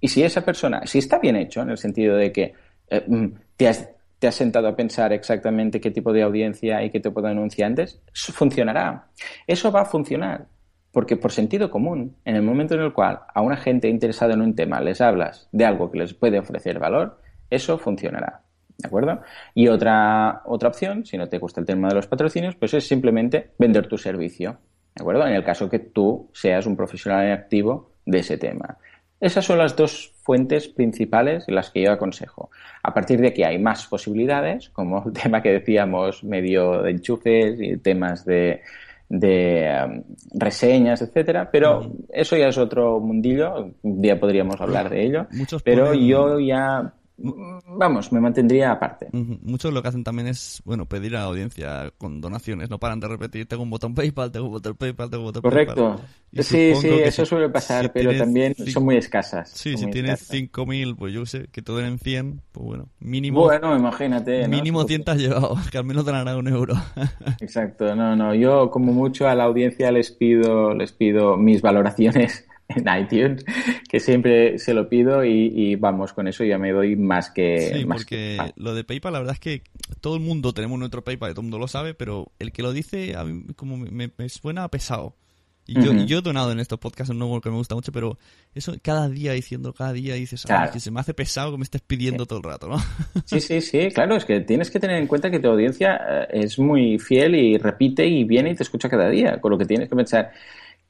Y 0.00 0.08
si 0.08 0.22
esa 0.22 0.44
persona, 0.44 0.86
si 0.86 0.98
está 0.98 1.18
bien 1.18 1.36
hecho, 1.36 1.62
en 1.62 1.70
el 1.70 1.78
sentido 1.78 2.16
de 2.16 2.32
que 2.32 2.54
eh, 2.90 3.04
mm, 3.06 3.26
te, 3.56 3.68
has, 3.68 3.88
te 4.18 4.26
has 4.26 4.34
sentado 4.34 4.68
a 4.68 4.76
pensar 4.76 5.12
exactamente 5.12 5.80
qué 5.80 5.90
tipo 5.90 6.12
de 6.12 6.22
audiencia 6.22 6.82
y 6.82 6.90
qué 6.90 7.00
tipo 7.00 7.22
de 7.22 7.30
anunciantes, 7.30 8.00
funcionará. 8.12 9.08
Eso 9.46 9.72
va 9.72 9.82
a 9.82 9.86
funcionar. 9.86 10.46
Porque 10.92 11.16
por 11.16 11.32
sentido 11.32 11.70
común, 11.70 12.16
en 12.24 12.36
el 12.36 12.42
momento 12.42 12.74
en 12.74 12.82
el 12.82 12.92
cual 12.92 13.20
a 13.34 13.40
una 13.40 13.56
gente 13.56 13.88
interesada 13.88 14.34
en 14.34 14.42
un 14.42 14.54
tema 14.54 14.80
les 14.80 15.00
hablas 15.00 15.48
de 15.50 15.64
algo 15.64 15.90
que 15.90 15.98
les 15.98 16.14
puede 16.14 16.38
ofrecer 16.38 16.78
valor, 16.78 17.18
eso 17.50 17.78
funcionará. 17.78 18.42
¿De 18.78 18.88
acuerdo? 18.88 19.20
Y 19.54 19.68
otra, 19.68 20.42
otra 20.46 20.68
opción, 20.68 21.04
si 21.06 21.16
no 21.16 21.28
te 21.28 21.38
gusta 21.38 21.60
el 21.60 21.66
tema 21.66 21.88
de 21.88 21.94
los 21.94 22.06
patrocinios, 22.06 22.56
pues 22.56 22.74
es 22.74 22.86
simplemente 22.86 23.50
vender 23.58 23.86
tu 23.86 23.96
servicio. 23.96 24.58
¿De 24.94 25.02
acuerdo? 25.02 25.26
En 25.26 25.34
el 25.34 25.44
caso 25.44 25.68
que 25.68 25.78
tú 25.78 26.30
seas 26.32 26.66
un 26.66 26.76
profesional 26.76 27.32
activo 27.32 27.92
de 28.04 28.18
ese 28.18 28.36
tema. 28.36 28.78
Esas 29.20 29.44
son 29.44 29.58
las 29.58 29.74
dos 29.74 30.12
fuentes 30.22 30.68
principales 30.68 31.44
las 31.48 31.70
que 31.70 31.82
yo 31.82 31.92
aconsejo. 31.92 32.50
A 32.82 32.92
partir 32.92 33.20
de 33.20 33.28
aquí 33.28 33.42
hay 33.42 33.58
más 33.58 33.86
posibilidades, 33.86 34.68
como 34.70 35.04
el 35.06 35.12
tema 35.22 35.40
que 35.40 35.52
decíamos, 35.52 36.22
medio 36.24 36.82
de 36.82 36.90
enchufes 36.90 37.58
y 37.60 37.76
temas 37.78 38.24
de, 38.24 38.60
de 39.08 39.70
um, 39.86 40.02
reseñas, 40.34 41.02
etcétera, 41.02 41.50
pero 41.50 41.92
eso 42.12 42.36
ya 42.36 42.48
es 42.48 42.58
otro 42.58 43.00
mundillo, 43.00 43.72
un 43.82 44.02
día 44.02 44.18
podríamos 44.18 44.60
hablar 44.60 44.90
de 44.90 45.06
ello, 45.06 45.26
pero 45.64 45.94
yo 45.94 46.38
ya 46.40 46.92
vamos, 47.16 48.12
me 48.12 48.20
mantendría 48.20 48.72
aparte. 48.72 49.08
Muchos 49.12 49.72
lo 49.72 49.82
que 49.82 49.88
hacen 49.88 50.04
también 50.04 50.28
es, 50.28 50.60
bueno, 50.64 50.86
pedir 50.86 51.16
a 51.16 51.20
la 51.20 51.26
audiencia 51.26 51.92
con 51.96 52.20
donaciones, 52.20 52.70
no 52.70 52.78
paran 52.78 53.00
de 53.00 53.08
repetir, 53.08 53.46
tengo 53.46 53.62
un 53.62 53.70
botón 53.70 53.94
PayPal, 53.94 54.32
tengo 54.32 54.46
un 54.46 54.52
botón 54.52 54.74
PayPal, 54.76 55.10
tengo 55.10 55.22
un 55.22 55.28
botón 55.28 55.42
PayPal. 55.42 55.74
Correcto. 55.74 56.00
Sí, 56.32 56.74
sí, 56.74 56.88
eso 56.88 57.24
suele 57.24 57.48
pasar, 57.48 57.92
pero 57.92 58.16
también 58.16 58.54
son 58.54 58.84
muy 58.84 58.96
escasas. 58.96 59.50
Sí, 59.50 59.76
si 59.76 59.86
tienes 59.90 60.30
5.000, 60.30 60.96
pues 60.96 61.12
yo 61.12 61.24
sé, 61.26 61.46
que 61.52 61.62
te 61.62 61.72
den 61.72 61.98
100, 61.98 62.42
pues 62.50 62.66
bueno, 62.66 62.88
mínimo... 62.98 63.42
Bueno, 63.42 63.76
imagínate. 63.76 64.48
Mínimo 64.48 64.84
100 64.84 65.04
has 65.06 65.16
llevado, 65.16 65.56
que 65.70 65.78
al 65.78 65.84
menos 65.84 66.04
te 66.04 66.10
dará 66.10 66.36
un 66.36 66.48
euro. 66.48 66.74
Exacto, 67.40 67.94
no, 67.94 68.16
no, 68.16 68.34
yo 68.34 68.70
como 68.70 68.92
mucho 68.92 69.28
a 69.28 69.34
la 69.34 69.44
audiencia 69.44 69.92
les 69.92 70.10
pido, 70.10 70.74
les 70.74 70.92
pido 70.92 71.36
mis 71.36 71.62
valoraciones 71.62 72.46
en 72.68 72.84
iTunes, 72.98 73.44
que 73.88 74.00
siempre 74.00 74.58
se 74.58 74.74
lo 74.74 74.88
pido 74.88 75.24
y, 75.24 75.76
vamos, 75.76 76.12
con 76.12 76.28
eso 76.28 76.44
ya 76.44 76.58
me 76.58 76.72
doy 76.72 76.96
más 76.96 77.30
que... 77.30 77.72
Sí, 77.74 77.84
porque 77.84 78.38
lo 78.56 78.74
de 78.74 78.84
PayPal, 78.84 79.12
la 79.12 79.18
verdad 79.18 79.34
es 79.34 79.40
que 79.40 79.62
todo 80.00 80.16
el 80.16 80.22
mundo 80.22 80.52
tenemos 80.52 80.78
nuestro 80.78 81.04
PayPal, 81.04 81.32
todo 81.32 81.42
el 81.42 81.44
mundo 81.44 81.58
lo 81.58 81.68
sabe, 81.68 81.94
pero 81.94 82.32
el 82.38 82.52
que 82.52 82.62
lo 82.62 82.72
dice 82.72 83.16
a 83.16 83.24
mí 83.24 83.44
como 83.54 83.76
me, 83.76 84.10
suena 84.28 84.68
pesado. 84.68 85.16
Y 85.66 85.82
yo, 85.82 85.94
yo, 86.04 86.18
he 86.18 86.20
donado 86.20 86.52
en 86.52 86.60
estos 86.60 86.78
podcasts 86.78 87.10
un 87.10 87.18
nuevo 87.18 87.40
que 87.40 87.48
me 87.48 87.56
gusta 87.56 87.74
mucho, 87.74 87.90
pero 87.90 88.18
eso 88.54 88.74
cada 88.82 89.08
día 89.08 89.32
diciendo, 89.32 89.72
cada 89.72 89.94
día 89.94 90.12
dices, 90.12 90.44
que 90.70 90.78
se 90.78 90.90
me 90.90 91.00
hace 91.00 91.14
pesado 91.14 91.52
que 91.52 91.56
me 91.56 91.64
estés 91.64 91.80
pidiendo 91.80 92.26
todo 92.26 92.38
el 92.38 92.44
rato, 92.44 92.68
¿no? 92.68 92.76
Sí, 93.24 93.40
sí, 93.40 93.62
sí, 93.62 93.88
claro, 93.88 94.14
es 94.14 94.26
que 94.26 94.40
tienes 94.40 94.70
que 94.70 94.78
tener 94.78 94.98
en 94.98 95.06
cuenta 95.06 95.30
que 95.30 95.40
tu 95.40 95.48
audiencia 95.48 95.96
eh, 95.96 96.26
es 96.32 96.58
muy 96.58 96.98
fiel 96.98 97.34
y 97.34 97.56
repite 97.56 98.06
y 98.06 98.24
viene 98.24 98.50
y 98.50 98.54
te 98.54 98.62
escucha 98.62 98.90
cada 98.90 99.08
día, 99.08 99.40
con 99.40 99.52
lo 99.52 99.56
que 99.56 99.64
tienes 99.64 99.88
que 99.88 99.96
pensar 99.96 100.32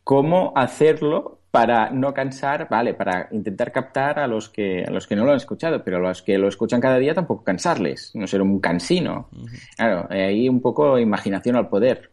cómo 0.05 0.53
hacerlo 0.55 1.41
para 1.51 1.91
no 1.91 2.13
cansar, 2.13 2.69
vale, 2.69 2.95
para 2.95 3.29
intentar 3.31 3.73
captar 3.73 4.19
a 4.19 4.27
los 4.27 4.49
que 4.49 4.85
a 4.85 4.91
los 4.91 5.07
que 5.07 5.15
no 5.17 5.25
lo 5.25 5.31
han 5.31 5.37
escuchado, 5.37 5.83
pero 5.85 5.99
a 5.99 6.01
los 6.01 6.21
que 6.21 6.37
lo 6.37 6.49
escuchan 6.49 6.81
cada 6.81 6.99
día 6.99 7.15
tampoco 7.15 7.45
cansarles, 7.45 8.11
no 8.15 8.27
ser 8.27 8.43
un 8.43 8.61
cansino. 8.61 9.29
Claro, 9.77 10.07
ahí 10.11 10.49
un 10.49 10.61
poco 10.61 10.99
imaginación 10.99 11.57
al 11.57 11.69
poder. 11.69 12.11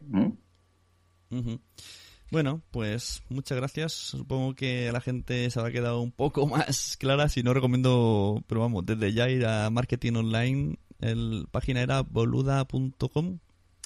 Bueno, 2.29 2.61
pues 2.71 3.23
muchas 3.29 3.57
gracias. 3.57 3.93
Supongo 3.93 4.53
que 4.53 4.89
a 4.89 4.91
la 4.91 5.01
gente 5.01 5.49
se 5.49 5.59
ha 5.59 5.71
quedado 5.71 6.01
un 6.01 6.11
poco 6.11 6.45
más 6.47 6.95
clara. 6.97 7.27
Si 7.27 7.41
no, 7.41 7.53
recomiendo, 7.53 8.43
pero 8.47 8.61
vamos, 8.61 8.85
desde 8.85 9.11
ya 9.11 9.27
ir 9.27 9.45
a 9.45 9.69
Marketing 9.69 10.13
Online. 10.13 10.77
El 10.99 11.47
página 11.49 11.81
era 11.81 12.03
boluda.com. 12.03 13.39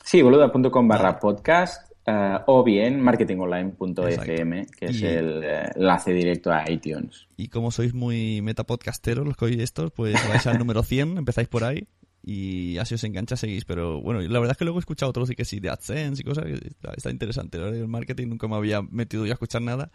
Sí, 0.03 0.21
boluda.com 0.21 0.87
barra 0.87 1.17
podcast 1.17 1.94
Uh, 2.07 2.37
o 2.45 2.63
bien 2.63 3.01
marketingonline.fm, 3.01 4.67
que 4.77 4.85
es 4.85 5.01
el 5.01 5.43
eh, 5.43 5.71
enlace 5.75 6.13
directo 6.13 6.51
a 6.51 6.69
iTunes. 6.69 7.27
Y 7.35 7.47
como 7.47 7.71
sois 7.71 7.95
muy 7.95 8.43
metapodcasteros 8.43 9.25
los 9.25 9.35
que 9.35 9.45
oís 9.45 9.59
estos, 9.59 9.91
pues 9.91 10.13
vais 10.29 10.45
al 10.45 10.59
número 10.59 10.83
100, 10.83 11.17
empezáis 11.17 11.47
por 11.47 11.63
ahí 11.63 11.87
y 12.21 12.77
así 12.79 12.95
os 12.95 13.03
engancha, 13.03 13.37
seguís. 13.37 13.65
Pero 13.65 14.01
bueno, 14.01 14.19
la 14.21 14.39
verdad 14.39 14.51
es 14.51 14.57
que 14.57 14.65
luego 14.65 14.79
he 14.79 14.81
escuchado 14.81 15.09
otros 15.11 15.29
y 15.29 15.35
que 15.35 15.45
sí, 15.45 15.59
de 15.59 15.69
AdSense 15.69 16.21
y 16.21 16.25
cosas, 16.25 16.45
está, 16.45 16.93
está 16.95 17.11
interesante. 17.11 17.57
El 17.57 17.87
marketing 17.87 18.27
nunca 18.27 18.47
me 18.47 18.55
había 18.55 18.81
metido 18.81 19.25
yo 19.25 19.31
a 19.31 19.35
escuchar 19.35 19.61
nada. 19.61 19.91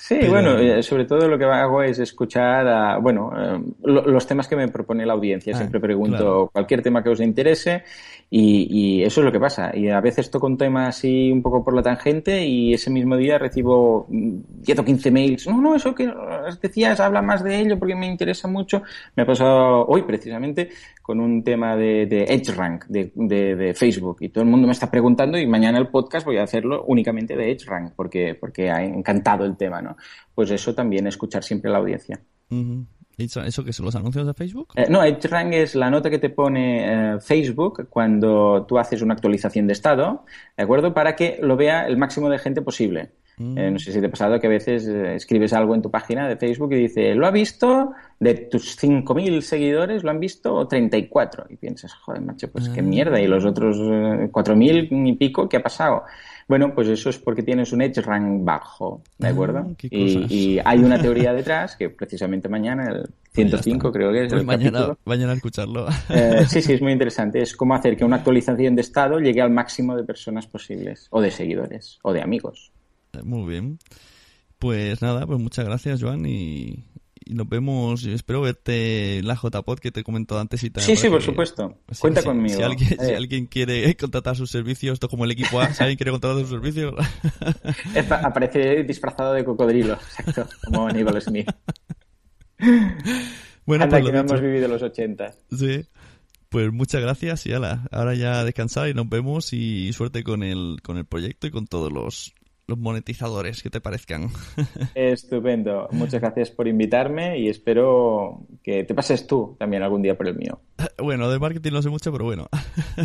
Sí, 0.00 0.18
bueno, 0.28 0.58
eh, 0.58 0.82
sobre 0.82 1.04
todo 1.04 1.28
lo 1.28 1.38
que 1.38 1.44
hago 1.44 1.82
es 1.82 1.98
escuchar, 1.98 2.66
a, 2.66 2.96
bueno, 2.96 3.30
eh, 3.36 3.60
los 3.84 4.26
temas 4.26 4.48
que 4.48 4.56
me 4.56 4.66
propone 4.68 5.04
la 5.04 5.12
audiencia. 5.12 5.52
Ah, 5.54 5.58
Siempre 5.58 5.78
pregunto 5.78 6.48
cualquier 6.50 6.80
tema 6.80 7.02
que 7.02 7.10
os 7.10 7.20
interese 7.20 7.84
y, 8.30 9.02
eso 9.02 9.20
es 9.20 9.24
lo 9.26 9.30
que 9.30 9.38
pasa. 9.38 9.76
Y 9.76 9.90
a 9.90 10.00
veces 10.00 10.30
toco 10.30 10.46
un 10.46 10.56
tema 10.56 10.86
así 10.86 11.30
un 11.30 11.42
poco 11.42 11.62
por 11.62 11.74
la 11.74 11.82
tangente 11.82 12.46
y 12.46 12.72
ese 12.72 12.88
mismo 12.88 13.14
día 13.14 13.36
recibo 13.36 14.06
10 14.08 14.78
o 14.78 14.84
15 14.86 15.10
mails. 15.10 15.46
No, 15.46 15.60
no, 15.60 15.74
eso 15.74 15.94
que 15.94 16.10
decías, 16.62 16.98
habla 16.98 17.20
más 17.20 17.44
de 17.44 17.60
ello 17.60 17.78
porque 17.78 17.94
me 17.94 18.06
interesa 18.06 18.48
mucho. 18.48 18.82
Me 19.14 19.24
ha 19.24 19.26
pasado 19.26 19.84
hoy 19.86 20.02
precisamente 20.02 20.70
con 21.02 21.18
un 21.18 21.42
tema 21.42 21.76
de, 21.76 22.06
de 22.06 22.22
EdgeRank 22.22 22.84
de, 22.86 23.10
de, 23.16 23.74
Facebook 23.74 24.18
y 24.20 24.28
todo 24.28 24.44
el 24.44 24.50
mundo 24.50 24.68
me 24.68 24.72
está 24.72 24.88
preguntando 24.88 25.36
y 25.38 25.44
mañana 25.44 25.76
el 25.76 25.88
podcast 25.88 26.24
voy 26.24 26.36
a 26.36 26.44
hacerlo 26.44 26.84
únicamente 26.86 27.34
de 27.34 27.50
EdgeRank 27.50 27.94
porque, 27.96 28.36
porque 28.38 28.70
ha 28.70 28.84
encantado 28.84 29.44
el 29.44 29.56
tema, 29.56 29.82
¿no? 29.82 29.89
Pues 30.34 30.50
eso 30.50 30.74
también, 30.74 31.06
escuchar 31.06 31.44
siempre 31.44 31.70
a 31.70 31.72
la 31.72 31.78
audiencia. 31.78 32.20
¿Eso 33.24 33.64
que 33.64 33.72
son 33.72 33.86
los 33.86 33.94
anuncios 33.94 34.26
de 34.26 34.34
Facebook? 34.34 34.68
Eh, 34.76 34.86
no, 34.88 35.04
EdgeRank 35.04 35.52
es 35.52 35.74
la 35.74 35.90
nota 35.90 36.08
que 36.08 36.18
te 36.18 36.30
pone 36.30 37.14
eh, 37.14 37.20
Facebook 37.20 37.88
cuando 37.90 38.64
tú 38.66 38.78
haces 38.78 39.02
una 39.02 39.14
actualización 39.14 39.66
de 39.66 39.74
estado, 39.74 40.24
¿de 40.56 40.62
acuerdo? 40.62 40.94
Para 40.94 41.16
que 41.16 41.38
lo 41.42 41.56
vea 41.56 41.86
el 41.86 41.96
máximo 41.96 42.30
de 42.30 42.38
gente 42.38 42.62
posible. 42.62 43.12
Eh, 43.40 43.70
no 43.70 43.78
sé 43.78 43.90
si 43.90 44.00
te 44.00 44.06
ha 44.06 44.10
pasado 44.10 44.38
que 44.38 44.46
a 44.46 44.50
veces 44.50 44.86
eh, 44.86 45.14
escribes 45.14 45.54
algo 45.54 45.74
en 45.74 45.80
tu 45.80 45.90
página 45.90 46.28
de 46.28 46.36
Facebook 46.36 46.74
y 46.74 46.76
dice, 46.76 47.14
lo 47.14 47.26
ha 47.26 47.30
visto, 47.30 47.92
de 48.18 48.34
tus 48.34 48.78
5.000 48.78 49.40
seguidores, 49.40 50.04
lo 50.04 50.10
han 50.10 50.20
visto 50.20 50.68
34. 50.68 51.46
Y 51.48 51.56
piensas, 51.56 51.94
joder, 51.94 52.20
macho, 52.20 52.50
pues 52.52 52.68
qué 52.68 52.80
ah. 52.80 52.82
mierda. 52.82 53.18
Y 53.18 53.26
los 53.26 53.46
otros 53.46 53.78
4.000 53.78 54.70
eh, 54.70 54.88
y 54.90 55.12
pico, 55.14 55.48
¿qué 55.48 55.56
ha 55.56 55.62
pasado? 55.62 56.04
Bueno, 56.48 56.74
pues 56.74 56.88
eso 56.88 57.08
es 57.08 57.18
porque 57.18 57.42
tienes 57.42 57.72
un 57.72 57.80
edge 57.80 58.02
rank 58.02 58.44
bajo, 58.44 59.02
¿de 59.16 59.28
ah, 59.28 59.30
acuerdo? 59.30 59.70
y, 59.82 60.58
hay 60.62 60.78
una 60.80 61.00
teoría 61.00 61.32
detrás 61.32 61.76
que 61.76 61.88
precisamente 61.88 62.48
mañana, 62.48 62.90
el 62.90 63.08
105 63.32 63.92
creo 63.92 64.12
que 64.12 64.24
es 64.24 64.28
pues 64.28 64.40
el 64.40 64.46
mañana, 64.46 64.96
mañana 65.04 65.32
escucharlo. 65.32 65.86
sí, 66.48 66.60
sí, 66.60 66.72
es 66.74 66.82
muy 66.82 66.92
interesante. 66.92 67.40
Es 67.40 67.56
cómo 67.56 67.74
hacer 67.74 67.96
que 67.96 68.04
una 68.04 68.16
actualización 68.16 68.74
de 68.74 68.82
estado 68.82 69.18
llegue 69.18 69.40
al 69.40 69.50
máximo 69.50 69.96
de 69.96 70.04
personas 70.04 70.46
posibles, 70.46 71.06
o 71.10 71.22
de 71.22 71.30
seguidores, 71.30 72.00
o 72.02 72.12
de 72.12 72.20
amigos. 72.20 72.72
Muy 73.22 73.48
bien. 73.48 73.78
Pues 74.58 75.00
nada, 75.00 75.26
pues 75.26 75.40
muchas 75.40 75.64
gracias, 75.64 76.02
Joan, 76.02 76.26
y, 76.26 76.84
nos 77.26 77.48
vemos. 77.48 78.04
Espero 78.04 78.42
verte 78.42 79.18
en 79.18 79.26
la 79.26 79.34
JPod 79.34 79.78
que 79.78 79.90
te 79.90 80.00
he 80.00 80.04
comentado 80.04 80.40
antes. 80.40 80.62
Y 80.62 80.70
sí, 80.76 80.96
sí, 80.96 81.08
por 81.08 81.22
supuesto. 81.22 81.78
Cuenta 81.98 82.22
conmigo. 82.22 82.56
Si 82.56 83.12
alguien, 83.12 83.46
quiere 83.46 83.96
contratar 83.96 84.36
sus 84.36 84.50
servicios, 84.50 84.94
esto 84.94 85.08
como 85.08 85.24
el 85.24 85.30
equipo 85.30 85.60
A, 85.60 85.72
si 85.72 85.82
alguien 85.82 85.96
quiere 85.96 86.10
contratar 86.10 86.40
sus 86.40 86.50
servicios. 86.50 86.94
Aparece 88.10 88.82
disfrazado 88.84 89.32
de 89.32 89.44
cocodrilo, 89.44 89.94
exacto, 89.94 90.46
como 90.64 90.86
Aníbal 90.86 91.20
Smith. 91.22 91.50
Bueno, 93.66 93.84
Anda, 93.84 94.00
pues 94.00 94.06
que 94.06 94.12
no 94.12 94.18
hemos 94.20 94.40
vivido 94.40 94.66
los 94.66 94.82
80. 94.82 95.34
Sí. 95.56 95.84
Pues 96.48 96.72
muchas 96.72 97.00
gracias 97.00 97.46
y 97.46 97.52
ala, 97.52 97.86
ahora 97.92 98.14
ya 98.14 98.44
descansar 98.44 98.88
y 98.88 98.94
nos 98.94 99.08
vemos 99.08 99.52
y 99.52 99.92
suerte 99.92 100.24
con 100.24 100.42
el, 100.42 100.78
con 100.82 100.96
el 100.96 101.04
proyecto 101.04 101.46
y 101.46 101.52
con 101.52 101.68
todos 101.68 101.92
los, 101.92 102.34
los 102.70 102.78
monetizadores 102.78 103.62
que 103.62 103.68
te 103.68 103.80
parezcan. 103.80 104.28
Estupendo. 104.94 105.88
Muchas 105.90 106.20
gracias 106.20 106.50
por 106.50 106.68
invitarme 106.68 107.38
y 107.38 107.48
espero 107.48 108.46
que 108.62 108.84
te 108.84 108.94
pases 108.94 109.26
tú 109.26 109.56
también 109.58 109.82
algún 109.82 110.00
día 110.00 110.16
por 110.16 110.28
el 110.28 110.36
mío. 110.36 110.60
Bueno, 111.02 111.30
de 111.30 111.38
marketing 111.38 111.72
no 111.72 111.82
sé 111.82 111.88
mucho, 111.88 112.12
pero 112.12 112.24
bueno. 112.24 112.48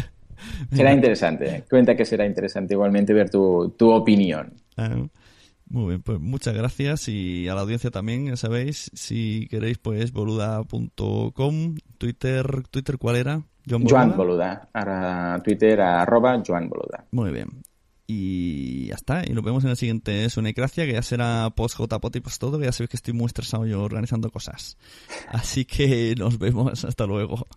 Será 0.72 0.94
interesante. 0.94 1.64
Cuenta 1.70 1.96
que 1.96 2.06
será 2.06 2.26
interesante 2.26 2.74
igualmente 2.74 3.14
ver 3.14 3.30
tu, 3.30 3.74
opinión. 3.80 4.54
Ah, 4.78 5.08
muy 5.68 5.88
bien, 5.88 6.02
pues 6.02 6.20
muchas 6.20 6.54
gracias 6.54 7.08
y 7.08 7.48
a 7.48 7.56
la 7.56 7.62
audiencia 7.62 7.90
también, 7.90 8.28
ya 8.28 8.36
sabéis, 8.36 8.92
si 8.94 9.48
queréis 9.50 9.80
pues 9.80 10.12
boluda.com, 10.12 11.76
Twitter, 11.98 12.64
Twitter 12.70 12.98
¿cuál 12.98 13.16
era? 13.16 13.42
Joan 13.68 14.16
Boluda. 14.16 14.70
Ahora 14.74 15.42
Twitter 15.44 15.82
arroba 15.82 16.42
Joan 16.46 16.70
Boluda. 16.70 17.06
Muy 17.12 17.32
bien. 17.32 17.48
Y 18.08 18.88
ya 18.88 18.96
está. 18.96 19.24
Y 19.26 19.34
nos 19.34 19.44
vemos 19.44 19.64
en 19.64 19.72
el 19.72 19.78
siguiente 19.78 20.30
Sonecracia, 20.30 20.86
que 20.86 20.94
ya 20.94 21.02
será 21.02 21.50
post 21.56 21.78
JPOT 21.78 22.22
post 22.22 22.40
todo, 22.40 22.60
que 22.60 22.66
ya 22.66 22.72
sabéis 22.72 22.90
que 22.92 22.98
estoy 22.98 23.14
muy 23.14 23.26
estresado 23.26 23.66
yo 23.66 23.82
organizando 23.82 24.30
cosas. 24.30 24.78
Así 25.30 25.66
que 25.66 26.16
nos 26.18 26.38
vemos. 26.38 26.86
Hasta 26.86 27.06
luego. 27.06 27.48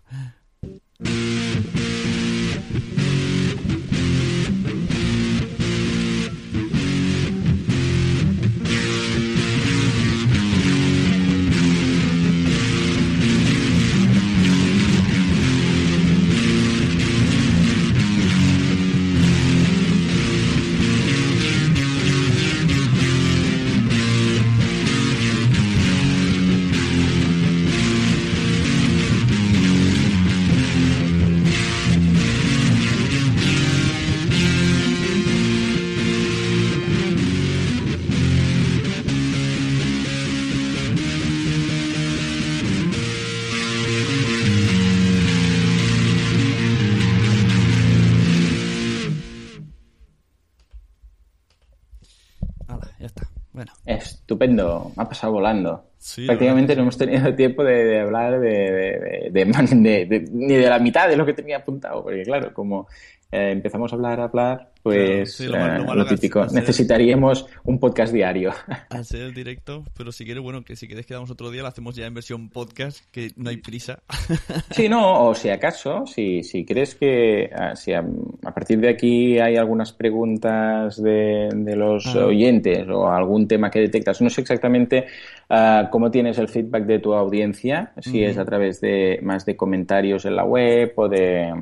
Estupendo, 54.29 54.91
me 54.95 55.03
ha 55.03 55.07
pasado 55.09 55.33
volando. 55.33 55.85
Prácticamente 56.25 56.75
no 56.75 56.83
hemos 56.83 56.97
tenido 56.97 57.33
tiempo 57.35 57.63
de, 57.63 57.99
hablar 57.99 58.39
de, 58.39 59.29
de, 59.31 60.27
ni 60.31 60.55
de 60.55 60.69
la 60.69 60.79
mitad 60.79 61.09
de 61.09 61.17
lo 61.17 61.25
que 61.25 61.33
tenía 61.33 61.57
apuntado, 61.57 62.03
porque 62.03 62.23
claro, 62.23 62.53
como 62.53 62.87
eh, 63.31 63.51
empezamos 63.51 63.91
a 63.91 63.95
hablar, 63.95 64.19
a 64.19 64.23
hablar, 64.23 64.71
pues 64.81 65.39
lo, 65.41 65.55
eh, 65.55 66.05
típico. 66.09 66.47
Necesitaríamos 66.47 67.45
un 67.63 67.79
podcast 67.79 68.11
diario. 68.11 68.51
Hacer 68.89 69.21
el 69.21 69.33
directo, 69.35 69.83
pero 69.95 70.11
si 70.11 70.25
quieres, 70.25 70.41
bueno, 70.41 70.63
que 70.63 70.75
si 70.75 70.87
quieres 70.87 71.05
quedamos 71.05 71.29
otro 71.29 71.51
día, 71.51 71.61
lo 71.61 71.67
hacemos 71.67 71.95
ya 71.95 72.07
en 72.07 72.15
versión 72.15 72.49
podcast, 72.49 73.05
que 73.11 73.31
no 73.35 73.51
hay 73.51 73.57
prisa. 73.57 73.99
Sí, 74.71 74.89
no, 74.89 75.27
o 75.27 75.35
si 75.35 75.49
acaso, 75.49 76.07
si, 76.07 76.41
si 76.41 76.65
crees 76.65 76.95
que 76.95 77.51
ah, 77.55 77.75
si 77.75 77.93
a, 77.93 78.03
partir 78.41 78.79
de 78.79 78.89
aquí 78.89 79.37
hay 79.37 79.57
algunas 79.57 79.93
preguntas 79.93 80.99
de, 81.01 81.49
de 81.53 81.75
los 81.75 82.07
ah. 82.07 82.25
oyentes 82.25 82.87
o 82.89 83.09
algún 83.09 83.47
tema 83.47 83.69
que 83.69 83.79
detectas, 83.79 84.21
no 84.21 84.29
sé 84.31 84.41
exactamente 84.41 85.05
uh, 85.49 85.89
cómo 85.89 86.11
tienes 86.11 86.37
el 86.37 86.47
feedback 86.47 86.85
de 86.85 86.99
tu 86.99 87.13
audiencia, 87.13 87.93
si 87.99 88.23
es 88.23 88.37
a 88.37 88.45
través 88.45 88.81
de 88.81 89.19
más 89.23 89.45
de 89.45 89.55
comentarios 89.55 90.25
en 90.25 90.35
la 90.35 90.45
web 90.45 90.93
o 90.95 91.07
de 91.07 91.53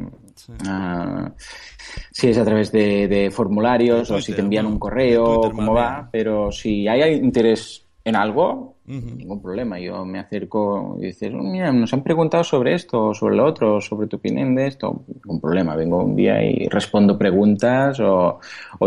si 2.11 2.29
es 2.29 2.37
a 2.37 2.45
través 2.45 2.71
de, 2.71 3.29
formularios 3.31 4.09
o 4.11 4.21
si 4.21 4.33
te 4.33 4.41
envían 4.41 4.65
un 4.65 4.79
correo, 4.79 5.51
cómo 5.53 5.73
va, 5.73 6.09
pero 6.11 6.51
si 6.51 6.87
hay 6.87 7.13
interés 7.13 7.87
en 8.03 8.15
algo, 8.15 8.77
ningún 8.85 9.41
problema. 9.41 9.77
Yo 9.79 10.05
me 10.05 10.19
acerco 10.19 10.95
y 10.97 11.07
dices, 11.07 11.33
oh, 11.33 11.43
mira, 11.43 11.73
nos 11.73 11.93
han 11.93 12.03
preguntado 12.03 12.43
sobre 12.43 12.73
esto, 12.73 13.13
sobre 13.13 13.35
lo 13.35 13.45
otro, 13.45 13.81
sobre 13.81 14.07
tu 14.07 14.15
opinión 14.15 14.55
de 14.55 14.67
esto, 14.67 15.03
ningún 15.07 15.41
problema. 15.41 15.75
Vengo 15.75 16.03
un 16.03 16.15
día 16.15 16.41
y 16.41 16.67
respondo 16.69 17.17
preguntas 17.17 17.99
o, 17.99 18.39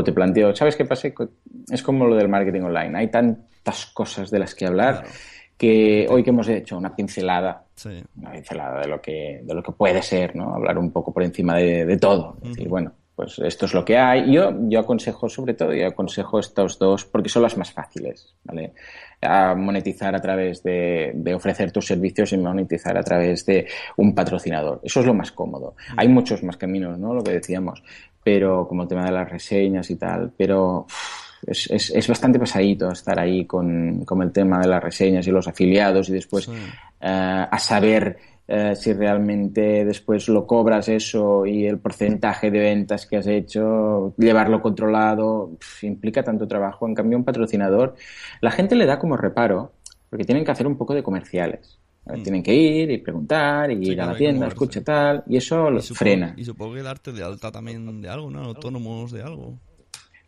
te 0.03 0.13
planteo, 0.13 0.55
¿sabes 0.55 0.75
qué 0.75 0.87
pasa? 0.87 1.09
Es 1.71 1.83
como 1.83 2.07
lo 2.07 2.17
del 2.17 2.29
marketing 2.29 2.63
online. 2.63 2.99
Hay 2.99 3.09
tantas 3.63 3.87
cosas 3.87 4.31
de 4.31 4.39
las 4.39 4.55
que 4.55 4.67
hablar 4.67 5.05
que 5.61 6.07
hoy 6.09 6.23
que 6.23 6.31
hemos 6.31 6.49
hecho 6.49 6.79
una 6.79 6.97
pincelada, 6.97 7.67
una 8.17 8.33
pincelada 8.33 8.81
de 8.81 8.89
lo 8.89 8.99
que 8.99 9.43
de 9.43 9.55
lo 9.55 9.63
que 9.63 9.73
puede 9.73 10.01
ser, 10.01 10.35
¿no? 10.35 10.55
Hablar 10.55 10.79
un 10.79 10.91
poco 10.91 11.13
por 11.13 11.23
encima 11.23 11.55
de, 11.57 11.99
todo, 11.99 12.39
decir, 12.41 12.67
bueno, 12.67 12.93
pues 13.15 13.39
esto 13.41 13.67
es 13.67 13.75
lo 13.75 13.85
que 13.85 13.99
hay. 13.99 14.33
Yo 14.33 14.55
yo 14.63 14.81
aconsejo 14.81 15.29
sobre 15.29 15.53
todo, 15.53 15.75
yo 15.75 15.87
aconsejo 15.87 16.39
estos 16.39 16.79
dos 16.79 17.05
porque 17.05 17.29
son 17.29 17.43
las 17.43 17.59
más 17.59 17.73
fáciles, 17.73 18.35
¿vale? 18.43 18.73
A 19.21 19.55
monetizar 19.55 20.17
a 20.17 20.21
través 20.23 20.63
de, 20.63 21.13
de 21.15 21.35
ofrecer 21.35 21.71
tus 21.73 21.85
servicios 21.85 22.33
y 22.33 22.39
monetizar 22.39 22.97
a 22.97 23.03
través 23.03 23.45
de 23.45 23.67
un 23.99 24.15
patrocinador. 24.15 24.81
Eso 24.83 25.01
es 25.01 25.07
lo 25.07 25.13
más 25.13 25.31
cómodo. 25.31 25.75
Hay 25.95 26.09
muchos 26.09 26.43
más 26.43 26.57
caminos, 26.57 26.99
¿no? 26.99 27.13
Lo 27.13 27.23
que 27.23 27.33
decíamos, 27.33 27.83
pero 28.25 28.67
como 28.67 28.85
el 28.85 28.89
tema 28.89 29.05
de 29.05 29.13
las 29.13 29.31
reseñas 29.31 29.91
y 29.91 29.97
tal, 29.97 30.33
pero 30.39 30.87
es, 31.47 31.71
es, 31.71 31.91
es, 31.91 32.09
bastante 32.09 32.39
pesadito 32.39 32.91
estar 32.91 33.19
ahí 33.19 33.47
con, 33.47 34.05
con, 34.05 34.23
el 34.23 34.33
tema 34.33 34.61
de 34.61 34.69
las 34.69 34.83
reseñas 34.83 35.27
y 35.27 35.31
los 35.31 35.49
afiliados 35.49 36.09
y 36.09 36.13
después 36.13 36.49
eh, 36.49 36.57
a 37.01 37.59
saber 37.59 38.19
eh, 38.53 38.75
si 38.75 38.93
realmente 38.93 39.85
después 39.85 40.29
lo 40.29 40.45
cobras 40.45 40.89
eso 40.89 41.47
y 41.47 41.67
el 41.67 41.79
porcentaje 41.79 42.51
de 42.51 42.59
ventas 42.59 43.07
que 43.07 43.19
has 43.19 43.29
hecho, 43.29 44.13
llevarlo 44.19 44.61
controlado, 44.61 45.53
implica 45.83 46.25
tanto 46.25 46.49
trabajo. 46.49 46.89
En 46.89 46.97
cambio, 46.97 47.17
un 47.17 47.23
patrocinador, 47.23 47.95
la 48.41 48.51
gente 48.51 48.75
le 48.75 48.87
da 48.87 48.99
como 48.99 49.17
reparo, 49.17 49.75
porque 50.09 50.25
tienen 50.25 50.45
que 50.45 50.51
hacer 50.51 50.67
un 50.67 50.77
poco 50.77 50.95
de 50.95 51.03
comerciales. 51.05 51.79
Mm. 52.07 52.23
Tienen 52.25 52.43
que 52.43 52.53
ir 52.53 52.91
y 52.91 52.99
preguntar 52.99 53.71
y 53.71 53.93
ir 53.93 54.01
a 54.01 54.07
la 54.07 54.17
tienda, 54.17 54.49
escucha 54.49 54.83
tal, 54.83 55.23
y 55.29 55.37
eso 55.37 55.71
lo 55.71 55.81
frena. 55.81 56.35
Y 56.37 56.45
supongo 56.45 56.75
que 56.75 56.83
darte 56.83 57.13
de 57.13 57.23
alta 57.23 57.53
también 57.53 58.03
de 58.03 58.09
algo, 58.09 58.33
¿no? 58.33 58.43
Autónomos 58.47 59.13
de 59.13 59.23
algo. 59.23 59.61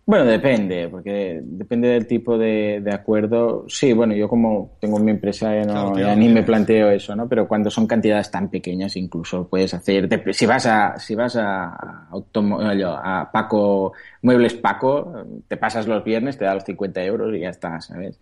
Bueno, 0.05 0.25
depende, 0.25 0.89
porque 0.89 1.41
depende 1.45 1.89
del 1.89 2.09
tipo 2.09 2.37
de, 2.37 2.83
acuerdo. 2.93 3.65
Sí, 3.69 3.93
bueno, 3.93 4.15
yo 4.15 4.29
como 4.29 4.77
tengo 4.81 4.99
mi 4.99 5.13
empresa 5.13 5.55
ya, 5.55 6.17
ni 6.17 6.29
me 6.29 6.43
planteo 6.43 6.91
eso, 6.91 7.15
¿no? 7.15 7.29
Pero 7.29 7.47
cuando 7.47 7.71
son 7.71 7.87
cantidades 7.87 8.29
tan 8.29 8.51
pequeñas, 8.51 8.97
incluso 8.97 9.47
puedes 9.49 9.73
hacer. 9.75 10.09
Si 10.35 10.45
vas 10.45 10.67
a, 10.67 10.99
si 10.99 11.15
vas 11.15 11.37
a, 11.37 12.09
a 12.11 13.31
Paco, 13.33 13.93
Muebles 14.23 14.55
Paco, 14.55 15.25
te 15.47 15.57
pasas 15.57 15.87
los 15.87 16.03
viernes, 16.03 16.37
te 16.37 16.47
da 16.47 16.55
los 16.55 16.65
50 16.65 17.05
euros 17.05 17.33
y 17.37 17.41
ya 17.41 17.51
está, 17.51 17.81
¿sabes? 17.81 18.19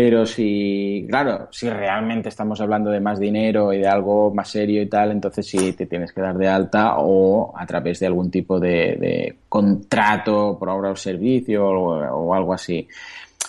Pero 0.00 0.24
si, 0.26 1.04
claro, 1.08 1.48
si 1.50 1.68
realmente 1.68 2.28
estamos 2.28 2.60
hablando 2.60 2.88
de 2.88 3.00
más 3.00 3.18
dinero 3.18 3.72
y 3.72 3.78
de 3.78 3.88
algo 3.88 4.32
más 4.32 4.48
serio 4.48 4.80
y 4.80 4.86
tal, 4.88 5.10
entonces 5.10 5.44
sí 5.44 5.72
te 5.72 5.86
tienes 5.86 6.12
que 6.12 6.20
dar 6.20 6.38
de 6.38 6.46
alta 6.46 6.98
o 6.98 7.52
a 7.58 7.66
través 7.66 7.98
de 7.98 8.06
algún 8.06 8.30
tipo 8.30 8.60
de, 8.60 9.38
contrato 9.48 10.56
por 10.56 10.68
obra 10.68 10.92
o 10.92 10.94
servicio 10.94 11.66
o, 11.66 12.32
algo 12.32 12.54
así. 12.54 12.86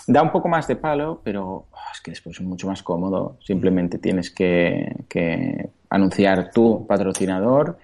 Da 0.08 0.22
un 0.22 0.32
poco 0.32 0.48
más 0.48 0.66
de 0.66 0.74
palo, 0.74 1.20
pero 1.22 1.66
oh, 1.70 1.92
es 1.94 2.00
que 2.00 2.10
después 2.10 2.34
es 2.34 2.44
mucho 2.44 2.66
más 2.66 2.82
cómodo. 2.82 3.36
Simplemente 3.44 3.98
tienes 3.98 4.32
que, 4.32 5.70
anunciar 5.88 6.50
tu 6.50 6.84
patrocinador, 6.84 7.78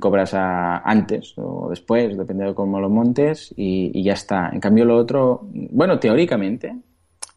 cobras 0.00 0.34
antes 0.34 1.34
o 1.36 1.68
después, 1.70 2.18
depende 2.18 2.46
de 2.46 2.54
cómo 2.56 2.80
lo 2.80 2.90
montes, 2.90 3.54
y 3.56 4.02
ya 4.02 4.14
está. 4.14 4.50
En 4.52 4.58
cambio, 4.58 4.84
lo 4.84 4.96
otro, 4.96 5.42
bueno, 5.52 6.00
teóricamente, 6.00 6.74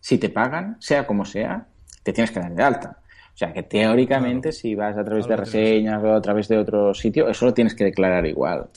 si 0.05 0.19
te 0.19 0.29
pagan, 0.29 0.77
sea 0.79 1.07
como 1.07 1.25
sea, 1.25 1.65
te 2.03 2.13
tienes 2.13 2.29
que 2.29 2.39
dar 2.39 2.53
de 2.53 2.61
alta. 2.61 2.99
O 3.33 3.37
sea, 3.37 3.51
que 3.51 3.63
teóricamente 3.63 4.51
si 4.51 4.75
vas 4.75 4.95
a 4.95 5.03
través 5.03 5.27
de 5.27 5.35
reseñas 5.35 6.03
o 6.03 6.13
a 6.13 6.21
través 6.21 6.47
de 6.47 6.59
otro 6.59 6.93
sitio, 6.93 7.27
eso 7.27 7.47
lo 7.47 7.55
tienes 7.55 7.73
que 7.73 7.85
declarar 7.85 8.23
igual. 8.27 8.67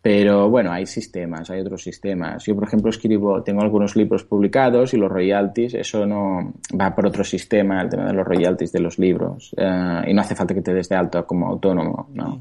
Pero 0.00 0.48
bueno, 0.48 0.70
hay 0.70 0.86
sistemas, 0.86 1.50
hay 1.50 1.62
otros 1.62 1.82
sistemas. 1.82 2.44
Yo, 2.44 2.54
por 2.54 2.68
ejemplo, 2.68 2.90
escribo, 2.90 3.42
tengo 3.42 3.60
algunos 3.60 3.96
libros 3.96 4.22
publicados 4.22 4.94
y 4.94 4.98
los 4.98 5.10
royalties, 5.10 5.74
eso 5.74 6.06
no 6.06 6.54
va 6.80 6.94
por 6.94 7.04
otro 7.04 7.24
sistema, 7.24 7.82
el 7.82 7.88
tema 7.88 8.06
de 8.06 8.12
los 8.12 8.24
royalties 8.24 8.70
de 8.70 8.78
los 8.78 9.00
libros. 9.00 9.52
Eh, 9.56 10.02
y 10.06 10.14
no 10.14 10.20
hace 10.20 10.36
falta 10.36 10.54
que 10.54 10.62
te 10.62 10.72
des 10.72 10.88
de 10.88 10.94
alta 10.94 11.24
como 11.24 11.48
autónomo, 11.48 12.08
¿no? 12.14 12.40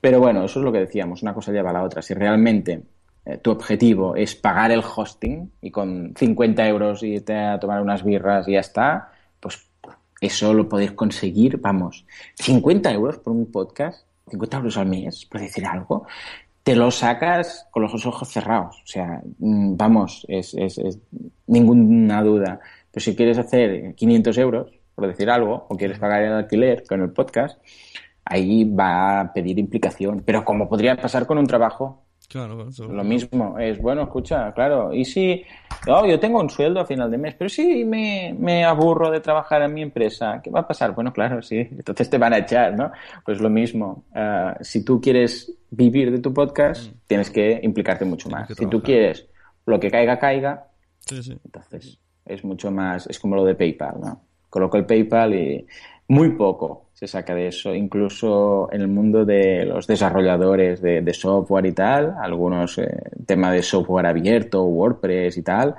Pero 0.00 0.20
bueno, 0.20 0.44
eso 0.44 0.60
es 0.60 0.64
lo 0.64 0.70
que 0.70 0.78
decíamos, 0.78 1.22
una 1.22 1.34
cosa 1.34 1.50
lleva 1.50 1.70
a 1.70 1.72
la 1.72 1.82
otra. 1.82 2.02
Si 2.02 2.14
realmente 2.14 2.80
eh, 3.24 3.38
tu 3.38 3.50
objetivo 3.50 4.16
es 4.16 4.34
pagar 4.34 4.70
el 4.70 4.82
hosting 4.84 5.50
y 5.62 5.70
con 5.70 6.12
50 6.16 6.66
euros 6.68 7.02
irte 7.02 7.34
a 7.34 7.58
tomar 7.58 7.80
unas 7.80 8.04
birras 8.04 8.46
y 8.48 8.52
ya 8.52 8.60
está, 8.60 9.12
pues 9.40 9.66
eso 10.20 10.52
lo 10.52 10.68
podéis 10.68 10.92
conseguir, 10.92 11.58
vamos, 11.58 12.06
50 12.36 12.92
euros 12.92 13.18
por 13.18 13.32
un 13.32 13.50
podcast, 13.50 14.06
50 14.30 14.56
euros 14.58 14.76
al 14.76 14.86
mes, 14.86 15.26
por 15.26 15.40
decir 15.40 15.66
algo, 15.66 16.06
te 16.62 16.74
lo 16.74 16.90
sacas 16.90 17.66
con 17.70 17.82
los 17.82 18.06
ojos 18.06 18.28
cerrados. 18.28 18.80
O 18.82 18.86
sea, 18.86 19.20
mm, 19.38 19.76
vamos, 19.76 20.24
es, 20.28 20.54
es, 20.54 20.78
es 20.78 20.98
ninguna 21.46 22.22
duda. 22.22 22.58
Pero 22.90 23.04
si 23.04 23.14
quieres 23.14 23.38
hacer 23.38 23.94
500 23.94 24.38
euros, 24.38 24.72
por 24.94 25.06
decir 25.06 25.28
algo, 25.28 25.66
o 25.68 25.76
quieres 25.76 25.98
pagar 25.98 26.22
el 26.22 26.32
alquiler 26.32 26.84
con 26.88 27.02
el 27.02 27.10
podcast, 27.10 27.60
ahí 28.24 28.64
va 28.64 29.20
a 29.20 29.32
pedir 29.32 29.58
implicación. 29.58 30.22
Pero 30.24 30.44
como 30.44 30.68
podría 30.68 30.96
pasar 30.96 31.26
con 31.26 31.36
un 31.36 31.46
trabajo, 31.46 32.03
lo 32.88 33.04
mismo, 33.04 33.58
es 33.58 33.80
bueno, 33.80 34.02
escucha, 34.02 34.52
claro, 34.52 34.92
y 34.92 35.04
si 35.04 35.44
oh, 35.88 36.06
yo 36.06 36.18
tengo 36.18 36.40
un 36.40 36.50
sueldo 36.50 36.80
a 36.80 36.86
final 36.86 37.10
de 37.10 37.18
mes, 37.18 37.34
pero 37.36 37.48
si 37.48 37.84
me, 37.84 38.64
aburro 38.64 39.10
de 39.10 39.20
trabajar 39.20 39.62
en 39.62 39.74
mi 39.74 39.82
empresa, 39.82 40.40
¿qué 40.42 40.50
va 40.50 40.60
a 40.60 40.66
pasar? 40.66 40.94
Bueno, 40.94 41.12
claro, 41.12 41.42
sí, 41.42 41.58
entonces 41.70 42.08
te 42.08 42.18
van 42.18 42.32
a 42.32 42.38
echar, 42.38 42.74
¿no? 42.74 42.90
Pues 43.24 43.40
lo 43.40 43.50
mismo, 43.50 44.04
ah, 44.14 44.56
si 44.60 44.84
tú 44.84 45.00
quieres 45.00 45.52
vivir 45.70 46.10
de 46.10 46.18
tu 46.18 46.32
podcast, 46.32 46.90
mm. 46.90 46.94
tienes 47.06 47.30
que 47.30 47.60
implicarte 47.62 48.04
mucho 48.04 48.28
más. 48.28 48.48
Si 48.56 48.66
tú 48.66 48.82
quieres 48.82 49.26
lo 49.66 49.78
que 49.78 49.90
caiga, 49.90 50.18
caiga, 50.18 50.68
entonces 51.44 51.98
es 52.24 52.44
mucho 52.44 52.70
más, 52.70 53.06
es 53.06 53.18
como 53.18 53.36
lo 53.36 53.44
de 53.44 53.54
PayPal, 53.54 54.00
¿no? 54.00 54.22
Coloco 54.48 54.76
el 54.76 54.86
PayPal 54.86 55.34
y 55.34 55.66
muy 56.08 56.30
poco 56.30 56.84
se 56.92 57.06
saca 57.06 57.34
de 57.34 57.48
eso. 57.48 57.74
Incluso 57.74 58.68
en 58.72 58.80
el 58.82 58.88
mundo 58.88 59.24
de 59.24 59.64
los 59.64 59.86
desarrolladores 59.86 60.80
de, 60.80 61.14
software 61.14 61.66
y 61.66 61.72
tal, 61.72 62.14
algunos 62.20 62.78
eh, 62.78 62.86
temas 63.26 63.52
de 63.52 63.62
software 63.62 64.06
abierto, 64.06 64.64
WordPress 64.64 65.36
y 65.36 65.42
tal, 65.42 65.74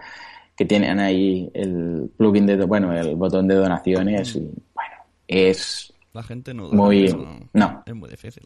que 0.56 0.66
tienen 0.66 1.00
ahí 1.00 1.50
el 1.54 2.10
plugin 2.18 2.46
de, 2.46 2.58
bueno, 2.66 2.94
el 2.94 3.16
botón 3.16 3.48
de 3.48 3.56
donaciones 3.56 4.36
y 4.36 4.42
bueno, 4.42 4.96
es 5.28 5.94
la 6.14 6.24
gente 6.24 6.54
no 6.54 6.70
muy, 6.70 7.14
no. 7.54 7.84
Es 7.86 7.94
muy 7.94 8.10
difícil. 8.10 8.44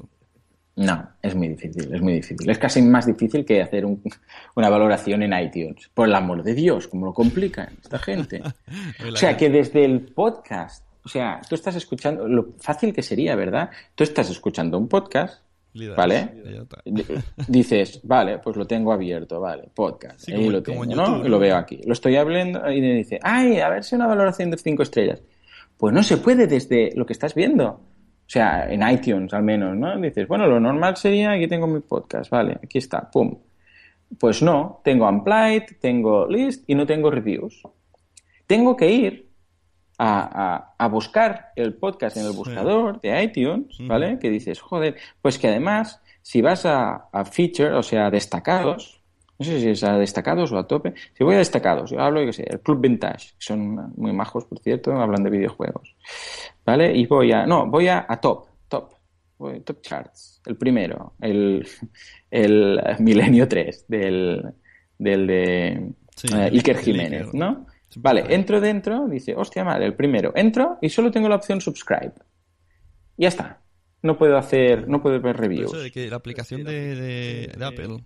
No, 0.75 1.09
es 1.21 1.35
muy 1.35 1.49
difícil, 1.49 1.93
es 1.93 2.01
muy 2.01 2.13
difícil. 2.13 2.49
Es 2.49 2.57
casi 2.57 2.81
más 2.81 3.05
difícil 3.05 3.43
que 3.43 3.61
hacer 3.61 3.85
una 3.85 4.69
valoración 4.69 5.21
en 5.23 5.33
iTunes. 5.33 5.89
Por 5.93 6.07
el 6.07 6.15
amor 6.15 6.41
de 6.41 6.53
Dios, 6.53 6.87
como 6.87 7.07
lo 7.07 7.13
complican 7.13 7.67
esta 7.81 7.99
gente. 7.99 8.41
o 9.13 9.15
sea, 9.15 9.35
que 9.35 9.49
desde 9.49 9.83
el 9.83 10.01
podcast 10.01 10.88
o 11.09 11.11
sea, 11.11 11.41
tú 11.49 11.55
estás 11.55 11.75
escuchando, 11.75 12.27
lo 12.27 12.53
fácil 12.59 12.93
que 12.93 13.01
sería, 13.01 13.35
¿verdad? 13.35 13.71
Tú 13.95 14.03
estás 14.03 14.29
escuchando 14.29 14.77
un 14.77 14.87
podcast, 14.87 15.43
¿vale? 15.97 16.35
Dices, 17.47 17.99
vale, 18.03 18.37
pues 18.37 18.55
lo 18.55 18.67
tengo 18.67 18.93
abierto, 18.93 19.41
vale, 19.41 19.71
podcast. 19.73 20.29
ahí 20.29 20.47
lo 20.47 20.61
tengo, 20.61 20.85
¿no? 20.85 21.23
lo 21.23 21.39
veo 21.39 21.55
aquí. 21.55 21.81
Lo 21.83 21.93
estoy 21.93 22.15
hablando 22.15 22.59
y 22.71 22.79
me 22.79 22.93
dice, 22.93 23.19
ay, 23.23 23.59
a 23.59 23.69
ver 23.69 23.83
si 23.83 23.95
una 23.95 24.05
valoración 24.05 24.51
de 24.51 24.57
cinco 24.57 24.83
estrellas. 24.83 25.23
Pues 25.77 25.95
no 25.95 26.03
se 26.03 26.17
puede 26.17 26.45
desde 26.45 26.91
lo 26.93 27.07
que 27.07 27.13
estás 27.13 27.33
viendo. 27.33 27.65
O 27.65 28.31
sea, 28.31 28.71
en 28.71 28.87
iTunes 28.87 29.33
al 29.33 29.41
menos, 29.41 29.75
¿no? 29.75 29.99
Dices, 29.99 30.27
bueno, 30.27 30.45
lo 30.45 30.59
normal 30.59 30.95
sería, 30.95 31.31
aquí 31.31 31.47
tengo 31.47 31.65
mi 31.65 31.79
podcast, 31.79 32.29
vale, 32.29 32.59
aquí 32.63 32.77
está, 32.77 33.09
pum. 33.09 33.35
Pues 34.19 34.43
no, 34.43 34.79
tengo 34.83 35.09
Unplied, 35.09 35.63
tengo 35.81 36.27
List 36.27 36.69
y 36.69 36.75
no 36.75 36.85
tengo 36.85 37.09
reviews. 37.09 37.63
Tengo 38.45 38.77
que 38.77 38.91
ir 38.91 39.28
a, 39.99 40.87
buscar 40.89 41.51
el 41.55 41.73
podcast 41.73 42.17
en 42.17 42.25
el 42.25 42.31
buscador 42.31 43.01
de 43.01 43.21
iTunes, 43.21 43.77
¿vale? 43.81 44.17
Que 44.19 44.29
dices, 44.29 44.59
joder, 44.61 44.95
pues 45.21 45.37
que 45.37 45.49
además, 45.49 46.01
si 46.21 46.41
vas 46.41 46.65
a, 46.65 47.09
feature, 47.31 47.73
o 47.73 47.83
sea, 47.83 48.09
destacados, 48.09 49.01
no 49.37 49.45
sé 49.45 49.59
si 49.59 49.69
es 49.69 49.83
a 49.83 49.97
destacados 49.97 50.51
o 50.51 50.57
a 50.57 50.67
tope, 50.67 50.93
si 51.13 51.23
voy 51.23 51.35
a 51.35 51.39
destacados, 51.39 51.91
yo 51.91 51.99
hablo, 51.99 52.21
yo 52.21 52.27
qué 52.27 52.33
sé, 52.33 52.45
el 52.49 52.61
Club 52.61 52.81
Vintage, 52.81 53.29
que 53.37 53.45
son 53.45 53.93
muy 53.95 54.13
majos, 54.13 54.45
por 54.45 54.59
cierto, 54.59 54.93
hablan 54.93 55.23
de 55.23 55.29
videojuegos, 55.29 55.95
¿vale? 56.65 56.95
Y 56.95 57.05
voy 57.05 57.33
a, 57.33 57.45
no, 57.45 57.67
voy 57.67 57.89
a, 57.89 58.05
top, 58.21 58.47
top, 58.69 58.93
top 59.37 59.81
charts, 59.81 60.41
el 60.45 60.55
primero, 60.55 61.13
el, 61.19 61.67
el 62.31 62.81
Milenio 62.99 63.47
3 63.47 63.85
del, 63.87 64.45
del 64.97 65.27
de 65.27 65.67
eh, 66.33 66.49
Iker 66.53 66.77
Jiménez, 66.77 67.33
¿no? 67.33 67.65
Vale, 67.97 68.25
entro 68.29 68.61
dentro, 68.61 69.07
dice, 69.07 69.35
hostia 69.35 69.63
madre, 69.63 69.85
el 69.85 69.95
primero. 69.95 70.31
Entro 70.35 70.77
y 70.81 70.89
solo 70.89 71.11
tengo 71.11 71.27
la 71.27 71.35
opción 71.35 71.59
subscribe. 71.59 72.13
Ya 73.17 73.27
está. 73.27 73.61
No 74.01 74.17
puedo 74.17 74.37
hacer, 74.37 74.87
no 74.87 75.01
puedo 75.01 75.19
ver 75.19 75.37
reviews. 75.37 75.73
Eso 75.73 75.81
de 75.81 75.91
que 75.91 76.09
la 76.09 76.15
aplicación 76.17 76.63
de, 76.63 77.51
Apple. 77.61 78.03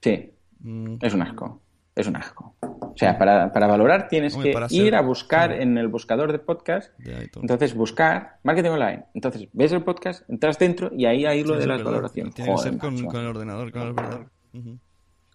Sí, 0.00 0.30
mm. 0.60 0.96
es 1.00 1.14
un 1.14 1.22
asco. 1.22 1.62
Es 1.94 2.06
un 2.06 2.16
asco. 2.16 2.54
O 2.60 2.94
sea, 2.96 3.18
para, 3.18 3.48
valorar 3.48 4.08
tienes 4.08 4.36
que 4.36 4.54
ir 4.70 4.94
a 4.94 5.02
buscar 5.02 5.52
en 5.52 5.76
el 5.76 5.88
buscador 5.88 6.32
de 6.32 6.38
podcast. 6.38 6.92
entonces, 7.00 7.74
buscar 7.74 8.38
marketing 8.42 8.70
online. 8.70 9.04
Entonces, 9.14 9.48
ves 9.52 9.72
el 9.72 9.82
podcast, 9.82 10.28
entras 10.30 10.58
dentro 10.58 10.90
y 10.94 11.06
ahí 11.06 11.26
hay 11.26 11.44
lo 11.44 11.56
de 11.56 11.66
las 11.66 11.82
valoraciones. 11.82 12.34
Tiene 12.34 12.54
que 12.54 12.58
ser 12.58 12.78
con, 12.78 12.96
el 12.96 13.26
ordenador, 13.26 13.72
con 13.72 13.82
el 13.82 13.88
ordenador. 13.88 14.26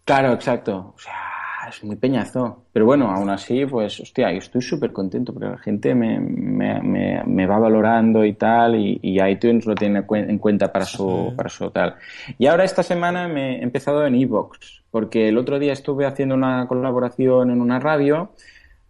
Claro, 0.04 0.34
exacto. 0.34 0.94
O 0.96 1.00
sea, 1.00 1.37
es 1.70 1.84
muy 1.84 1.96
peñazo. 1.96 2.66
Pero 2.72 2.86
bueno, 2.86 3.10
aún 3.10 3.30
así, 3.30 3.66
pues, 3.66 4.00
hostia, 4.00 4.32
yo 4.32 4.40
estoy 4.40 4.62
súper 4.62 4.92
contento 4.92 5.34
porque 5.34 5.50
la 5.50 5.58
gente 5.58 5.94
me, 5.96 6.20
me, 6.20 6.82
me, 7.26 7.48
va 7.48 7.60
valorando 7.60 8.26
y 8.26 8.34
tal, 8.34 8.76
y, 8.76 9.00
iTunes 9.04 9.66
lo 9.66 9.76
tiene 9.76 10.04
en 10.10 10.38
cuenta 10.40 10.72
para 10.72 10.86
su, 10.86 11.34
para 11.36 11.50
su 11.50 11.70
tal. 11.72 11.96
Y 12.38 12.48
ahora 12.48 12.64
esta 12.64 12.84
semana 12.84 13.28
me 13.28 13.60
he 13.60 13.64
empezado 13.64 14.06
en 14.06 14.16
Evox, 14.16 14.84
porque 14.92 15.30
el 15.30 15.38
otro 15.38 15.60
día 15.60 15.74
estuve 15.74 16.06
haciendo 16.06 16.36
una 16.36 16.68
colaboración 16.68 17.52
en 17.52 17.62
una 17.62 17.80
radio 17.80 18.32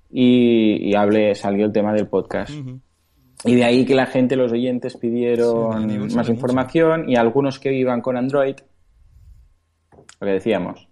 y, 0.10 0.90
y 0.90 0.96
hablé, 0.96 1.36
salió 1.36 1.66
el 1.66 1.72
tema 1.72 1.94
del 1.94 2.08
podcast. 2.08 2.54
Y 3.44 3.56
de 3.56 3.64
ahí 3.64 3.86
que 3.86 3.94
la 3.94 4.08
gente, 4.08 4.36
los 4.36 4.52
oyentes 4.52 4.98
pidieron 4.98 6.14
más 6.14 6.28
información 6.30 7.10
y 7.10 7.16
algunos 7.16 7.60
que 7.60 7.72
iban 7.74 8.02
con 8.02 8.18
Android, 8.18 8.56
lo 10.20 10.26
que 10.26 10.34
decíamos, 10.34 10.87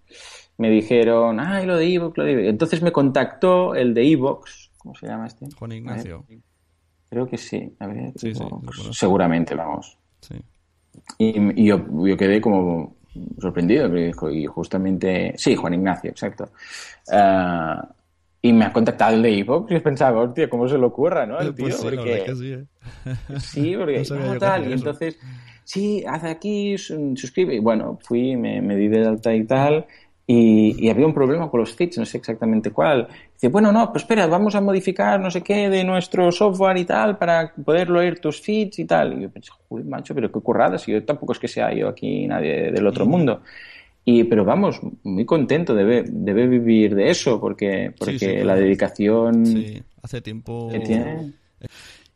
me 0.58 0.70
dijeron, 0.70 1.40
ay, 1.40 1.66
lo 1.66 1.78
de 1.78 1.94
Evox, 1.94 2.18
lo 2.18 2.24
de 2.24 2.50
Entonces 2.50 2.82
me 2.82 2.92
contactó 2.92 3.76
el 3.76 3.94
de 3.94 4.12
Evox, 4.12 4.72
¿cómo 4.78 4.96
se 4.96 5.08
llama 5.08 5.28
este? 5.28 5.48
Juan 5.58 5.72
Ignacio. 5.74 6.26
Creo 7.10 7.28
que 7.28 7.38
sí. 7.38 7.74
A 7.80 7.88
ver, 7.88 8.12
Sí, 8.16 8.34
sí, 8.34 8.44
seguramente, 8.92 9.54
vamos. 9.56 9.98
Sí. 10.22 10.36
Y, 11.18 11.62
y 11.62 11.66
yo, 11.68 11.86
yo 12.06 12.18
quedé 12.18 12.42
como 12.42 12.96
sorprendido. 13.40 13.90
Y 14.32 14.46
justamente, 14.46 15.34
sí, 15.38 15.56
Juan 15.56 15.74
Ignacio, 15.76 16.10
exacto. 16.10 16.50
Ah, 17.12 17.88
y 18.42 18.54
me 18.54 18.66
ha 18.66 18.74
contactado 18.74 19.16
el 19.16 19.22
de 19.24 19.40
Evox 19.40 19.72
y 19.72 19.80
pensaba, 19.80 20.22
hostia, 20.22 20.50
¿cómo 20.50 20.68
se 20.68 20.78
le 20.78 20.86
ocurra, 20.86 21.26
no? 21.26 21.40
El 21.40 21.56
tío, 21.56 21.66
Pues 21.66 21.78
sí, 21.78 21.86
la 21.90 21.96
porque- 21.96 22.24
que 22.26 22.36
sí, 22.36 22.52
¿eh? 22.54 22.66
Sí, 23.40 23.76
porque 23.78 24.04
No 24.34 24.38
tal, 24.38 24.70
y 24.70 24.74
entonces, 24.74 25.18
sí, 25.64 26.04
haz 26.08 26.24
aquí, 26.26 26.78
su- 26.78 27.14
suscribe. 27.16 27.56
Y 27.56 27.60
bueno, 27.60 27.98
fui, 28.04 28.36
me, 28.36 28.62
me 28.62 28.76
di 28.76 28.88
de 28.88 29.06
alta 29.08 29.34
y 29.34 29.46
tal, 29.46 29.86
y, 30.28 30.84
y 30.86 30.90
había 30.90 31.06
un 31.06 31.14
problema 31.14 31.50
con 31.52 31.60
los 31.60 31.76
feeds, 31.76 31.98
no 32.00 32.06
sé 32.06 32.18
exactamente 32.18 32.72
cuál. 32.72 33.08
Dice, 33.34 33.50
bueno, 33.50 33.72
no, 33.72 33.92
pues 33.92 34.04
espera, 34.04 34.26
vamos 34.28 34.56
a 34.56 34.62
modificar 34.62 35.20
no 35.20 35.30
sé 35.30 35.42
qué 35.44 35.70
de 35.70 35.84
nuestro 35.84 36.32
software 36.32 36.78
y 36.78 36.86
tal 36.86 37.18
para 37.18 37.54
poder 37.54 37.90
leer 37.92 38.20
tus 38.20 38.42
feeds 38.42 38.80
y 38.80 38.86
tal. 38.86 39.18
Y 39.18 39.22
yo 39.24 39.30
pensé, 39.30 39.52
joder, 39.70 39.86
macho, 39.86 40.16
pero 40.16 40.32
qué 40.32 40.40
currada, 40.40 40.78
si 40.80 40.92
yo 40.92 41.04
tampoco 41.06 41.34
es 41.34 41.40
que 41.40 41.48
sea 41.48 41.74
yo 41.74 41.88
aquí 41.90 42.28
nadie 42.28 42.72
del 42.72 42.88
otro 42.88 43.06
mundo. 43.06 43.42
Y, 44.04 44.24
pero 44.26 44.46
vamos, 44.46 44.80
muy 45.04 45.26
contento, 45.26 45.74
debe, 45.74 46.04
debe 46.08 46.48
vivir 46.48 46.94
de 46.96 47.10
eso, 47.10 47.40
porque, 47.40 47.92
porque 47.98 48.20
sí, 48.20 48.44
la 48.44 48.56
claro. 48.56 48.62
dedicación 48.62 49.46
Sí, 49.46 49.82
hace 50.02 50.22
tiempo. 50.22 50.70
que 50.72 50.80
tiene. 50.80 51.34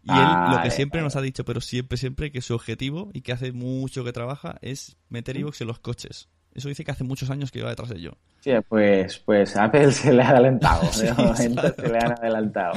Y 0.03 0.19
él 0.19 0.39
lo 0.45 0.57
Ah, 0.57 0.59
que 0.59 0.69
eh, 0.69 0.71
siempre 0.71 1.01
nos 1.01 1.15
ha 1.15 1.21
dicho, 1.21 1.43
pero 1.45 1.61
siempre, 1.61 1.97
siempre, 1.97 2.31
que 2.31 2.41
su 2.41 2.53
objetivo 2.55 3.09
y 3.13 3.21
que 3.21 3.31
hace 3.33 3.51
mucho 3.51 4.03
que 4.03 4.13
trabaja 4.13 4.57
es 4.61 4.97
meter 5.09 5.37
iVoox 5.37 5.61
en 5.61 5.67
los 5.67 5.79
coches. 5.79 6.29
Eso 6.59 6.67
dice 6.67 6.83
que 6.83 6.91
hace 6.91 7.05
muchos 7.05 7.29
años 7.29 7.51
que 7.51 7.63
va 7.63 7.69
detrás 7.69 7.89
de 7.89 7.95
ello. 7.95 8.11
Sí, 8.41 8.51
pues, 8.67 9.17
pues 9.19 9.55
Apple 9.55 9.91
se 9.93 10.13
le 10.13 10.21
ha 10.21 10.31
adelantado, 10.31 10.81
de 11.01 11.13
momento 11.13 11.61
claro. 11.61 11.75
se 11.75 11.87
le 11.89 11.97
han 11.97 12.11
adelantado. 12.11 12.73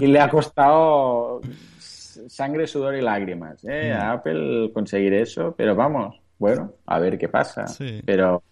Y 0.00 0.06
le 0.06 0.20
ha 0.20 0.30
costado 0.30 1.40
sangre, 2.28 2.66
sudor 2.68 2.94
y 2.94 3.00
lágrimas 3.00 3.64
¿eh? 3.64 3.92
Mm. 3.92 3.96
a 4.00 4.12
Apple 4.12 4.70
conseguir 4.72 5.14
eso, 5.14 5.52
pero 5.56 5.74
vamos, 5.74 6.20
bueno, 6.38 6.74
a 6.86 6.98
ver 7.00 7.18
qué 7.18 7.28
pasa. 7.28 7.66
Sí. 7.66 8.02
Pero, 8.04 8.44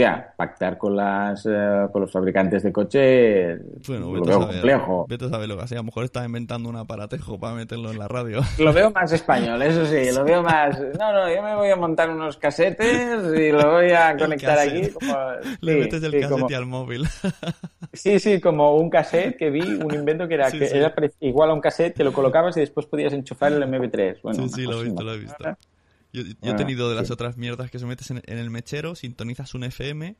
tía, 0.00 0.32
pactar 0.36 0.78
con 0.78 0.96
las 0.96 1.44
eh, 1.46 1.86
con 1.92 2.00
los 2.02 2.10
fabricantes 2.10 2.62
de 2.62 2.72
coches 2.72 3.60
Bueno, 3.86 4.14
lo 4.14 4.22
veo 4.24 4.40
saber. 4.40 4.48
complejo. 4.60 5.06
Vete 5.08 5.24
a 5.26 5.28
saber 5.28 5.48
lo 5.48 5.58
que 5.58 5.68
sea. 5.68 5.78
A 5.78 5.80
lo 5.82 5.84
mejor 5.84 6.04
está 6.04 6.24
inventando 6.24 6.68
un 6.68 6.76
aparatejo 6.76 7.38
para 7.38 7.54
meterlo 7.54 7.90
en 7.90 7.98
la 7.98 8.08
radio. 8.08 8.40
Lo 8.58 8.72
veo 8.72 8.90
más 8.90 9.12
español, 9.12 9.60
eso 9.62 9.84
sí, 9.86 10.10
lo 10.14 10.24
veo 10.24 10.42
más... 10.42 10.78
No, 10.98 11.12
no, 11.12 11.34
yo 11.34 11.42
me 11.42 11.54
voy 11.54 11.68
a 11.70 11.76
montar 11.76 12.08
unos 12.10 12.36
casetes 12.36 13.20
y 13.38 13.50
lo 13.52 13.70
voy 13.72 13.90
a 13.90 14.16
conectar 14.18 14.58
aquí. 14.58 14.88
Como, 14.90 15.14
Le 15.60 15.72
sí, 15.74 15.78
metes 15.80 16.02
el 16.02 16.12
sí, 16.12 16.20
casete 16.20 16.40
como- 16.40 16.56
al 16.56 16.66
móvil. 16.66 17.06
Sí, 17.92 18.18
sí, 18.20 18.40
como 18.40 18.76
un 18.76 18.88
cassette 18.90 19.36
que 19.36 19.50
vi, 19.50 19.60
un 19.60 19.92
invento 19.94 20.28
que 20.28 20.34
era, 20.34 20.50
Sí, 20.50 20.58
que 20.58 20.66
era 20.66 20.94
igual 21.20 21.50
a 21.50 21.54
un 21.54 21.60
cassette 21.60 21.94
que 21.96 22.04
lo 22.04 22.12
colocabas 22.12 22.56
y 22.56 22.60
después 22.60 22.86
podías 22.86 23.12
enchufar 23.12 23.52
el 23.52 23.62
MP3. 23.62 24.18
Bueno, 24.22 24.42
sí, 24.44 24.48
sí, 24.54 24.62
lo 24.64 24.80
he 24.80 24.84
visto, 24.84 25.02
lo 25.02 25.14
he 25.14 25.18
visto. 25.18 25.44
Yo, 26.12 26.22
he 26.22 26.50
Ah, 26.50 26.56
tenido 26.56 26.88
de 26.90 26.96
las 26.96 27.06
sí. 27.08 27.12
otras 27.12 27.36
mierdas 27.36 27.70
que 27.70 27.78
se 27.78 27.86
metes 27.86 28.10
en, 28.10 28.22
en 28.26 28.38
el 28.38 28.50
mechero, 28.50 28.94
sintonizas 28.94 29.54
un 29.54 29.64
FM 29.64 30.16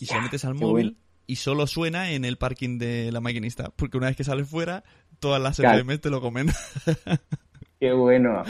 y 0.00 0.06
se 0.06 0.20
metes 0.20 0.44
al 0.44 0.54
móvil 0.54 0.86
bueno. 0.92 0.98
y 1.26 1.36
solo 1.36 1.66
suena 1.66 2.10
en 2.12 2.24
el 2.24 2.36
parking 2.38 2.78
de 2.78 3.10
la 3.12 3.20
maquinista. 3.20 3.70
Porque 3.76 3.96
una 3.96 4.08
vez 4.08 4.16
que 4.16 4.24
sales 4.24 4.48
fuera, 4.48 4.84
todas 5.20 5.40
las 5.42 5.56
Claro. 5.56 5.76
FM 5.78 5.98
te 5.98 6.10
lo 6.10 6.20
comen. 6.20 6.48
Qué 7.78 7.92
bueno. 7.92 8.42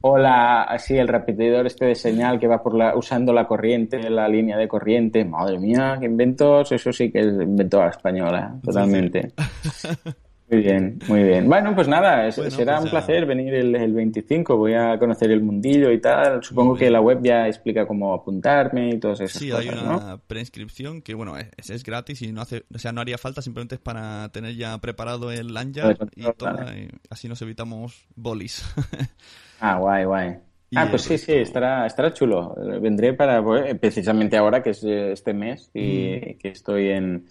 O 0.00 0.18
la, 0.18 0.64
así, 0.64 0.96
el 0.96 1.06
repetidor 1.06 1.66
este 1.68 1.84
de 1.84 1.94
señal 1.94 2.40
que 2.40 2.48
va 2.48 2.64
por 2.64 2.74
la, 2.76 2.96
usando 2.96 3.32
la 3.32 3.46
corriente, 3.46 4.10
la 4.10 4.26
línea 4.28 4.56
de 4.58 4.66
corriente. 4.66 5.24
Madre 5.24 5.60
mía, 5.60 5.98
qué 6.00 6.06
inventos. 6.06 6.72
Eso 6.72 6.92
sí 6.92 7.12
que 7.12 7.20
es 7.20 7.26
invento 7.26 7.80
a 7.80 7.84
la 7.84 7.90
española, 7.92 8.58
totalmente. 8.64 9.32
Muy 10.52 10.60
bien, 10.60 10.98
muy 11.08 11.22
bien. 11.22 11.48
Bueno, 11.48 11.74
pues 11.74 11.88
nada, 11.88 12.26
es- 12.28 12.36
Bueno, 12.36 12.50
será 12.50 12.74
pues 12.74 12.84
un 12.84 12.90
placer 12.90 13.24
venir 13.24 13.54
el, 13.54 13.74
el 13.74 13.94
25. 13.94 14.54
Voy 14.58 14.74
a 14.74 14.98
conocer 14.98 15.30
el 15.30 15.40
mundillo 15.42 15.90
y 15.90 15.98
tal. 15.98 16.44
Supongo 16.44 16.74
que 16.76 16.90
la 16.90 17.00
web 17.00 17.20
ya 17.22 17.48
explica 17.48 17.86
cómo 17.86 18.12
apuntarme 18.12 18.90
y 18.90 18.98
todas 19.00 19.20
esas 19.22 19.40
Sí, 19.40 19.48
cosas, 19.48 19.66
hay 19.66 19.74
¿no? 19.74 19.96
una 19.96 20.18
preinscripción 20.18 21.00
que, 21.00 21.14
bueno, 21.14 21.38
es, 21.38 21.70
es 21.70 21.82
gratis 21.82 22.20
y 22.20 22.32
no 22.32 22.42
hace, 22.42 22.64
o 22.74 22.78
sea, 22.78 22.92
no 22.92 23.00
haría 23.00 23.16
falta, 23.16 23.40
simplemente 23.40 23.76
es 23.76 23.80
para 23.80 24.28
tener 24.30 24.54
ya 24.54 24.76
preparado 24.76 25.32
el 25.32 25.54
lanyard 25.54 25.96
y 26.16 26.24
vale. 26.38 26.82
y 26.82 26.88
así 27.08 27.28
nos 27.28 27.40
evitamos 27.40 28.04
bolis. 28.14 28.62
Ah, 29.64 29.78
guay, 29.78 30.04
guay. 30.04 30.34
Ah, 30.74 30.88
pues 30.90 31.02
sí, 31.02 31.16
sí, 31.18 31.32
resto- 31.32 31.40
estará, 31.42 31.86
estará 31.86 32.12
chulo. 32.12 32.54
Vendré 32.80 33.12
para, 33.14 33.40
pues, 33.42 33.78
precisamente 33.78 34.36
ahora 34.36 34.60
que 34.62 34.70
es 34.70 34.82
este 34.84 35.32
mes 35.34 35.70
y 35.72 36.16
Mm. 36.34 36.38
que 36.38 36.48
estoy 36.48 36.88
en, 36.88 37.26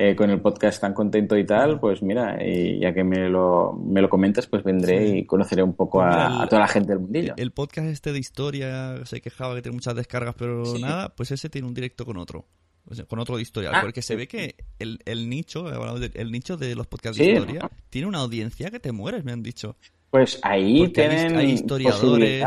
eh, 0.00 0.14
con 0.14 0.30
el 0.30 0.40
podcast 0.40 0.80
tan 0.80 0.94
contento 0.94 1.36
y 1.36 1.44
tal, 1.44 1.80
pues 1.80 2.02
mira, 2.02 2.38
y 2.40 2.78
ya 2.78 2.94
que 2.94 3.02
me 3.02 3.28
lo, 3.28 3.72
me 3.72 4.00
lo 4.00 4.08
comentas, 4.08 4.46
pues 4.46 4.62
vendré 4.62 5.08
Sí. 5.10 5.16
y 5.18 5.24
conoceré 5.26 5.64
un 5.64 5.74
poco 5.74 5.98
Pues 5.98 6.14
a, 6.14 6.26
el- 6.28 6.40
a 6.42 6.46
toda 6.48 6.60
la 6.62 6.68
gente 6.68 6.90
del 6.90 7.00
mundillo. 7.00 7.34
El 7.36 7.50
podcast 7.50 7.88
este 7.88 8.12
de 8.12 8.20
historia 8.20 9.04
se 9.04 9.20
quejaba 9.20 9.56
que 9.56 9.62
tiene 9.62 9.74
muchas 9.74 9.96
descargas, 9.96 10.36
pero 10.38 10.64
Sí. 10.66 10.80
nada, 10.80 11.08
pues 11.16 11.32
ese 11.32 11.50
tiene 11.50 11.66
un 11.66 11.74
directo 11.74 12.04
con 12.06 12.16
otro. 12.16 12.46
O 12.90 12.94
sea, 12.94 13.04
con 13.06 13.18
otro 13.18 13.36
de 13.36 13.42
historia. 13.42 13.70
Ah, 13.74 13.80
porque 13.82 14.00
se 14.00 14.14
ve 14.16 14.26
que 14.28 14.54
el, 14.78 15.00
el 15.04 15.28
nicho, 15.28 15.66
el 16.14 16.30
nicho 16.30 16.56
de 16.56 16.74
los 16.76 16.86
podcasts 16.86 17.18
de 17.18 17.32
historia, 17.32 17.68
tiene 17.90 18.06
una 18.06 18.18
audiencia 18.20 18.70
que 18.70 18.78
te 18.80 18.92
mueres, 18.92 19.24
me 19.24 19.32
han 19.32 19.42
dicho. 19.42 19.76
Pues 20.10 20.38
ahí 20.42 20.78
Porque 20.86 21.06
tienen 21.08 21.36
hay 21.36 21.50
historiadores 21.50 22.40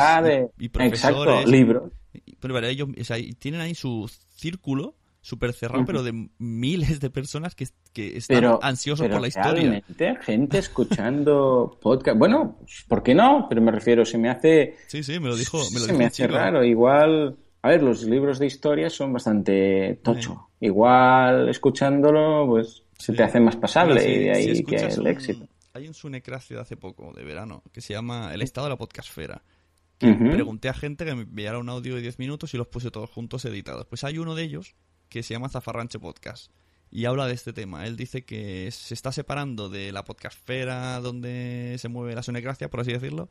y- 0.57 0.65
y 0.65 0.69
profesores. 0.69 1.33
Exacto, 1.35 1.51
libros. 1.51 1.91
Pero 2.39 2.53
para 2.55 2.69
ellos, 2.69 2.89
o 2.99 3.03
sea, 3.03 3.17
tienen 3.37 3.61
ahí 3.61 3.75
su 3.75 4.09
círculo 4.35 4.95
súper 5.21 5.53
cerrado, 5.53 5.85
pero 5.85 6.01
de 6.03 6.29
miles 6.39 6.99
de 6.99 7.09
personas 7.09 7.53
que, 7.55 7.67
que 7.93 8.17
están 8.17 8.43
ansiosos 8.61 9.07
por 9.07 9.21
la 9.21 9.27
historia. 9.27 9.83
gente 10.21 10.57
escuchando 10.57 11.77
podcast. 11.81 12.17
Bueno, 12.17 12.57
¿por 12.87 13.03
qué 13.03 13.13
no? 13.13 13.45
Pero 13.49 13.61
me 13.61 13.71
refiero, 13.71 14.05
se 14.05 14.17
me 14.17 14.29
hace... 14.29 14.75
Sí, 14.87 15.03
sí, 15.03 15.19
me 15.19 15.29
lo 15.29 15.35
dijo, 15.35 15.57
me 15.57 15.79
lo 15.79 15.85
se 15.85 15.87
dijo 15.87 15.97
me 15.97 16.05
hace 16.05 16.23
chico. 16.23 16.35
raro. 16.35 16.63
Igual, 16.63 17.37
a 17.61 17.69
ver, 17.69 17.83
los 17.83 18.03
libros 18.03 18.39
de 18.39 18.47
historia 18.47 18.89
son 18.89 19.13
bastante 19.13 19.99
tocho. 20.03 20.49
Igual, 20.59 21.49
escuchándolo, 21.49 22.45
pues 22.47 22.83
se 22.97 23.11
Sí. 23.11 23.17
te 23.17 23.23
hace 23.23 23.39
más 23.39 23.55
pasable 23.55 23.99
si- 24.01 24.09
y 24.09 24.17
de 24.25 24.35
si 24.35 24.49
ahí 24.49 24.63
que 24.63 24.75
el 24.75 24.99
un- 24.99 25.07
éxito. 25.07 25.47
Hay 25.73 25.87
un 25.87 25.93
Sunecracia 25.93 26.57
de 26.57 26.61
hace 26.63 26.75
poco, 26.77 27.13
de 27.13 27.23
verano, 27.23 27.63
que 27.71 27.79
se 27.81 27.93
llama 27.93 28.33
El 28.33 28.41
estado 28.41 28.65
de 28.67 28.71
la 28.71 28.77
podcastfera. 28.77 29.41
Ujú. 30.03 30.31
Pregunté 30.31 30.67
a 30.67 30.73
gente 30.73 31.05
que 31.05 31.15
me 31.15 31.21
enviara 31.21 31.59
un 31.59 31.69
audio 31.69 31.95
de 31.95 32.01
10 32.01 32.19
minutos 32.19 32.53
y 32.53 32.57
los 32.57 32.67
puse 32.67 32.91
todos 32.91 33.09
juntos 33.09 33.45
editados. 33.45 33.85
Pues 33.85 34.03
hay 34.03 34.17
uno 34.17 34.35
de 34.35 34.43
ellos 34.43 34.75
que 35.11 35.23
se 35.23 35.33
llama 35.33 35.49
Zafarranche 35.49 35.99
Podcast 35.99 36.51
y 36.89 37.03
habla 37.05 37.27
de 37.27 37.33
este 37.33 37.51
tema. 37.53 37.85
Él 37.85 37.97
dice 37.97 38.23
que 38.23 38.71
se 38.71 38.93
está 38.93 39.11
separando 39.11 39.67
de 39.69 39.91
la 39.91 40.03
podcastfera 40.05 40.99
donde 41.01 41.75
se 41.79 41.89
mueve 41.89 42.15
la 42.15 42.23
Sunecracia, 42.23 42.69
por 42.69 42.79
así 42.79 42.93
decirlo, 42.93 43.29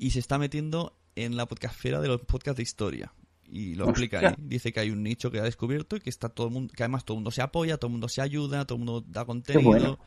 y 0.00 0.10
se 0.10 0.18
está 0.18 0.38
metiendo 0.38 0.98
en 1.14 1.36
la 1.36 1.46
podcastfera 1.46 2.00
de 2.00 2.08
los 2.08 2.20
podcasts 2.22 2.56
de 2.56 2.62
historia. 2.64 3.12
Y 3.48 3.74
lo 3.74 3.84
explica 3.90 4.18
ahí. 4.18 4.34
Dice 4.38 4.72
que 4.72 4.80
hay 4.80 4.90
un 4.90 5.02
nicho 5.02 5.30
que 5.30 5.38
ha 5.38 5.42
descubierto 5.44 5.94
y 5.96 6.00
que 6.00 6.10
está 6.10 6.28
todo 6.30 6.48
el 6.48 6.52
mundo, 6.54 6.72
que 6.76 6.82
además 6.82 7.04
todo 7.04 7.16
el 7.16 7.18
mundo 7.18 7.30
se 7.30 7.42
apoya, 7.42 7.76
todo 7.76 7.88
el 7.88 7.92
mundo 7.92 8.08
se 8.08 8.20
ayuda, 8.22 8.64
todo 8.66 8.76
el 8.78 8.84
mundo 8.84 9.04
da 9.06 9.24
contenido. 9.24 9.62
bueno. 9.80 9.98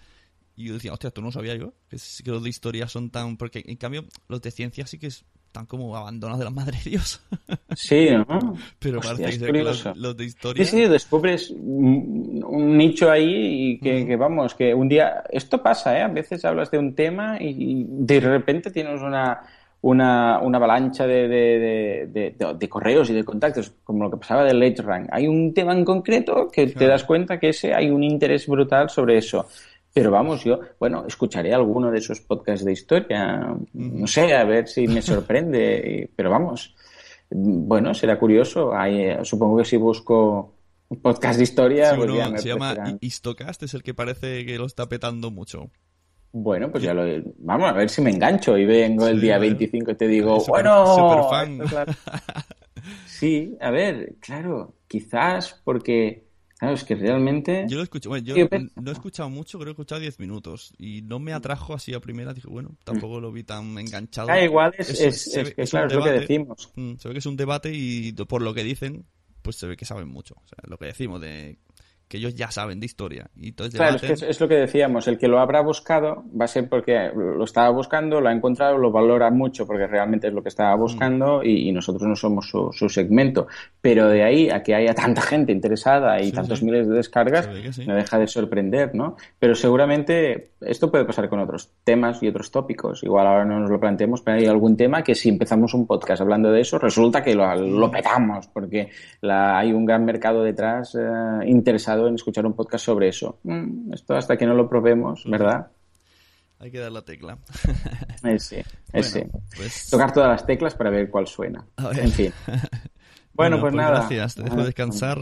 Y 0.58 0.66
yo 0.66 0.74
decía, 0.74 0.92
hostia, 0.94 1.10
esto 1.10 1.22
no 1.22 1.28
lo 1.28 1.32
sabía 1.32 1.56
yo, 1.56 1.74
que, 1.90 1.98
es- 1.98 2.22
los 2.26 2.42
de 2.44 2.50
historia 2.50 2.88
son 2.88 3.10
tan... 3.12 3.38
Porque 3.38 3.64
en 3.68 3.78
cambio 3.78 4.06
los 4.28 4.42
de 4.42 4.52
ciencia 4.52 4.88
sí 4.88 4.98
que 4.98 5.08
están 5.56 5.66
como 5.68 5.96
abandonados 5.96 6.40
de 6.40 6.44
la 6.46 6.52
madre 6.52 6.78
de 6.84 6.90
Dios. 6.92 7.22
Sí, 7.76 8.08
¿no? 8.10 8.56
Pero 8.80 9.00
Hostia, 9.00 9.26
parece 9.26 9.46
que 9.52 9.64
los, 9.64 9.86
los 9.98 10.16
de 10.16 10.24
historia... 10.26 10.64
Sí, 10.64 10.72
sí, 10.72 10.88
descubres 10.88 11.50
un, 11.52 12.78
nicho 12.78 13.12
ahí 13.12 13.74
y 13.74 13.80
que, 13.80 14.06
que, 14.06 14.16
vamos, 14.16 14.56
que 14.56 14.74
un 14.74 14.88
día, 14.88 15.24
esto 15.30 15.62
pasa, 15.62 15.98
¿eh? 15.98 16.02
A 16.02 16.08
veces 16.08 16.46
hablas 16.46 16.72
de 16.72 16.78
un 16.78 16.96
tema 16.96 17.38
y 17.42 17.86
de 17.90 18.20
repente 18.22 18.72
tienes 18.72 19.02
una, 19.02 19.42
una, 19.82 20.40
una 20.40 20.58
avalancha 20.58 21.06
de, 21.06 21.28
de, 21.28 22.08
de, 22.08 22.54
de- 22.58 22.70
correos 22.70 23.10
y 23.10 23.14
de 23.14 23.24
contactos, 23.26 23.74
como 23.84 24.06
lo 24.06 24.12
que 24.12 24.18
pasaba 24.18 24.46
del 24.46 24.60
Late 24.60 24.82
Rank. 24.82 25.10
Hay 25.12 25.28
un 25.28 25.54
tema 25.54 25.74
en 25.74 25.84
concreto 25.84 26.50
que 26.52 26.68
te 26.68 26.74
Claro. 26.74 26.92
das 26.92 27.04
cuenta 27.04 27.40
que 27.40 27.50
ese 27.50 27.74
hay 27.74 27.90
un 27.90 28.04
interés 28.04 28.48
brutal 28.48 28.90
sobre 28.90 29.18
eso. 29.18 29.48
Pero 29.96 30.12
vamos, 30.12 30.44
yo, 30.44 30.60
bueno, 30.78 31.06
escucharé 31.08 31.54
alguno 31.54 31.90
de 31.90 32.00
esos 32.00 32.20
podcasts 32.20 32.66
de 32.66 32.74
historia, 32.74 33.56
no 33.74 34.08
sé, 34.08 34.36
a 34.36 34.44
ver 34.44 34.68
si 34.68 34.90
me 34.90 35.02
sorprende, 35.02 36.12
pero 36.18 36.30
vamos, 36.30 36.76
bueno, 37.30 37.94
será 37.94 38.20
curioso. 38.20 38.76
Hay, 38.76 39.02
eh, 39.04 39.20
supongo 39.24 39.58
que 39.60 39.64
si 39.66 39.78
busco 39.78 40.54
un 40.90 41.02
podcast 41.02 41.38
de 41.38 41.44
historia, 41.44 41.92
Sí, 41.92 41.96
pues 41.96 42.10
uno 42.10 42.20
ya 42.20 42.30
me 42.30 42.40
se 42.40 42.50
llama 42.50 42.72
aparecerán. 42.72 43.00
I- 43.02 43.08
Istocast, 43.08 43.64
es 43.64 43.74
el 43.74 43.84
que 43.84 43.94
parece 43.94 44.46
que 44.46 44.58
lo 44.58 44.66
está 44.66 44.90
petando 44.90 45.32
mucho. 45.32 45.72
Bueno, 46.34 46.70
pues 46.70 46.84
ya 46.84 46.94
lo. 46.94 47.04
Vamos 47.38 47.70
a 47.70 47.74
ver 47.74 47.90
si 47.90 48.02
me 48.02 48.10
engancho 48.12 48.58
y 48.58 48.66
vengo 48.66 49.08
el 49.08 49.22
día 49.22 49.36
a 49.36 49.40
ver. 49.40 49.52
25 49.56 49.92
y 49.92 49.96
te 49.96 50.08
digo, 50.10 50.44
bueno. 50.46 50.84
esto, 50.84 51.64
claro. 51.70 51.94
Sí, 53.08 53.58
a 53.62 53.72
ver, 53.72 54.16
claro, 54.20 54.76
quizás 54.88 55.60
porque, 55.64 56.25
claro, 56.60 56.76
es 56.76 56.84
que 56.84 56.96
realmente. 56.96 57.66
Yo 57.68 57.78
lo 57.78 57.84
escucho, 57.84 58.10
bueno, 58.10 58.26
yo 58.26 58.36
no 58.76 58.90
he 58.90 58.94
escuchado 58.94 59.30
mucho, 59.30 59.58
creo 59.60 59.66
que 59.68 59.70
he 59.70 59.84
escuchado 59.84 60.02
10 60.02 60.20
minutos 60.20 60.74
y 60.78 61.02
no 61.02 61.20
me 61.20 61.34
atrajo 61.34 61.74
así 61.74 61.94
a 61.94 62.00
primera, 62.00 62.34
dije, 62.34 62.48
bueno, 62.48 62.76
tampoco 62.84 63.20
lo 63.20 63.32
vi 63.32 63.44
tan 63.44 63.78
enganchado. 63.78 64.30
Ah, 64.30 64.42
igual 64.44 64.74
es, 64.78 64.90
Es- 64.90 65.00
es, 65.02 65.22
se 65.24 65.42
es 65.42 65.48
ve- 65.50 65.56
que, 65.56 65.62
es 65.64 65.74
un 65.74 65.80
claro, 65.80 65.96
lo 66.00 66.04
que 66.04 66.12
decimos. 66.12 66.72
Mm, 66.76 66.96
se 66.98 67.08
ve 67.08 67.14
que 67.14 67.20
es 67.20 67.26
un 67.26 67.38
debate 67.38 67.72
y 67.74 68.12
por 68.14 68.42
lo 68.42 68.54
que 68.54 68.64
dicen, 68.64 69.06
pues 69.42 69.56
se 69.58 69.68
ve 69.68 69.78
que 69.78 69.86
saben 69.86 70.08
mucho. 70.10 70.36
O 70.44 70.48
sea, 70.48 70.58
lo 70.68 70.78
que 70.78 70.86
decimos 70.86 71.22
de 71.22 71.58
que 72.08 72.18
ellos 72.18 72.36
ya 72.36 72.52
saben 72.52 72.80
de 72.80 72.86
historia. 72.86 73.30
Y 73.36 73.50
entonces 73.50 73.80
claro, 73.80 73.96
es, 73.96 74.02
que 74.02 74.30
es, 74.30 74.40
lo 74.40 74.48
que 74.48 74.56
decíamos, 74.56 75.08
el 75.08 75.18
que 75.18 75.28
lo 75.28 75.40
habrá 75.40 75.62
buscado 75.62 76.24
va 76.40 76.46
a 76.46 76.48
ser 76.48 76.70
porque 76.70 77.12
lo 77.16 77.44
estaba 77.44 77.70
buscando, 77.70 78.22
lo 78.22 78.30
ha 78.30 78.32
encontrado, 78.32 78.78
lo 78.78 78.92
valora 78.92 79.32
mucho 79.32 79.66
porque 79.66 79.88
realmente 79.88 80.28
es 80.28 80.34
lo 80.34 80.44
que 80.44 80.50
estaba 80.50 80.76
buscando 80.76 81.40
mm. 81.40 81.46
y, 81.46 81.72
nosotros 81.72 82.08
no 82.08 82.16
somos 82.16 82.48
su, 82.50 82.90
segmento. 82.90 83.48
Pero 83.82 84.08
de 84.08 84.24
ahí 84.24 84.50
a 84.50 84.62
que 84.62 84.76
haya 84.76 84.94
tanta 84.94 85.22
gente 85.22 85.52
interesada 85.52 86.22
y 86.22 86.32
tantos 86.32 86.62
miles 86.62 86.88
de 86.88 86.96
descargas, 86.96 87.50
no 87.86 87.96
deja 87.96 88.20
de 88.20 88.28
sorprender, 88.28 88.94
¿no? 88.94 89.18
Pero 89.40 89.56
seguramente 89.56 90.52
esto 90.62 90.90
puede 90.90 91.06
pasar 91.06 91.28
con 91.28 91.40
otros 91.40 91.72
temas 91.84 92.22
y 92.22 92.28
otros 92.28 92.52
tópicos. 92.52 93.04
Igual 93.04 93.28
ahora 93.28 93.46
no 93.46 93.60
nos 93.60 93.70
lo 93.70 93.80
planteemos, 93.80 94.22
pero 94.22 94.38
hay 94.38 94.46
algún 94.46 94.78
tema 94.78 95.04
que 95.04 95.16
si 95.16 95.30
empezamos 95.30 95.74
un 95.74 95.88
podcast 95.88 96.22
hablando 96.22 96.52
de 96.52 96.62
eso, 96.62 96.78
resulta 96.78 97.24
que 97.24 97.34
lo, 97.34 97.54
lo 97.56 97.92
petamos 97.92 98.48
porque 98.48 98.90
la, 99.22 99.58
hay 99.58 99.74
un 99.74 99.86
gran 99.86 100.06
mercado 100.06 100.44
detrás 100.44 100.96
eh, 100.96 101.46
interesado 101.48 101.95
en 102.08 102.16
escuchar 102.16 102.46
un 102.46 102.54
podcast 102.54 102.86
sobre 102.86 103.10
eso. 103.10 103.40
Mm, 103.44 103.94
esto 103.94 104.16
hasta 104.16 104.38
que 104.38 104.46
no 104.46 104.54
lo 104.54 104.68
probemos, 104.70 105.24
¿verdad? 105.26 105.68
Hay 106.60 106.72
que 106.72 106.80
dar 106.80 106.92
la 106.92 107.04
tecla. 107.04 107.38
Eh, 108.24 108.40
sí, 108.40 108.56
eh, 108.92 109.04
sí. 109.04 109.22
Pues 109.56 109.88
Tocar 109.88 110.12
todas 110.12 110.30
las 110.30 110.46
teclas 110.48 110.74
para 110.74 110.90
ver 110.90 111.12
cuál 111.12 111.28
suena. 111.28 111.64
En 111.96 112.12
fin. 112.12 112.34
Bueno, 113.34 113.60
pues, 113.60 113.74
pues, 113.74 113.76
nada. 113.76 114.00
Gracias, 114.00 114.36
te 114.36 114.44
dejo 114.44 114.64
descansar. 114.64 115.20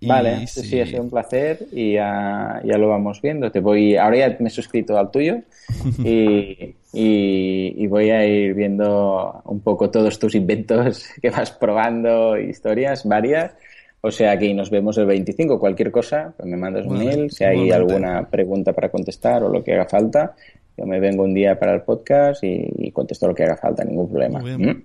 vale, 0.00 0.46
sí, 0.46 0.80
ha 0.80 0.86
sido 0.86 1.02
un 1.02 1.10
placer 1.10 1.66
y 1.72 1.92
ya, 1.92 2.62
lo 2.64 2.88
vamos 2.88 3.20
viendo. 3.20 3.52
Te 3.52 3.60
voy, 3.60 3.96
ahora 3.96 4.16
ya 4.16 4.36
me 4.40 4.48
he 4.48 4.50
suscrito 4.50 4.96
al 4.96 5.10
tuyo 5.10 5.42
y, 6.02 6.74
y, 6.94 7.86
voy 7.86 8.08
a 8.08 8.24
ir 8.24 8.54
viendo 8.54 9.42
un 9.44 9.60
poco 9.60 9.90
todos 9.90 10.18
tus 10.18 10.34
inventos 10.34 11.06
que 11.20 11.28
vas 11.28 11.50
probando, 11.50 12.38
historias 12.38 13.04
varias 13.04 13.52
o 14.00 14.10
sea 14.10 14.38
que 14.38 14.52
nos 14.54 14.70
vemos 14.70 14.96
el 14.98 15.06
25. 15.06 15.58
Cualquier 15.58 15.90
cosa, 15.90 16.32
pues 16.36 16.48
me 16.48 16.56
mandas 16.56 16.86
un 16.86 16.98
mail. 16.98 17.30
Si 17.30 17.44
hay 17.44 17.70
alguna 17.70 18.28
pregunta 18.28 18.72
para 18.72 18.90
contestar 18.90 19.42
o 19.42 19.48
lo 19.48 19.64
que 19.64 19.74
haga 19.74 19.86
falta, 19.86 20.34
yo 20.76 20.86
me 20.86 21.00
vengo 21.00 21.24
un 21.24 21.34
día 21.34 21.58
para 21.58 21.74
el 21.74 21.82
podcast 21.82 22.42
y, 22.44 22.90
contesto 22.92 23.26
lo 23.26 23.34
que 23.34 23.44
haga 23.44 23.56
falta, 23.56 23.84
ningún 23.84 24.08
problema. 24.08 24.40
¿Mm? 24.40 24.84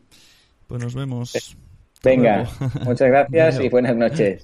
Pues 0.68 0.84
nos 0.84 0.95
vemos. 0.95 1.56
Venga, 2.03 2.49
muchas 2.84 3.07
gracias 3.07 3.60
y 3.60 3.69
buenas 3.69 3.95
noches. 3.95 4.44